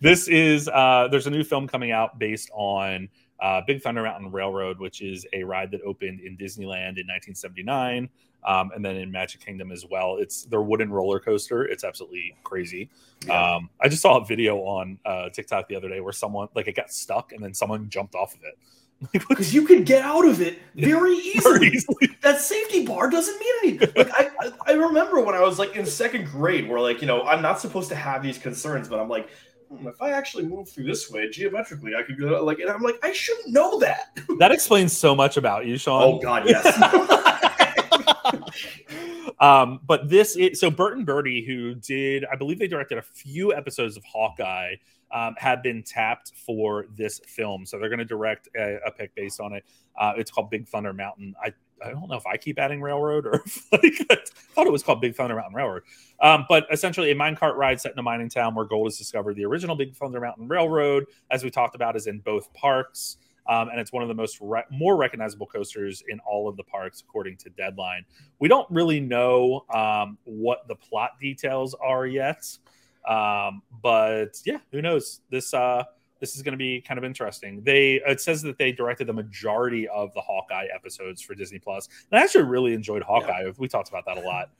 this 0.00 0.28
is 0.28 0.66
uh, 0.68 1.08
there's 1.10 1.26
a 1.26 1.30
new 1.30 1.44
film 1.44 1.68
coming 1.68 1.90
out 1.90 2.18
based 2.18 2.48
on 2.54 3.10
uh, 3.40 3.60
Big 3.66 3.82
Thunder 3.82 4.02
Mountain 4.02 4.30
Railroad, 4.32 4.78
which 4.78 5.00
is 5.00 5.26
a 5.32 5.44
ride 5.44 5.70
that 5.70 5.80
opened 5.82 6.20
in 6.20 6.36
Disneyland 6.36 6.98
in 6.98 7.06
1979, 7.06 8.08
um, 8.44 8.70
and 8.74 8.84
then 8.84 8.96
in 8.96 9.10
Magic 9.10 9.44
Kingdom 9.44 9.70
as 9.70 9.84
well. 9.88 10.16
It's 10.18 10.44
their 10.44 10.62
wooden 10.62 10.90
roller 10.90 11.20
coaster. 11.20 11.64
It's 11.64 11.84
absolutely 11.84 12.34
crazy. 12.44 12.90
Um, 13.30 13.68
I 13.80 13.88
just 13.88 14.02
saw 14.02 14.18
a 14.18 14.24
video 14.24 14.58
on 14.58 14.98
uh, 15.04 15.28
TikTok 15.30 15.68
the 15.68 15.76
other 15.76 15.88
day 15.88 16.00
where 16.00 16.12
someone 16.12 16.48
like 16.54 16.68
it 16.68 16.76
got 16.76 16.92
stuck 16.92 17.32
and 17.32 17.42
then 17.42 17.54
someone 17.54 17.88
jumped 17.88 18.14
off 18.14 18.34
of 18.34 18.40
it. 18.44 18.58
Because 19.28 19.54
you 19.54 19.64
could 19.64 19.86
get 19.86 20.02
out 20.02 20.26
of 20.26 20.40
it 20.40 20.58
very 20.74 21.14
easily. 21.14 21.58
Very 21.58 21.68
easily. 21.68 22.08
That 22.20 22.40
safety 22.40 22.84
bar 22.84 23.08
doesn't 23.08 23.38
mean 23.38 23.54
anything. 23.62 23.92
Like 23.94 24.10
I, 24.12 24.30
I, 24.40 24.50
I 24.66 24.72
remember 24.72 25.20
when 25.20 25.36
I 25.36 25.40
was 25.40 25.56
like 25.56 25.76
in 25.76 25.86
second 25.86 26.26
grade, 26.26 26.68
where 26.68 26.80
like 26.80 27.00
you 27.00 27.06
know 27.06 27.22
I'm 27.22 27.40
not 27.40 27.60
supposed 27.60 27.90
to 27.90 27.94
have 27.94 28.24
these 28.24 28.38
concerns, 28.38 28.88
but 28.88 28.98
I'm 28.98 29.08
like, 29.08 29.28
hmm, 29.68 29.88
if 29.88 30.00
I 30.00 30.10
actually 30.10 30.46
move 30.46 30.68
through 30.68 30.84
this 30.84 31.10
way 31.10 31.28
geometrically, 31.30 31.94
I 31.94 32.02
could 32.02 32.18
go 32.18 32.42
like, 32.44 32.58
and 32.58 32.70
I'm 32.70 32.82
like, 32.82 32.98
I 33.02 33.12
shouldn't 33.12 33.48
know 33.48 33.78
that. 33.80 34.18
That 34.38 34.52
explains 34.52 34.96
so 34.96 35.16
much 35.16 35.36
about 35.36 35.66
you, 35.66 35.76
Sean. 35.76 36.02
Oh 36.02 36.18
God, 36.20 36.44
yes. 36.46 36.64
Um, 39.40 39.80
but 39.86 40.08
this 40.08 40.36
is 40.36 40.58
so 40.58 40.70
Burton 40.70 41.04
Birdie, 41.04 41.44
who 41.44 41.74
did, 41.74 42.24
I 42.24 42.36
believe 42.36 42.58
they 42.58 42.66
directed 42.66 42.98
a 42.98 43.02
few 43.02 43.54
episodes 43.54 43.96
of 43.96 44.04
Hawkeye, 44.04 44.74
um, 45.12 45.34
had 45.38 45.62
been 45.62 45.82
tapped 45.82 46.32
for 46.34 46.86
this 46.96 47.20
film. 47.26 47.64
So 47.64 47.78
they're 47.78 47.88
going 47.88 48.00
to 48.00 48.04
direct 48.04 48.48
a, 48.56 48.78
a 48.86 48.90
pick 48.90 49.14
based 49.14 49.40
on 49.40 49.54
it. 49.54 49.64
Uh, 49.98 50.14
it's 50.16 50.30
called 50.30 50.50
Big 50.50 50.68
Thunder 50.68 50.92
Mountain. 50.92 51.34
I, 51.42 51.52
I 51.84 51.90
don't 51.90 52.08
know 52.08 52.16
if 52.16 52.26
I 52.26 52.36
keep 52.36 52.58
adding 52.58 52.80
Railroad 52.80 53.26
or 53.26 53.42
like 53.72 53.94
I 54.10 54.18
thought 54.54 54.66
it 54.66 54.72
was 54.72 54.82
called 54.82 55.00
Big 55.00 55.14
Thunder 55.14 55.36
Mountain 55.36 55.54
Railroad. 55.54 55.82
Um, 56.20 56.46
but 56.48 56.66
essentially, 56.70 57.10
a 57.10 57.14
minecart 57.14 57.56
ride 57.56 57.80
set 57.80 57.92
in 57.92 57.98
a 57.98 58.02
mining 58.02 58.28
town 58.28 58.54
where 58.54 58.64
gold 58.64 58.88
is 58.88 58.98
discovered. 58.98 59.36
The 59.36 59.44
original 59.44 59.76
Big 59.76 59.94
Thunder 59.94 60.20
Mountain 60.20 60.48
Railroad, 60.48 61.06
as 61.30 61.44
we 61.44 61.50
talked 61.50 61.74
about, 61.74 61.96
is 61.96 62.06
in 62.06 62.20
both 62.20 62.52
parks. 62.54 63.18
Um, 63.48 63.70
and 63.70 63.80
it's 63.80 63.92
one 63.92 64.02
of 64.02 64.08
the 64.08 64.14
most 64.14 64.38
re- 64.42 64.64
more 64.70 64.96
recognizable 64.96 65.46
coasters 65.46 66.02
in 66.06 66.20
all 66.20 66.48
of 66.48 66.56
the 66.58 66.64
parks, 66.64 67.00
according 67.00 67.38
to 67.38 67.50
Deadline. 67.50 68.04
We 68.38 68.48
don't 68.48 68.70
really 68.70 69.00
know 69.00 69.64
um, 69.72 70.18
what 70.24 70.68
the 70.68 70.74
plot 70.74 71.12
details 71.18 71.74
are 71.74 72.06
yet, 72.06 72.44
um, 73.08 73.62
but 73.82 74.38
yeah, 74.44 74.58
who 74.70 74.82
knows? 74.82 75.20
This 75.30 75.54
uh, 75.54 75.84
this 76.20 76.36
is 76.36 76.42
going 76.42 76.52
to 76.52 76.58
be 76.58 76.80
kind 76.80 76.98
of 76.98 77.04
interesting. 77.04 77.62
They 77.62 78.00
it 78.06 78.20
says 78.20 78.42
that 78.42 78.58
they 78.58 78.72
directed 78.72 79.06
the 79.06 79.12
majority 79.12 79.88
of 79.88 80.12
the 80.14 80.20
Hawkeye 80.20 80.66
episodes 80.74 81.22
for 81.22 81.34
Disney 81.34 81.58
Plus, 81.58 81.88
and 82.10 82.20
I 82.20 82.22
actually 82.22 82.44
really 82.44 82.74
enjoyed 82.74 83.02
Hawkeye. 83.02 83.50
We 83.56 83.68
talked 83.68 83.88
about 83.88 84.04
that 84.06 84.18
a 84.18 84.20
lot, 84.20 84.50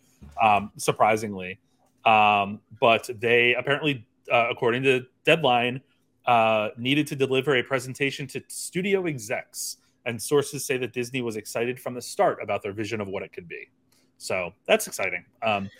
um, 0.40 0.72
surprisingly. 0.76 1.58
Um, 2.04 2.60
but 2.80 3.08
they 3.18 3.54
apparently, 3.54 4.06
uh, 4.32 4.46
according 4.50 4.82
to 4.84 5.04
Deadline, 5.24 5.82
uh, 6.26 6.70
needed 6.76 7.06
to 7.08 7.16
deliver 7.16 7.56
a 7.56 7.62
presentation 7.62 8.26
to 8.28 8.42
studio 8.48 9.06
execs, 9.06 9.78
and 10.06 10.20
sources 10.20 10.64
say 10.64 10.76
that 10.78 10.92
Disney 10.92 11.22
was 11.22 11.36
excited 11.36 11.78
from 11.80 11.94
the 11.94 12.02
start 12.02 12.38
about 12.42 12.62
their 12.62 12.72
vision 12.72 13.00
of 13.00 13.08
what 13.08 13.22
it 13.22 13.32
could 13.32 13.48
be. 13.48 13.70
So 14.18 14.52
that's 14.66 14.86
exciting. 14.86 15.24
Um, 15.42 15.70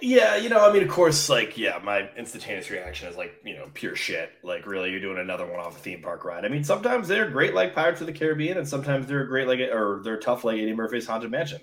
yeah, 0.02 0.34
you 0.34 0.48
know, 0.48 0.68
I 0.68 0.72
mean, 0.72 0.82
of 0.82 0.88
course, 0.88 1.28
like, 1.28 1.56
yeah, 1.56 1.78
my 1.82 2.10
instantaneous 2.16 2.68
reaction 2.70 3.08
is 3.08 3.16
like, 3.16 3.34
you 3.44 3.54
know, 3.54 3.68
pure 3.72 3.94
shit. 3.94 4.32
Like, 4.42 4.66
really, 4.66 4.90
you're 4.90 5.00
doing 5.00 5.18
another 5.18 5.46
one 5.46 5.60
off 5.60 5.76
a 5.76 5.80
theme 5.80 6.02
park 6.02 6.24
ride. 6.24 6.44
I 6.44 6.48
mean, 6.48 6.64
sometimes 6.64 7.06
they're 7.06 7.30
great 7.30 7.54
like 7.54 7.72
Pirates 7.72 8.00
of 8.00 8.08
the 8.08 8.12
Caribbean, 8.12 8.58
and 8.58 8.66
sometimes 8.66 9.06
they're 9.06 9.24
great 9.24 9.46
like, 9.46 9.60
or 9.60 10.00
they're 10.02 10.18
tough 10.18 10.42
like 10.42 10.58
Eddie 10.58 10.74
Murphy's 10.74 11.06
Haunted 11.06 11.30
Mansion. 11.30 11.60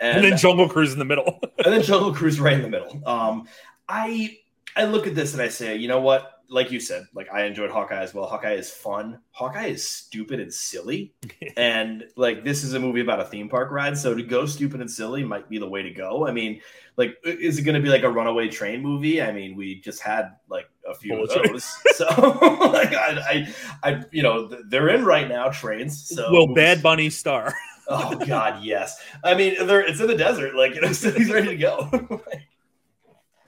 and 0.00 0.24
then 0.24 0.38
Jungle 0.38 0.68
Cruise 0.68 0.94
in 0.94 0.98
the 0.98 1.04
middle. 1.04 1.40
and 1.64 1.74
then 1.74 1.82
Jungle 1.82 2.14
Cruise 2.14 2.40
right 2.40 2.54
in 2.54 2.62
the 2.62 2.70
middle. 2.70 3.06
Um, 3.06 3.46
I 3.86 4.38
I 4.74 4.84
look 4.86 5.06
at 5.06 5.14
this 5.14 5.34
and 5.34 5.42
I 5.42 5.48
say, 5.48 5.76
you 5.76 5.86
know 5.86 6.00
what? 6.00 6.33
Like 6.48 6.70
you 6.70 6.80
said, 6.80 7.06
like 7.14 7.28
I 7.32 7.44
enjoyed 7.44 7.70
Hawkeye 7.70 8.02
as 8.02 8.14
well. 8.14 8.26
Hawkeye 8.26 8.54
is 8.54 8.70
fun. 8.70 9.18
Hawkeye 9.30 9.66
is 9.66 9.88
stupid 9.88 10.40
and 10.40 10.52
silly, 10.52 11.14
and 11.56 12.04
like 12.16 12.44
this 12.44 12.62
is 12.62 12.74
a 12.74 12.80
movie 12.80 13.00
about 13.00 13.20
a 13.20 13.24
theme 13.24 13.48
park 13.48 13.70
ride. 13.70 13.96
So 13.96 14.14
to 14.14 14.22
go 14.22 14.46
stupid 14.46 14.80
and 14.80 14.90
silly 14.90 15.24
might 15.24 15.48
be 15.48 15.58
the 15.58 15.68
way 15.68 15.82
to 15.82 15.90
go. 15.90 16.26
I 16.26 16.32
mean, 16.32 16.60
like, 16.96 17.16
is 17.24 17.58
it 17.58 17.62
going 17.62 17.74
to 17.74 17.80
be 17.80 17.88
like 17.88 18.04
a 18.04 18.10
runaway 18.10 18.48
train 18.48 18.80
movie? 18.80 19.20
I 19.20 19.32
mean, 19.32 19.56
we 19.56 19.80
just 19.80 20.00
had 20.00 20.36
like 20.48 20.68
a 20.88 20.94
few 20.94 21.14
of 21.14 21.28
Bullet 21.28 21.42
train. 21.42 21.52
those. 21.52 21.78
So 21.94 22.06
like, 22.72 22.94
I, 22.94 23.46
I, 23.82 23.90
I, 23.90 24.04
you 24.12 24.22
know, 24.22 24.48
they're 24.68 24.88
in 24.88 25.04
right 25.04 25.28
now 25.28 25.48
trains. 25.48 26.08
So 26.08 26.30
Will 26.30 26.54
Bad 26.54 26.82
Bunny 26.82 27.10
star? 27.10 27.54
Oh 27.88 28.16
God, 28.16 28.62
yes. 28.62 29.02
I 29.22 29.34
mean, 29.34 29.66
they're 29.66 29.82
it's 29.82 30.00
in 30.00 30.06
the 30.06 30.16
desert. 30.16 30.54
Like 30.54 30.74
you 30.74 30.80
know, 30.80 30.92
so 30.92 31.10
he's 31.10 31.30
ready 31.30 31.48
to 31.48 31.56
go. 31.56 32.22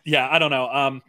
yeah, 0.04 0.28
I 0.30 0.38
don't 0.38 0.50
know. 0.50 0.68
Um, 0.68 1.02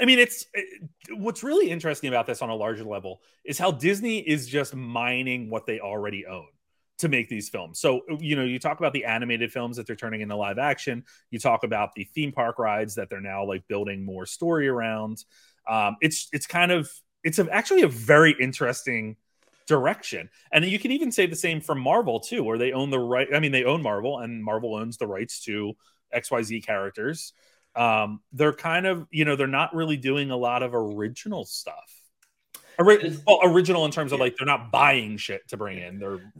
I 0.00 0.04
mean, 0.04 0.18
it's 0.18 0.46
it, 0.54 0.88
what's 1.10 1.42
really 1.42 1.70
interesting 1.70 2.08
about 2.08 2.26
this 2.26 2.42
on 2.42 2.50
a 2.50 2.54
larger 2.54 2.84
level 2.84 3.20
is 3.44 3.58
how 3.58 3.70
Disney 3.70 4.18
is 4.18 4.46
just 4.46 4.74
mining 4.74 5.50
what 5.50 5.66
they 5.66 5.80
already 5.80 6.26
own 6.26 6.46
to 6.98 7.08
make 7.08 7.28
these 7.28 7.48
films. 7.48 7.78
So, 7.78 8.00
you 8.20 8.36
know, 8.36 8.44
you 8.44 8.58
talk 8.58 8.78
about 8.78 8.92
the 8.92 9.04
animated 9.04 9.52
films 9.52 9.76
that 9.76 9.86
they're 9.86 9.96
turning 9.96 10.22
into 10.22 10.34
live 10.34 10.58
action. 10.58 11.04
You 11.30 11.38
talk 11.38 11.62
about 11.62 11.94
the 11.94 12.04
theme 12.04 12.32
park 12.32 12.58
rides 12.58 12.94
that 12.94 13.10
they're 13.10 13.20
now 13.20 13.44
like 13.44 13.68
building 13.68 14.04
more 14.04 14.24
story 14.24 14.68
around. 14.68 15.24
Um, 15.68 15.96
it's 16.00 16.28
it's 16.32 16.46
kind 16.46 16.72
of 16.72 16.90
it's 17.22 17.38
a, 17.38 17.48
actually 17.50 17.82
a 17.82 17.88
very 17.88 18.34
interesting 18.40 19.16
direction. 19.66 20.30
And 20.52 20.64
you 20.64 20.78
can 20.78 20.92
even 20.92 21.12
say 21.12 21.26
the 21.26 21.36
same 21.36 21.60
for 21.60 21.74
Marvel 21.74 22.20
too, 22.20 22.42
where 22.42 22.58
they 22.58 22.72
own 22.72 22.90
the 22.90 22.98
right. 22.98 23.28
I 23.34 23.40
mean, 23.40 23.52
they 23.52 23.64
own 23.64 23.82
Marvel, 23.82 24.18
and 24.18 24.42
Marvel 24.42 24.74
owns 24.74 24.96
the 24.96 25.06
rights 25.06 25.42
to 25.44 25.74
XYZ 26.14 26.64
characters. 26.64 27.32
Um, 27.76 28.20
they're 28.32 28.54
kind 28.54 28.86
of, 28.86 29.06
you 29.10 29.24
know, 29.24 29.36
they're 29.36 29.46
not 29.46 29.74
really 29.74 29.96
doing 29.96 30.30
a 30.30 30.36
lot 30.36 30.62
of 30.62 30.74
original 30.74 31.44
stuff. 31.44 32.00
Ori- 32.78 33.16
well, 33.26 33.40
original 33.42 33.84
in 33.84 33.90
terms 33.90 34.12
of 34.12 34.20
like 34.20 34.36
they're 34.36 34.46
not 34.46 34.70
buying 34.70 35.16
shit 35.16 35.48
to 35.48 35.56
bring 35.56 35.78
in. 35.78 35.98
They're 35.98 36.32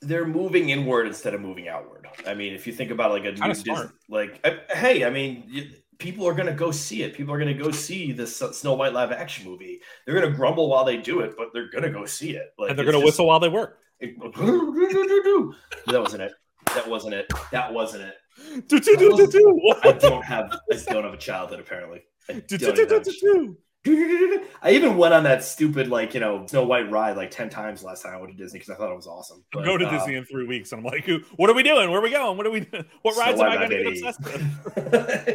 they're 0.00 0.26
moving 0.26 0.70
inward 0.70 1.06
instead 1.06 1.34
of 1.34 1.40
moving 1.40 1.68
outward. 1.68 2.06
I 2.26 2.34
mean, 2.34 2.54
if 2.54 2.66
you 2.66 2.72
think 2.72 2.90
about 2.90 3.10
like 3.10 3.24
a 3.24 3.32
new 3.32 3.42
Disney, 3.54 3.72
like 4.08 4.40
I, 4.44 4.60
hey, 4.76 5.04
I 5.04 5.10
mean, 5.10 5.44
y- 5.52 5.68
people 5.98 6.26
are 6.26 6.34
gonna 6.34 6.52
go 6.52 6.70
see 6.70 7.02
it. 7.02 7.14
People 7.14 7.34
are 7.34 7.38
gonna 7.38 7.54
go 7.54 7.70
see 7.70 8.12
this 8.12 8.36
Snow 8.36 8.74
White 8.74 8.92
live 8.92 9.12
action 9.12 9.48
movie. 9.48 9.80
They're 10.04 10.20
gonna 10.20 10.34
grumble 10.34 10.68
while 10.68 10.84
they 10.84 10.96
do 10.96 11.20
it, 11.20 11.34
but 11.36 11.48
they're 11.52 11.70
gonna 11.70 11.90
go 11.90 12.04
see 12.04 12.36
it. 12.36 12.52
Like 12.58 12.70
and 12.70 12.78
they're 12.78 12.86
gonna 12.86 13.04
whistle 13.04 13.26
while 13.26 13.40
they 13.40 13.48
work. 13.48 13.78
that 14.00 15.62
wasn't 15.88 16.22
it. 16.22 16.32
That 16.74 16.88
wasn't 16.88 17.14
it. 17.14 17.26
That 17.52 17.72
wasn't 17.72 18.02
it. 18.04 18.14
Do, 18.68 18.80
do, 18.80 18.96
do, 18.96 19.16
do, 19.16 19.26
do. 19.26 19.74
I 19.82 19.92
don't 19.92 20.24
have. 20.24 20.58
I 20.70 20.92
don't 20.92 21.04
have 21.04 21.14
a 21.14 21.18
childhood. 21.18 21.60
Apparently, 21.60 22.02
I 22.28 22.34
Do, 22.34 22.58
don't 22.58 22.74
do, 22.74 22.82
even 22.82 23.02
do, 23.02 23.12
do, 23.12 23.56
do. 23.84 24.44
I 24.62 24.72
even 24.72 24.96
went 24.96 25.14
on 25.14 25.22
that 25.24 25.44
stupid 25.44 25.88
like 25.88 26.12
you 26.14 26.20
know 26.20 26.44
Snow 26.46 26.64
White 26.64 26.90
ride 26.90 27.16
like 27.16 27.30
ten 27.30 27.48
times 27.48 27.82
last 27.82 28.02
time 28.02 28.14
I 28.14 28.16
went 28.18 28.36
to 28.36 28.42
Disney 28.42 28.58
because 28.58 28.74
I 28.74 28.76
thought 28.76 28.90
it 28.90 28.96
was 28.96 29.06
awesome. 29.06 29.44
But, 29.52 29.64
go 29.64 29.76
to 29.78 29.86
uh, 29.86 29.90
Disney 29.90 30.16
in 30.16 30.24
three 30.24 30.46
weeks, 30.46 30.72
and 30.72 30.80
I'm 30.80 30.84
like, 30.84 31.08
what 31.36 31.48
are 31.48 31.54
we 31.54 31.62
doing? 31.62 31.90
Where 31.90 32.00
are 32.00 32.02
we 32.02 32.10
going? 32.10 32.36
What 32.36 32.46
are 32.46 32.50
we? 32.50 32.60
doing? 32.60 32.84
What 33.02 33.14
Snow 33.14 33.24
rides 33.24 33.40
am 33.40 33.46
White, 33.46 33.58
I 33.58 33.68
going 33.68 33.70
to 33.70 33.84
get 33.84 34.08
obsessed 34.08 34.24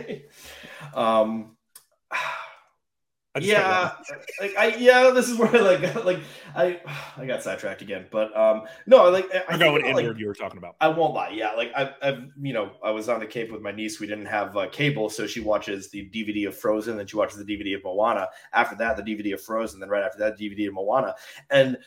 with? 0.10 0.94
um, 0.96 1.56
yeah, 3.40 3.92
like 4.42 4.56
I 4.58 4.76
yeah, 4.76 5.12
this 5.12 5.30
is 5.30 5.38
where 5.40 5.56
I 5.56 5.60
like 5.60 6.06
like 6.06 6.20
I 6.56 6.82
I 7.18 7.26
got 7.26 7.44
sidetracked 7.44 7.82
again, 7.82 8.08
but 8.12 8.36
um 8.38 8.64
no, 8.86 9.10
like 9.10 9.26
I, 9.34 9.44
I 9.50 9.72
We're 9.72 9.82
think 9.82 9.96
like. 9.96 10.18
You 10.18 10.28
were 10.28 10.34
talking 10.34 10.58
about. 10.58 10.76
I 10.82 10.90
won't 10.90 11.14
lie. 11.14 11.30
Yeah, 11.30 11.54
like 11.54 11.72
I, 11.76 11.94
I've, 12.02 12.30
you 12.42 12.54
know, 12.54 12.72
I 12.84 12.92
was 12.92 13.08
on 13.08 13.20
the 13.20 13.26
Cape 13.26 13.52
with 13.52 13.62
my 13.62 13.72
niece. 13.72 14.00
We 14.00 14.08
didn't 14.08 14.26
have 14.26 14.58
uh, 14.58 14.68
cable, 14.70 15.10
so 15.10 15.28
she 15.28 15.40
watches 15.40 15.90
the 15.90 16.10
DVD 16.10 16.48
of 16.48 16.58
Frozen, 16.58 16.98
then 16.98 17.08
she 17.08 17.16
watches 17.16 17.38
the 17.38 17.46
DVD 17.46 17.76
of 17.76 17.84
Moana. 17.84 18.28
After 18.54 18.76
that, 18.78 18.98
the 18.98 19.04
DVD 19.04 19.34
of 19.34 19.42
Frozen, 19.42 19.80
then 19.80 19.90
right 19.90 20.04
after 20.04 20.20
that, 20.20 20.38
DVD 20.38 20.68
of 20.68 20.74
Moana, 20.74 21.16
and 21.50 21.78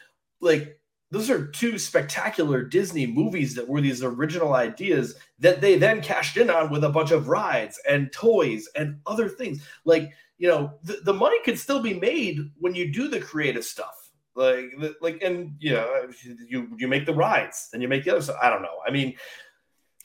like 0.40 0.78
those 1.10 1.30
are 1.30 1.46
two 1.46 1.78
spectacular 1.78 2.62
Disney 2.62 3.06
movies 3.06 3.54
that 3.54 3.68
were 3.68 3.80
these 3.80 4.02
original 4.02 4.54
ideas 4.54 5.14
that 5.38 5.60
they 5.60 5.78
then 5.78 6.02
cashed 6.02 6.36
in 6.36 6.50
on 6.50 6.70
with 6.70 6.82
a 6.82 6.88
bunch 6.88 7.12
of 7.12 7.28
rides 7.28 7.80
and 7.88 8.12
toys 8.12 8.68
and 8.74 8.98
other 9.06 9.28
things. 9.28 9.64
Like 9.84 10.12
you 10.38 10.48
know, 10.48 10.74
the, 10.82 11.00
the 11.04 11.12
money 11.12 11.36
could 11.44 11.58
still 11.58 11.80
be 11.80 11.94
made 11.94 12.38
when 12.58 12.74
you 12.74 12.92
do 12.92 13.08
the 13.08 13.20
creative 13.20 13.64
stuff. 13.64 13.94
Like, 14.34 14.64
like, 15.00 15.22
and 15.22 15.54
you 15.60 15.72
know, 15.74 16.08
you 16.48 16.68
you 16.76 16.88
make 16.88 17.06
the 17.06 17.14
rides, 17.14 17.68
then 17.70 17.80
you 17.80 17.88
make 17.88 18.04
the 18.04 18.10
other 18.10 18.22
stuff. 18.22 18.36
I 18.42 18.50
don't 18.50 18.62
know. 18.62 18.78
I 18.86 18.90
mean, 18.90 19.14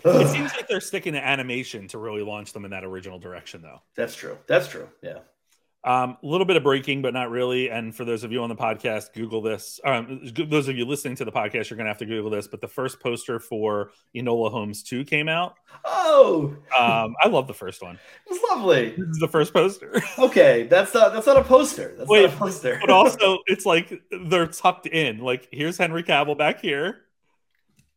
It 0.05 0.27
seems 0.29 0.53
like 0.55 0.67
they're 0.67 0.79
sticking 0.79 1.13
to 1.13 1.25
animation 1.25 1.87
to 1.89 1.97
really 1.97 2.21
launch 2.21 2.53
them 2.53 2.63
in 2.63 2.71
that 2.71 2.83
original 2.83 3.19
direction, 3.19 3.61
though. 3.61 3.81
That's 3.95 4.15
true. 4.15 4.37
That's 4.47 4.67
true. 4.67 4.87
Yeah. 5.01 5.19
Um, 5.81 6.17
a 6.21 6.25
little 6.27 6.45
bit 6.45 6.57
of 6.57 6.63
breaking, 6.63 7.01
but 7.01 7.13
not 7.13 7.29
really. 7.31 7.69
And 7.69 7.95
for 7.95 8.03
those 8.03 8.25
of 8.25 8.33
you 8.33 8.43
on 8.43 8.49
the 8.49 8.55
podcast, 8.55 9.13
Google 9.13 9.41
this. 9.41 9.79
Um, 9.85 10.29
those 10.35 10.67
of 10.67 10.77
you 10.77 10.83
listening 10.85 11.15
to 11.15 11.25
the 11.25 11.31
podcast, 11.31 11.69
you're 11.69 11.77
going 11.77 11.85
to 11.85 11.89
have 11.89 11.99
to 11.99 12.05
Google 12.05 12.29
this. 12.29 12.47
But 12.49 12.59
the 12.59 12.67
first 12.67 12.99
poster 12.99 13.39
for 13.39 13.91
Enola 14.13 14.51
Holmes 14.51 14.83
2 14.83 15.05
came 15.05 15.29
out. 15.29 15.55
Oh, 15.85 16.53
Um, 16.77 17.15
I 17.23 17.29
love 17.29 17.47
the 17.47 17.53
first 17.53 17.81
one. 17.81 17.97
it's 18.27 18.43
lovely. 18.49 18.89
This 18.97 19.07
is 19.07 19.17
the 19.19 19.27
first 19.29 19.53
poster. 19.53 20.01
Okay, 20.19 20.63
that's 20.67 20.93
not 20.93 21.13
that's 21.13 21.27
not 21.27 21.37
a 21.37 21.43
poster. 21.43 21.93
That's 21.97 22.09
Wait, 22.09 22.23
not 22.23 22.33
a 22.33 22.37
poster. 22.37 22.77
but 22.81 22.89
also, 22.89 23.37
it's 23.47 23.65
like 23.65 24.01
they're 24.25 24.47
tucked 24.47 24.85
in. 24.87 25.19
Like, 25.19 25.47
here's 25.51 25.77
Henry 25.77 26.03
Cavill 26.03 26.37
back 26.37 26.59
here. 26.59 27.03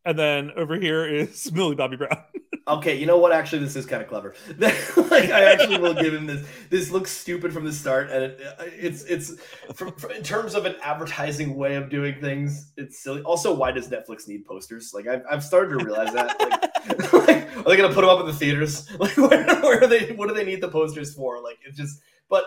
And 0.04 0.18
then 0.18 0.50
over 0.56 0.74
here 0.76 1.06
is 1.06 1.52
Millie 1.54 1.76
Bobby 1.76 1.96
Brown. 1.96 2.16
okay, 2.68 2.96
you 2.98 3.06
know 3.06 3.18
what? 3.18 3.32
Actually, 3.32 3.60
this 3.60 3.76
is 3.76 3.86
kind 3.86 4.02
of 4.02 4.08
clever. 4.08 4.34
like, 4.58 5.30
I 5.30 5.44
actually 5.52 5.78
will 5.78 5.94
give 5.94 6.12
him 6.12 6.26
this. 6.26 6.46
This 6.70 6.90
looks 6.90 7.10
stupid 7.10 7.52
from 7.52 7.64
the 7.64 7.72
start, 7.72 8.10
and 8.10 8.24
it, 8.24 8.40
uh, 8.58 8.64
it's 8.66 9.04
it's 9.04 9.34
from, 9.74 9.92
from- 9.92 10.12
in 10.12 10.22
terms 10.22 10.54
of 10.54 10.64
an 10.64 10.76
advertising 10.82 11.54
way 11.56 11.76
of 11.76 11.88
doing 11.88 12.20
things. 12.20 12.72
It's 12.76 13.02
silly. 13.02 13.22
Also, 13.22 13.54
why 13.54 13.70
does 13.70 13.88
Netflix 13.88 14.26
need 14.26 14.44
posters? 14.44 14.92
Like, 14.94 15.06
I've, 15.06 15.22
I've 15.30 15.44
started 15.44 15.78
to 15.78 15.84
realize 15.84 16.12
that. 16.14 16.38
Like, 16.40 17.12
like, 17.12 17.56
are 17.58 17.62
they 17.64 17.76
gonna 17.76 17.94
put 17.94 18.00
them 18.00 18.10
up 18.10 18.20
in 18.20 18.26
the 18.26 18.32
theaters? 18.32 18.88
Like, 18.98 19.16
where, 19.16 19.44
where 19.62 19.84
are 19.84 19.86
they? 19.86 20.12
What 20.12 20.28
do 20.28 20.34
they 20.34 20.44
need 20.44 20.60
the 20.60 20.68
posters 20.68 21.14
for? 21.14 21.40
Like, 21.42 21.58
it's 21.64 21.76
just. 21.76 22.00
But 22.28 22.44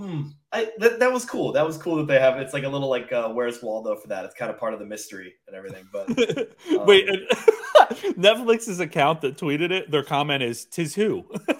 Hmm. 0.00 0.22
I 0.50 0.70
that, 0.78 0.98
that 1.00 1.12
was 1.12 1.26
cool. 1.26 1.52
That 1.52 1.66
was 1.66 1.76
cool 1.76 1.96
that 1.96 2.06
they 2.06 2.18
have. 2.18 2.38
It's 2.38 2.54
like 2.54 2.64
a 2.64 2.68
little 2.70 2.88
like 2.88 3.12
uh, 3.12 3.28
where's 3.28 3.62
Waldo 3.62 3.96
for 3.96 4.08
that. 4.08 4.24
It's 4.24 4.34
kind 4.34 4.50
of 4.50 4.56
part 4.58 4.72
of 4.72 4.80
the 4.80 4.86
mystery 4.86 5.34
and 5.46 5.54
everything. 5.54 5.86
But 5.92 6.08
um, 6.70 6.86
Wait, 6.86 7.06
Netflix's 8.16 8.80
account 8.80 9.20
that 9.20 9.36
tweeted 9.36 9.70
it, 9.70 9.90
their 9.90 10.02
comment 10.02 10.42
is 10.42 10.64
"Tis 10.64 10.94
who." 10.94 11.26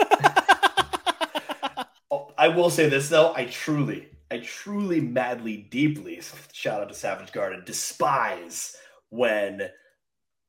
oh, 2.11 2.33
I 2.39 2.49
will 2.49 2.71
say 2.71 2.89
this 2.89 3.11
though. 3.11 3.35
I 3.35 3.45
truly, 3.45 4.09
I 4.31 4.39
truly, 4.39 5.03
madly, 5.03 5.69
deeply 5.71 6.23
shout 6.55 6.81
out 6.81 6.89
to 6.89 6.95
Savage 6.95 7.33
Garden. 7.33 7.63
Despise 7.67 8.75
when 9.11 9.69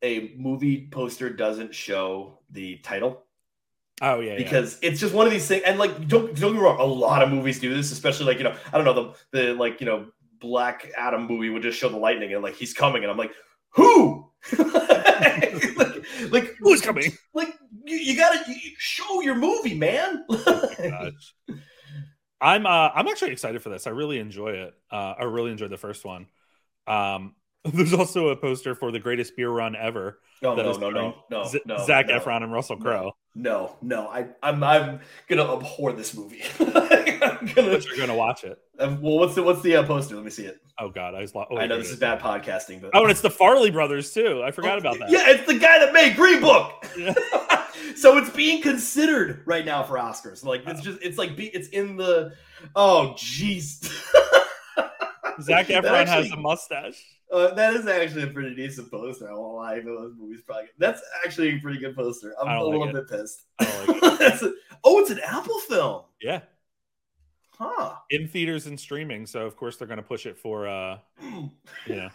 a 0.01 0.33
movie 0.37 0.87
poster 0.89 1.29
doesn't 1.29 1.75
show 1.75 2.39
the 2.51 2.77
title. 2.77 3.25
Oh 4.01 4.19
yeah, 4.19 4.31
yeah. 4.31 4.37
because 4.37 4.79
it's 4.81 4.99
just 4.99 5.13
one 5.13 5.27
of 5.27 5.31
these 5.31 5.47
things. 5.47 5.63
And 5.65 5.77
like, 5.77 6.07
don't 6.07 6.35
don't 6.35 6.53
get 6.53 6.53
me 6.53 6.59
wrong, 6.59 6.79
a 6.79 6.83
lot 6.83 7.21
of 7.21 7.29
movies 7.29 7.59
do 7.59 7.73
this, 7.73 7.91
especially 7.91 8.25
like 8.25 8.39
you 8.39 8.43
know, 8.43 8.55
I 8.73 8.77
don't 8.77 8.85
know 8.85 9.13
the 9.31 9.37
the 9.37 9.53
like 9.53 9.79
you 9.79 9.85
know 9.85 10.07
Black 10.39 10.91
Adam 10.97 11.27
movie 11.27 11.49
would 11.49 11.61
just 11.61 11.77
show 11.77 11.87
the 11.87 11.97
lightning 11.97 12.33
and 12.33 12.41
like 12.41 12.55
he's 12.55 12.73
coming, 12.73 13.03
and 13.03 13.11
I'm 13.11 13.17
like, 13.17 13.31
who? 13.69 14.27
like, 14.57 16.03
like 16.31 16.55
who's 16.59 16.81
coming? 16.81 17.11
Like 17.33 17.55
you, 17.85 17.97
you 17.97 18.17
gotta 18.17 18.39
you, 18.49 18.71
show 18.77 19.21
your 19.21 19.35
movie, 19.35 19.75
man. 19.75 20.25
Gosh. 20.29 21.35
I'm 22.41 22.65
uh 22.65 22.89
I'm 22.95 23.07
actually 23.07 23.31
excited 23.31 23.61
for 23.61 23.69
this. 23.69 23.85
I 23.85 23.91
really 23.91 24.17
enjoy 24.17 24.49
it. 24.49 24.73
Uh 24.89 25.13
I 25.19 25.23
really 25.25 25.51
enjoyed 25.51 25.69
the 25.69 25.77
first 25.77 26.03
one. 26.03 26.25
Um 26.87 27.35
there's 27.65 27.93
also 27.93 28.29
a 28.29 28.35
poster 28.35 28.73
for 28.73 28.91
the 28.91 28.99
greatest 28.99 29.35
beer 29.35 29.49
run 29.49 29.75
ever. 29.75 30.19
No, 30.41 30.55
no, 30.55 30.71
no, 30.71 30.89
no, 30.89 31.15
no, 31.29 31.43
Z- 31.43 31.61
no, 31.65 31.85
Zac 31.85 32.07
no, 32.07 32.19
Efron 32.19 32.41
and 32.43 32.51
Russell 32.51 32.77
Crowe. 32.77 33.11
No, 33.34 33.77
no, 33.82 34.07
I, 34.07 34.27
I'm 34.43 34.61
I'm 34.61 34.99
gonna 35.29 35.53
abhor 35.53 35.93
this 35.93 36.13
movie. 36.13 36.43
I'm 36.59 36.67
gonna, 36.67 37.71
But 37.71 37.86
you're 37.86 37.97
gonna 37.97 38.15
watch 38.15 38.43
it. 38.43 38.59
Um, 38.77 39.01
well, 39.01 39.19
what's 39.19 39.36
the 39.36 39.43
what's 39.43 39.61
the 39.61 39.77
uh, 39.77 39.84
poster? 39.84 40.15
Let 40.15 40.25
me 40.25 40.32
see 40.32 40.45
it. 40.45 40.59
Oh 40.77 40.89
god, 40.89 41.15
I 41.15 41.21
was 41.21 41.34
lo- 41.34 41.45
oh, 41.49 41.57
I 41.57 41.65
know 41.65 41.77
this 41.77 41.91
is 41.91 41.99
bad 41.99 42.19
podcasting, 42.19 42.82
but 42.82 42.91
Oh, 42.93 43.03
and 43.03 43.11
it's 43.11 43.21
the 43.21 43.29
Farrelly 43.29 43.71
brothers 43.71 44.13
too. 44.13 44.43
I 44.43 44.51
forgot 44.51 44.79
about 44.79 44.99
that. 44.99 45.09
Yeah, 45.09 45.29
it's 45.29 45.45
the 45.47 45.57
guy 45.57 45.79
that 45.79 45.93
made 45.93 46.17
Green 46.17 46.41
Book. 46.41 46.86
so 47.95 48.17
it's 48.17 48.29
being 48.32 48.61
considered 48.61 49.43
right 49.45 49.63
now 49.65 49.84
for 49.84 49.95
Oscars. 49.95 50.43
Like 50.43 50.63
it's 50.67 50.82
just 50.82 50.99
it's 51.01 51.17
like 51.17 51.38
be, 51.38 51.47
it's 51.47 51.69
in 51.69 51.95
the 51.95 52.34
oh 52.75 53.13
jeez. 53.15 53.82
Zac 55.41 55.67
Efron 55.67 56.05
has 56.05 56.32
a 56.32 56.38
mustache. 56.38 57.01
Uh, 57.32 57.53
that 57.53 57.73
is 57.75 57.88
actually 57.88 58.23
a 58.23 58.27
pretty 58.27 58.53
decent 58.55 58.91
poster. 58.91 59.29
I 59.29 59.34
won't 59.34 59.55
lie. 59.55 59.77
Even 59.77 59.95
though 59.95 60.01
those 60.01 60.15
movies 60.17 60.41
probably 60.45 60.65
that's 60.77 61.01
actually 61.25 61.55
a 61.55 61.59
pretty 61.59 61.79
good 61.79 61.95
poster. 61.95 62.34
I'm 62.41 62.57
a 62.57 62.63
little 62.63 62.86
like 62.86 62.93
bit 62.93 63.09
pissed. 63.09 63.43
Like 63.59 63.69
it. 63.88 64.41
A- 64.43 64.53
oh, 64.84 64.99
it's 64.99 65.11
an 65.11 65.19
Apple 65.23 65.59
film. 65.59 66.03
Yeah. 66.21 66.41
Huh. 67.57 67.93
In 68.09 68.27
theaters 68.27 68.67
and 68.67 68.79
streaming, 68.79 69.25
so 69.25 69.45
of 69.45 69.55
course 69.55 69.77
they're 69.77 69.88
gonna 69.88 70.01
push 70.01 70.25
it 70.25 70.38
for 70.38 70.67
uh 70.67 70.97
know. 71.88 72.09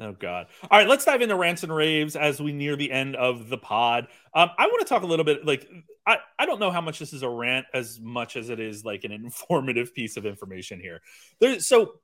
Oh 0.00 0.10
God! 0.10 0.48
All 0.68 0.78
right, 0.78 0.88
let's 0.88 1.04
dive 1.04 1.22
into 1.22 1.36
rants 1.36 1.62
and 1.62 1.72
raves 1.72 2.16
as 2.16 2.40
we 2.40 2.50
near 2.52 2.74
the 2.74 2.90
end 2.90 3.14
of 3.14 3.48
the 3.48 3.56
pod. 3.56 4.08
Um, 4.34 4.50
I 4.58 4.66
want 4.66 4.80
to 4.80 4.86
talk 4.86 5.04
a 5.04 5.06
little 5.06 5.24
bit. 5.24 5.46
Like, 5.46 5.68
I 6.04 6.16
I 6.36 6.46
don't 6.46 6.58
know 6.58 6.72
how 6.72 6.80
much 6.80 6.98
this 6.98 7.12
is 7.12 7.22
a 7.22 7.28
rant 7.28 7.66
as 7.72 8.00
much 8.00 8.36
as 8.36 8.50
it 8.50 8.58
is 8.58 8.84
like 8.84 9.04
an 9.04 9.12
informative 9.12 9.94
piece 9.94 10.16
of 10.16 10.26
information 10.26 10.80
here. 10.80 11.00
There's 11.38 11.68
so 11.68 12.00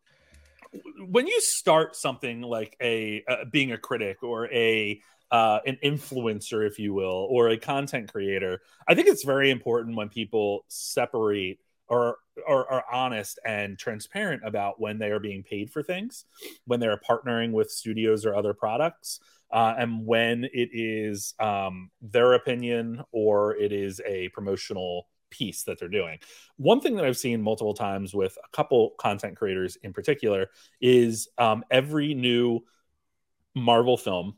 when 1.07 1.27
you 1.27 1.41
start 1.41 1.97
something 1.97 2.43
like 2.43 2.77
a 2.81 3.25
uh, 3.29 3.45
being 3.51 3.73
a 3.73 3.79
critic 3.79 4.23
or 4.23 4.51
a 4.53 5.01
uh, 5.31 5.61
an 5.65 5.79
influencer, 5.85 6.67
if 6.67 6.79
you 6.79 6.93
will, 6.93 7.29
or 7.31 7.49
a 7.49 7.57
content 7.57 8.13
creator, 8.13 8.61
I 8.89 8.95
think 8.95 9.07
it's 9.07 9.25
very 9.25 9.51
important 9.51 9.97
when 9.97 10.09
people 10.09 10.65
separate 10.69 11.61
or 11.89 12.19
or 12.47 12.71
are 12.73 12.85
honest 12.91 13.39
and 13.45 13.79
transparent 13.79 14.43
about 14.45 14.81
when 14.81 14.99
they 14.99 15.11
are 15.11 15.21
being 15.21 15.43
paid 15.43 15.71
for 15.71 15.83
things, 15.83 16.25
when 16.67 16.81
they're 16.81 17.01
partnering 17.09 17.53
with 17.53 17.71
studios 17.71 18.25
or 18.25 18.35
other 18.35 18.55
products, 18.55 19.21
uh, 19.51 19.75
and 19.77 20.07
when 20.07 20.45
it 20.45 20.71
is 20.73 21.35
um, 21.41 21.91
their 22.01 22.33
opinion 22.35 23.03
or 23.13 23.57
it 23.57 23.73
is 23.73 24.01
a 24.07 24.29
promotional 24.29 25.07
piece 25.31 25.65
that 25.65 25.79
they're 25.79 25.89
doing. 25.89 26.19
One 26.57 26.81
thing 26.81 26.97
that 26.97 27.05
I've 27.05 27.17
seen 27.17 27.43
multiple 27.43 27.75
times 27.75 28.15
with 28.15 28.37
a 28.43 28.57
couple 28.57 28.91
content 28.99 29.37
creators 29.37 29.77
in 29.83 29.93
particular 29.93 30.51
is 30.81 31.29
um, 31.39 31.65
every 31.71 32.15
new 32.15 32.61
Marvel 33.55 33.97
film 33.97 34.37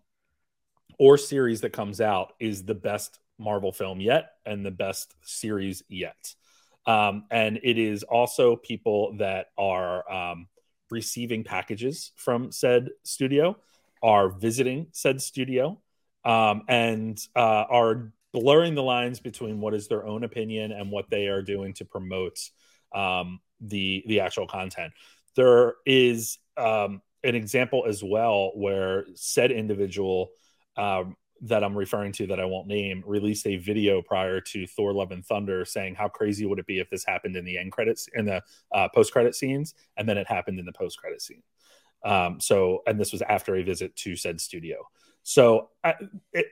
or 0.98 1.18
series 1.18 1.60
that 1.62 1.72
comes 1.72 2.00
out 2.00 2.34
is 2.38 2.64
the 2.64 2.74
best 2.74 3.18
Marvel 3.38 3.72
film 3.72 4.00
yet 4.00 4.32
and 4.46 4.64
the 4.64 4.70
best 4.70 5.14
series 5.22 5.82
yet. 5.88 6.34
Um, 6.86 7.24
and 7.30 7.60
it 7.62 7.78
is 7.78 8.02
also 8.02 8.56
people 8.56 9.16
that 9.18 9.46
are 9.56 10.10
um, 10.12 10.48
receiving 10.90 11.44
packages 11.44 12.12
from 12.16 12.52
said 12.52 12.90
studio, 13.04 13.56
are 14.02 14.28
visiting 14.28 14.88
said 14.92 15.20
studio, 15.20 15.80
um, 16.24 16.62
and 16.68 17.18
uh, 17.36 17.64
are 17.68 18.12
blurring 18.32 18.74
the 18.74 18.82
lines 18.82 19.20
between 19.20 19.60
what 19.60 19.74
is 19.74 19.88
their 19.88 20.06
own 20.06 20.24
opinion 20.24 20.72
and 20.72 20.90
what 20.90 21.10
they 21.10 21.28
are 21.28 21.42
doing 21.42 21.74
to 21.74 21.84
promote 21.84 22.38
um, 22.94 23.40
the 23.60 24.02
the 24.06 24.20
actual 24.20 24.46
content. 24.46 24.92
There 25.36 25.74
is 25.86 26.38
um, 26.56 27.02
an 27.24 27.34
example 27.34 27.84
as 27.86 28.02
well 28.02 28.52
where 28.54 29.04
said 29.14 29.50
individual 29.50 30.30
um, 30.76 31.16
that 31.42 31.64
I'm 31.64 31.76
referring 31.76 32.12
to 32.12 32.26
that 32.28 32.40
I 32.40 32.44
won't 32.44 32.68
name 32.68 33.02
released 33.06 33.46
a 33.46 33.56
video 33.56 34.00
prior 34.00 34.40
to 34.40 34.66
Thor: 34.66 34.92
Love 34.92 35.12
and 35.12 35.24
Thunder 35.24 35.64
saying 35.64 35.94
how 35.94 36.08
crazy 36.08 36.46
would 36.46 36.58
it 36.58 36.66
be 36.66 36.78
if 36.78 36.88
this 36.88 37.04
happened 37.04 37.36
in 37.36 37.44
the 37.44 37.58
end 37.58 37.72
credits 37.72 38.08
in 38.14 38.24
the 38.24 38.42
uh, 38.72 38.88
post 38.94 39.12
credit 39.12 39.34
scenes 39.34 39.74
and 39.96 40.08
then 40.08 40.18
it 40.18 40.28
happened 40.28 40.58
in 40.58 40.66
the 40.66 40.72
post 40.72 40.98
credit 40.98 41.20
scene. 41.20 41.42
Um, 42.04 42.40
so 42.40 42.82
and 42.86 42.98
this 42.98 43.12
was 43.12 43.22
after 43.22 43.56
a 43.56 43.62
visit 43.62 43.94
to 43.96 44.16
said 44.16 44.40
studio. 44.40 44.88
So 45.22 45.70
I 45.84 45.94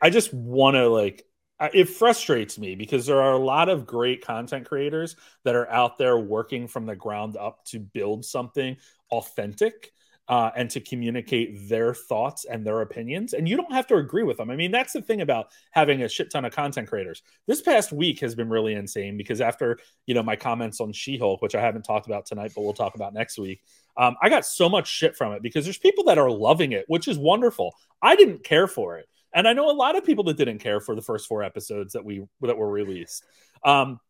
I 0.03 0.11
just 0.11 0.33
want 0.33 0.76
to 0.76 0.89
like 0.89 1.24
it 1.72 1.88
frustrates 1.88 2.58
me 2.58 2.74
because 2.74 3.06
there 3.06 3.20
are 3.20 3.32
a 3.32 3.38
lot 3.38 3.68
of 3.68 3.86
great 3.86 4.24
content 4.24 4.66
creators 4.66 5.16
that 5.44 5.54
are 5.54 5.70
out 5.70 5.98
there 5.98 6.18
working 6.18 6.66
from 6.66 6.86
the 6.86 6.96
ground 6.96 7.36
up 7.36 7.64
to 7.66 7.78
build 7.78 8.24
something 8.24 8.76
authentic 9.11 9.92
uh, 10.30 10.52
and 10.54 10.70
to 10.70 10.80
communicate 10.80 11.68
their 11.68 11.92
thoughts 11.92 12.44
and 12.44 12.64
their 12.64 12.82
opinions. 12.82 13.32
And 13.32 13.48
you 13.48 13.56
don't 13.56 13.72
have 13.72 13.88
to 13.88 13.96
agree 13.96 14.22
with 14.22 14.36
them. 14.36 14.48
I 14.48 14.54
mean, 14.54 14.70
that's 14.70 14.92
the 14.92 15.02
thing 15.02 15.22
about 15.22 15.48
having 15.72 16.02
a 16.02 16.08
shit 16.08 16.30
ton 16.30 16.44
of 16.44 16.54
content 16.54 16.88
creators. 16.88 17.22
This 17.48 17.61
past 17.61 17.90
week 17.90 18.20
has 18.20 18.36
been 18.36 18.48
really 18.48 18.74
insane 18.74 19.16
because 19.16 19.40
after 19.40 19.78
you 20.06 20.14
know 20.14 20.22
my 20.22 20.36
comments 20.36 20.80
on 20.80 20.92
She-Hulk, 20.92 21.42
which 21.42 21.56
I 21.56 21.61
haven't 21.61 21.82
talked 21.82 22.06
about 22.06 22.26
tonight, 22.26 22.52
but 22.54 22.62
we'll 22.62 22.74
talk 22.74 22.94
about 22.94 23.12
next 23.12 23.38
week. 23.38 23.61
Um, 23.96 24.14
I 24.22 24.28
got 24.28 24.46
so 24.46 24.68
much 24.68 24.86
shit 24.86 25.16
from 25.16 25.32
it 25.32 25.42
because 25.42 25.64
there's 25.64 25.78
people 25.78 26.04
that 26.04 26.16
are 26.16 26.30
loving 26.30 26.70
it, 26.70 26.84
which 26.86 27.08
is 27.08 27.18
wonderful. 27.18 27.74
I 28.00 28.14
didn't 28.14 28.44
care 28.44 28.68
for 28.68 28.98
it, 28.98 29.08
and 29.33 29.47
I 29.49 29.53
know 29.53 29.70
a 29.70 29.72
lot 29.72 29.97
of 29.97 30.05
people 30.05 30.24
that 30.24 30.37
didn't 30.37 30.59
care 30.59 30.81
for 30.81 30.95
the 30.95 31.03
first 31.03 31.28
four 31.28 31.43
episodes 31.43 31.93
that 31.93 32.05
we 32.05 32.24
that 32.43 32.57
were 32.57 32.70
released. 32.70 33.24
Um, 33.64 34.01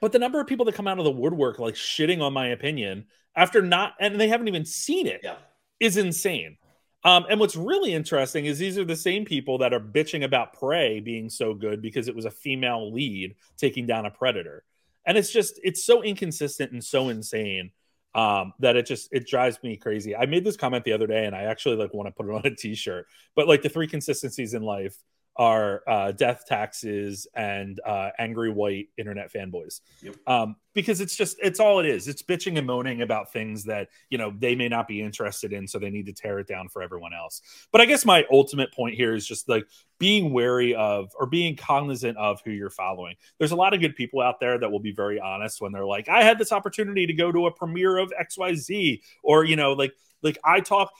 but 0.00 0.12
the 0.12 0.18
number 0.18 0.40
of 0.40 0.46
people 0.46 0.64
that 0.66 0.74
come 0.74 0.88
out 0.88 0.98
of 0.98 1.04
the 1.04 1.10
woodwork 1.10 1.58
like 1.58 1.74
shitting 1.74 2.20
on 2.22 2.32
my 2.32 2.48
opinion 2.48 3.06
after 3.36 3.62
not 3.62 3.94
and 4.00 4.20
they 4.20 4.28
haven't 4.28 4.48
even 4.48 4.64
seen 4.64 5.06
it 5.06 5.20
Yeah. 5.22 5.36
is 5.78 5.96
insane. 5.96 6.56
Um, 7.02 7.24
and 7.30 7.40
what's 7.40 7.56
really 7.56 7.94
interesting 7.94 8.44
is 8.44 8.58
these 8.58 8.76
are 8.76 8.84
the 8.84 8.96
same 8.96 9.24
people 9.24 9.58
that 9.58 9.72
are 9.72 9.80
bitching 9.80 10.22
about 10.24 10.52
Prey 10.52 11.00
being 11.00 11.30
so 11.30 11.54
good 11.54 11.80
because 11.80 12.08
it 12.08 12.14
was 12.16 12.26
a 12.26 12.30
female 12.30 12.92
lead 12.92 13.36
taking 13.56 13.86
down 13.86 14.04
a 14.04 14.10
predator. 14.10 14.64
And 15.06 15.16
it's 15.16 15.30
just 15.32 15.58
it's 15.62 15.84
so 15.84 16.02
inconsistent 16.02 16.72
and 16.72 16.84
so 16.84 17.08
insane 17.08 17.70
um, 18.14 18.52
that 18.58 18.76
it 18.76 18.86
just 18.86 19.08
it 19.12 19.26
drives 19.26 19.58
me 19.62 19.76
crazy. 19.76 20.16
I 20.16 20.26
made 20.26 20.44
this 20.44 20.56
comment 20.56 20.84
the 20.84 20.92
other 20.92 21.06
day 21.06 21.26
and 21.26 21.34
I 21.34 21.42
actually 21.42 21.76
like 21.76 21.94
want 21.94 22.08
to 22.08 22.12
put 22.12 22.26
it 22.26 22.34
on 22.34 22.42
a 22.44 22.54
t-shirt. 22.54 23.06
But 23.36 23.48
like 23.48 23.62
the 23.62 23.68
three 23.68 23.86
consistencies 23.86 24.54
in 24.54 24.62
life 24.62 24.96
are 25.40 25.82
uh, 25.88 26.12
death 26.12 26.44
taxes 26.46 27.26
and 27.34 27.80
uh, 27.86 28.10
angry 28.18 28.50
white 28.50 28.88
internet 28.98 29.32
fanboys. 29.32 29.80
Yep. 30.02 30.16
um, 30.26 30.56
because 30.74 31.00
it's 31.00 31.16
just 31.16 31.38
it's 31.42 31.58
all 31.58 31.80
it 31.80 31.86
is. 31.86 32.08
It's 32.08 32.22
bitching 32.22 32.58
and 32.58 32.66
moaning 32.66 33.00
about 33.00 33.32
things 33.32 33.64
that 33.64 33.88
you 34.10 34.18
know 34.18 34.34
they 34.38 34.54
may 34.54 34.68
not 34.68 34.86
be 34.86 35.00
interested 35.00 35.54
in 35.54 35.66
so 35.66 35.78
they 35.78 35.88
need 35.88 36.04
to 36.06 36.12
tear 36.12 36.38
it 36.40 36.46
down 36.46 36.68
for 36.68 36.82
everyone 36.82 37.14
else. 37.14 37.40
But 37.72 37.80
i 37.80 37.86
guess 37.86 38.04
my 38.04 38.24
ultimate 38.30 38.72
point 38.72 38.96
here 38.96 39.14
is 39.14 39.26
just 39.26 39.48
like 39.48 39.66
being 39.98 40.32
wary 40.32 40.74
of 40.74 41.10
or 41.18 41.26
being 41.26 41.56
cognizant 41.56 42.18
of 42.18 42.42
who 42.44 42.50
you're 42.50 42.68
following. 42.68 43.16
There's 43.38 43.52
a 43.52 43.56
lot 43.56 43.72
of 43.72 43.80
good 43.80 43.96
people 43.96 44.20
out 44.20 44.40
there 44.40 44.58
that 44.58 44.70
will 44.70 44.78
be 44.78 44.92
very 44.92 45.18
honest 45.18 45.62
when 45.62 45.72
they're 45.72 45.86
like 45.86 46.08
i 46.10 46.22
had 46.22 46.38
this 46.38 46.52
opportunity 46.52 47.06
to 47.06 47.14
go 47.14 47.32
to 47.32 47.46
a 47.46 47.50
premiere 47.50 47.96
of 47.96 48.12
xyz 48.30 49.00
or 49.22 49.44
you 49.44 49.56
know 49.56 49.72
like 49.72 49.94
like 50.22 50.38
i 50.44 50.60
talk 50.60 50.90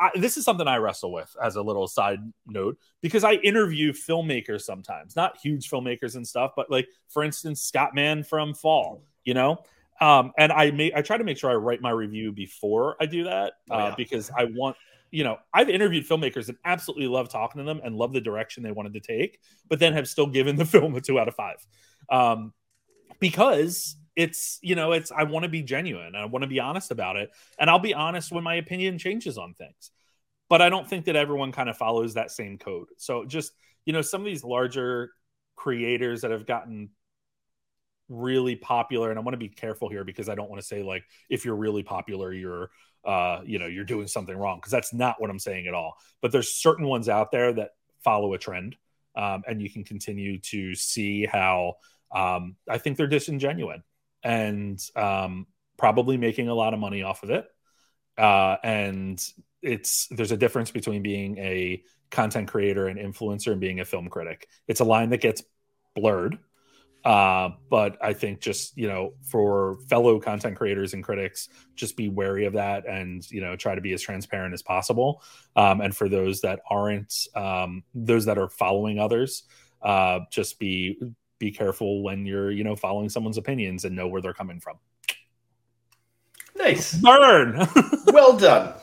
I, 0.00 0.10
this 0.16 0.36
is 0.36 0.44
something 0.44 0.66
I 0.66 0.78
wrestle 0.78 1.12
with 1.12 1.34
as 1.40 1.56
a 1.56 1.62
little 1.62 1.86
side 1.86 2.18
note 2.46 2.76
because 3.00 3.24
I 3.24 3.34
interview 3.34 3.92
filmmakers 3.92 4.62
sometimes, 4.62 5.16
not 5.16 5.38
huge 5.40 5.70
filmmakers 5.70 6.16
and 6.16 6.26
stuff, 6.26 6.52
but 6.56 6.70
like 6.70 6.88
for 7.08 7.22
instance, 7.22 7.62
Scott 7.62 7.94
Mann 7.94 8.24
from 8.24 8.54
Fall, 8.54 9.02
you 9.24 9.34
know, 9.34 9.58
um, 10.00 10.32
and 10.38 10.50
I 10.50 10.70
may 10.72 10.92
I 10.94 11.02
try 11.02 11.16
to 11.16 11.24
make 11.24 11.38
sure 11.38 11.50
I 11.50 11.54
write 11.54 11.80
my 11.80 11.90
review 11.90 12.32
before 12.32 12.96
I 13.00 13.06
do 13.06 13.24
that 13.24 13.52
uh, 13.70 13.74
Oh, 13.74 13.78
yeah. 13.88 13.94
because 13.96 14.30
I 14.36 14.46
want 14.46 14.76
you 15.10 15.22
know 15.24 15.38
I've 15.52 15.68
interviewed 15.68 16.06
filmmakers 16.06 16.48
and 16.48 16.58
absolutely 16.64 17.06
love 17.06 17.28
talking 17.28 17.60
to 17.60 17.64
them 17.64 17.80
and 17.84 17.94
love 17.94 18.12
the 18.12 18.20
direction 18.20 18.62
they 18.62 18.72
wanted 18.72 18.94
to 18.94 19.00
take, 19.00 19.38
but 19.68 19.78
then 19.78 19.92
have 19.92 20.08
still 20.08 20.26
given 20.26 20.56
the 20.56 20.64
film 20.64 20.94
a 20.96 21.00
two 21.00 21.18
out 21.20 21.28
of 21.28 21.34
five 21.36 21.64
um, 22.10 22.52
because 23.20 23.96
it's 24.16 24.58
you 24.62 24.74
know 24.74 24.92
it's 24.92 25.10
I 25.10 25.24
want 25.24 25.42
to 25.44 25.48
be 25.48 25.62
genuine 25.62 26.14
I 26.14 26.24
want 26.26 26.42
to 26.42 26.48
be 26.48 26.60
honest 26.60 26.90
about 26.90 27.16
it 27.16 27.30
and 27.58 27.68
I'll 27.68 27.78
be 27.78 27.94
honest 27.94 28.32
when 28.32 28.44
my 28.44 28.54
opinion 28.54 28.98
changes 28.98 29.38
on 29.38 29.54
things. 29.54 29.90
But 30.48 30.62
I 30.62 30.68
don't 30.68 30.88
think 30.88 31.06
that 31.06 31.16
everyone 31.16 31.52
kind 31.52 31.68
of 31.68 31.76
follows 31.76 32.14
that 32.14 32.30
same 32.30 32.58
code. 32.58 32.88
So 32.98 33.24
just 33.24 33.52
you 33.84 33.92
know 33.92 34.02
some 34.02 34.20
of 34.20 34.26
these 34.26 34.44
larger 34.44 35.10
creators 35.56 36.22
that 36.22 36.30
have 36.30 36.46
gotten 36.46 36.90
really 38.08 38.54
popular 38.54 39.10
and 39.10 39.18
I 39.18 39.22
want 39.22 39.32
to 39.32 39.38
be 39.38 39.48
careful 39.48 39.88
here 39.88 40.04
because 40.04 40.28
I 40.28 40.34
don't 40.34 40.50
want 40.50 40.60
to 40.60 40.66
say 40.66 40.82
like 40.82 41.04
if 41.30 41.44
you're 41.44 41.56
really 41.56 41.82
popular 41.82 42.34
you're 42.34 42.68
uh 43.02 43.40
you 43.46 43.58
know 43.58 43.66
you're 43.66 43.84
doing 43.84 44.06
something 44.06 44.36
wrong 44.36 44.58
because 44.58 44.72
that's 44.72 44.92
not 44.92 45.20
what 45.20 45.30
I'm 45.30 45.38
saying 45.38 45.66
at 45.66 45.74
all. 45.74 45.94
But 46.20 46.30
there's 46.30 46.54
certain 46.54 46.86
ones 46.86 47.08
out 47.08 47.30
there 47.32 47.52
that 47.54 47.70
follow 48.02 48.34
a 48.34 48.38
trend 48.38 48.76
um, 49.16 49.42
and 49.46 49.60
you 49.62 49.70
can 49.70 49.84
continue 49.84 50.38
to 50.38 50.74
see 50.74 51.24
how 51.24 51.74
um, 52.14 52.56
I 52.68 52.78
think 52.78 52.96
they're 52.96 53.08
disingenuine 53.08 53.82
and 54.24 54.80
um, 54.96 55.46
probably 55.76 56.16
making 56.16 56.48
a 56.48 56.54
lot 56.54 56.74
of 56.74 56.80
money 56.80 57.02
off 57.02 57.22
of 57.22 57.30
it. 57.30 57.46
Uh, 58.16 58.56
and 58.64 59.22
it's 59.62 60.06
there's 60.08 60.32
a 60.32 60.36
difference 60.36 60.70
between 60.70 61.02
being 61.02 61.38
a 61.38 61.82
content 62.10 62.48
creator 62.48 62.86
and 62.86 62.98
influencer 62.98 63.52
and 63.52 63.60
being 63.60 63.80
a 63.80 63.84
film 63.84 64.08
critic. 64.08 64.48
It's 64.66 64.80
a 64.80 64.84
line 64.84 65.10
that 65.10 65.20
gets 65.20 65.42
blurred. 65.94 66.38
Uh, 67.04 67.50
but 67.68 67.98
I 68.00 68.14
think 68.14 68.40
just 68.40 68.78
you 68.78 68.88
know 68.88 69.12
for 69.30 69.76
fellow 69.90 70.18
content 70.18 70.56
creators 70.56 70.94
and 70.94 71.04
critics, 71.04 71.50
just 71.74 71.98
be 71.98 72.08
wary 72.08 72.46
of 72.46 72.54
that 72.54 72.86
and 72.86 73.30
you 73.30 73.42
know 73.42 73.56
try 73.56 73.74
to 73.74 73.82
be 73.82 73.92
as 73.92 74.00
transparent 74.00 74.54
as 74.54 74.62
possible. 74.62 75.22
Um, 75.54 75.82
and 75.82 75.94
for 75.94 76.08
those 76.08 76.40
that 76.40 76.60
aren't, 76.70 77.14
um, 77.34 77.82
those 77.94 78.24
that 78.24 78.38
are 78.38 78.48
following 78.48 78.98
others, 78.98 79.42
uh, 79.82 80.20
just 80.30 80.58
be 80.58 80.98
be 81.44 81.50
careful 81.50 82.02
when 82.02 82.24
you're 82.24 82.50
you 82.50 82.64
know 82.64 82.74
following 82.74 83.08
someone's 83.08 83.36
opinions 83.36 83.84
and 83.84 83.94
know 83.94 84.08
where 84.08 84.22
they're 84.22 84.32
coming 84.32 84.60
from. 84.60 84.76
Nice. 86.56 86.94
Burn. 86.94 87.66
well 88.06 88.36
done. 88.36 88.74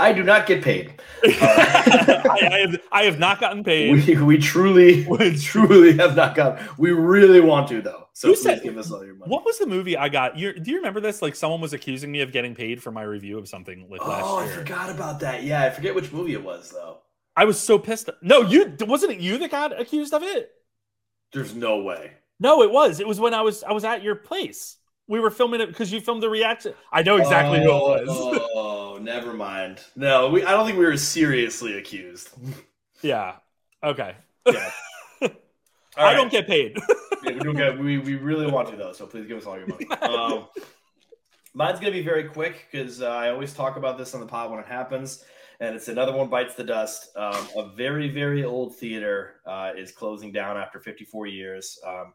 I 0.00 0.12
do 0.12 0.22
not 0.22 0.46
get 0.46 0.62
paid. 0.62 1.00
I, 1.24 2.38
I 2.52 2.58
have 2.60 2.80
I 2.92 3.02
have 3.04 3.18
not 3.18 3.40
gotten 3.40 3.64
paid. 3.64 4.06
We, 4.06 4.22
we 4.22 4.38
truly, 4.38 5.04
we 5.08 5.36
truly 5.36 5.96
have 5.96 6.14
not 6.16 6.34
got. 6.34 6.78
We 6.78 6.92
really 6.92 7.40
want 7.40 7.68
to 7.68 7.82
though. 7.82 8.08
So 8.12 8.28
Who 8.28 8.34
please 8.34 8.42
said- 8.42 8.62
give 8.62 8.78
us 8.78 8.90
all 8.90 9.04
your 9.04 9.14
money. 9.14 9.30
What 9.30 9.44
was 9.44 9.58
the 9.58 9.66
movie 9.66 9.96
I 9.96 10.08
got? 10.08 10.36
You, 10.36 10.58
do 10.58 10.70
you 10.70 10.76
remember 10.78 11.00
this? 11.00 11.20
Like 11.20 11.34
someone 11.36 11.60
was 11.60 11.72
accusing 11.72 12.10
me 12.10 12.20
of 12.20 12.32
getting 12.32 12.54
paid 12.54 12.82
for 12.82 12.90
my 12.90 13.02
review 13.02 13.38
of 13.38 13.48
something 13.48 13.86
like 13.90 14.04
last 14.06 14.24
Oh, 14.24 14.38
I 14.38 14.48
forgot 14.48 14.90
about 14.90 15.20
that. 15.20 15.42
Yeah, 15.42 15.64
I 15.64 15.70
forget 15.70 15.94
which 15.94 16.12
movie 16.12 16.32
it 16.32 16.42
was 16.42 16.70
though. 16.70 16.98
I 17.36 17.44
was 17.44 17.60
so 17.60 17.78
pissed. 17.78 18.08
No, 18.22 18.42
you 18.42 18.74
wasn't 18.80 19.12
it 19.12 19.20
you 19.20 19.38
that 19.38 19.50
got 19.50 19.78
accused 19.78 20.14
of 20.14 20.22
it? 20.22 20.50
There's 21.32 21.54
no 21.54 21.82
way. 21.82 22.12
No, 22.40 22.62
it 22.62 22.70
was. 22.70 23.00
It 23.00 23.06
was 23.06 23.20
when 23.20 23.34
I 23.34 23.42
was 23.42 23.62
I 23.62 23.72
was 23.72 23.84
at 23.84 24.02
your 24.02 24.14
place. 24.14 24.76
We 25.08 25.20
were 25.20 25.30
filming 25.30 25.60
it 25.60 25.66
because 25.66 25.90
you 25.90 26.00
filmed 26.00 26.22
the 26.22 26.28
reaction. 26.28 26.74
I 26.92 27.02
know 27.02 27.16
exactly 27.16 27.60
who 27.60 27.94
it 27.94 28.06
was. 28.06 28.48
Oh, 28.54 28.98
never 29.02 29.32
mind. 29.32 29.80
No, 29.96 30.28
we. 30.28 30.44
I 30.44 30.52
don't 30.52 30.66
think 30.66 30.78
we 30.78 30.84
were 30.84 30.96
seriously 30.96 31.78
accused. 31.78 32.30
yeah. 33.02 33.36
Okay. 33.82 34.14
Yeah. 34.46 34.70
I 35.96 36.14
don't 36.14 36.30
get 36.30 36.46
paid. 36.46 36.78
Yeah, 37.24 37.32
we 37.32 37.40
don't 37.40 37.56
get. 37.56 37.78
We, 37.78 37.98
we 37.98 38.14
really 38.14 38.50
want 38.50 38.68
to 38.68 38.76
though. 38.76 38.92
So 38.92 39.06
please 39.06 39.26
give 39.26 39.38
us 39.38 39.46
all 39.46 39.58
your 39.58 39.66
money. 39.66 39.86
Um, 40.00 40.46
mine's 41.54 41.80
gonna 41.80 41.92
be 41.92 42.02
very 42.02 42.24
quick 42.24 42.68
because 42.70 43.02
uh, 43.02 43.08
I 43.08 43.30
always 43.30 43.52
talk 43.52 43.76
about 43.76 43.98
this 43.98 44.14
on 44.14 44.20
the 44.20 44.26
pod 44.26 44.50
when 44.50 44.60
it 44.60 44.66
happens, 44.66 45.24
and 45.60 45.74
it's 45.74 45.88
another 45.88 46.16
one 46.16 46.28
bites 46.28 46.54
the 46.54 46.64
dust. 46.64 47.10
Um, 47.16 47.48
a 47.56 47.68
very 47.74 48.08
very 48.08 48.44
old 48.44 48.76
theater 48.76 49.40
uh, 49.46 49.72
is 49.76 49.92
closing 49.92 50.32
down 50.32 50.56
after 50.56 50.78
54 50.78 51.26
years. 51.26 51.78
Um, 51.86 52.12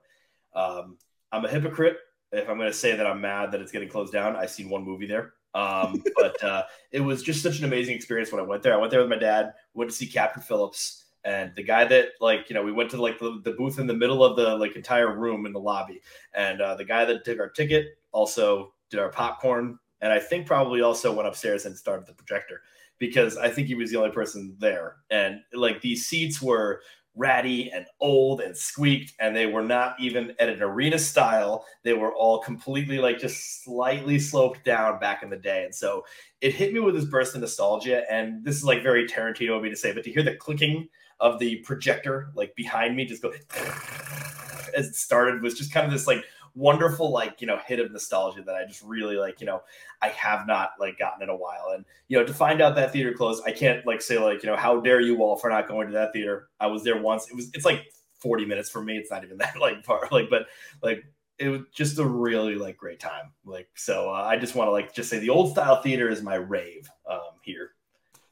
um, 0.56 0.98
I'm 1.32 1.46
a 1.46 1.50
hypocrite 1.50 1.98
if 2.32 2.50
I'm 2.50 2.58
going 2.58 2.70
to 2.70 2.78
say 2.78 2.96
that 2.96 3.06
I'm 3.06 3.22
mad 3.22 3.52
that 3.52 3.62
it's 3.62 3.72
getting 3.72 3.90
closed 3.90 4.14
down. 4.14 4.36
I've 4.36 4.50
seen 4.50 4.70
one 4.70 4.84
movie 4.84 5.08
there. 5.08 5.34
Um, 5.54 6.04
but 6.16 6.42
uh, 6.44 6.64
it 6.92 7.00
was 7.00 7.22
just 7.22 7.44
such 7.44 7.60
an 7.60 7.66
amazing 7.66 7.96
experience 7.96 8.32
when 8.32 8.42
I 8.42 8.46
went 8.46 8.64
there. 8.64 8.74
I 8.74 8.78
went 8.78 8.92
there 8.92 9.02
with 9.02 9.10
my 9.10 9.18
dad, 9.18 9.54
went 9.74 9.90
to 9.92 9.96
see 9.96 10.08
Captain 10.08 10.42
Phillips, 10.42 11.06
and 11.26 11.54
the 11.56 11.64
guy 11.64 11.86
that 11.86 12.10
like 12.20 12.50
you 12.50 12.54
know 12.54 12.64
we 12.64 12.72
went 12.72 12.90
to 12.92 13.02
like 13.02 13.20
the, 13.20 13.40
the 13.44 13.54
booth 13.54 13.80
in 13.80 13.88
the 13.88 13.94
middle 13.94 14.24
of 14.24 14.36
the 14.36 14.56
like 14.56 14.76
entire 14.76 15.16
room 15.16 15.46
in 15.46 15.54
the 15.54 15.60
lobby, 15.60 16.02
and 16.34 16.62
uh, 16.62 16.76
the 16.76 16.86
guy 16.86 17.06
that 17.06 17.24
took 17.24 17.40
our 17.40 17.50
ticket 17.50 17.98
also 18.12 18.74
did 18.90 19.00
our 19.00 19.10
popcorn, 19.10 19.80
and 20.02 20.12
I 20.12 20.20
think 20.20 20.48
probably 20.48 20.82
also 20.82 21.14
went 21.14 21.28
upstairs 21.28 21.66
and 21.66 21.78
started 21.78 22.08
the 22.08 22.14
projector 22.14 22.62
because 23.04 23.36
I 23.36 23.50
think 23.50 23.68
he 23.68 23.76
was 23.76 23.92
the 23.92 23.98
only 23.98 24.12
person 24.12 24.56
there, 24.60 24.96
and 25.10 25.42
like 25.54 25.82
these 25.82 26.06
seats 26.06 26.42
were 26.42 26.82
ratty 27.16 27.70
and 27.70 27.86
old 28.00 28.40
and 28.40 28.56
squeaked 28.56 29.14
and 29.20 29.36
they 29.36 29.46
were 29.46 29.62
not 29.62 29.96
even 30.00 30.34
at 30.40 30.48
an 30.48 30.64
arena 30.64 30.98
style. 30.98 31.66
They 31.84 31.94
were 31.94 32.16
all 32.16 32.40
completely 32.40 32.98
like 32.98 33.20
just 33.20 33.64
slightly 33.64 34.18
sloped 34.20 34.64
down 34.64 35.00
back 35.00 35.22
in 35.22 35.30
the 35.30 35.36
day. 35.36 35.66
And 35.66 35.76
so 35.76 36.06
it 36.40 36.56
hit 36.56 36.74
me 36.74 36.80
with 36.80 36.96
this 36.96 37.06
burst 37.06 37.36
of 37.36 37.42
nostalgia 37.42 38.10
and 38.12 38.44
this 38.44 38.56
is 38.56 38.64
like 38.64 38.82
very 38.82 39.06
tarantino 39.06 39.58
of 39.58 39.64
me 39.64 39.70
to 39.70 39.76
say 39.76 39.94
but 39.94 40.04
to 40.06 40.12
hear 40.12 40.24
the 40.24 40.36
clicking 40.38 40.88
of 41.20 41.40
the 41.40 41.58
projector 41.58 42.32
like 42.36 42.56
behind 42.56 42.96
me 42.96 43.06
just 43.06 43.22
go 43.22 43.32
as 44.76 44.88
it 44.88 44.96
started 44.96 45.44
was 45.44 45.54
just 45.54 45.72
kind 45.72 45.86
of 45.86 45.92
this 45.92 46.08
like 46.08 46.24
wonderful 46.56 47.12
like 47.12 47.42
you 47.42 47.48
know 47.48 47.58
hit 47.66 47.80
of 47.80 47.92
nostalgia 47.92 48.44
that 48.44 48.56
i 48.56 48.64
just 48.66 48.84
really 48.84 49.16
like 49.16 49.42
you 49.42 49.48
know 49.48 49.62
i 50.02 50.10
have 50.10 50.46
not 50.46 50.72
like 50.80 50.98
gotten 51.00 51.24
in 51.24 51.30
a 51.30 51.36
while. 51.36 51.72
And 51.74 51.84
you 52.08 52.18
know 52.18 52.26
to 52.26 52.34
find 52.34 52.62
out 52.62 52.76
that 52.76 52.92
theater 52.92 53.14
closed 53.14 53.44
i 53.46 53.52
can't 53.52 53.86
like 53.86 54.02
say 54.02 54.18
like 54.18 54.44
you 54.44 54.50
know 54.50 54.56
how 54.56 54.80
dare 54.80 55.02
you 55.02 55.22
all 55.24 55.36
for 55.36 55.50
not 55.50 55.68
going 55.68 55.88
to 55.88 55.94
that 55.94 56.14
theater. 56.14 56.50
I 56.60 56.68
was 56.68 56.84
there 56.84 57.02
once. 57.02 57.28
It 57.30 57.36
was 57.36 57.50
it's 57.54 57.66
like 57.66 57.86
40 58.20 58.46
minutes 58.46 58.70
for 58.70 58.84
me. 58.84 58.98
It's 58.98 59.12
not 59.12 59.24
even 59.24 59.38
that 59.40 59.60
like 59.60 59.84
far 59.84 60.08
like 60.12 60.30
but 60.30 60.48
like 60.82 61.04
it 61.40 61.50
was 61.50 61.62
just 61.74 61.98
a 61.98 62.06
really 62.06 62.56
like 62.56 62.78
great 62.78 63.00
time. 63.00 63.32
Like 63.46 63.70
so 63.76 64.10
uh, 64.10 64.24
i 64.24 64.38
just 64.38 64.56
want 64.56 64.68
to 64.68 64.72
like 64.72 64.94
just 64.94 65.10
say 65.10 65.20
the 65.20 65.30
old 65.30 65.52
style 65.52 65.82
theater 65.82 66.10
is 66.10 66.22
my 66.22 66.36
rave 66.36 66.88
um 67.10 67.20
here. 67.42 67.72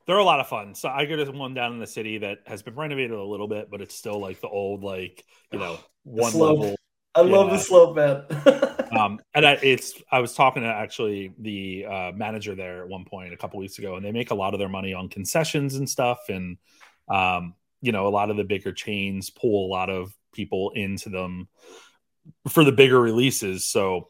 They're 0.06 0.18
a 0.18 0.24
lot 0.24 0.40
of 0.40 0.48
fun. 0.48 0.76
So 0.76 0.90
I 0.90 1.06
go 1.06 1.16
to 1.16 1.32
one 1.32 1.54
down 1.54 1.74
in 1.74 1.80
the 1.80 1.88
city 1.88 2.18
that 2.20 2.40
has 2.46 2.62
been 2.62 2.76
renovated 2.76 3.12
a 3.12 3.24
little 3.24 3.48
bit, 3.48 3.70
but 3.70 3.82
it's 3.82 3.96
still 3.96 4.20
like 4.20 4.42
the 4.42 4.50
old, 4.50 4.84
like 4.84 5.24
you 5.52 5.60
know, 5.60 5.80
one 6.04 6.34
level. 6.34 6.76
I 7.14 7.22
love 7.22 7.52
the 7.52 7.58
slope, 7.58 7.96
man. 7.96 8.24
um, 8.98 9.20
and 9.34 9.46
I, 9.46 9.54
it's 9.62 10.02
I 10.12 10.20
was 10.20 10.34
talking 10.34 10.64
to 10.64 10.70
actually 10.70 11.34
the 11.40 11.86
uh, 11.86 12.12
manager 12.14 12.56
there 12.56 12.84
at 12.84 12.88
one 12.88 13.06
point 13.06 13.34
a 13.34 13.38
couple 13.38 13.60
weeks 13.60 13.80
ago, 13.80 13.96
and 13.96 14.06
they 14.06 14.12
make 14.12 14.32
a 14.32 14.36
lot 14.36 14.54
of 14.54 14.60
their 14.60 14.70
money 14.70 14.94
on 14.94 15.10
concessions 15.10 15.76
and 15.76 15.90
stuff, 15.90 16.20
and 16.30 16.58
um, 17.10 17.56
you 17.82 17.92
know, 17.92 18.08
a 18.08 18.10
lot 18.10 18.30
of 18.30 18.38
the 18.38 18.44
bigger 18.44 18.72
chains 18.72 19.30
pull 19.30 19.66
a 19.66 19.70
lot 19.72 19.90
of 19.90 20.14
people 20.34 20.72
into 20.76 21.10
them 21.10 21.48
for 22.48 22.64
the 22.64 22.72
bigger 22.72 23.00
releases. 23.00 23.66
So 23.66 24.10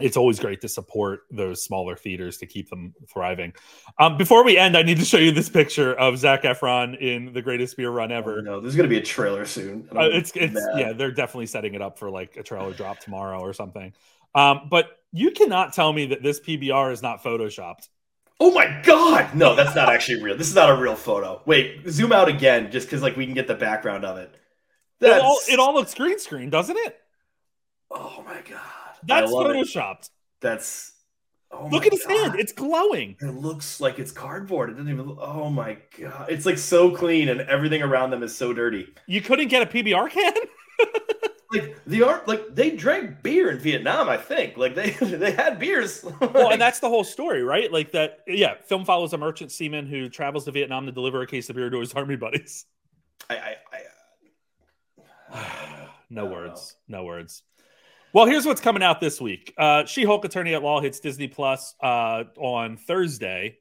it's 0.00 0.16
always 0.16 0.38
great 0.38 0.60
to 0.62 0.68
support 0.68 1.22
those 1.30 1.62
smaller 1.62 1.96
theaters 1.96 2.38
to 2.38 2.46
keep 2.46 2.70
them 2.70 2.94
thriving. 3.12 3.52
Um, 3.98 4.16
before 4.16 4.44
we 4.44 4.56
end, 4.56 4.76
I 4.76 4.82
need 4.82 4.98
to 4.98 5.04
show 5.04 5.18
you 5.18 5.32
this 5.32 5.48
picture 5.48 5.94
of 5.94 6.18
Zac 6.18 6.42
Efron 6.42 6.98
in 7.00 7.32
the 7.32 7.42
greatest 7.42 7.76
beer 7.76 7.90
run 7.90 8.12
ever. 8.12 8.42
no, 8.42 8.60
there's 8.60 8.76
gonna 8.76 8.88
be 8.88 8.98
a 8.98 9.02
trailer 9.02 9.44
soon. 9.44 9.88
Uh, 9.94 10.08
it's 10.12 10.32
it's 10.34 10.54
mad. 10.54 10.78
yeah, 10.78 10.92
they're 10.92 11.10
definitely 11.10 11.46
setting 11.46 11.74
it 11.74 11.82
up 11.82 11.98
for 11.98 12.10
like 12.10 12.36
a 12.36 12.42
trailer 12.42 12.72
drop 12.72 13.00
tomorrow 13.00 13.40
or 13.40 13.52
something. 13.52 13.92
Um, 14.34 14.68
but 14.70 14.98
you 15.12 15.30
cannot 15.30 15.72
tell 15.72 15.92
me 15.92 16.06
that 16.06 16.22
this 16.22 16.40
PBR 16.40 16.92
is 16.92 17.02
not 17.02 17.22
photoshopped. 17.22 17.88
Oh 18.40 18.52
my 18.52 18.80
god! 18.84 19.34
No, 19.34 19.56
that's 19.56 19.74
not 19.74 19.88
actually 19.88 20.22
real. 20.22 20.36
This 20.36 20.48
is 20.48 20.54
not 20.54 20.70
a 20.70 20.80
real 20.80 20.94
photo. 20.94 21.42
Wait, 21.44 21.88
zoom 21.88 22.12
out 22.12 22.28
again, 22.28 22.70
just 22.70 22.86
because 22.86 23.02
like 23.02 23.16
we 23.16 23.24
can 23.24 23.34
get 23.34 23.48
the 23.48 23.54
background 23.54 24.04
of 24.04 24.18
it. 24.18 24.32
It 25.00 25.20
all, 25.20 25.38
it 25.48 25.58
all 25.58 25.74
looks 25.74 25.94
green 25.94 26.18
screen, 26.18 26.50
doesn't 26.50 26.76
it? 26.76 26.98
oh 27.90 28.22
my 28.26 28.40
god. 28.48 28.87
That's 29.04 29.30
love 29.30 29.50
it. 29.50 29.56
photoshopped. 29.56 30.10
That's 30.40 30.92
oh 31.50 31.68
Look 31.70 31.86
at 31.86 31.92
his 31.92 32.04
God. 32.04 32.16
hand; 32.16 32.40
it's 32.40 32.52
glowing. 32.52 33.16
It 33.20 33.34
looks 33.34 33.80
like 33.80 33.98
it's 33.98 34.12
cardboard. 34.12 34.70
It 34.70 34.74
doesn't 34.74 34.90
even. 34.92 35.06
Look, 35.06 35.18
oh 35.20 35.50
my 35.50 35.78
god! 35.98 36.26
It's 36.30 36.46
like 36.46 36.58
so 36.58 36.94
clean, 36.94 37.28
and 37.28 37.40
everything 37.42 37.82
around 37.82 38.10
them 38.10 38.22
is 38.22 38.36
so 38.36 38.52
dirty. 38.52 38.88
You 39.06 39.20
couldn't 39.20 39.48
get 39.48 39.62
a 39.62 39.66
PBR 39.66 40.10
can. 40.10 40.34
Like 41.50 41.82
the 41.86 42.02
art, 42.02 42.28
like 42.28 42.54
they 42.54 42.72
drank 42.72 43.22
beer 43.22 43.50
in 43.50 43.58
Vietnam. 43.58 44.06
I 44.10 44.18
think 44.18 44.58
like 44.58 44.74
they 44.74 44.90
they 45.00 45.30
had 45.32 45.58
beers. 45.58 46.04
well, 46.20 46.50
and 46.50 46.60
that's 46.60 46.80
the 46.80 46.90
whole 46.90 47.04
story, 47.04 47.42
right? 47.42 47.72
Like 47.72 47.92
that. 47.92 48.18
Yeah, 48.26 48.56
film 48.66 48.84
follows 48.84 49.14
a 49.14 49.18
merchant 49.18 49.50
seaman 49.50 49.86
who 49.86 50.10
travels 50.10 50.44
to 50.44 50.50
Vietnam 50.50 50.84
to 50.84 50.92
deliver 50.92 51.22
a 51.22 51.26
case 51.26 51.48
of 51.48 51.56
beer 51.56 51.70
to 51.70 51.80
his 51.80 51.94
army 51.94 52.16
buddies. 52.16 52.66
I, 53.30 53.36
I, 53.36 53.54
I 55.32 55.38
uh, 55.38 55.86
no 56.10 56.26
words. 56.26 56.76
No 56.86 57.04
words. 57.04 57.42
Well, 58.14 58.24
here's 58.24 58.46
what's 58.46 58.60
coming 58.62 58.82
out 58.82 59.00
this 59.00 59.20
week. 59.20 59.52
Uh, 59.58 59.84
She-Hulk 59.84 60.24
Attorney 60.24 60.54
at 60.54 60.62
Law 60.62 60.80
hits 60.80 60.98
Disney 60.98 61.28
Plus 61.28 61.74
uh, 61.82 62.24
on 62.38 62.78
Thursday, 62.78 63.58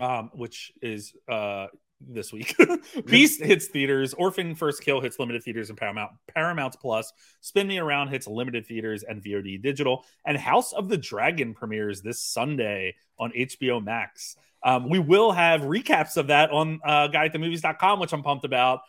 um, 0.00 0.30
which 0.32 0.72
is 0.80 1.12
uh, 1.28 1.66
this 2.00 2.32
week. 2.32 2.56
Beast 3.06 3.42
hits 3.42 3.66
theaters. 3.66 4.14
Orphan 4.14 4.54
First 4.54 4.82
Kill 4.82 5.02
hits 5.02 5.18
limited 5.18 5.42
theaters 5.42 5.68
and 5.68 5.78
Paramount 5.78 6.12
Paramount 6.26 6.76
Plus. 6.80 7.12
Spin 7.42 7.66
Me 7.66 7.78
Around 7.78 8.08
hits 8.08 8.26
limited 8.26 8.66
theaters 8.66 9.02
and 9.02 9.22
VOD 9.22 9.60
digital. 9.62 10.06
And 10.24 10.38
House 10.38 10.72
of 10.72 10.88
the 10.88 10.96
Dragon 10.96 11.52
premieres 11.52 12.00
this 12.00 12.22
Sunday 12.22 12.94
on 13.18 13.30
HBO 13.32 13.84
Max. 13.84 14.36
Um, 14.62 14.88
we 14.88 14.98
will 14.98 15.32
have 15.32 15.60
recaps 15.60 16.16
of 16.16 16.28
that 16.28 16.50
on 16.50 16.80
uh, 16.84 17.08
guyatthemovies.com, 17.08 18.00
which 18.00 18.12
I'm 18.12 18.22
pumped 18.22 18.44
about. 18.44 18.80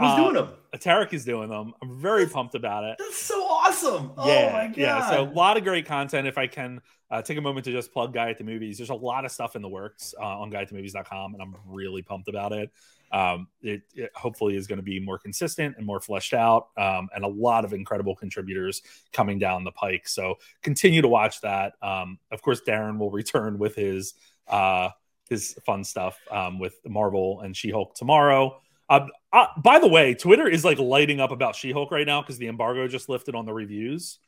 Who's 0.00 0.08
Uh, 0.10 0.16
doing 0.16 0.34
them? 0.34 0.48
Tarek 0.74 1.12
is 1.12 1.24
doing 1.24 1.48
them. 1.50 1.74
I'm 1.82 2.00
very 2.00 2.26
pumped 2.26 2.54
about 2.54 2.84
it. 2.84 2.96
That's 2.98 3.16
so 3.18 3.42
awesome. 3.42 4.12
Yeah, 4.18 4.48
oh 4.48 4.52
my 4.52 4.66
god. 4.68 4.76
yeah. 4.76 5.10
So 5.10 5.22
a 5.22 5.30
lot 5.32 5.56
of 5.56 5.64
great 5.64 5.84
content. 5.86 6.26
If 6.26 6.38
I 6.38 6.46
can 6.46 6.80
uh, 7.10 7.22
take 7.22 7.36
a 7.38 7.40
moment 7.40 7.64
to 7.64 7.72
just 7.72 7.92
plug 7.92 8.14
Guy 8.14 8.30
at 8.30 8.38
the 8.38 8.44
Movies, 8.44 8.78
there's 8.78 8.90
a 8.90 8.94
lot 8.94 9.24
of 9.24 9.32
stuff 9.32 9.56
in 9.56 9.62
the 9.62 9.68
works 9.68 10.14
uh, 10.20 10.24
on 10.40 10.50
guyatthemovies.com, 10.50 11.34
and 11.34 11.42
I'm 11.42 11.54
really 11.66 12.02
pumped 12.02 12.28
about 12.28 12.52
it. 12.52 12.70
Um, 13.12 13.48
it, 13.60 13.82
it 13.94 14.10
hopefully 14.14 14.56
is 14.56 14.68
going 14.68 14.76
to 14.78 14.84
be 14.84 15.00
more 15.00 15.18
consistent 15.18 15.74
and 15.76 15.84
more 15.84 16.00
fleshed 16.00 16.32
out, 16.34 16.68
um, 16.76 17.08
and 17.14 17.24
a 17.24 17.28
lot 17.28 17.64
of 17.64 17.72
incredible 17.72 18.14
contributors 18.14 18.82
coming 19.12 19.38
down 19.40 19.64
the 19.64 19.72
pike. 19.72 20.06
So 20.06 20.36
continue 20.62 21.02
to 21.02 21.08
watch 21.08 21.40
that. 21.40 21.72
Um, 21.82 22.20
of 22.30 22.40
course, 22.42 22.62
Darren 22.66 22.98
will 22.98 23.10
return 23.22 23.58
with 23.58 23.74
his 23.74 24.14
uh, 24.46 24.90
his 25.28 25.54
fun 25.66 25.82
stuff 25.84 26.18
um, 26.30 26.58
with 26.60 26.76
Marvel 26.86 27.40
and 27.40 27.56
She 27.56 27.70
Hulk 27.70 27.94
tomorrow. 27.96 28.60
Uh, 28.90 29.06
uh, 29.32 29.46
by 29.56 29.78
the 29.78 29.88
way, 29.88 30.14
Twitter 30.14 30.48
is 30.48 30.64
like 30.64 30.78
lighting 30.78 31.20
up 31.20 31.30
about 31.30 31.54
She 31.54 31.70
Hulk 31.70 31.92
right 31.92 32.06
now 32.06 32.20
because 32.20 32.38
the 32.38 32.48
embargo 32.48 32.88
just 32.88 33.08
lifted 33.08 33.34
on 33.36 33.46
the 33.46 33.52
reviews, 33.52 34.18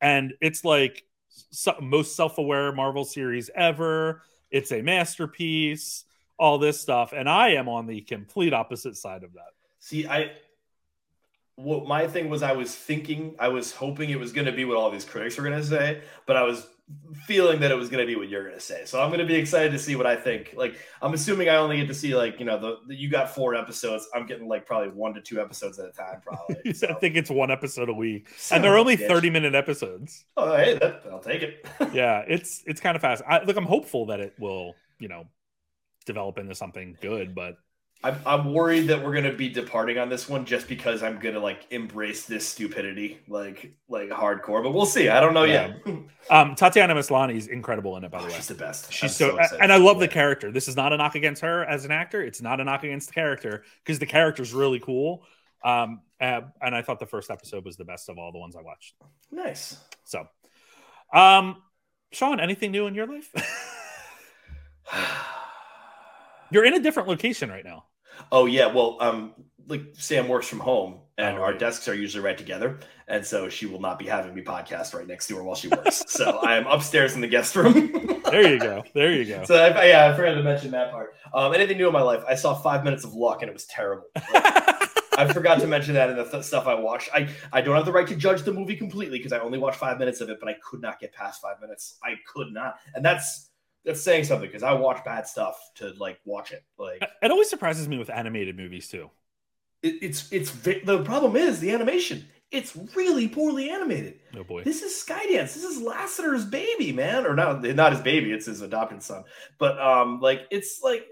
and 0.00 0.34
it's 0.40 0.64
like 0.64 1.02
so, 1.50 1.74
most 1.80 2.14
self-aware 2.14 2.72
Marvel 2.72 3.04
series 3.04 3.50
ever. 3.54 4.22
It's 4.50 4.70
a 4.70 4.82
masterpiece. 4.82 6.04
All 6.38 6.58
this 6.58 6.80
stuff, 6.80 7.12
and 7.12 7.28
I 7.28 7.50
am 7.50 7.68
on 7.68 7.86
the 7.86 8.00
complete 8.00 8.52
opposite 8.52 8.96
side 8.96 9.22
of 9.22 9.34
that. 9.34 9.50
See, 9.78 10.06
I 10.08 10.32
what 11.56 11.86
my 11.86 12.06
thing 12.08 12.28
was 12.28 12.42
I 12.42 12.52
was 12.52 12.74
thinking, 12.74 13.36
I 13.38 13.48
was 13.48 13.72
hoping 13.72 14.10
it 14.10 14.18
was 14.18 14.32
going 14.32 14.46
to 14.46 14.52
be 14.52 14.64
what 14.64 14.76
all 14.76 14.90
these 14.90 15.04
critics 15.04 15.36
were 15.36 15.44
going 15.44 15.60
to 15.60 15.64
say, 15.64 16.02
but 16.26 16.36
I 16.36 16.42
was 16.42 16.66
feeling 17.26 17.60
that 17.60 17.70
it 17.70 17.76
was 17.76 17.88
going 17.88 18.00
to 18.00 18.06
be 18.06 18.16
what 18.16 18.28
you're 18.28 18.42
going 18.42 18.54
to 18.54 18.60
say. 18.60 18.84
So 18.84 19.00
I'm 19.00 19.08
going 19.08 19.20
to 19.20 19.26
be 19.26 19.34
excited 19.34 19.72
to 19.72 19.78
see 19.78 19.96
what 19.96 20.06
I 20.06 20.16
think. 20.16 20.54
Like 20.56 20.76
I'm 21.00 21.14
assuming 21.14 21.48
I 21.48 21.56
only 21.56 21.76
get 21.76 21.88
to 21.88 21.94
see 21.94 22.14
like, 22.14 22.38
you 22.38 22.44
know, 22.44 22.58
the, 22.58 22.78
the 22.88 22.94
you 22.94 23.08
got 23.08 23.34
4 23.34 23.54
episodes. 23.54 24.08
I'm 24.14 24.26
getting 24.26 24.48
like 24.48 24.66
probably 24.66 24.88
1 24.88 25.14
to 25.14 25.20
2 25.20 25.40
episodes 25.40 25.78
at 25.78 25.86
a 25.86 25.92
time 25.92 26.20
probably. 26.22 26.56
I 26.66 26.94
think 26.94 27.16
it's 27.16 27.30
one 27.30 27.50
episode 27.50 27.88
a 27.88 27.92
week, 27.92 28.28
Son 28.36 28.56
and 28.56 28.64
they're 28.64 28.76
only 28.76 28.96
bitch. 28.96 29.08
30 29.08 29.30
minute 29.30 29.54
episodes. 29.54 30.24
Oh, 30.36 30.56
hey, 30.56 30.78
that, 30.78 31.02
I'll 31.10 31.20
take 31.20 31.42
it. 31.42 31.66
yeah, 31.92 32.24
it's 32.26 32.62
it's 32.66 32.80
kind 32.80 32.96
of 32.96 33.02
fast. 33.02 33.22
I, 33.26 33.42
look, 33.44 33.56
I'm 33.56 33.66
hopeful 33.66 34.06
that 34.06 34.20
it 34.20 34.34
will, 34.38 34.74
you 34.98 35.08
know, 35.08 35.24
develop 36.04 36.38
into 36.38 36.54
something 36.54 36.96
good, 37.00 37.34
but 37.34 37.56
I'm, 38.04 38.16
I'm 38.26 38.52
worried 38.52 38.88
that 38.88 39.02
we're 39.02 39.14
gonna 39.14 39.32
be 39.32 39.48
departing 39.48 39.98
on 39.98 40.08
this 40.08 40.28
one 40.28 40.44
just 40.44 40.68
because 40.68 41.02
I'm 41.02 41.18
gonna 41.18 41.38
like 41.38 41.66
embrace 41.70 42.26
this 42.26 42.48
stupidity 42.48 43.20
like 43.28 43.74
like 43.88 44.08
hardcore, 44.08 44.62
but 44.62 44.72
we'll 44.72 44.86
see. 44.86 45.08
I 45.08 45.20
don't 45.20 45.34
know 45.34 45.44
yet. 45.44 45.80
Um, 46.30 46.54
Tatiana 46.54 46.94
Maslany 46.94 47.34
is 47.34 47.48
incredible 47.48 47.96
in 47.96 48.04
it, 48.04 48.12
by 48.12 48.20
the 48.20 48.28
way. 48.28 48.34
She's 48.34 48.46
the 48.46 48.54
best. 48.54 48.92
She's 48.92 49.16
so, 49.16 49.36
so 49.50 49.58
and 49.58 49.72
I 49.72 49.76
love 49.76 49.98
the 49.98 50.06
character. 50.06 50.52
This 50.52 50.68
is 50.68 50.76
not 50.76 50.92
a 50.92 50.96
knock 50.96 51.16
against 51.16 51.42
her 51.42 51.64
as 51.64 51.84
an 51.84 51.90
actor. 51.90 52.22
It's 52.22 52.40
not 52.40 52.60
a 52.60 52.64
knock 52.64 52.84
against 52.84 53.08
the 53.08 53.14
character 53.14 53.64
because 53.84 53.98
the 53.98 54.06
character's 54.06 54.54
really 54.54 54.78
cool. 54.78 55.24
Um, 55.64 56.00
and 56.20 56.46
I 56.62 56.82
thought 56.82 57.00
the 57.00 57.06
first 57.06 57.28
episode 57.28 57.64
was 57.64 57.76
the 57.76 57.84
best 57.84 58.08
of 58.08 58.18
all 58.18 58.30
the 58.30 58.38
ones 58.38 58.54
I 58.54 58.62
watched. 58.62 58.94
Nice. 59.32 59.76
So, 60.04 60.28
um, 61.12 61.60
Sean, 62.12 62.38
anything 62.38 62.70
new 62.70 62.86
in 62.86 62.94
your 62.94 63.08
life? 63.08 63.32
You're 66.52 66.64
in 66.64 66.74
a 66.74 66.80
different 66.80 67.08
location 67.08 67.50
right 67.50 67.64
now. 67.64 67.86
Oh 68.30 68.46
yeah, 68.46 68.66
well, 68.66 68.96
um, 69.00 69.32
like 69.68 69.82
Sam 69.94 70.28
works 70.28 70.48
from 70.48 70.60
home, 70.60 71.00
and 71.18 71.36
Oh, 71.38 71.42
our 71.42 71.50
right. 71.50 71.58
desks 71.58 71.86
are 71.88 71.94
usually 71.94 72.24
right 72.24 72.36
together, 72.38 72.80
and 73.08 73.24
so 73.24 73.48
she 73.48 73.66
will 73.66 73.80
not 73.80 73.98
be 73.98 74.06
having 74.06 74.34
me 74.34 74.42
podcast 74.42 74.94
right 74.94 75.06
next 75.06 75.26
to 75.28 75.36
her 75.36 75.42
while 75.42 75.54
she 75.56 75.68
works. 75.68 76.04
so 76.08 76.38
I 76.38 76.56
am 76.56 76.66
upstairs 76.66 77.14
in 77.14 77.20
the 77.20 77.28
guest 77.28 77.54
room. 77.56 78.08
There 78.32 78.48
you 78.50 78.58
go. 78.58 78.82
There 78.94 79.12
you 79.12 79.26
go. 79.26 79.44
so 79.44 79.56
I, 79.56 79.84
yeah, 79.84 80.06
I 80.10 80.16
forgot 80.16 80.32
to 80.36 80.42
mention 80.42 80.70
that 80.70 80.90
part. 80.90 81.14
Um, 81.34 81.52
anything 81.54 81.76
new 81.76 81.86
in 81.86 81.92
my 81.92 82.00
life? 82.00 82.24
I 82.26 82.34
saw 82.34 82.54
Five 82.54 82.82
Minutes 82.82 83.04
of 83.04 83.12
Luck, 83.12 83.42
and 83.42 83.50
it 83.50 83.52
was 83.52 83.66
terrible. 83.66 84.04
Like, 84.16 84.24
I 85.18 85.30
forgot 85.30 85.60
to 85.60 85.66
mention 85.66 85.92
that 85.94 86.08
in 86.08 86.16
the 86.16 86.24
th- 86.24 86.42
stuff 86.42 86.66
I 86.66 86.72
watched. 86.72 87.10
I 87.12 87.28
I 87.52 87.60
don't 87.60 87.76
have 87.76 87.84
the 87.84 87.92
right 87.92 88.06
to 88.06 88.16
judge 88.16 88.40
the 88.44 88.52
movie 88.54 88.74
completely 88.74 89.18
because 89.18 89.34
I 89.34 89.38
only 89.40 89.58
watched 89.58 89.76
five 89.76 89.98
minutes 89.98 90.22
of 90.22 90.30
it, 90.30 90.38
but 90.40 90.48
I 90.48 90.54
could 90.66 90.80
not 90.80 90.98
get 90.98 91.12
past 91.12 91.42
five 91.42 91.60
minutes. 91.60 91.98
I 92.02 92.14
could 92.26 92.52
not, 92.54 92.76
and 92.94 93.04
that's 93.04 93.50
that's 93.84 94.02
saying 94.02 94.24
something 94.24 94.48
because 94.48 94.62
I 94.62 94.72
watch 94.74 95.04
bad 95.04 95.26
stuff 95.26 95.58
to 95.76 95.92
like 95.98 96.18
watch 96.24 96.52
it. 96.52 96.64
Like 96.78 97.02
It 97.22 97.30
always 97.30 97.50
surprises 97.50 97.88
me 97.88 97.98
with 97.98 98.10
animated 98.10 98.56
movies 98.56 98.88
too. 98.88 99.10
it, 99.82 99.96
it's 100.02 100.32
it's 100.32 100.50
the 100.52 101.02
problem 101.04 101.36
is 101.36 101.60
the 101.60 101.70
animation. 101.72 102.26
It's 102.50 102.76
really 102.94 103.28
poorly 103.28 103.70
animated. 103.70 104.20
Oh 104.36 104.44
boy. 104.44 104.62
This 104.62 104.82
is 104.82 104.92
Skydance. 104.92 105.54
This 105.54 105.64
is 105.64 105.80
Lasseter's 105.82 106.44
baby, 106.44 106.92
man, 106.92 107.26
or 107.26 107.34
not? 107.34 107.62
Not 107.62 107.92
his 107.92 108.02
baby. 108.02 108.30
It's 108.30 108.44
his 108.46 108.60
adopted 108.60 109.02
son. 109.02 109.24
But 109.58 109.80
um, 109.80 110.20
like 110.20 110.42
it's 110.50 110.80
like, 110.82 111.06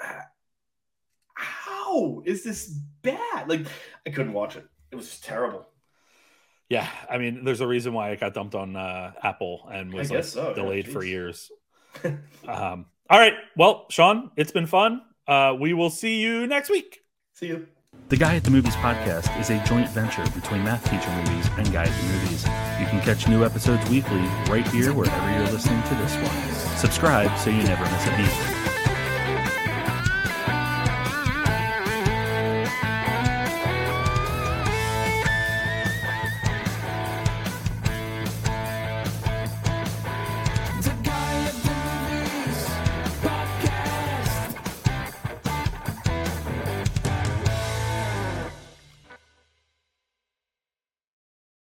how 1.34 2.22
is 2.24 2.42
this 2.42 2.68
bad? 3.02 3.48
Like 3.48 3.66
I 4.06 4.10
couldn't 4.10 4.32
watch 4.32 4.56
it. 4.56 4.66
It 4.90 4.96
was 4.96 5.08
just 5.08 5.24
terrible. 5.24 5.66
Yeah, 6.68 6.88
I 7.08 7.18
mean, 7.18 7.44
there's 7.44 7.60
a 7.60 7.66
reason 7.66 7.92
why 7.92 8.10
it 8.10 8.20
got 8.20 8.32
dumped 8.32 8.54
on 8.54 8.76
uh, 8.76 9.12
Apple 9.20 9.68
and 9.72 9.92
was 9.92 10.08
like, 10.08 10.22
so, 10.22 10.48
yeah, 10.48 10.54
delayed 10.54 10.88
for 10.88 11.04
years. 11.04 11.50
um, 12.48 12.86
all 13.08 13.18
right, 13.18 13.34
well, 13.56 13.86
Sean, 13.90 14.30
it's 14.36 14.52
been 14.52 14.66
fun. 14.66 15.02
Uh, 15.26 15.54
we 15.58 15.72
will 15.72 15.90
see 15.90 16.20
you 16.20 16.46
next 16.46 16.70
week. 16.70 17.00
See 17.32 17.48
you. 17.48 17.66
The 18.08 18.16
Guy 18.16 18.36
at 18.36 18.44
the 18.44 18.50
Movies 18.50 18.74
podcast 18.76 19.38
is 19.40 19.50
a 19.50 19.64
joint 19.64 19.88
venture 19.90 20.24
between 20.30 20.64
Math 20.64 20.84
Teacher 20.84 21.10
Movies 21.10 21.48
and 21.56 21.72
Guy 21.72 21.84
at 21.84 22.00
the 22.00 22.06
Movies. 22.08 22.44
You 22.80 22.86
can 22.86 23.00
catch 23.02 23.28
new 23.28 23.44
episodes 23.44 23.88
weekly 23.88 24.22
right 24.48 24.66
here 24.68 24.92
wherever 24.92 25.30
you're 25.32 25.50
listening 25.50 25.82
to 25.84 25.94
this 25.94 26.16
one. 26.16 26.76
Subscribe 26.76 27.36
so 27.38 27.50
you 27.50 27.62
never 27.62 27.84
miss 27.84 28.06
a 28.06 28.16
beat. 28.16 28.59